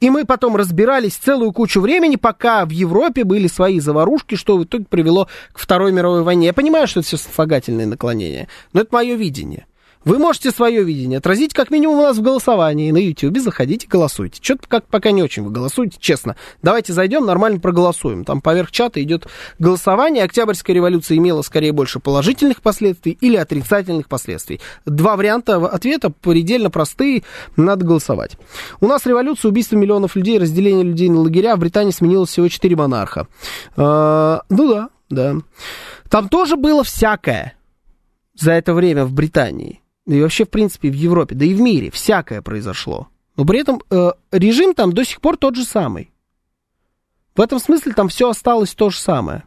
И 0.00 0.10
мы 0.10 0.24
потом 0.24 0.56
разбирались 0.56 1.14
целую 1.14 1.52
кучу 1.52 1.80
времени, 1.80 2.16
пока 2.16 2.64
в 2.64 2.70
Европе 2.70 3.22
были 3.22 3.46
свои 3.46 3.78
заварушки, 3.78 4.34
что 4.34 4.56
в 4.56 4.64
итоге 4.64 4.86
привело 4.88 5.28
к 5.52 5.58
Второй 5.58 5.92
мировой 5.92 6.22
войне. 6.22 6.46
Я 6.46 6.52
понимаю, 6.52 6.88
что 6.88 7.00
это 7.00 7.06
все 7.06 7.16
сослагательное 7.18 7.86
наклонение, 7.86 8.48
но 8.72 8.80
это 8.80 8.92
мое 8.92 9.14
видение. 9.14 9.66
Вы 10.04 10.18
можете 10.18 10.50
свое 10.50 10.82
видение 10.82 11.18
отразить 11.18 11.54
как 11.54 11.70
минимум 11.70 11.98
у 11.98 12.02
нас 12.02 12.16
в 12.16 12.22
голосовании 12.22 12.90
на 12.90 12.96
YouTube. 12.96 13.38
Заходите, 13.38 13.86
голосуйте. 13.88 14.40
Что-то 14.42 14.66
как 14.66 14.86
пока 14.86 15.12
не 15.12 15.22
очень 15.22 15.44
вы 15.44 15.50
голосуете, 15.50 15.98
честно. 16.00 16.36
Давайте 16.60 16.92
зайдем, 16.92 17.24
нормально 17.24 17.60
проголосуем. 17.60 18.24
Там 18.24 18.40
поверх 18.40 18.72
чата 18.72 19.02
идет 19.02 19.28
голосование. 19.60 20.24
Октябрьская 20.24 20.74
революция 20.74 21.18
имела 21.18 21.42
скорее 21.42 21.72
больше 21.72 22.00
положительных 22.00 22.62
последствий 22.62 23.16
или 23.20 23.36
отрицательных 23.36 24.08
последствий. 24.08 24.60
Два 24.86 25.16
варианта 25.16 25.56
ответа 25.56 26.10
предельно 26.10 26.70
простые. 26.70 27.22
Надо 27.56 27.84
голосовать. 27.84 28.36
У 28.80 28.86
нас 28.86 29.06
революция, 29.06 29.50
убийство 29.50 29.76
миллионов 29.76 30.16
людей, 30.16 30.38
разделение 30.38 30.84
людей 30.84 31.08
на 31.10 31.20
лагеря. 31.20 31.54
В 31.54 31.60
Британии 31.60 31.92
сменилось 31.92 32.30
всего 32.30 32.48
четыре 32.48 32.74
монарха. 32.74 33.28
А, 33.76 34.42
ну 34.48 34.68
да, 34.68 34.88
да. 35.10 35.36
Там 36.10 36.28
тоже 36.28 36.56
было 36.56 36.82
всякое 36.82 37.56
за 38.34 38.52
это 38.52 38.74
время 38.74 39.04
в 39.04 39.12
Британии 39.12 39.82
и 40.06 40.20
вообще, 40.20 40.44
в 40.44 40.50
принципе, 40.50 40.90
в 40.90 40.94
Европе, 40.94 41.34
да 41.34 41.44
и 41.44 41.54
в 41.54 41.60
мире 41.60 41.90
всякое 41.90 42.42
произошло. 42.42 43.08
Но 43.36 43.44
при 43.44 43.60
этом 43.60 43.80
э, 43.90 44.12
режим 44.30 44.74
там 44.74 44.92
до 44.92 45.04
сих 45.04 45.20
пор 45.20 45.36
тот 45.36 45.56
же 45.56 45.64
самый. 45.64 46.12
В 47.34 47.40
этом 47.40 47.58
смысле 47.58 47.92
там 47.92 48.08
все 48.08 48.28
осталось 48.28 48.74
то 48.74 48.90
же 48.90 48.98
самое. 48.98 49.44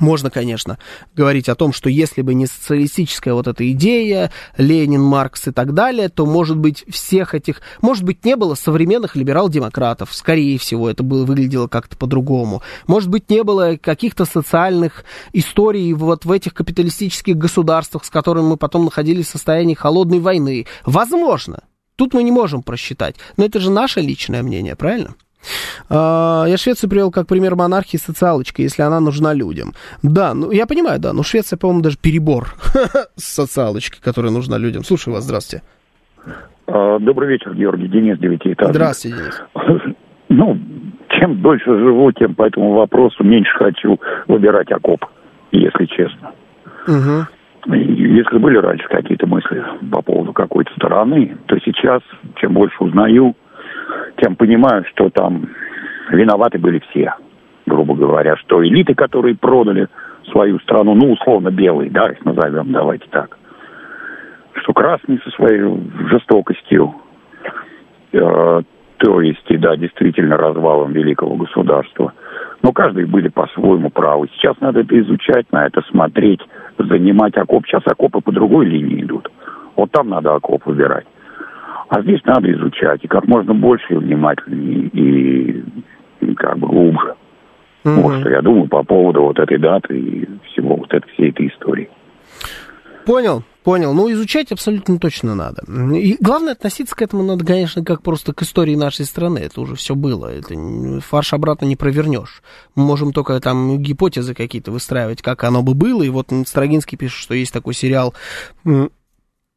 Можно, 0.00 0.30
конечно, 0.30 0.78
говорить 1.14 1.48
о 1.48 1.54
том, 1.54 1.72
что 1.72 1.90
если 1.90 2.22
бы 2.22 2.34
не 2.34 2.46
социалистическая 2.46 3.34
вот 3.34 3.46
эта 3.46 3.70
идея, 3.72 4.32
Ленин, 4.56 5.02
Маркс 5.02 5.48
и 5.48 5.52
так 5.52 5.74
далее, 5.74 6.08
то, 6.08 6.26
может 6.26 6.56
быть, 6.56 6.84
всех 6.88 7.34
этих... 7.34 7.60
Может 7.82 8.04
быть, 8.04 8.24
не 8.24 8.34
было 8.34 8.54
современных 8.54 9.14
либерал-демократов. 9.14 10.12
Скорее 10.12 10.58
всего, 10.58 10.88
это 10.88 11.02
было, 11.02 11.24
выглядело 11.24 11.68
как-то 11.68 11.96
по-другому. 11.96 12.62
Может 12.86 13.10
быть, 13.10 13.28
не 13.30 13.44
было 13.44 13.76
каких-то 13.76 14.24
социальных 14.24 15.04
историй 15.34 15.92
вот 15.92 16.24
в 16.24 16.32
этих 16.32 16.54
капиталистических 16.54 17.36
государствах, 17.36 18.04
с 18.04 18.10
которыми 18.10 18.46
мы 18.46 18.56
потом 18.56 18.86
находились 18.86 19.26
в 19.26 19.30
состоянии 19.30 19.74
холодной 19.74 20.18
войны. 20.18 20.66
Возможно. 20.84 21.60
Тут 21.96 22.14
мы 22.14 22.22
не 22.22 22.32
можем 22.32 22.62
просчитать. 22.62 23.16
Но 23.36 23.44
это 23.44 23.60
же 23.60 23.70
наше 23.70 24.00
личное 24.00 24.42
мнение, 24.42 24.74
правильно? 24.76 25.14
А, 25.88 26.44
я 26.46 26.56
Швецию 26.56 26.90
привел 26.90 27.10
как 27.10 27.26
пример 27.26 27.56
монархии 27.56 27.96
социалочка, 27.96 28.62
если 28.62 28.82
она 28.82 29.00
нужна 29.00 29.34
людям. 29.34 29.72
Да, 30.02 30.34
ну 30.34 30.50
я 30.50 30.66
понимаю, 30.66 31.00
да, 31.00 31.12
но 31.12 31.22
Швеция, 31.22 31.56
по-моему, 31.56 31.82
даже 31.82 31.96
перебор 31.98 32.48
с 33.16 33.24
социалочкой, 33.24 34.00
которая 34.02 34.32
нужна 34.32 34.58
людям. 34.58 34.84
Слушаю 34.84 35.14
вас, 35.14 35.24
здравствуйте. 35.24 35.64
А, 36.66 36.98
добрый 36.98 37.28
вечер, 37.28 37.54
Георгий. 37.54 37.88
Денис 37.88 38.18
Девятиэтажный. 38.18 38.74
Здравствуйте, 38.74 39.16
Денис. 39.16 39.96
Ну, 40.32 40.56
чем 41.08 41.42
дольше 41.42 41.76
живу, 41.76 42.12
тем 42.12 42.36
по 42.36 42.46
этому 42.46 42.74
вопросу 42.74 43.24
меньше 43.24 43.50
хочу 43.56 44.00
выбирать 44.28 44.70
окоп, 44.70 45.04
если 45.50 45.86
честно. 45.86 46.30
Угу. 46.86 47.74
Если 47.74 48.38
были 48.38 48.56
раньше 48.58 48.86
какие-то 48.88 49.26
мысли 49.26 49.60
по 49.90 50.02
поводу 50.02 50.32
какой-то 50.32 50.72
стороны, 50.74 51.36
то 51.46 51.58
сейчас, 51.64 52.00
чем 52.36 52.54
больше 52.54 52.76
узнаю, 52.78 53.34
тем 54.20 54.36
понимаю, 54.36 54.84
что 54.90 55.10
там 55.10 55.48
виноваты 56.10 56.58
были 56.58 56.80
все, 56.90 57.14
грубо 57.66 57.94
говоря, 57.94 58.36
что 58.36 58.64
элиты, 58.64 58.94
которые 58.94 59.36
продали 59.36 59.88
свою 60.30 60.58
страну, 60.60 60.94
ну, 60.94 61.12
условно, 61.12 61.50
белые, 61.50 61.90
да, 61.90 62.10
их 62.10 62.24
назовем, 62.24 62.72
давайте 62.72 63.06
так, 63.10 63.38
что 64.54 64.72
красные 64.72 65.18
со 65.24 65.30
своей 65.30 65.62
жестокостью, 66.08 66.94
э, 68.12 68.62
то 68.98 69.20
есть, 69.22 69.46
да, 69.48 69.76
действительно 69.76 70.36
развалом 70.36 70.92
великого 70.92 71.36
государства. 71.36 72.12
Но 72.62 72.72
каждый 72.72 73.06
были 73.06 73.28
по-своему 73.28 73.88
правы. 73.88 74.28
Сейчас 74.34 74.60
надо 74.60 74.80
это 74.80 75.00
изучать, 75.00 75.50
на 75.52 75.66
это 75.66 75.80
смотреть, 75.90 76.40
занимать 76.78 77.34
окоп. 77.38 77.64
Сейчас 77.66 77.82
окопы 77.86 78.20
по 78.20 78.30
другой 78.30 78.66
линии 78.66 79.02
идут. 79.02 79.30
Вот 79.76 79.90
там 79.90 80.10
надо 80.10 80.34
окоп 80.34 80.66
выбирать. 80.66 81.06
А 81.90 82.02
здесь 82.02 82.20
надо 82.24 82.50
изучать, 82.52 83.00
и 83.02 83.08
как 83.08 83.26
можно 83.26 83.52
больше, 83.52 83.98
внимательнее, 83.98 84.86
и, 84.92 85.64
и 86.20 86.34
как 86.36 86.56
бы 86.56 86.68
глубже. 86.68 87.16
Угу. 87.84 88.00
Вот 88.00 88.20
что 88.20 88.30
я 88.30 88.42
думаю 88.42 88.68
по 88.68 88.84
поводу 88.84 89.22
вот 89.22 89.40
этой 89.40 89.58
даты 89.58 89.98
и 89.98 90.28
всего 90.46 90.76
вот 90.76 90.94
этой 90.94 91.10
всей 91.14 91.30
этой 91.30 91.48
истории. 91.48 91.90
Понял, 93.06 93.42
понял. 93.64 93.92
Ну, 93.92 94.08
изучать 94.12 94.52
абсолютно 94.52 95.00
точно 95.00 95.34
надо. 95.34 95.62
И 95.96 96.16
главное, 96.20 96.52
относиться 96.52 96.94
к 96.94 97.02
этому 97.02 97.24
надо, 97.24 97.44
конечно, 97.44 97.82
как 97.82 98.02
просто 98.02 98.32
к 98.34 98.42
истории 98.42 98.76
нашей 98.76 99.04
страны. 99.04 99.38
Это 99.38 99.60
уже 99.60 99.74
все 99.74 99.96
было. 99.96 100.28
Это 100.28 100.54
фарш 101.00 101.32
обратно 101.32 101.64
не 101.64 101.74
провернешь. 101.74 102.40
Мы 102.76 102.84
можем 102.84 103.12
только 103.12 103.40
там 103.40 103.78
гипотезы 103.78 104.34
какие-то 104.34 104.70
выстраивать, 104.70 105.22
как 105.22 105.42
оно 105.42 105.62
бы 105.62 105.74
было. 105.74 106.04
И 106.04 106.08
вот 106.08 106.28
Строгинский 106.46 106.96
пишет, 106.96 107.18
что 107.18 107.34
есть 107.34 107.52
такой 107.52 107.74
сериал 107.74 108.14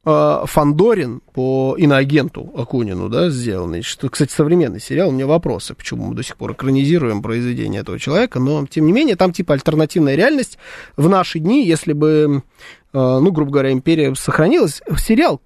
Фандорин 0.06 1.22
по 1.34 1.76
иноагенту 1.78 2.52
Акунину, 2.56 3.08
да, 3.08 3.30
сделанный. 3.30 3.82
Что, 3.82 4.10
кстати, 4.10 4.32
современный 4.32 4.82
сериал. 4.82 5.10
У 5.10 5.12
меня 5.14 5.28
вопросы, 5.28 5.76
почему 5.76 6.08
мы 6.08 6.16
до 6.16 6.24
сих 6.24 6.36
пор 6.36 6.52
экранизируем 6.54 7.22
произведение 7.22 7.82
этого 7.82 7.98
человека. 8.00 8.40
Но, 8.40 8.66
тем 8.68 8.86
не 8.86 8.92
менее, 8.92 9.16
там 9.16 9.32
типа 9.32 9.54
альтернативная 9.54 10.16
реальность 10.16 10.58
в 10.98 11.08
наши 11.08 11.40
дни, 11.40 11.66
если 11.66 11.94
бы, 11.94 12.44
а, 12.92 13.20
ну, 13.20 13.32
грубо 13.32 13.52
говоря, 13.52 13.72
империя 13.72 14.14
сохранилась. 14.16 14.82
Сериал 14.98 15.42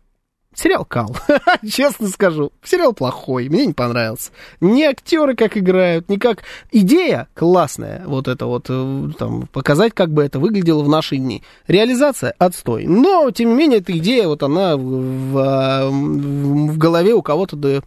Сериал 0.58 0.86
кал, 0.86 1.16
честно 1.70 2.08
скажу. 2.08 2.52
Сериал 2.64 2.92
плохой, 2.92 3.48
мне 3.48 3.68
не 3.68 3.74
понравился. 3.74 4.32
Ни 4.60 4.82
актеры 4.82 5.36
как 5.36 5.56
играют, 5.56 6.10
ни 6.10 6.16
как... 6.16 6.44
Идея 6.72 7.28
классная, 7.36 8.02
вот 8.08 8.28
это 8.28 8.48
вот, 8.48 8.66
э, 8.68 9.10
там, 9.20 9.46
показать, 9.54 9.94
как 9.94 10.12
бы 10.12 10.24
это 10.24 10.40
выглядело 10.40 10.82
в 10.82 10.90
наши 10.90 11.18
дни. 11.18 11.44
Реализация 11.68 12.34
отстой. 12.40 12.88
Но, 12.88 13.30
тем 13.30 13.50
не 13.50 13.56
менее, 13.56 13.80
эта 13.82 13.96
идея, 14.00 14.28
вот 14.28 14.42
она 14.42 14.78
в, 14.78 14.82
в, 14.82 15.92
в 15.92 16.78
голове 16.80 17.14
у 17.14 17.22
кого-то 17.22 17.56
до, 17.56 17.84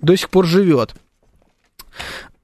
до 0.00 0.16
сих 0.16 0.30
пор 0.30 0.46
живет. 0.46 0.94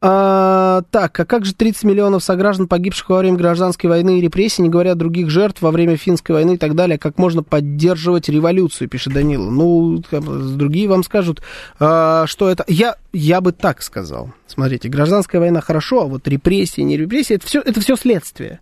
А, 0.01 0.83
так, 0.93 1.19
а 1.19 1.25
как 1.25 1.45
же 1.45 1.55
30 1.55 1.83
миллионов 1.83 2.23
сограждан, 2.23 2.69
погибших 2.69 3.11
во 3.11 3.19
время 3.19 3.37
гражданской 3.37 3.91
войны 3.91 4.19
и 4.19 4.20
репрессий, 4.20 4.62
не 4.62 4.69
говоря 4.69 4.93
о 4.93 4.95
других 4.95 5.29
жертв 5.29 5.61
во 5.61 5.73
время 5.73 5.97
финской 5.97 6.37
войны 6.37 6.55
и 6.55 6.57
так 6.57 6.77
далее, 6.77 6.99
как 6.99 7.19
можно 7.19 7.43
поддерживать 7.43 8.29
революцию, 8.29 8.89
пишет 8.89 9.12
Данила. 9.12 9.51
Ну, 9.51 10.01
другие 10.11 10.89
вам 10.89 11.03
скажут, 11.03 11.43
а, 11.81 12.27
что 12.29 12.49
это... 12.49 12.65
Я, 12.69 12.95
я 13.12 13.41
бы 13.41 13.51
так 13.51 13.83
сказал. 13.83 14.33
Смотрите, 14.47 14.89
гражданская 14.89 15.41
война 15.41 15.61
хорошо, 15.61 16.03
а 16.03 16.07
вот 16.07 16.29
репрессии, 16.29 16.83
не 16.83 16.97
репрессии, 16.97 17.35
это 17.35 17.47
все, 17.47 17.61
это 17.61 17.81
все 17.81 17.97
следствие. 17.97 18.61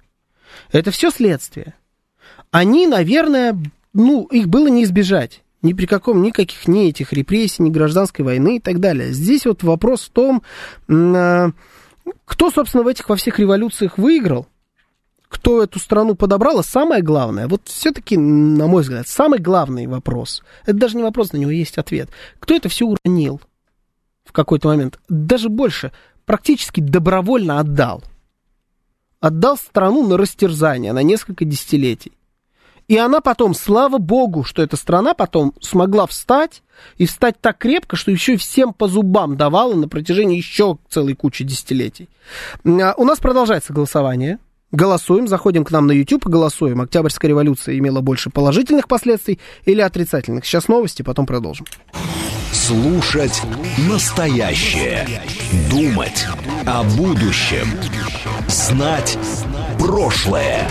Это 0.73 0.91
все 0.91 1.11
следствие. 1.11 1.75
Они, 2.51 2.87
наверное, 2.87 3.59
ну, 3.93 4.25
их 4.25 4.49
было 4.49 4.69
не 4.69 4.85
избежать 4.85 5.43
ни 5.67 5.73
при 5.73 5.87
каком, 5.87 6.23
никаких 6.23 6.69
ни 6.69 6.89
этих 6.89 7.13
репрессий, 7.13 7.63
ни 7.63 7.71
гражданской 7.71 8.25
войны 8.25 8.57
и 8.57 8.61
так 8.61 8.81
далее. 8.81 9.13
Здесь 9.13 9.45
вот 9.45 9.63
вопрос 9.63 10.03
в 10.03 10.11
том, 10.11 10.43
а, 10.89 11.51
кто, 12.25 12.51
собственно, 12.51 12.85
в 12.85 12.89
этих 12.89 13.09
во 13.09 13.17
всех 13.17 13.39
революциях 13.39 13.99
выиграл, 13.99 14.47
кто 15.29 15.63
эту 15.63 15.81
страну 15.81 16.15
подобрал, 16.15 16.61
а 16.61 16.63
самое 16.63 17.03
главное, 17.03 17.49
вот 17.49 17.63
все-таки, 17.65 18.17
на 18.17 18.69
мой 18.69 18.83
взгляд, 18.83 19.09
самый 19.09 19.41
главный 19.41 19.87
вопрос, 19.87 20.43
это 20.65 20.75
даже 20.75 20.97
не 20.97 21.03
вопрос, 21.03 21.33
на 21.33 21.37
него 21.37 21.51
есть 21.51 21.79
ответ, 21.79 22.11
кто 22.39 22.55
это 22.55 22.69
все 22.69 22.87
уронил 22.87 23.41
в 24.25 24.33
какой-то 24.33 24.69
момент, 24.69 25.01
даже 25.09 25.49
больше, 25.49 25.93
практически 26.25 26.81
добровольно 26.81 27.59
отдал. 27.59 28.03
Отдал 29.21 29.57
страну 29.57 30.07
на 30.07 30.17
растерзание 30.17 30.93
на 30.93 31.03
несколько 31.03 31.45
десятилетий. 31.45 32.13
И 32.89 32.97
она 32.97 33.21
потом, 33.21 33.55
слава 33.55 33.99
богу, 33.99 34.45
что 34.45 34.63
эта 34.63 34.77
страна 34.77 35.15
потом 35.15 35.53
смогла 35.61 36.07
встать, 36.07 36.63
и 36.99 37.07
встать 37.07 37.41
так 37.41 37.59
крепко, 37.59 37.97
что 37.97 38.11
еще 38.11 38.35
и 38.35 38.37
всем 38.37 38.73
по 38.73 38.87
зубам 38.87 39.37
давала 39.37 39.75
на 39.75 39.89
протяжении 39.89 40.37
еще 40.37 40.79
целой 40.89 41.15
кучи 41.15 41.45
десятилетий. 41.45 42.09
А, 42.65 42.95
у 42.97 43.05
нас 43.05 43.19
продолжается 43.19 43.73
голосование. 43.73 44.39
Голосуем, 44.73 45.29
заходим 45.29 45.65
к 45.65 45.71
нам 45.71 45.87
на 45.87 45.93
YouTube 45.93 46.27
и 46.27 46.31
голосуем. 46.31 46.81
Октябрьская 46.81 47.29
революция 47.29 47.79
имела 47.79 48.01
больше 48.01 48.31
положительных 48.31 48.89
последствий 48.89 49.39
или 49.65 49.81
отрицательных? 49.81 50.45
Сейчас 50.45 50.67
новости, 50.67 51.03
потом 51.03 51.25
продолжим. 51.25 51.67
Слушать 52.53 53.43
настоящее. 53.89 55.07
Думать 55.71 56.27
о 56.67 56.83
будущем. 56.83 57.69
Знать 58.49 59.17
прошлое. 59.79 60.69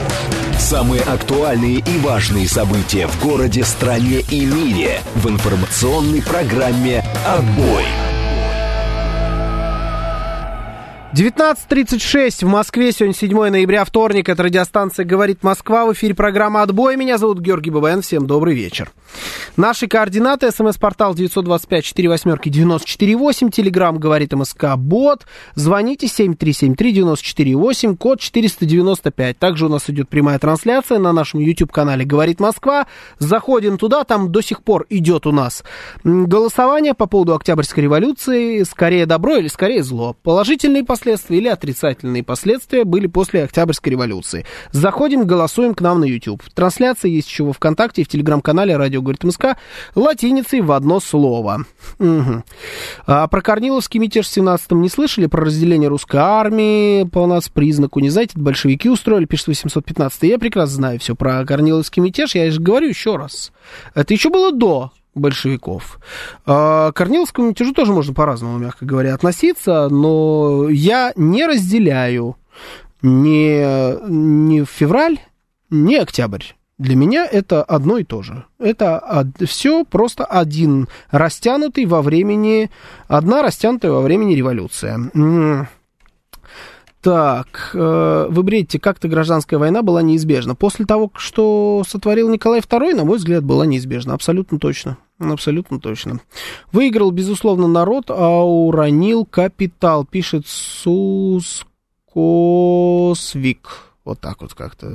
Самые 0.58 1.02
актуальные 1.02 1.80
и 1.80 1.98
важные 2.00 2.48
события 2.48 3.08
в 3.08 3.24
городе, 3.24 3.64
стране 3.64 4.22
и 4.30 4.46
мире 4.46 5.02
в 5.16 5.30
информационной 5.30 6.22
программе 6.22 7.04
«Отбой». 7.26 8.05
19.36 11.16 12.46
в 12.46 12.50
Москве, 12.50 12.92
сегодня 12.92 13.16
7 13.16 13.50
ноября, 13.50 13.86
вторник, 13.86 14.28
это 14.28 14.44
радиостанция 14.44 15.06
«Говорит 15.06 15.44
Москва», 15.44 15.86
в 15.86 15.94
эфире 15.94 16.14
программа 16.14 16.62
«Отбой», 16.62 16.98
меня 16.98 17.18
зовут 17.18 17.40
Георгий 17.40 17.70
Бабаян, 17.70 18.02
всем 18.02 18.28
добрый 18.28 18.54
вечер. 18.54 18.92
Наши 19.56 19.88
координаты, 19.88 20.52
смс-портал 20.52 21.16
925-48-94-8, 21.16 23.50
телеграмм 23.50 23.98
«Говорит 23.98 24.34
МСК», 24.34 24.76
бот, 24.76 25.26
звоните 25.54 26.08
7373-94-8, 26.08 27.96
код 27.96 28.20
495. 28.20 29.40
Также 29.40 29.68
у 29.68 29.70
нас 29.70 29.90
идет 29.90 30.10
прямая 30.10 30.38
трансляция 30.38 31.00
на 31.00 31.14
нашем 31.14 31.40
YouTube-канале 31.40 32.04
«Говорит 32.04 32.42
Москва», 32.42 32.88
заходим 33.20 33.78
туда, 33.78 34.04
там 34.04 34.34
до 34.34 34.42
сих 34.42 34.64
пор 34.64 34.86
идет 34.90 35.28
у 35.28 35.32
нас 35.32 35.64
голосование 36.04 36.94
по 36.94 37.06
поводу 37.06 37.36
Октябрьской 37.36 37.84
революции, 37.84 38.64
скорее 38.64 39.06
добро 39.06 39.38
или 39.38 39.48
скорее 39.48 39.82
зло, 39.82 40.18
положительные 40.22 40.84
последствия 40.84 41.05
последствия 41.06 41.38
или 41.38 41.48
отрицательные 41.48 42.24
последствия 42.24 42.84
были 42.84 43.06
после 43.06 43.44
Октябрьской 43.44 43.92
революции. 43.92 44.44
Заходим, 44.72 45.28
голосуем 45.28 45.76
к 45.76 45.82
нам 45.82 46.00
на 46.00 46.06
YouTube. 46.06 46.42
Трансляция 46.56 47.12
есть 47.12 47.30
еще 47.30 47.44
во 47.44 47.54
ВКонтакте 47.54 48.02
и 48.02 48.06
в 48.06 48.08
Телеграм-канале 48.08 48.76
«Радио 48.76 49.04
говорит 49.04 49.24
МСК» 49.24 49.56
латиницей 49.94 50.62
в 50.62 50.72
одно 50.72 51.00
слово. 51.00 51.66
Угу. 52.00 52.44
А 53.06 53.28
про 53.28 53.42
Корниловский 53.42 54.00
мятеж 54.00 54.28
в 54.28 54.36
17-м 54.36 54.82
не 54.82 54.90
слышали? 54.90 55.28
Про 55.28 55.46
разделение 55.46 55.90
русской 55.90 56.18
армии 56.18 57.04
по 57.04 57.28
нас 57.28 57.50
признаку 57.50 58.00
не 58.00 58.10
знаете? 58.10 58.34
Большевики 58.36 58.90
устроили, 58.90 59.26
пишет 59.26 59.48
815 59.48 60.24
Я 60.24 60.40
прекрасно 60.40 60.76
знаю 60.76 61.00
все 61.00 61.16
про 61.16 61.46
Корниловский 61.46 62.02
мятеж. 62.02 62.34
Я 62.34 62.50
же 62.50 62.60
говорю 62.60 62.88
еще 62.88 63.16
раз. 63.16 63.52
Это 63.94 64.12
еще 64.12 64.32
было 64.32 64.52
до 64.52 64.92
большевиков. 65.16 66.00
А, 66.46 66.92
к 66.92 66.96
Корниловскому 66.96 67.50
мятежу 67.50 67.74
тоже 67.74 67.94
можно 67.94 68.14
по-разному, 68.14 68.60
мягко 68.60 68.86
говоря, 68.86 69.16
относиться, 69.16 69.90
но 69.90 70.70
я 70.70 71.14
не 71.16 71.46
разделяю 71.48 72.36
не, 73.02 73.98
не 74.08 74.66
февраль, 74.66 75.20
не 75.70 75.98
октябрь. 75.98 76.44
Для 76.78 76.98
меня 76.98 77.26
это 77.26 77.64
одно 77.64 77.98
и 78.00 78.04
то 78.04 78.22
же. 78.22 78.44
Это 78.60 79.32
все 79.46 79.86
просто 79.86 80.26
один 80.26 80.90
растянутый 81.10 81.86
во 81.86 82.02
времени, 82.02 82.70
одна 83.08 83.42
растянутая 83.42 83.92
во 83.92 84.02
времени 84.02 84.36
революция. 84.36 85.00
Так, 87.02 87.70
э, 87.76 88.28
вы 88.32 88.42
бредите, 88.42 88.80
как-то 88.80 89.08
гражданская 89.08 89.60
война 89.60 89.84
была 89.84 90.02
неизбежна. 90.02 90.56
После 90.56 90.88
того, 90.88 91.12
что 91.18 91.84
сотворил 91.88 92.30
Николай 92.30 92.62
II, 92.62 92.96
на 92.96 93.06
мой 93.06 93.20
взгляд, 93.20 93.44
была 93.44 93.68
неизбежна. 93.68 94.16
Абсолютно 94.16 94.58
точно. 94.58 94.98
Абсолютно 95.20 95.80
точно. 95.80 96.20
Выиграл, 96.72 97.12
безусловно, 97.12 97.68
народ, 97.68 98.06
а 98.10 98.44
уронил 98.44 99.26
капитал, 99.26 100.06
пишет 100.06 100.46
Сускосвик. 100.48 101.66
Вот 104.04 104.20
так 104.20 104.42
вот 104.42 104.54
как-то. 104.54 104.88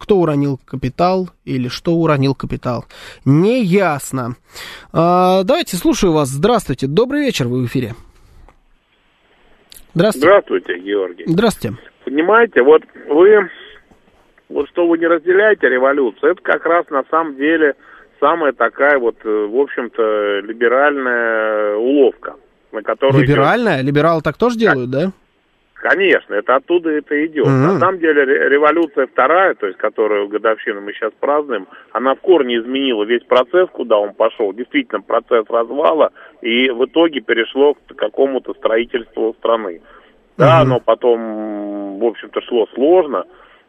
Кто 0.00 0.16
уронил 0.16 0.58
капитал 0.64 1.28
или 1.44 1.68
что 1.68 1.92
уронил 1.92 2.34
капитал? 2.34 2.86
Неясно. 3.24 4.36
А, 4.92 5.44
давайте 5.44 5.76
слушаю 5.76 6.12
вас. 6.12 6.28
Здравствуйте. 6.30 6.88
Добрый 6.88 7.20
вечер, 7.20 7.46
вы 7.46 7.62
в 7.62 7.66
эфире. 7.66 7.94
Здравствуйте. 9.94 10.26
Здравствуйте, 10.26 10.78
Георгий. 10.80 11.24
Здравствуйте. 11.26 11.78
Понимаете, 12.04 12.62
вот 12.62 12.82
вы, 13.08 13.48
вот 14.48 14.68
что 14.70 14.88
вы 14.88 14.98
не 14.98 15.06
разделяете 15.06 15.68
революцию, 15.68 16.32
это 16.32 16.42
как 16.42 16.64
раз 16.66 16.88
на 16.90 17.04
самом 17.10 17.36
деле 17.36 17.76
самая 18.20 18.52
такая 18.52 18.98
вот, 18.98 19.16
э, 19.24 19.46
в 19.46 19.56
общем-то, 19.58 20.40
либеральная 20.40 21.76
уловка, 21.76 22.34
на 22.72 22.82
которую... 22.82 23.22
Либеральная? 23.22 23.76
Идет... 23.76 23.86
Либералы 23.86 24.22
так 24.22 24.36
тоже 24.36 24.58
делают, 24.58 24.90
да? 24.90 25.12
Конечно, 25.74 26.34
это 26.34 26.56
оттуда 26.56 26.90
это 26.90 27.26
идет. 27.26 27.46
Mm-hmm. 27.46 27.74
На 27.74 27.78
самом 27.78 28.00
деле 28.00 28.24
революция 28.24 29.06
вторая, 29.06 29.54
то 29.54 29.66
есть 29.66 29.78
которую 29.78 30.26
годовщину 30.28 30.80
мы 30.80 30.92
сейчас 30.92 31.12
празднуем, 31.20 31.68
она 31.92 32.14
в 32.14 32.20
корне 32.20 32.56
изменила 32.58 33.04
весь 33.04 33.22
процесс, 33.24 33.68
куда 33.70 33.98
он 33.98 34.14
пошел. 34.14 34.52
Действительно, 34.52 35.02
процесс 35.02 35.44
развала, 35.48 36.12
и 36.40 36.70
в 36.70 36.86
итоге 36.86 37.20
перешло 37.20 37.74
к 37.74 37.94
какому-то 37.94 38.54
строительству 38.54 39.34
страны. 39.38 39.82
Да, 40.38 40.46
mm-hmm. 40.46 40.62
оно 40.62 40.80
потом, 40.80 41.98
в 41.98 42.04
общем-то, 42.04 42.40
шло 42.40 42.66
сложно 42.74 43.24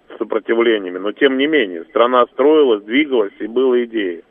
с 0.10 0.18
сопротивлениями, 0.18 0.98
но 0.98 1.12
тем 1.12 1.38
не 1.38 1.46
менее, 1.46 1.84
страна 1.90 2.26
строилась, 2.34 2.84
двигалась, 2.84 3.34
и 3.40 3.48
была 3.48 3.84
идея. 3.84 4.22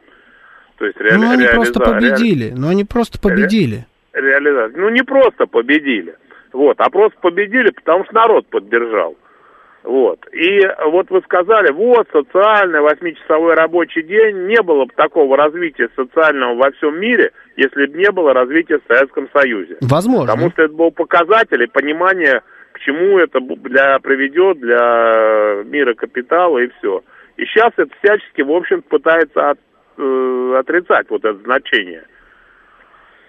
То 0.78 0.86
есть 0.86 0.98
реали... 0.98 1.18
Ну, 1.18 1.30
они 1.30 1.42
реализа... 1.42 1.54
просто 1.54 1.80
победили, 1.80 2.44
реали... 2.44 2.54
ну, 2.56 2.68
они 2.68 2.84
просто 2.84 3.20
победили. 3.20 3.86
Ре... 4.12 4.22
Реализация. 4.22 4.80
Ну, 4.80 4.88
не 4.90 5.02
просто 5.02 5.46
победили 5.46 6.16
вот, 6.56 6.80
а 6.80 6.90
просто 6.90 7.18
победили, 7.20 7.70
потому 7.70 8.04
что 8.04 8.14
народ 8.14 8.46
поддержал. 8.48 9.16
Вот. 9.84 10.18
И 10.32 10.60
вот 10.90 11.10
вы 11.10 11.20
сказали, 11.20 11.70
вот, 11.70 12.08
социальный 12.10 12.80
восьмичасовой 12.80 13.54
рабочий 13.54 14.02
день, 14.02 14.46
не 14.48 14.60
было 14.60 14.86
бы 14.86 14.92
такого 14.96 15.36
развития 15.36 15.88
социального 15.94 16.56
во 16.56 16.72
всем 16.72 16.98
мире, 16.98 17.30
если 17.56 17.86
бы 17.86 17.96
не 17.96 18.10
было 18.10 18.32
развития 18.32 18.78
в 18.78 18.92
Советском 18.92 19.28
Союзе. 19.32 19.76
Возможно. 19.82 20.32
Потому 20.32 20.50
что 20.50 20.62
это 20.62 20.74
был 20.74 20.90
показатель 20.90 21.62
и 21.62 21.68
понимание, 21.68 22.40
к 22.72 22.80
чему 22.80 23.18
это 23.18 23.38
для, 23.38 24.00
приведет 24.00 24.58
для 24.58 25.62
мира 25.64 25.94
капитала 25.94 26.58
и 26.58 26.68
все. 26.78 27.04
И 27.36 27.44
сейчас 27.44 27.72
это 27.76 27.90
всячески, 28.02 28.42
в 28.42 28.50
общем, 28.50 28.82
пытается 28.82 29.50
от, 29.50 29.58
э, 29.96 30.56
отрицать 30.58 31.10
вот 31.10 31.24
это 31.24 31.38
значение– 31.42 32.04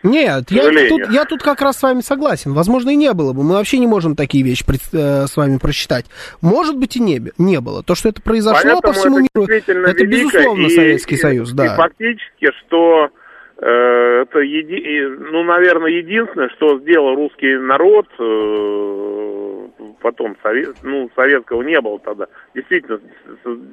нет, 0.03 0.51
я 0.51 0.87
тут, 0.89 1.01
я 1.09 1.25
тут 1.25 1.41
как 1.41 1.61
раз 1.61 1.77
с 1.79 1.83
вами 1.83 2.01
согласен. 2.01 2.53
Возможно, 2.53 2.91
и 2.91 2.95
не 2.95 3.13
было 3.13 3.33
бы. 3.33 3.43
Мы 3.43 3.55
вообще 3.55 3.79
не 3.79 3.87
можем 3.87 4.15
такие 4.15 4.43
вещи 4.43 4.65
пред, 4.65 4.81
э, 4.93 5.25
с 5.25 5.35
вами 5.35 5.57
просчитать. 5.57 6.05
Может 6.41 6.77
быть, 6.77 6.95
и 6.95 6.99
не, 6.99 7.19
не 7.37 7.59
было. 7.59 7.83
То, 7.83 7.95
что 7.95 8.09
это 8.09 8.21
произошло 8.21 8.61
Поэтому 8.63 8.81
по 8.81 8.93
всему 8.93 9.19
это 9.19 9.27
миру, 9.35 9.87
это, 9.87 10.05
безусловно, 10.05 10.67
и, 10.67 10.69
Советский 10.69 11.15
и, 11.15 11.17
Союз. 11.17 11.51
Да. 11.51 11.65
И 11.65 11.69
фактически, 11.75 12.51
что 12.59 13.09
э, 13.57 14.21
это, 14.21 14.39
еди, 14.39 15.07
ну, 15.31 15.43
наверное, 15.43 15.91
единственное, 15.91 16.49
что 16.49 16.79
сделал 16.79 17.15
русский 17.15 17.57
народ, 17.57 18.07
э, 18.19 19.67
потом 20.01 20.37
совет, 20.43 20.75
ну, 20.83 21.09
советского 21.15 21.63
не 21.63 21.81
было 21.81 21.99
тогда, 21.99 22.27
действительно, 22.53 22.99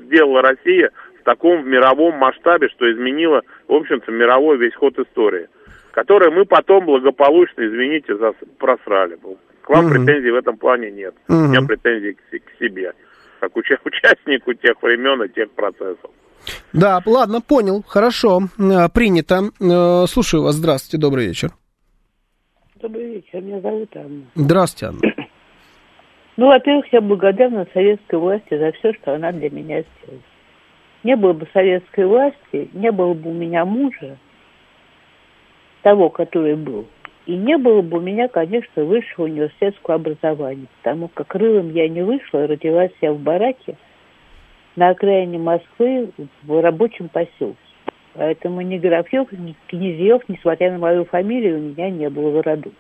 сделала 0.07 0.43
Россия 0.43 0.91
в 1.25 1.27
таком 1.27 1.67
мировом 1.67 2.19
масштабе, 2.19 2.69
что 2.69 2.91
изменила, 2.93 3.41
в 3.67 3.73
общем-то, 3.73 4.13
мировой 4.13 4.59
весь 4.59 4.75
ход 4.75 4.99
истории 4.99 5.49
которые 5.95 6.33
мы 6.33 6.45
потом 6.45 6.87
благополучно, 6.87 7.63
извините, 7.63 8.17
зас... 8.17 8.35
просрали. 8.59 9.17
К 9.63 9.71
вам 9.71 9.87
угу. 9.87 9.95
претензий 9.95 10.31
в 10.31 10.35
этом 10.35 10.57
плане 10.57 10.91
нет. 10.91 11.15
Угу. 11.29 11.39
У 11.39 11.49
меня 11.49 11.63
претензий 11.63 12.15
к, 12.15 12.19
к 12.19 12.59
себе, 12.59 12.93
как 13.41 13.57
уча... 13.57 13.79
участнику 13.85 14.55
тех 14.55 14.83
времен 14.83 15.23
и 15.23 15.29
тех 15.29 15.51
процессов. 15.53 16.11
Да, 16.73 17.01
ладно, 17.07 17.41
понял, 17.41 17.83
хорошо, 17.87 18.41
э, 18.59 18.89
принято. 18.93 19.51
Э, 19.61 20.07
слушаю 20.07 20.43
вас, 20.43 20.57
здравствуйте, 20.57 21.01
добрый 21.01 21.29
вечер. 21.29 21.51
Добрый 22.83 23.15
вечер, 23.15 23.41
меня 23.41 23.61
зовут 23.61 23.89
Анна. 23.97 24.25
Здравствуйте, 24.35 24.87
Анна. 24.87 25.27
Ну, 26.37 26.49
во-первых, 26.49 26.93
я 26.93 27.01
благодарна 27.01 27.69
советской 27.73 28.19
власти 28.19 28.59
за 28.59 28.73
все, 28.73 28.93
что 28.95 29.15
она 29.15 29.31
для 29.31 29.49
меня 29.51 29.83
сделала. 29.83 30.21
Не 31.05 31.17
было 31.17 31.35
бы 31.35 31.47
советской 31.53 32.07
власти, 32.07 32.71
не 32.73 32.91
было 32.91 33.13
бы 33.13 33.31
у 33.31 33.35
меня 33.35 33.65
мужа, 33.65 34.17
того, 35.83 36.09
который 36.09 36.57
был. 36.57 36.87
И 37.27 37.37
не 37.37 37.57
было 37.59 37.83
бы 37.83 37.99
у 37.99 38.01
меня, 38.01 38.29
конечно, 38.29 38.85
высшего 38.85 39.27
университетского 39.27 39.97
образования, 39.97 40.67
потому 40.79 41.09
как 41.09 41.29
крылом 41.29 41.71
я 41.73 41.89
не 41.89 42.03
вышла, 42.03 42.47
родилась 42.47 42.93
я 43.01 43.13
в 43.13 43.19
бараке 43.19 43.77
на 44.77 44.91
окраине 44.91 45.39
Москвы 45.39 46.11
в 46.43 46.61
рабочем 46.63 47.09
поселке. 47.09 47.57
Поэтому 48.15 48.63
ни 48.63 48.79
графьев, 48.79 49.31
ни 49.33 49.55
князьев, 49.69 50.23
несмотря 50.29 50.73
на 50.73 50.79
мою 50.79 51.05
фамилию, 51.05 51.59
у 51.59 51.63
меня 51.63 51.91
не 51.91 52.09
было 52.09 52.31
в 52.31 52.41
роду. 52.43 52.73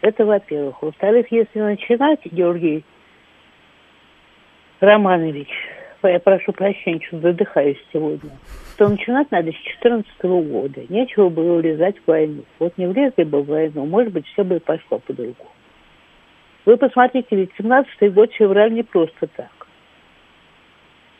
Это 0.00 0.26
во-первых. 0.26 0.82
Во-вторых, 0.82 1.26
если 1.30 1.58
начинать, 1.60 2.20
Георгий 2.24 2.84
Романович, 4.80 5.48
я 6.06 6.20
прошу 6.20 6.52
прощения, 6.52 7.00
что 7.06 7.18
задыхаюсь 7.18 7.78
сегодня, 7.92 8.30
то 8.76 8.88
начинать 8.88 9.30
надо 9.32 9.50
с 9.50 9.80
2014 9.80 10.22
года. 10.22 10.80
Нечего 10.88 11.28
было 11.28 11.56
влезать 11.56 11.96
в 11.98 12.06
войну. 12.06 12.44
Вот 12.60 12.78
не 12.78 12.86
влезли 12.86 13.24
бы 13.24 13.42
в 13.42 13.46
войну, 13.46 13.84
может 13.86 14.12
быть, 14.12 14.26
все 14.28 14.44
бы 14.44 14.56
и 14.56 14.60
пошло 14.60 15.00
по-другому. 15.00 15.50
Вы 16.64 16.76
посмотрите, 16.76 17.34
ведь 17.34 17.50
17-й 17.58 18.10
год 18.10 18.30
февраль 18.32 18.72
не 18.72 18.82
просто 18.82 19.26
так. 19.26 19.50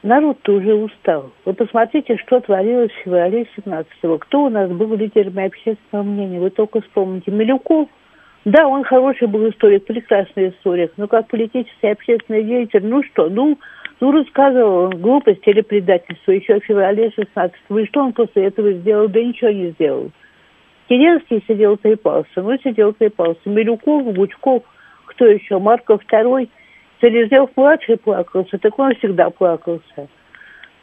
Народ-то 0.03 0.53
уже 0.53 0.75
устал. 0.75 1.33
Вы 1.45 1.55
посмотрите, 1.55 2.17
что 2.19 2.41
творилось 2.41 2.93
в 2.93 3.05
феврале 3.05 3.47
17-го. 3.57 4.19
Кто 4.19 4.45
у 4.45 4.49
нас 4.49 4.71
был 4.71 4.95
лидерами 4.95 5.47
общественного 5.47 6.05
мнения? 6.05 6.39
Вы 6.39 6.51
только 6.51 6.81
вспомните. 6.83 7.33
Милюков? 7.33 7.89
Да, 8.45 8.69
он 8.69 8.85
хороший 8.85 9.27
был 9.27 9.49
историк, 9.51 9.87
прекрасный 9.87 10.51
историк. 10.51 10.93
Но 10.97 11.09
как 11.09 11.27
политический 11.29 11.89
общественный 11.89 12.45
деятель, 12.45 12.87
ну 12.87 13.03
что, 13.03 13.29
ну, 13.29 13.59
ну, 14.01 14.13
рассказывал 14.13 14.85
он 14.85 15.01
глупость 15.01 15.43
или 15.47 15.61
предательство 15.61 16.31
еще 16.31 16.61
в 16.61 16.65
феврале 16.65 17.09
16-го. 17.09 17.79
И 17.79 17.87
что 17.87 18.05
он 18.05 18.13
после 18.13 18.47
этого 18.47 18.73
сделал? 18.73 19.09
Да 19.09 19.21
ничего 19.21 19.51
не 19.51 19.71
сделал. 19.71 20.11
Керенский 20.89 21.43
сидел 21.49 21.77
трепался. 21.77 22.43
Ну, 22.43 22.57
сидел 22.59 22.93
трепался. 22.93 23.41
Милюков, 23.47 24.15
Гучков, 24.15 24.63
кто 25.07 25.27
еще? 25.27 25.59
Марков 25.59 26.03
второй. 26.05 26.49
Селезнев-младший 27.01 27.97
плакался, 27.97 28.59
так 28.59 28.79
он 28.79 28.95
всегда 28.97 29.31
плакался. 29.31 30.09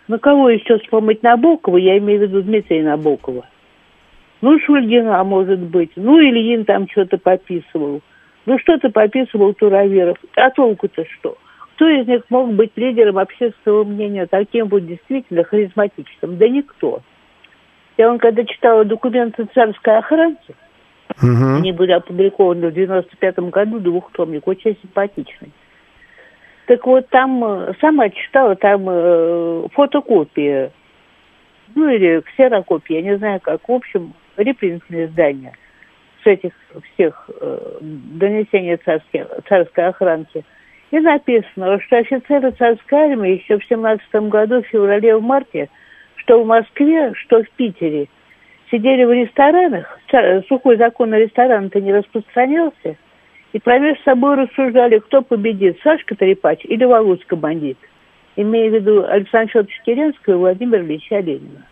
На 0.08 0.18
кого 0.20 0.50
еще 0.50 0.78
вспомнить 0.80 1.24
Набокова? 1.24 1.78
Я 1.78 1.98
имею 1.98 2.20
в 2.20 2.24
виду 2.24 2.42
Дмитрия 2.42 2.84
Набокова. 2.84 3.46
Ну, 4.42 4.60
Шульгина, 4.60 5.24
может 5.24 5.60
быть. 5.60 5.92
Ну, 5.96 6.20
Ильин 6.20 6.66
там 6.66 6.88
что-то 6.90 7.18
пописывал. 7.18 8.02
Ну, 8.46 8.60
что-то 8.60 8.90
пописывал 8.90 9.54
Тураверов. 9.54 10.18
А 10.36 10.52
толку-то 10.52 11.06
что? 11.06 11.38
Кто 11.76 11.90
из 11.90 12.08
них 12.08 12.24
мог 12.30 12.54
быть 12.54 12.72
лидером 12.78 13.18
общественного 13.18 13.84
мнения, 13.84 14.28
таким 14.28 14.68
вот 14.68 14.86
действительно 14.86 15.44
харизматичным? 15.44 16.38
Да 16.38 16.48
никто. 16.48 17.02
Я 17.98 18.10
он 18.10 18.18
когда 18.18 18.46
читала 18.46 18.86
документы 18.86 19.46
царской 19.54 19.98
охраны, 19.98 20.38
угу. 21.22 21.56
они 21.58 21.74
были 21.74 21.92
опубликованы 21.92 22.70
в 22.70 22.74
95 22.74 23.40
году, 23.50 23.80
двухтомник, 23.80 24.48
очень 24.48 24.78
симпатичный. 24.82 25.52
Так 26.68 26.86
вот, 26.86 27.10
там, 27.10 27.44
э, 27.44 27.74
сама 27.82 28.10
читала, 28.10 28.56
там 28.56 28.86
э, 28.88 29.68
фотокопия, 29.74 30.72
ну 31.76 31.90
или 31.90 32.22
ксерокопия, 32.22 33.02
я 33.02 33.12
не 33.12 33.18
знаю 33.18 33.40
как, 33.42 33.68
в 33.68 33.72
общем, 33.72 34.14
репринтные 34.38 35.06
издания 35.06 35.54
с 36.24 36.26
этих 36.26 36.54
всех 36.94 37.30
э, 37.40 37.78
донесений 37.82 38.78
царской, 38.78 39.26
царской 39.48 39.88
охранки– 39.88 40.46
и 40.92 41.00
написано, 41.00 41.80
что 41.82 41.98
офицеры 41.98 42.52
царской 42.52 43.12
армии 43.12 43.42
еще 43.42 43.58
в 43.58 43.66
17 43.66 44.08
году, 44.30 44.62
в 44.62 44.68
феврале, 44.68 45.18
в 45.18 45.22
марте, 45.22 45.70
что 46.18 46.44
в 46.44 46.48
Москве, 46.48 47.14
что 47.16 47.44
в 47.44 47.50
Питере, 47.52 48.08
сидели 48.72 49.04
в 49.04 49.12
ресторанах, 49.12 50.00
сухой 50.48 50.78
закон 50.78 51.10
на 51.12 51.20
ресторан-то 51.20 51.80
не 51.82 51.94
распространялся, 51.94 52.96
И 53.54 53.60
промеж 53.60 53.98
собой 54.04 54.36
рассуждали, 54.36 55.00
кто 55.00 55.22
победит, 55.22 55.80
Сашка 55.82 56.16
Трепач 56.16 56.60
или 56.66 56.84
Володька 56.84 57.36
бандит. 57.36 57.78
Имея 58.36 58.70
в 58.70 58.74
виду 58.74 59.06
Александр 59.08 59.50
Федорович 59.52 59.82
Керенского 59.86 60.34
и 60.34 60.38
Владимир 60.38 60.82
Ильича 60.82 61.20
Ленина. 61.20 61.66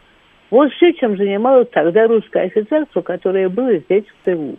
Вот 0.49 0.71
все, 0.73 0.93
чем 0.93 1.17
занималось 1.17 1.67
тогда 1.69 2.07
русское 2.07 2.43
офицерство, 2.43 3.01
которое 3.01 3.49
было 3.49 3.75
здесь 3.77 4.05
в 4.05 4.25
тылу. 4.25 4.57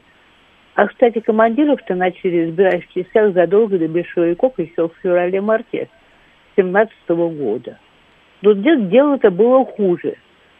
А, 0.75 0.89
кстати, 0.89 1.21
командиров-то 1.21 1.95
начали 1.95 2.47
избирать 2.47 2.85
в 2.85 2.93
частях 2.93 3.33
задолго 3.33 3.79
до 3.79 3.89
большевиков 3.89 4.59
еще 4.59 4.89
в 4.89 4.93
феврале-марте 5.03 5.89
17 6.57 6.93
года. 7.09 7.79
Но 8.43 8.53
дело-то 8.53 9.31
было 9.31 9.65
хуже. 9.65 10.17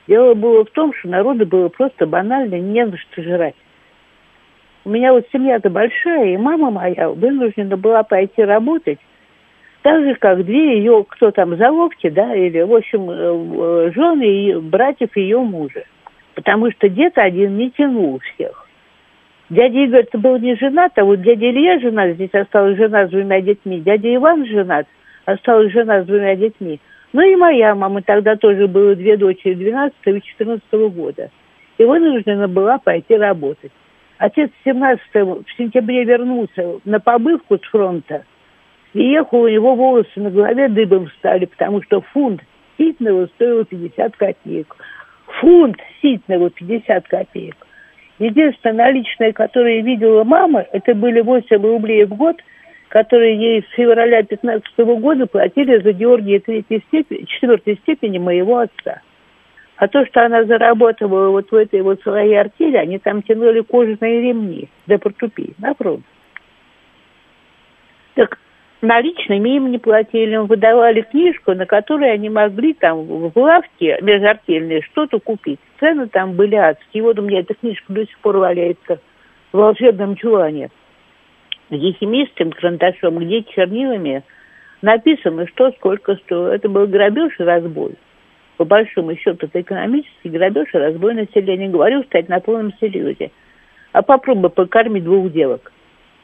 Дело 0.07 0.35
было 0.35 0.65
в 0.65 0.71
том, 0.71 0.93
что 0.95 1.09
народу 1.09 1.47
было 1.47 1.69
просто 1.69 2.07
банально 2.07 2.55
не 2.61 2.85
на 2.85 2.97
что 2.97 3.23
жрать. 3.23 3.57
У 4.85 4.91
меня 4.91 5.13
вот 5.13 5.27
семья-то 5.33 5.71
большая, 5.71 6.35
и 6.35 6.37
мама 6.37 6.71
моя 6.71 7.09
вынуждена 7.09 7.77
была 7.77 8.03
пойти 8.03 8.43
работать, 8.43 8.99
так 9.83 10.03
же, 10.03 10.15
как 10.15 10.45
две 10.45 10.79
ее, 10.79 11.05
кто 11.09 11.31
там, 11.31 11.57
за 11.57 11.71
локти, 11.71 12.09
да, 12.09 12.35
или, 12.35 12.61
в 12.61 12.75
общем, 12.75 13.11
э, 13.11 13.15
э, 13.15 13.93
жены 13.95 14.25
и 14.25 14.55
братьев 14.55 15.17
ее 15.17 15.39
мужа. 15.39 15.85
Потому 16.35 16.71
что 16.71 16.89
дед 16.89 17.17
один 17.17 17.57
не 17.57 17.71
тянул 17.71 18.21
всех. 18.21 18.64
Дядя 19.51 19.79
Игорь 19.79 20.07
был 20.15 20.39
не 20.39 20.57
женат, 20.57 20.93
а 20.97 21.05
вот 21.05 21.21
дядя 21.21 21.51
Илья 21.51 21.79
женат, 21.79 22.15
здесь 22.15 22.33
осталась 22.33 22.79
жена 22.79 23.07
с 23.07 23.11
двумя 23.11 23.41
детьми. 23.43 23.81
Дядя 23.81 24.15
Иван 24.15 24.47
женат, 24.47 24.87
осталась 25.27 25.73
жена 25.73 26.03
с 26.03 26.07
двумя 26.07 26.35
детьми. 26.35 26.81
Ну 27.13 27.23
и 27.23 27.37
моя 27.37 27.75
мама 27.75 28.03
тогда 28.03 28.37
тоже 28.37 28.67
было 28.67 28.97
две 28.97 29.17
дочери 29.17 29.55
12 29.55 29.95
и 30.07 30.23
14 30.23 30.65
года. 30.95 31.31
И 31.77 31.85
вынуждена 31.85 32.49
была 32.49 32.79
пойти 32.79 33.17
работать. 33.17 33.73
Отец 34.19 34.51
17 34.65 35.03
в 35.15 35.45
сентябре 35.59 36.05
вернулся 36.05 36.81
на 36.85 36.99
побывку 36.99 37.59
с 37.59 37.69
фронта. 37.69 38.25
И 38.95 39.03
ехал, 39.03 39.43
у 39.43 39.49
него 39.49 39.75
волосы 39.75 40.09
на 40.17 40.31
голове 40.31 40.69
дыбом 40.69 41.09
стали, 41.19 41.45
потому 41.45 41.83
что 41.83 42.01
фунт 42.01 42.41
ситного 42.79 43.27
стоил 43.27 43.65
50 43.65 44.17
копеек. 44.17 44.75
Фунт 45.41 45.77
ситного 46.01 46.49
50 46.49 47.09
копеек. 47.09 47.57
Единственное 48.19 48.87
наличное, 48.87 49.33
которое 49.33 49.83
видела 49.83 50.23
мама, 50.25 50.65
это 50.73 50.95
были 50.95 51.21
8 51.21 51.61
рублей 51.63 52.05
в 52.05 52.15
год, 52.15 52.37
которые 52.89 53.37
ей 53.37 53.63
с 53.63 53.75
февраля 53.75 54.23
15 54.23 54.79
года 54.79 55.27
платили 55.27 55.83
за 55.83 55.93
Георгия 55.93 56.39
третьей 56.39 56.81
степени, 56.87 57.25
четвертой 57.25 57.77
степени 57.83 58.19
моего 58.19 58.59
отца. 58.59 59.01
А 59.77 59.89
то, 59.89 60.07
что 60.07 60.25
она 60.25 60.45
заработала 60.45 61.31
вот 61.31 61.51
в 61.51 61.55
этой 61.55 61.83
вот 61.83 62.01
своей 62.03 62.39
артели, 62.39 62.77
они 62.77 62.99
там 63.01 63.23
тянули 63.23 63.63
кожаные 63.63 64.23
ремни 64.23 64.69
до 64.87 64.99
портупей 64.99 65.55
на 65.59 65.75
фронт. 65.75 66.05
Так 68.15 68.39
наличными 68.83 69.57
им 69.57 69.71
не 69.71 69.79
платили, 69.79 70.35
им 70.35 70.47
выдавали 70.47 71.03
книжку, 71.03 71.55
на 71.55 71.67
которой 71.67 72.13
они 72.13 72.29
могли 72.29 72.75
там 72.75 73.05
в 73.05 73.33
лавке 73.35 73.99
межартельной 74.03 74.83
что-то 74.83 75.19
купить. 75.21 75.61
Цены 75.81 76.09
там 76.09 76.35
были 76.35 76.55
адские. 76.55 77.03
Вот 77.03 77.19
у 77.19 77.23
меня 77.23 77.41
эта 77.41 77.55
книжка 77.55 77.93
до 77.93 78.07
сих 78.07 78.19
пор 78.19 78.39
валяется 78.39 79.01
в 79.53 79.57
волшебном 79.57 80.17
чулане. 80.17 80.71
Где 81.71 81.93
химистым 81.93 82.53
карандашом, 82.53 83.19
где 83.19 83.43
чернилами 83.43 84.23
написано, 84.83 85.47
что 85.49 85.71
сколько 85.73 86.17
стоит. 86.17 86.55
Это 86.55 86.69
был 86.69 86.87
грабеж 86.87 87.33
и 87.39 87.43
разбой 87.43 87.97
по 88.57 88.65
большому 88.65 89.17
счету, 89.17 89.47
это 89.47 89.61
экономический 89.61 90.29
грабеж 90.29 90.69
и 90.73 90.79
разбой 90.79 91.15
населения. 91.15 91.69
Говорю, 91.69 92.03
кстати, 92.03 92.31
на 92.31 92.41
полном 92.41 92.73
серьезе. 92.81 93.31
А 93.93 94.03
попробуй 94.03 94.51
покормить 94.51 95.05
двух 95.05 95.33
девок. 95.33 95.73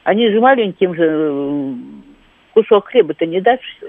Они 0.03 0.29
же 0.29 0.39
маленьким 0.39 0.95
же 0.95 1.73
кусок 2.53 2.87
хлеба-то 2.87 3.25
не 3.25 3.41
дашь 3.41 3.59
все. 3.59 3.87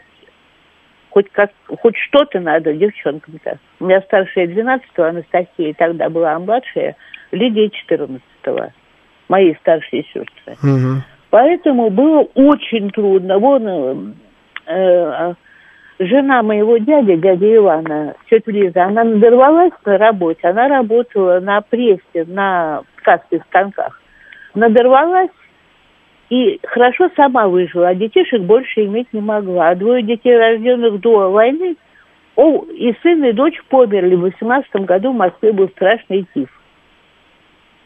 Хоть, 1.10 1.30
как, 1.30 1.51
хоть 1.80 1.97
что-то 1.97 2.40
надо 2.40 2.72
девчонкам-то. 2.72 3.59
У 3.80 3.84
меня 3.84 4.01
старшая 4.02 4.47
12-го, 4.47 5.02
Анастасия, 5.02 5.74
тогда 5.74 6.09
была, 6.09 6.34
а 6.34 6.39
младшая 6.39 6.97
Лидия 7.32 7.70
14-го. 7.90 8.70
Мои 9.28 9.55
старшие 9.56 10.05
сестры. 10.05 10.55
Угу. 10.62 11.02
Поэтому 11.30 11.90
было 11.90 12.26
очень 12.34 12.90
трудно. 12.90 13.39
Вон 13.39 13.66
э, 13.68 13.94
э 14.66 15.34
жена 15.98 16.43
моего 16.43 16.78
дяди, 16.78 17.16
дядя 17.16 17.56
Ивана, 17.56 18.14
тетя 18.28 18.51
Лиза, 18.51 18.84
она 18.84 19.05
надорвалась 19.05 19.72
на 19.84 19.98
работе. 19.98 20.40
Она 20.48 20.68
работала 20.68 21.40
на 21.40 21.60
прессе, 21.60 22.24
на 22.26 22.82
ткацких 22.97 23.43
станках. 23.44 24.01
Надорвалась 24.55 25.30
и 26.32 26.59
хорошо 26.62 27.10
сама 27.14 27.46
выжила, 27.46 27.88
а 27.88 27.94
детишек 27.94 28.40
больше 28.40 28.86
иметь 28.86 29.12
не 29.12 29.20
могла. 29.20 29.68
А 29.68 29.74
двое 29.74 30.02
детей, 30.02 30.34
рожденных 30.34 30.98
до 30.98 31.30
войны, 31.30 31.76
о, 32.36 32.64
и 32.64 32.94
сын, 33.02 33.22
и 33.22 33.32
дочь 33.32 33.62
померли. 33.68 34.14
В 34.14 34.22
18 34.22 34.74
году 34.86 35.12
в 35.12 35.16
Москве 35.16 35.52
был 35.52 35.68
страшный 35.68 36.26
тиф. 36.32 36.48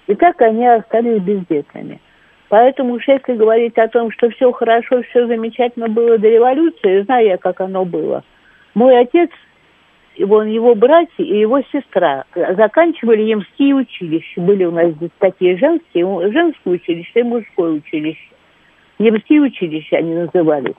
И 0.06 0.14
так 0.14 0.40
они 0.42 0.64
остались 0.64 1.20
бездетными. 1.22 2.00
Поэтому 2.48 2.94
уж 2.94 3.08
если 3.08 3.32
говорить 3.32 3.76
о 3.78 3.88
том, 3.88 4.12
что 4.12 4.30
все 4.30 4.52
хорошо, 4.52 5.02
все 5.02 5.26
замечательно 5.26 5.88
было 5.88 6.16
до 6.16 6.28
революции, 6.28 7.02
знаю 7.02 7.26
я, 7.26 7.38
как 7.38 7.60
оно 7.60 7.84
было. 7.84 8.22
Мой 8.74 8.96
отец, 8.96 9.30
вон 10.20 10.46
его 10.46 10.76
братья 10.76 11.24
и 11.24 11.36
его 11.36 11.62
сестра 11.72 12.22
заканчивали 12.36 13.22
ямские 13.22 13.74
училища. 13.74 14.40
Были 14.40 14.66
у 14.66 14.70
нас 14.70 14.92
здесь 14.92 15.10
такие 15.18 15.56
женские, 15.56 16.30
женское 16.30 16.74
училище 16.74 17.10
и 17.16 17.22
мужское 17.24 17.72
училище. 17.72 18.35
Ямские 18.98 19.42
училища 19.42 19.96
они 19.96 20.14
назывались. 20.14 20.74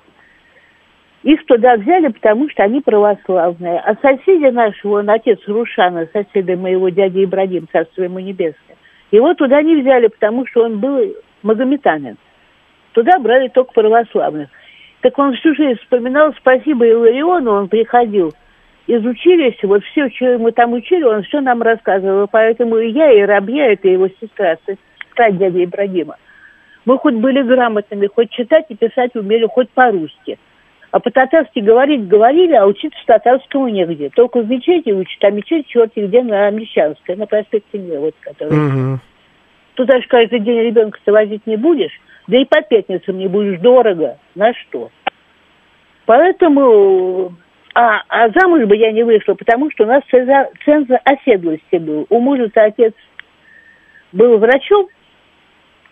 Их 1.24 1.46
туда 1.46 1.76
взяли, 1.76 2.08
потому 2.08 2.50
что 2.50 2.64
они 2.64 2.82
православные. 2.82 3.80
А 3.80 3.96
соседи 3.96 4.52
нашего, 4.52 5.00
он 5.00 5.10
отец 5.10 5.40
Рушана, 5.48 6.08
соседа 6.14 6.56
моего 6.56 6.90
дяди 6.90 7.26
Ибрагим, 7.26 7.68
царство 7.72 8.04
ему 8.04 8.20
небесное, 8.20 8.78
его 9.12 9.34
туда 9.34 9.62
не 9.62 9.82
взяли, 9.82 10.08
потому 10.08 10.46
что 10.48 10.64
он 10.64 10.80
был 10.80 11.16
магометанин. 11.44 12.18
Туда 12.94 13.20
брали 13.20 13.50
только 13.50 13.74
православных. 13.74 14.50
Так 15.02 15.18
он 15.20 15.34
всю 15.36 15.54
жизнь 15.54 15.80
вспоминал, 15.82 16.34
спасибо 16.38 16.88
Илариону, 16.88 17.52
он 17.52 17.68
приходил 17.68 18.34
из 18.88 19.06
училища, 19.06 19.68
вот 19.68 19.84
все, 19.84 20.10
что 20.10 20.26
ему 20.26 20.52
там 20.52 20.74
учили, 20.74 21.04
он 21.04 21.24
все 21.24 21.42
нам 21.42 21.62
рассказывал. 21.62 22.28
Поэтому 22.32 22.78
и 22.78 22.90
я, 22.92 23.12
и 23.12 23.22
Рабья, 23.22 23.74
это 23.74 23.88
его 23.88 24.08
сестра, 24.22 24.58
сестра 24.66 25.30
дяди 25.32 25.66
Ибрагима. 25.66 26.16
Мы 26.88 26.98
хоть 27.00 27.16
были 27.16 27.42
грамотными, 27.42 28.08
хоть 28.08 28.32
читать 28.32 28.64
и 28.70 28.76
писать 28.76 29.14
умели, 29.14 29.46
хоть 29.46 29.70
по-русски. 29.72 30.40
А 30.92 31.02
по-татарски 31.02 31.60
говорить 31.60 32.08
говорили, 32.08 32.54
а 32.54 32.66
учиться 32.66 32.98
татарскому 33.06 33.68
негде. 33.68 34.10
Только 34.16 34.40
в 34.40 34.50
мечети 34.50 34.92
учат, 34.92 35.22
а 35.26 35.30
мечеть 35.30 35.68
черти 35.68 36.00
где 36.00 36.24
на 36.24 36.50
Мещанской, 36.50 37.18
на 37.18 37.26
проспекте 37.26 37.78
Мира, 37.78 38.00
вот 38.00 38.16
который. 38.22 38.58
Угу. 38.58 39.00
Туда 39.74 40.00
же 40.00 40.08
каждый 40.08 40.40
день 40.40 40.62
ребенка-то 40.62 41.12
возить 41.12 41.46
не 41.46 41.58
будешь, 41.58 41.92
да 42.28 42.38
и 42.38 42.46
по 42.46 42.62
пятницам 42.62 43.18
не 43.18 43.28
будешь 43.28 43.60
дорого. 43.60 44.18
На 44.36 44.54
что? 44.54 44.90
Поэтому... 46.06 47.34
А, 47.76 48.02
а 48.08 48.30
замуж 48.30 48.64
бы 48.64 48.78
я 48.78 48.94
не 48.94 49.04
вышла, 49.04 49.34
потому 49.34 49.70
что 49.72 49.84
у 49.84 49.88
нас 49.88 50.04
ценз 50.10 50.88
оседлости 51.04 51.76
был. 51.76 52.08
У 52.10 52.22
мужа-то 52.22 52.64
отец 52.64 52.94
был 54.14 54.38
врачом, 54.38 54.88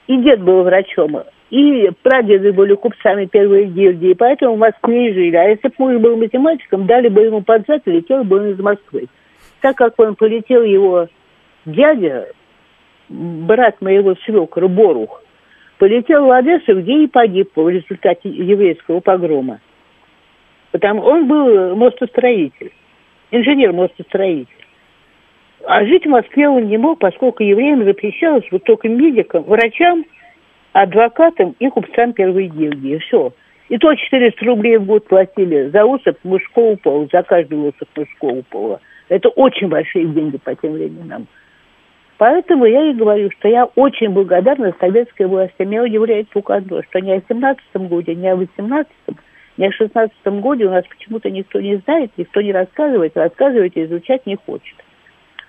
и 0.07 0.17
дед 0.17 0.41
был 0.41 0.63
врачом, 0.63 1.23
и 1.49 1.89
прадеды 2.01 2.53
были 2.53 2.75
купцами 2.75 3.25
первой 3.25 3.65
гильдии, 3.65 4.13
поэтому 4.13 4.55
в 4.55 4.59
Москве 4.59 5.09
и 5.09 5.13
жили. 5.13 5.35
А 5.35 5.49
если 5.49 5.67
бы 5.67 5.73
муж 5.77 5.97
был 5.97 6.17
математиком, 6.17 6.85
дали 6.85 7.09
бы 7.09 7.21
ему 7.21 7.41
под 7.41 7.65
зад 7.67 7.81
и 7.85 7.91
летел 7.91 8.23
бы 8.23 8.37
он 8.37 8.51
из 8.51 8.59
Москвы. 8.59 9.07
Так 9.61 9.77
как 9.77 9.93
он 9.99 10.15
полетел 10.15 10.63
его 10.63 11.07
дядя, 11.65 12.27
брат 13.09 13.81
моего 13.81 14.15
свекра 14.25 14.67
Борух, 14.67 15.21
полетел 15.77 16.25
в 16.25 16.31
Одессу, 16.31 16.81
где 16.81 17.03
и 17.03 17.07
погиб 17.07 17.51
в 17.55 17.69
результате 17.69 18.29
еврейского 18.29 18.99
погрома. 18.99 19.59
Потому 20.71 21.01
он 21.01 21.27
был 21.27 21.75
мостостроитель, 21.75 22.71
инженер 23.31 23.71
мостостроитель. 23.71 24.64
А 25.67 25.83
жить 25.83 26.05
в 26.05 26.09
Москве 26.09 26.47
он 26.47 26.67
не 26.67 26.77
мог, 26.77 26.99
поскольку 26.99 27.43
евреям 27.43 27.83
запрещалось 27.83 28.45
вот 28.51 28.63
только 28.63 28.87
медикам, 28.87 29.43
врачам, 29.43 30.05
адвокатам 30.73 31.55
и 31.59 31.69
купцам 31.69 32.13
первой 32.13 32.47
гильдии. 32.47 32.97
Все. 32.99 33.33
И 33.69 33.77
то 33.79 33.93
400 33.95 34.45
рублей 34.45 34.77
в 34.77 34.85
год 34.85 35.07
платили 35.07 35.69
за 35.69 35.85
усып 35.85 36.19
мужского 36.23 36.75
пола, 36.75 37.07
за 37.11 37.23
каждый 37.23 37.55
усып 37.55 37.89
мужского 37.95 38.43
пола. 38.43 38.79
Это 39.09 39.29
очень 39.29 39.67
большие 39.67 40.05
деньги 40.05 40.37
по 40.37 40.53
тем 40.55 40.73
временам. 40.73 41.25
Поэтому 42.17 42.65
я 42.65 42.91
и 42.91 42.93
говорю, 42.93 43.31
что 43.31 43.47
я 43.47 43.65
очень 43.75 44.09
благодарна 44.09 44.73
советской 44.79 45.25
власти. 45.25 45.63
Меня 45.63 45.83
удивляет 45.83 46.29
только 46.29 46.55
одно, 46.55 46.81
что 46.83 46.99
ни 46.99 47.11
о 47.11 47.21
17 47.27 47.63
годе, 47.89 48.13
ни 48.13 48.27
о 48.27 48.35
18 48.35 48.87
ни 49.57 49.65
о 49.65 49.71
16 49.71 50.13
годе 50.25 50.65
у 50.65 50.69
нас 50.69 50.85
почему-то 50.85 51.29
никто 51.31 51.59
не 51.59 51.77
знает, 51.77 52.11
никто 52.17 52.41
не 52.41 52.51
рассказывает, 52.51 53.15
рассказывать 53.15 53.75
и 53.75 53.85
изучать 53.85 54.25
не 54.25 54.35
хочет. 54.35 54.75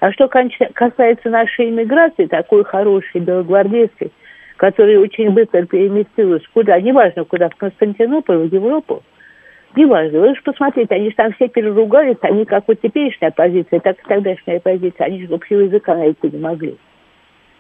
А 0.07 0.13
что 0.13 0.29
касается 0.29 1.31
нашей 1.31 1.69
иммиграции, 1.69 2.27
такой 2.27 2.63
хорошей, 2.63 3.21
белогвардейской, 3.21 4.13
которая 4.57 5.01
очень 5.01 5.31
быстро 5.31 5.67
переместилась 5.67 6.45
куда, 6.55 6.81
неважно 6.81 7.25
куда, 7.25 7.49
в 7.49 7.57
Константинополь, 7.57 8.37
в 8.37 8.55
Европу, 8.55 9.03
неважно. 9.75 10.21
Вы 10.21 10.37
же 10.37 10.43
посмотрите, 10.45 10.95
они 10.95 11.09
же 11.09 11.17
там 11.17 11.33
все 11.33 11.49
переругались, 11.49 12.19
они 12.21 12.45
как 12.45 12.69
вот 12.69 12.81
теперешняя 12.81 13.33
оппозиция, 13.33 13.81
так 13.81 13.99
и 13.99 14.07
тогдашняя 14.07 14.59
оппозиция, 14.59 15.07
они 15.07 15.27
же 15.27 15.35
общего 15.35 15.63
языка 15.63 15.97
найти 15.97 16.31
не 16.31 16.39
могли. 16.39 16.77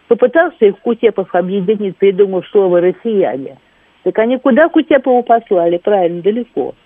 Попытался 0.07 0.67
их 0.67 0.79
Кутепов 0.79 1.35
объединить, 1.35 1.97
придумав 1.97 2.47
слово 2.47 2.81
«россияне». 2.81 3.59
Так 4.05 4.17
они 4.21 4.39
куда 4.39 4.69
Кутепову 4.69 5.25
послали? 5.25 5.79
Правильно, 5.79 6.23
далеко. 6.23 6.77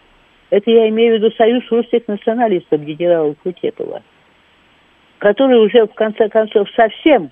Это 0.49 0.71
я 0.71 0.89
имею 0.89 1.17
в 1.17 1.19
виду 1.19 1.31
союз 1.37 1.71
русских 1.71 2.09
националистов 2.09 2.81
генерала 2.81 3.35
Кутепова, 3.43 4.01
который 5.21 5.59
уже 5.59 5.87
в 5.87 5.95
конце 5.95 6.29
концов 6.29 6.69
совсем 6.75 7.31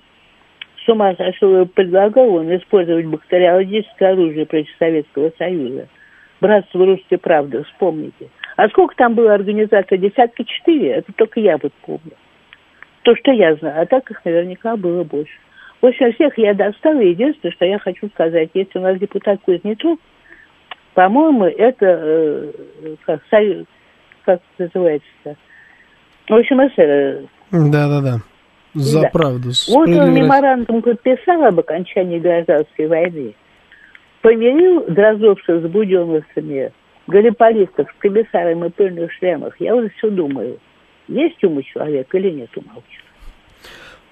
с 0.77 0.87
ума 0.87 1.13
сошел 1.15 1.61
и 1.61 1.65
предлагал 1.65 2.35
он 2.35 2.55
использовать 2.55 3.07
бактериологическое 3.07 4.13
оружие 4.13 4.45
против 4.45 4.73
Советского 4.77 5.31
Союза. 5.37 5.87
Братство 6.39 6.85
русской 6.85 7.17
правды, 7.17 7.63
вспомните. 7.63 8.29
А 8.55 8.69
сколько 8.69 8.95
там 8.95 9.15
было 9.15 9.33
организаций? 9.33 9.97
Десятка 9.97 10.45
четыре? 10.45 10.91
Это 10.91 11.11
только 11.13 11.39
я 11.39 11.57
вот 11.57 11.73
помню. 11.81 12.13
То, 13.01 13.15
что 13.15 13.31
я 13.31 13.55
знаю. 13.55 13.81
А 13.81 13.85
так 13.85 14.09
их 14.11 14.23
наверняка 14.23 14.77
было 14.77 15.03
больше. 15.03 15.33
В 15.81 15.85
общем, 15.87 16.13
всех 16.13 16.37
я 16.37 16.53
достала. 16.53 16.99
Единственное, 16.99 17.53
что 17.53 17.65
я 17.65 17.79
хочу 17.79 18.07
сказать, 18.09 18.49
если 18.53 18.77
у 18.77 18.81
нас 18.81 18.99
депутат 18.99 19.41
Кузнецов, 19.41 19.97
по-моему, 20.93 21.45
это, 21.45 21.85
э, 21.85 22.51
как, 23.05 23.21
союз, 23.29 23.65
как 24.25 24.41
называется 24.57 25.07
В 26.27 26.33
общем, 26.33 26.61
эсер. 26.67 27.27
Да-да-да. 27.51 28.19
За 28.73 29.01
да. 29.01 29.09
правду. 29.09 29.49
Вот 29.69 29.89
он 29.89 30.13
меморандум 30.13 30.81
подписал 30.81 31.43
об 31.43 31.59
окончании 31.59 32.19
гражданской 32.19 32.87
войны. 32.87 33.33
Помирил 34.21 34.85
Дрозовцев 34.87 35.63
с 35.63 35.67
буденовцами, 35.69 36.71
галиполистов 37.07 37.87
с 37.89 37.99
комиссарами 37.99 38.67
и 38.67 38.69
пыльных 38.69 39.11
шлемах. 39.13 39.55
Я 39.59 39.75
уже 39.75 39.89
все 39.97 40.09
думаю, 40.09 40.59
есть 41.07 41.43
ум 41.43 41.57
у 41.57 41.61
человека 41.63 42.17
или 42.17 42.29
нет 42.29 42.55
ума 42.55 42.73
у 42.75 42.81
человека. 42.81 43.09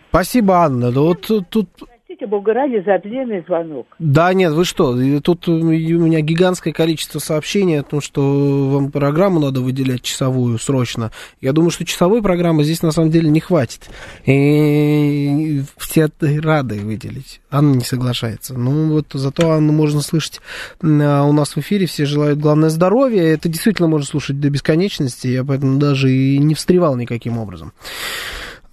Спасибо, 0.09 0.55
Анна. 0.55 0.91
Да 0.91 1.01
вот 1.01 1.29
тут... 1.49 1.67
Простите, 2.17 2.31
Бога 2.31 2.53
ради, 2.53 2.83
за 2.83 2.97
длинный 2.97 3.43
звонок. 3.47 3.85
Да 3.99 4.33
нет, 4.33 4.53
вы 4.53 4.65
что, 4.65 4.97
тут 5.21 5.47
у 5.47 5.61
меня 5.61 6.21
гигантское 6.21 6.73
количество 6.73 7.19
сообщений 7.19 7.79
о 7.79 7.83
том, 7.83 8.01
что 8.01 8.69
вам 8.69 8.91
программу 8.91 9.39
надо 9.39 9.61
выделять 9.61 10.01
часовую 10.01 10.57
срочно. 10.57 11.11
Я 11.41 11.53
думаю, 11.53 11.69
что 11.69 11.85
часовой 11.85 12.23
программы 12.23 12.63
здесь 12.63 12.81
на 12.81 12.91
самом 12.91 13.11
деле 13.11 13.29
не 13.29 13.39
хватит. 13.39 13.89
И 14.25 15.61
все 15.77 16.09
рады 16.19 16.79
выделить. 16.79 17.39
Анна 17.51 17.75
не 17.75 17.83
соглашается. 17.83 18.57
Ну 18.57 18.93
вот 18.93 19.07
зато 19.13 19.51
Анну 19.51 19.71
можно 19.71 20.01
слышать 20.01 20.41
а, 20.81 21.23
у 21.23 21.33
нас 21.33 21.55
в 21.55 21.59
эфире. 21.59 21.85
Все 21.85 22.05
желают 22.05 22.39
главное 22.39 22.69
здоровья. 22.69 23.21
Это 23.21 23.47
действительно 23.47 23.87
можно 23.87 24.07
слушать 24.07 24.39
до 24.39 24.49
бесконечности. 24.49 25.27
Я 25.27 25.43
поэтому 25.43 25.77
даже 25.77 26.11
и 26.11 26.39
не 26.39 26.55
встревал 26.55 26.95
никаким 26.95 27.37
образом. 27.37 27.73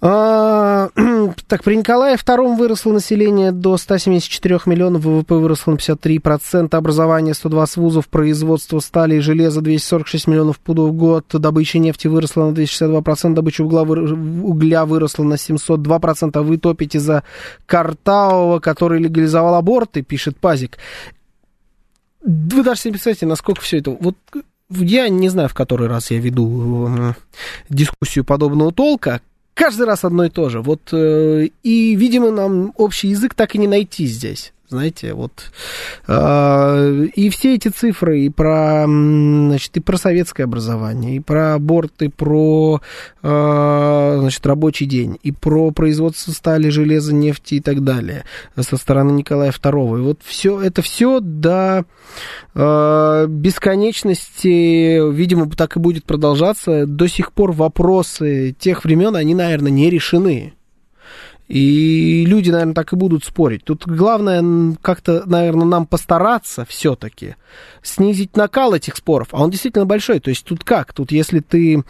А, 0.07 0.89
так, 1.47 1.63
при 1.63 1.75
Николае 1.75 2.15
II 2.15 2.55
выросло 2.57 2.91
население 2.91 3.51
до 3.51 3.75
174 3.75 4.59
миллионов, 4.67 5.03
ВВП 5.03 5.33
выросло 5.33 5.71
на 5.71 5.77
53%, 5.77 6.75
образование 6.75 7.33
120 7.33 7.77
вузов, 7.77 8.07
производство 8.07 8.79
стали 8.81 9.15
и 9.15 9.19
железа 9.19 9.61
246 9.61 10.27
миллионов 10.27 10.59
пудов 10.59 10.91
в 10.91 10.93
год, 10.93 11.25
добыча 11.31 11.79
нефти 11.79 12.05
выросла 12.05 12.51
на 12.51 12.53
262%, 12.53 13.33
добыча 13.33 13.63
угля, 13.63 13.81
угля 13.81 14.85
выросла 14.85 15.23
на 15.23 15.33
702%, 15.33 16.31
а 16.35 16.41
вы 16.43 16.59
топите 16.59 16.99
за 16.99 17.23
Картаова, 17.65 18.59
который 18.59 18.99
легализовал 18.99 19.55
аборты, 19.55 20.03
пишет 20.03 20.37
Пазик. 20.37 20.77
Вы 22.23 22.63
даже 22.63 22.81
себе 22.81 22.91
представляете, 22.91 23.25
насколько 23.25 23.61
все 23.61 23.79
это... 23.79 23.89
Вот 23.89 24.17
я 24.69 25.09
не 25.09 25.29
знаю, 25.29 25.49
в 25.49 25.55
который 25.55 25.87
раз 25.87 26.11
я 26.11 26.19
веду 26.19 26.89
э, 26.89 27.13
дискуссию 27.69 28.23
подобного 28.23 28.71
толка, 28.71 29.21
каждый 29.55 29.87
раз 29.87 30.03
одно 30.03 30.25
и 30.25 30.29
то 30.29 30.49
же. 30.49 30.61
Вот, 30.61 30.89
э, 30.91 31.49
и, 31.63 31.95
видимо, 31.95 32.29
нам 32.29 32.73
общий 32.77 33.07
язык 33.07 33.33
так 33.33 33.55
и 33.55 33.57
не 33.57 33.67
найти 33.67 34.05
здесь. 34.05 34.53
Знаете, 34.75 35.13
вот 35.13 35.51
э, 36.05 37.05
и 37.15 37.29
все 37.29 37.55
эти 37.55 37.69
цифры 37.69 38.19
и 38.23 38.29
про, 38.29 38.83
значит, 38.85 39.77
и 39.77 39.79
про 39.79 39.95
советское 39.95 40.43
образование, 40.43 41.15
и 41.15 41.19
про 41.21 41.53
аборт, 41.53 42.01
и 42.01 42.09
про, 42.09 42.81
э, 43.23 44.17
значит, 44.19 44.45
рабочий 44.45 44.85
день, 44.85 45.17
и 45.23 45.31
про 45.31 45.71
производство 45.71 46.33
стали, 46.33 46.67
железа, 46.67 47.15
нефти 47.15 47.55
и 47.55 47.59
так 47.61 47.85
далее 47.85 48.25
со 48.59 48.75
стороны 48.75 49.11
Николая 49.11 49.51
II. 49.51 49.99
И 49.99 50.01
вот 50.01 50.19
все 50.25 50.59
это 50.59 50.81
все 50.81 51.21
до 51.21 51.85
э, 52.53 53.25
бесконечности, 53.29 55.09
видимо, 55.09 55.49
так 55.49 55.77
и 55.77 55.79
будет 55.79 56.03
продолжаться. 56.03 56.85
До 56.85 57.07
сих 57.07 57.31
пор 57.31 57.53
вопросы 57.53 58.53
тех 58.59 58.83
времен, 58.83 59.15
они, 59.15 59.35
наверное, 59.35 59.71
не 59.71 59.89
решены. 59.89 60.53
И 61.47 62.25
люди, 62.25 62.49
наверное, 62.49 62.73
так 62.73 62.91
и 62.93 62.95
будут 62.95 63.23
спорить. 63.23 63.63
Тут 63.63 63.85
главное 63.85 64.75
как-то, 64.81 65.23
наверное, 65.25 65.65
нам 65.65 65.85
постараться 65.85 66.65
все-таки 66.67 67.35
снизить 67.83 68.35
накал 68.35 68.73
этих 68.73 68.95
споров. 68.95 69.27
А 69.31 69.43
он 69.43 69.51
действительно 69.51 69.85
большой. 69.85 70.19
То 70.19 70.29
есть 70.29 70.43
тут 70.43 70.63
как? 70.63 70.91
Тут 70.93 71.11
если 71.11 71.39
ты 71.39 71.83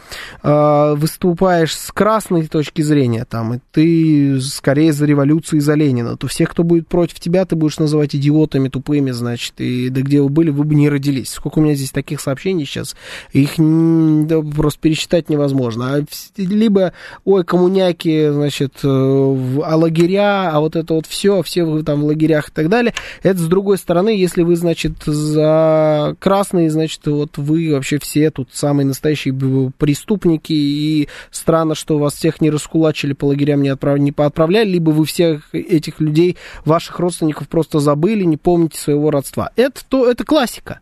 э, 0.43 0.93
выступаешь 0.95 1.75
с 1.75 1.91
красной 1.91 2.47
точки 2.47 2.81
зрения, 2.81 3.25
там, 3.25 3.55
и 3.55 3.59
ты 3.71 4.41
скорее 4.41 4.91
за 4.91 5.05
революцию 5.05 5.59
и 5.59 5.61
за 5.61 5.75
Ленина, 5.75 6.17
то 6.17 6.27
всех, 6.27 6.51
кто 6.51 6.63
будет 6.63 6.87
против 6.87 7.19
тебя, 7.19 7.45
ты 7.45 7.55
будешь 7.55 7.79
называть 7.79 8.15
идиотами, 8.15 8.67
тупыми, 8.67 9.11
значит, 9.11 9.53
и 9.59 9.89
да 9.89 10.01
где 10.01 10.21
вы 10.21 10.29
были, 10.29 10.49
вы 10.49 10.65
бы 10.65 10.75
не 10.75 10.89
родились. 10.89 11.31
Сколько 11.31 11.59
у 11.59 11.61
меня 11.61 11.75
здесь 11.75 11.91
таких 11.91 12.19
сообщений 12.19 12.65
сейчас, 12.65 12.95
их 13.31 13.53
да, 13.57 14.41
просто 14.41 14.81
пересчитать 14.81 15.29
невозможно. 15.29 15.95
А 15.95 16.05
либо, 16.35 16.93
ой, 17.23 17.45
коммуняки, 17.45 18.27
значит, 18.29 18.79
э, 18.83 19.44
а 19.63 19.75
лагеря, 19.75 20.51
а 20.51 20.59
вот 20.59 20.75
это 20.75 20.93
вот 20.93 21.05
все, 21.05 21.41
все 21.41 21.63
вы 21.63 21.83
там 21.83 22.01
в 22.01 22.05
лагерях 22.05 22.49
и 22.49 22.51
так 22.51 22.69
далее. 22.69 22.93
Это 23.23 23.39
с 23.39 23.47
другой 23.47 23.77
стороны, 23.77 24.09
если 24.09 24.43
вы, 24.43 24.55
значит, 24.55 25.03
за 25.05 26.15
красные, 26.19 26.69
значит, 26.69 27.05
вот 27.07 27.37
вы 27.37 27.73
вообще 27.73 27.99
все 27.99 28.31
тут 28.31 28.49
самые 28.53 28.85
настоящие 28.85 29.33
преступники, 29.77 30.53
и 30.53 31.07
странно, 31.31 31.75
что 31.75 31.97
вас 31.97 32.13
всех 32.15 32.41
не 32.41 32.49
раскулачили, 32.49 33.13
по 33.13 33.25
лагерям 33.25 33.61
не, 33.61 33.69
отправ... 33.69 33.97
не 33.99 34.11
поотправляли, 34.11 34.69
либо 34.69 34.91
вы 34.91 35.05
всех 35.05 35.53
этих 35.53 35.99
людей, 35.99 36.37
ваших 36.63 36.99
родственников 36.99 37.47
просто 37.47 37.79
забыли, 37.79 38.23
не 38.23 38.37
помните 38.37 38.77
своего 38.79 39.11
родства. 39.11 39.51
Это, 39.55 39.81
то, 39.87 40.09
это 40.09 40.23
классика. 40.23 40.79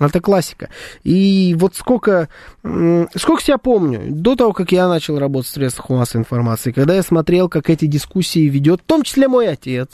Это 0.00 0.20
классика. 0.20 0.68
И 1.02 1.56
вот 1.58 1.74
сколько, 1.74 2.28
сколько 2.62 3.42
себя 3.42 3.58
помню, 3.58 4.00
до 4.08 4.36
того, 4.36 4.52
как 4.52 4.70
я 4.70 4.88
начал 4.88 5.18
работать 5.18 5.50
в 5.50 5.54
средствах 5.54 5.90
массовой 5.90 6.22
информации, 6.22 6.72
когда 6.72 6.94
я 6.94 7.02
смотрел, 7.02 7.48
как 7.48 7.68
эти 7.68 7.86
дискуссии 7.86 8.48
ведет, 8.48 8.80
в 8.80 8.84
том 8.84 9.02
числе 9.02 9.26
мой 9.26 9.48
отец, 9.48 9.88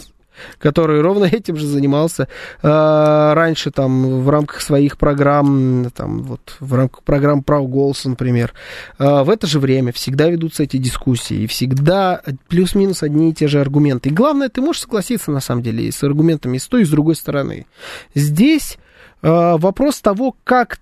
который 0.58 1.00
ровно 1.00 1.24
этим 1.24 1.56
же 1.56 1.66
занимался 1.66 2.28
э, 2.62 3.32
раньше 3.34 3.70
там 3.70 4.20
в 4.22 4.28
рамках 4.28 4.60
своих 4.60 4.98
программ, 4.98 5.90
там 5.94 6.22
вот 6.22 6.56
в 6.60 6.74
рамках 6.74 7.02
программ 7.02 7.42
«Прав 7.42 7.68
голос», 7.68 8.04
например. 8.04 8.52
Э, 8.98 9.22
в 9.22 9.30
это 9.30 9.46
же 9.46 9.60
время 9.60 9.92
всегда 9.92 10.28
ведутся 10.28 10.64
эти 10.64 10.76
дискуссии, 10.76 11.42
и 11.42 11.46
всегда 11.46 12.20
плюс-минус 12.48 13.02
одни 13.02 13.30
и 13.30 13.34
те 13.34 13.48
же 13.48 13.60
аргументы. 13.60 14.08
И 14.08 14.12
главное, 14.12 14.48
ты 14.48 14.60
можешь 14.60 14.82
согласиться, 14.82 15.30
на 15.30 15.40
самом 15.40 15.62
деле, 15.62 15.90
с 15.90 16.02
аргументами 16.02 16.56
и 16.56 16.60
с 16.60 16.66
той, 16.66 16.82
и 16.82 16.84
с 16.84 16.90
другой 16.90 17.14
стороны. 17.14 17.66
Здесь 18.14 18.78
вопрос 19.24 20.00
того, 20.00 20.36
как 20.44 20.80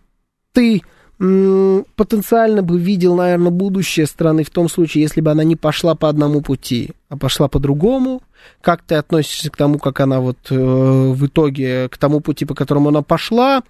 ты 0.53 0.83
потенциально 1.19 2.63
бы 2.63 2.81
видел, 2.81 3.15
наверное, 3.15 3.53
будущее 3.53 4.07
страны 4.07 4.43
в 4.43 4.51
том 4.51 4.69
случае, 4.69 5.03
если 5.03 5.21
бы 5.21 5.31
она 5.31 5.45
не 5.45 5.55
пошла 5.55 5.95
по 5.95 6.09
одному 6.09 6.41
пути, 6.41 6.91
а 7.09 7.17
пошла 7.17 7.47
по 7.47 7.61
другому. 7.61 8.23
Как 8.61 8.83
ты 8.83 8.97
относишься 8.97 9.49
к 9.49 9.57
тому, 9.57 9.79
как 9.79 10.01
она 10.01 10.19
вот 10.19 10.39
э, 10.51 10.57
в 10.57 11.25
итоге, 11.25 11.89
к 11.89 11.97
тому 11.97 12.19
пути, 12.19 12.45
по 12.45 12.57
которому 12.57 12.89
она 12.89 13.03
пошла, 13.03 13.63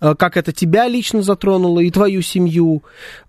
э, 0.00 0.14
как 0.14 0.38
это 0.38 0.52
тебя 0.52 0.88
лично 0.88 1.20
затронуло 1.20 1.80
и 1.80 1.90
твою 1.90 2.22
семью. 2.22 2.82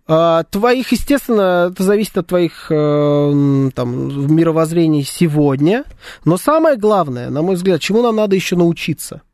Твоих, 0.06 0.91
естественно, 0.91 1.70
это 1.72 1.84
зависит 1.84 2.18
от 2.18 2.28
твоих 2.28 2.66
там, 2.68 4.36
мировоззрений 4.36 5.03
сегодня. 5.03 5.86
Но 6.26 6.38
самое 6.38 6.76
главное, 6.78 7.30
на 7.30 7.41
мой 7.41 7.56
взгляд, 7.56 7.80
чему 7.80 8.02
нам 8.02 8.16
надо 8.18 8.36
еще 8.36 8.56
научиться– 8.56 9.22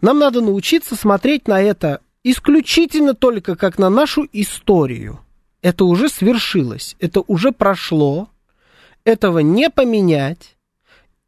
нам 0.00 0.18
надо 0.18 0.40
научиться 0.40 0.96
смотреть 0.96 1.48
на 1.48 1.60
это 1.60 2.00
исключительно 2.22 3.14
только 3.14 3.56
как 3.56 3.78
на 3.78 3.90
нашу 3.90 4.28
историю. 4.32 5.20
Это 5.62 5.84
уже 5.84 6.08
свершилось, 6.08 6.96
это 7.00 7.22
уже 7.26 7.52
прошло, 7.52 8.28
этого 9.04 9.40
не 9.40 9.70
поменять. 9.70 10.56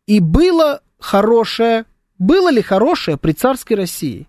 И 0.06 0.20
было 0.20 0.80
хорошее, 0.98 1.84
было 2.18 2.50
ли 2.50 2.62
хорошее 2.62 3.16
при 3.16 3.32
царской 3.32 3.76
России? 3.76 4.26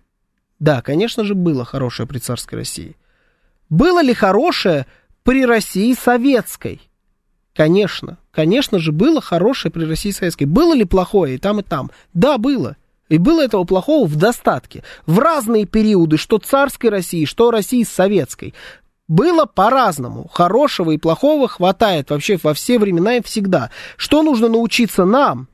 Да, 0.58 0.82
конечно 0.82 1.24
же, 1.24 1.34
было 1.34 1.64
хорошее 1.64 2.06
при 2.06 2.18
царской 2.18 2.58
России. 2.58 2.96
Было 3.68 4.02
ли 4.02 4.14
хорошее 4.14 4.86
при 5.22 5.44
России 5.44 5.94
советской? 5.94 6.80
Конечно, 7.54 8.18
конечно 8.30 8.78
же, 8.78 8.92
было 8.92 9.20
хорошее 9.20 9.70
при 9.70 9.84
России 9.84 10.10
Советской. 10.10 10.44
Было 10.44 10.74
ли 10.74 10.84
плохое 10.84 11.36
и 11.36 11.38
там, 11.38 11.60
и 11.60 11.62
там? 11.62 11.90
Да, 12.12 12.36
было. 12.36 12.76
И 13.08 13.18
было 13.18 13.42
этого 13.42 13.64
плохого 13.64 14.06
в 14.06 14.16
достатке. 14.16 14.82
В 15.06 15.18
разные 15.18 15.66
периоды, 15.66 16.16
что 16.16 16.38
царской 16.38 16.90
России, 16.90 17.24
что 17.24 17.50
России 17.50 17.84
советской. 17.84 18.54
Было 19.08 19.44
по-разному. 19.44 20.28
Хорошего 20.32 20.92
и 20.92 20.98
плохого 20.98 21.46
хватает 21.46 22.10
вообще 22.10 22.38
во 22.42 22.54
все 22.54 22.78
времена 22.78 23.16
и 23.16 23.22
всегда. 23.22 23.70
Что 23.96 24.22
нужно 24.22 24.48
научиться 24.48 25.04
нам, 25.04 25.48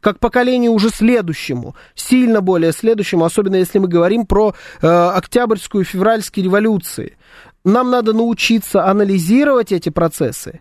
как 0.00 0.18
поколению 0.18 0.72
уже 0.72 0.90
следующему, 0.90 1.76
сильно 1.94 2.40
более 2.40 2.72
следующему, 2.72 3.24
особенно 3.24 3.56
если 3.56 3.78
мы 3.78 3.88
говорим 3.88 4.26
про 4.26 4.54
э, 4.82 4.86
Октябрьскую 4.86 5.82
и 5.82 5.86
Февральские 5.86 6.44
революции. 6.44 7.16
Нам 7.64 7.90
надо 7.90 8.12
научиться 8.12 8.84
анализировать 8.84 9.72
эти 9.72 9.88
процессы, 9.88 10.60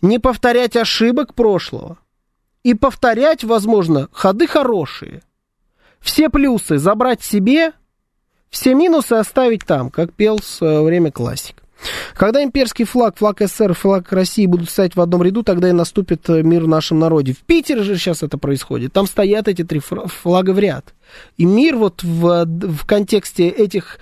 не 0.00 0.18
повторять 0.18 0.76
ошибок 0.76 1.34
прошлого 1.34 1.98
и 2.62 2.74
повторять, 2.74 3.42
возможно, 3.42 4.08
ходы 4.12 4.46
хорошие. 4.46 5.22
Все 6.02 6.28
плюсы 6.28 6.78
забрать 6.78 7.22
себе, 7.22 7.72
все 8.50 8.74
минусы 8.74 9.14
оставить 9.14 9.64
там, 9.64 9.90
как 9.90 10.12
пел 10.12 10.38
в 10.38 10.44
свое 10.44 10.82
время 10.82 11.10
классик. 11.10 11.62
Когда 12.14 12.42
имперский 12.44 12.84
флаг, 12.84 13.16
флаг 13.16 13.40
СССР, 13.40 13.74
флаг 13.74 14.12
России 14.12 14.46
будут 14.46 14.70
стоять 14.70 14.94
в 14.94 15.00
одном 15.00 15.22
ряду, 15.22 15.42
тогда 15.42 15.68
и 15.68 15.72
наступит 15.72 16.28
э, 16.30 16.42
мир 16.42 16.64
в 16.64 16.68
нашем 16.68 16.98
народе. 17.00 17.32
В 17.32 17.38
Питере 17.38 17.82
же 17.82 17.96
сейчас 17.96 18.22
это 18.22 18.38
происходит. 18.38 18.92
Там 18.92 19.06
стоят 19.06 19.48
эти 19.48 19.64
три 19.64 19.80
флага 19.80 20.50
в 20.50 20.58
ряд. 20.58 20.94
И 21.36 21.44
мир 21.44 21.76
вот 21.76 22.02
в, 22.02 22.44
в 22.46 22.86
контексте 22.86 23.48
этих 23.48 23.98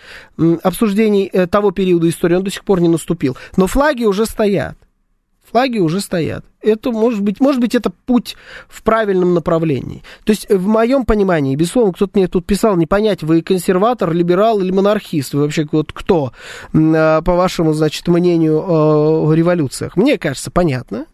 обсуждений 0.62 1.31
э, 1.32 1.47
того 1.47 1.70
периода 1.70 2.09
истории, 2.09 2.35
он 2.35 2.44
до 2.44 2.51
сих 2.51 2.64
пор 2.64 2.81
не 2.81 2.89
наступил. 2.89 3.36
Но 3.56 3.66
флаги 3.66 4.05
уже 4.05 4.27
стоят 4.27 4.77
флаги 5.51 5.78
уже 5.78 6.01
стоят. 6.01 6.44
Это 6.62 6.90
может 6.93 7.22
быть, 7.22 7.40
может 7.40 7.60
быть, 7.60 7.74
это 7.74 7.90
путь 7.90 8.36
в 8.68 8.82
правильном 8.82 9.35
направлении. 9.35 10.02
То 10.24 10.31
есть, 10.31 10.48
в 10.48 10.66
моем 10.66 11.05
понимании, 11.05 11.56
безусловно, 11.56 11.93
кто-то 11.93 12.12
мне 12.18 12.28
тут 12.28 12.47
писал, 12.47 12.77
не 12.77 12.86
понять, 12.86 13.22
вы 13.22 13.43
консерватор, 13.43 14.12
либерал 14.12 14.60
или 14.60 14.70
монархист, 14.70 15.35
вы 15.35 15.43
вообще 15.43 15.66
вот 15.72 15.93
кто, 15.93 16.32
а, 16.74 17.22
по 17.22 17.35
вашему, 17.35 17.72
значит, 17.72 18.06
мнению 18.09 18.62
о 18.66 19.32
революциях. 19.32 19.97
Мне 19.97 20.18
кажется, 20.18 20.51
понятно, 20.51 21.06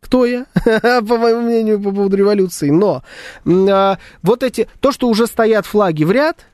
кто 0.00 0.26
я, 0.26 0.46
по 0.64 1.16
моему 1.16 1.42
мнению, 1.42 1.80
по 1.80 1.92
поводу 1.92 2.16
революции. 2.16 2.70
Но 2.70 3.02
а, 3.46 3.98
вот 4.22 4.42
эти, 4.42 4.68
то, 4.80 4.92
что 4.92 5.08
уже 5.08 5.26
стоят 5.26 5.66
флаги 5.66 6.04
в 6.04 6.10
ряд, 6.10 6.46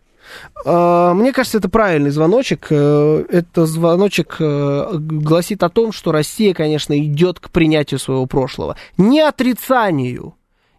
мне 0.64 1.32
кажется, 1.32 1.58
это 1.58 1.68
правильный 1.68 2.10
звоночек. 2.10 2.66
Э, 2.70 3.24
это 3.28 3.66
звоночек 3.66 4.36
э, 4.40 4.88
гласит 4.94 5.62
о 5.62 5.68
том, 5.68 5.92
что 5.92 6.12
Россия, 6.12 6.54
конечно, 6.54 6.98
идет 6.98 7.40
к 7.40 7.50
принятию 7.50 8.00
своего 8.00 8.26
прошлого. 8.26 8.76
Не 8.96 9.20
отрицанию. 9.20 10.34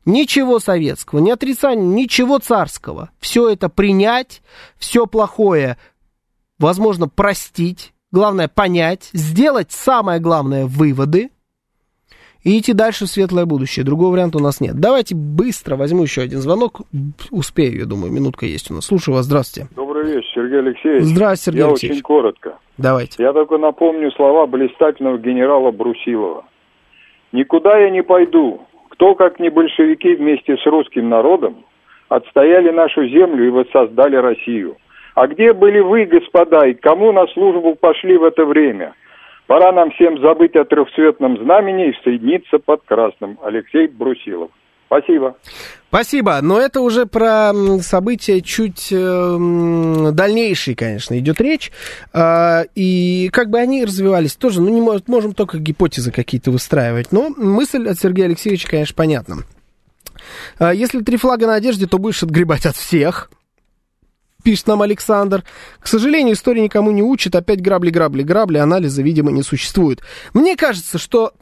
Ничего 0.06 0.60
советского, 0.60 1.20
не 1.20 1.32
отрицанию, 1.32 1.86
ничего 1.86 2.40
царского. 2.40 3.10
Все 3.20 3.50
это 3.50 3.68
принять, 3.68 4.42
все 4.78 5.06
плохое, 5.06 5.78
возможно, 6.60 7.10
простить, 7.10 7.94
главное 8.12 8.48
понять, 8.48 9.10
сделать 9.12 9.74
самое 9.74 10.22
главное 10.22 10.66
выводы, 10.66 11.30
и 12.44 12.58
идти 12.60 12.74
дальше 12.74 13.06
в 13.06 13.08
светлое 13.08 13.46
будущее. 13.46 13.86
Другого 13.86 14.14
варианта 14.14 14.38
у 14.38 14.42
нас 14.42 14.62
нет. 14.62 14.76
Давайте 14.80 15.16
быстро 15.16 15.76
возьму 15.76 16.04
еще 16.04 16.22
один 16.22 16.40
звонок. 16.40 16.82
Успею, 17.32 17.80
я 17.80 17.86
думаю, 17.86 18.12
минутка 18.12 18.46
есть 18.46 18.72
у 18.72 18.74
нас. 18.74 18.86
Слушаю 18.86 19.16
вас, 19.16 19.26
здравствуйте. 19.26 19.70
Добрый 19.76 20.06
вечер, 20.06 20.28
Сергей 20.34 20.60
Алексеевич. 20.60 21.04
Здравствуйте, 21.04 21.44
Сергей 21.46 21.60
я 21.60 21.68
Алексеевич. 21.68 21.96
очень 21.98 22.04
коротко. 22.04 22.58
Давайте. 22.78 23.24
Я 23.24 23.34
только 23.34 23.58
напомню 23.58 24.12
слова 24.12 24.46
блистательного 24.48 25.18
генерала 25.18 25.72
Брусилова. 25.72 26.46
«Никуда 27.34 27.78
я 27.78 27.90
не 27.90 28.04
пойду. 28.04 28.62
Кто, 28.90 29.16
как 29.16 29.40
не 29.40 29.50
большевики 29.50 30.16
вместе 30.16 30.56
с 30.56 30.66
русским 30.66 31.10
народом, 31.10 31.66
отстояли 32.08 32.72
нашу 32.72 33.06
землю 33.08 33.46
и 33.46 33.50
воссоздали 33.50 34.16
Россию. 34.16 34.78
А 35.14 35.28
где 35.28 35.52
были 35.54 35.80
вы, 35.80 36.06
господа, 36.06 36.66
и 36.68 36.74
кому 36.74 37.12
на 37.12 37.28
службу 37.28 37.76
пошли 37.76 38.18
в 38.18 38.24
это 38.24 38.46
время?» 38.46 38.94
Пора 39.48 39.72
нам 39.72 39.92
всем 39.92 40.20
забыть 40.22 40.56
о 40.58 40.66
трехцветном 40.66 41.42
знамени 41.42 41.90
и 41.90 42.04
соединиться 42.04 42.60
под 42.60 42.84
красным. 42.84 43.40
Алексей 43.42 43.88
Брусилов. 43.88 44.52
Спасибо. 44.88 45.36
Спасибо. 45.90 46.40
Но 46.42 46.60
это 46.60 46.82
уже 46.82 47.06
про 47.06 47.52
события 47.82 48.42
чуть 48.42 48.90
э, 48.92 49.38
дальнейшие, 50.12 50.76
конечно, 50.76 51.18
идет 51.18 51.42
речь. 51.42 51.72
Э, 52.14 52.64
и 52.76 53.30
как 53.32 53.50
бы 53.50 53.60
они 53.60 53.84
развивались 53.84 54.36
тоже, 54.36 54.62
ну, 54.62 54.70
не 54.70 54.82
может, 54.82 55.08
можем 55.08 55.34
только 55.34 55.60
гипотезы 55.60 56.12
какие-то 56.12 56.52
выстраивать. 56.52 57.12
Но 57.12 57.30
мысль 57.30 57.88
от 57.88 58.00
Сергея 58.00 58.28
Алексеевича, 58.28 58.70
конечно, 58.70 58.96
понятна. 58.96 59.36
Э, 60.60 60.72
если 60.74 61.02
три 61.02 61.18
флага 61.18 61.48
на 61.48 61.56
одежде, 61.56 61.86
то 61.86 61.98
будешь 61.98 62.24
отгребать 62.24 62.66
от 62.66 62.76
всех 62.76 63.30
пишет 64.44 64.68
нам 64.68 64.82
Александр. 64.82 65.44
К 65.80 65.88
сожалению, 65.88 66.36
история 66.36 66.62
никому 66.62 66.92
не 66.92 67.04
учит. 67.04 67.36
Опять 67.36 67.62
грабли, 67.62 67.90
грабли, 67.90 68.24
грабли. 68.24 68.58
Анализа, 68.58 69.02
видимо, 69.02 69.32
не 69.32 69.44
существует. 69.44 70.02
Мне 70.34 70.56
кажется, 70.56 70.98
что 70.98 71.34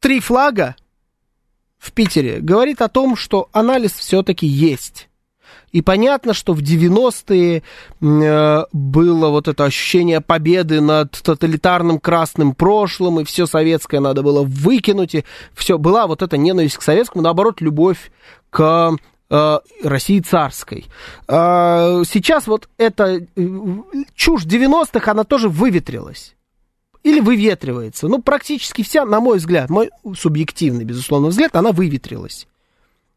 три 0.00 0.20
флага 0.20 0.76
в 1.78 1.92
Питере 1.92 2.40
говорит 2.40 2.80
о 2.80 2.88
том, 2.88 3.16
что 3.16 3.48
анализ 3.52 3.92
все-таки 3.92 4.46
есть. 4.46 5.08
И 5.72 5.80
понятно, 5.80 6.34
что 6.34 6.52
в 6.52 6.60
90-е 6.60 7.62
э, 8.00 8.64
было 8.72 9.28
вот 9.30 9.48
это 9.48 9.64
ощущение 9.64 10.20
победы 10.20 10.80
над 10.82 11.12
тоталитарным 11.12 11.98
красным 11.98 12.54
прошлым, 12.54 13.20
и 13.20 13.24
все 13.24 13.46
советское 13.46 14.00
надо 14.00 14.22
было 14.22 14.42
выкинуть, 14.42 15.14
и 15.14 15.24
все, 15.54 15.78
была 15.78 16.06
вот 16.06 16.20
эта 16.20 16.36
ненависть 16.36 16.76
к 16.76 16.82
советскому, 16.82 17.24
наоборот, 17.24 17.62
любовь 17.62 18.12
к 18.50 18.96
России 19.82 20.20
царской. 20.20 20.86
Э, 21.26 22.02
сейчас 22.06 22.46
вот 22.46 22.68
эта 22.76 23.14
э, 23.14 23.24
чушь 24.14 24.44
90-х, 24.44 25.10
она 25.10 25.24
тоже 25.24 25.48
выветрилась. 25.48 26.34
Или 27.02 27.20
выветривается. 27.20 28.08
Ну, 28.08 28.20
практически 28.20 28.82
вся, 28.82 29.04
на 29.04 29.20
мой 29.20 29.38
взгляд, 29.38 29.70
мой 29.70 29.90
субъективный, 30.16 30.84
безусловно, 30.84 31.28
взгляд, 31.28 31.56
она 31.56 31.72
выветрилась. 31.72 32.46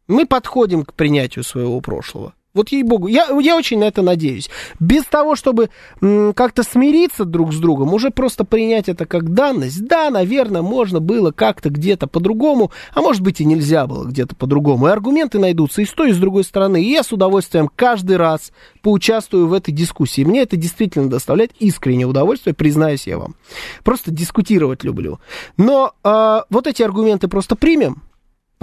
Мы 0.07 0.25
подходим 0.25 0.85
к 0.85 0.93
принятию 0.93 1.43
своего 1.43 1.81
прошлого. 1.81 2.33
Вот 2.55 2.69
ей-богу, 2.69 3.07
я, 3.07 3.27
я 3.39 3.57
очень 3.57 3.79
на 3.79 3.83
это 3.83 4.01
надеюсь. 4.01 4.49
Без 4.79 5.03
того, 5.03 5.35
чтобы 5.35 5.69
как-то 5.99 6.63
смириться 6.63 7.25
друг 7.25 7.53
с 7.53 7.57
другом, 7.59 7.93
уже 7.93 8.09
просто 8.09 8.45
принять 8.45 8.89
это 8.89 9.05
как 9.05 9.33
данность. 9.33 9.85
Да, 9.85 10.09
наверное, 10.09 10.61
можно 10.61 11.01
было 11.01 11.31
как-то 11.31 11.69
где-то 11.69 12.07
по-другому, 12.07 12.71
а 12.93 13.01
может 13.01 13.21
быть 13.21 13.41
и 13.41 13.45
нельзя 13.45 13.85
было 13.85 14.05
где-то 14.05 14.35
по-другому. 14.35 14.87
И 14.87 14.91
аргументы 14.91 15.37
найдутся 15.37 15.81
и 15.81 15.85
с 15.85 15.91
той, 15.91 16.11
и 16.11 16.13
с 16.13 16.17
другой 16.17 16.45
стороны. 16.45 16.81
И 16.81 16.89
я 16.89 17.03
с 17.03 17.11
удовольствием 17.11 17.69
каждый 17.75 18.15
раз 18.15 18.53
поучаствую 18.81 19.47
в 19.47 19.53
этой 19.53 19.73
дискуссии. 19.73 20.23
Мне 20.23 20.41
это 20.41 20.55
действительно 20.55 21.09
доставляет 21.09 21.51
искреннее 21.59 22.07
удовольствие, 22.07 22.53
признаюсь 22.53 23.05
я 23.05 23.17
вам. 23.17 23.35
Просто 23.83 24.11
дискутировать 24.11 24.85
люблю. 24.85 25.19
Но 25.57 25.93
э, 26.03 26.41
вот 26.49 26.67
эти 26.67 26.83
аргументы 26.83 27.27
просто 27.27 27.57
примем, 27.57 28.03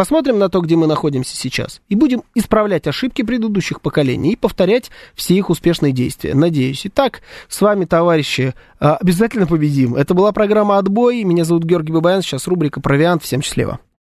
Посмотрим 0.02 0.40
на 0.40 0.48
то, 0.48 0.60
где 0.60 0.74
мы 0.74 0.88
находимся 0.88 1.36
сейчас, 1.36 1.80
и 1.88 1.94
будем 1.94 2.24
исправлять 2.34 2.88
ошибки 2.88 3.22
предыдущих 3.22 3.80
поколений 3.80 4.32
и 4.32 4.36
повторять 4.36 4.90
все 5.14 5.36
их 5.36 5.48
успешные 5.48 5.92
действия. 5.92 6.34
Надеюсь. 6.34 6.84
Итак, 6.86 7.22
с 7.46 7.60
вами, 7.60 7.84
товарищи, 7.84 8.52
а, 8.80 8.96
обязательно 8.96 9.46
победим. 9.46 9.94
Это 9.94 10.12
была 10.14 10.32
программа 10.32 10.78
«Отбой». 10.78 11.22
Меня 11.22 11.44
зовут 11.44 11.62
Георгий 11.62 11.92
Бабаян. 11.92 12.20
Сейчас 12.20 12.48
рубрика 12.48 12.80
«Провиант». 12.80 13.22
Всем 13.22 13.42
счастливо. 13.42 13.78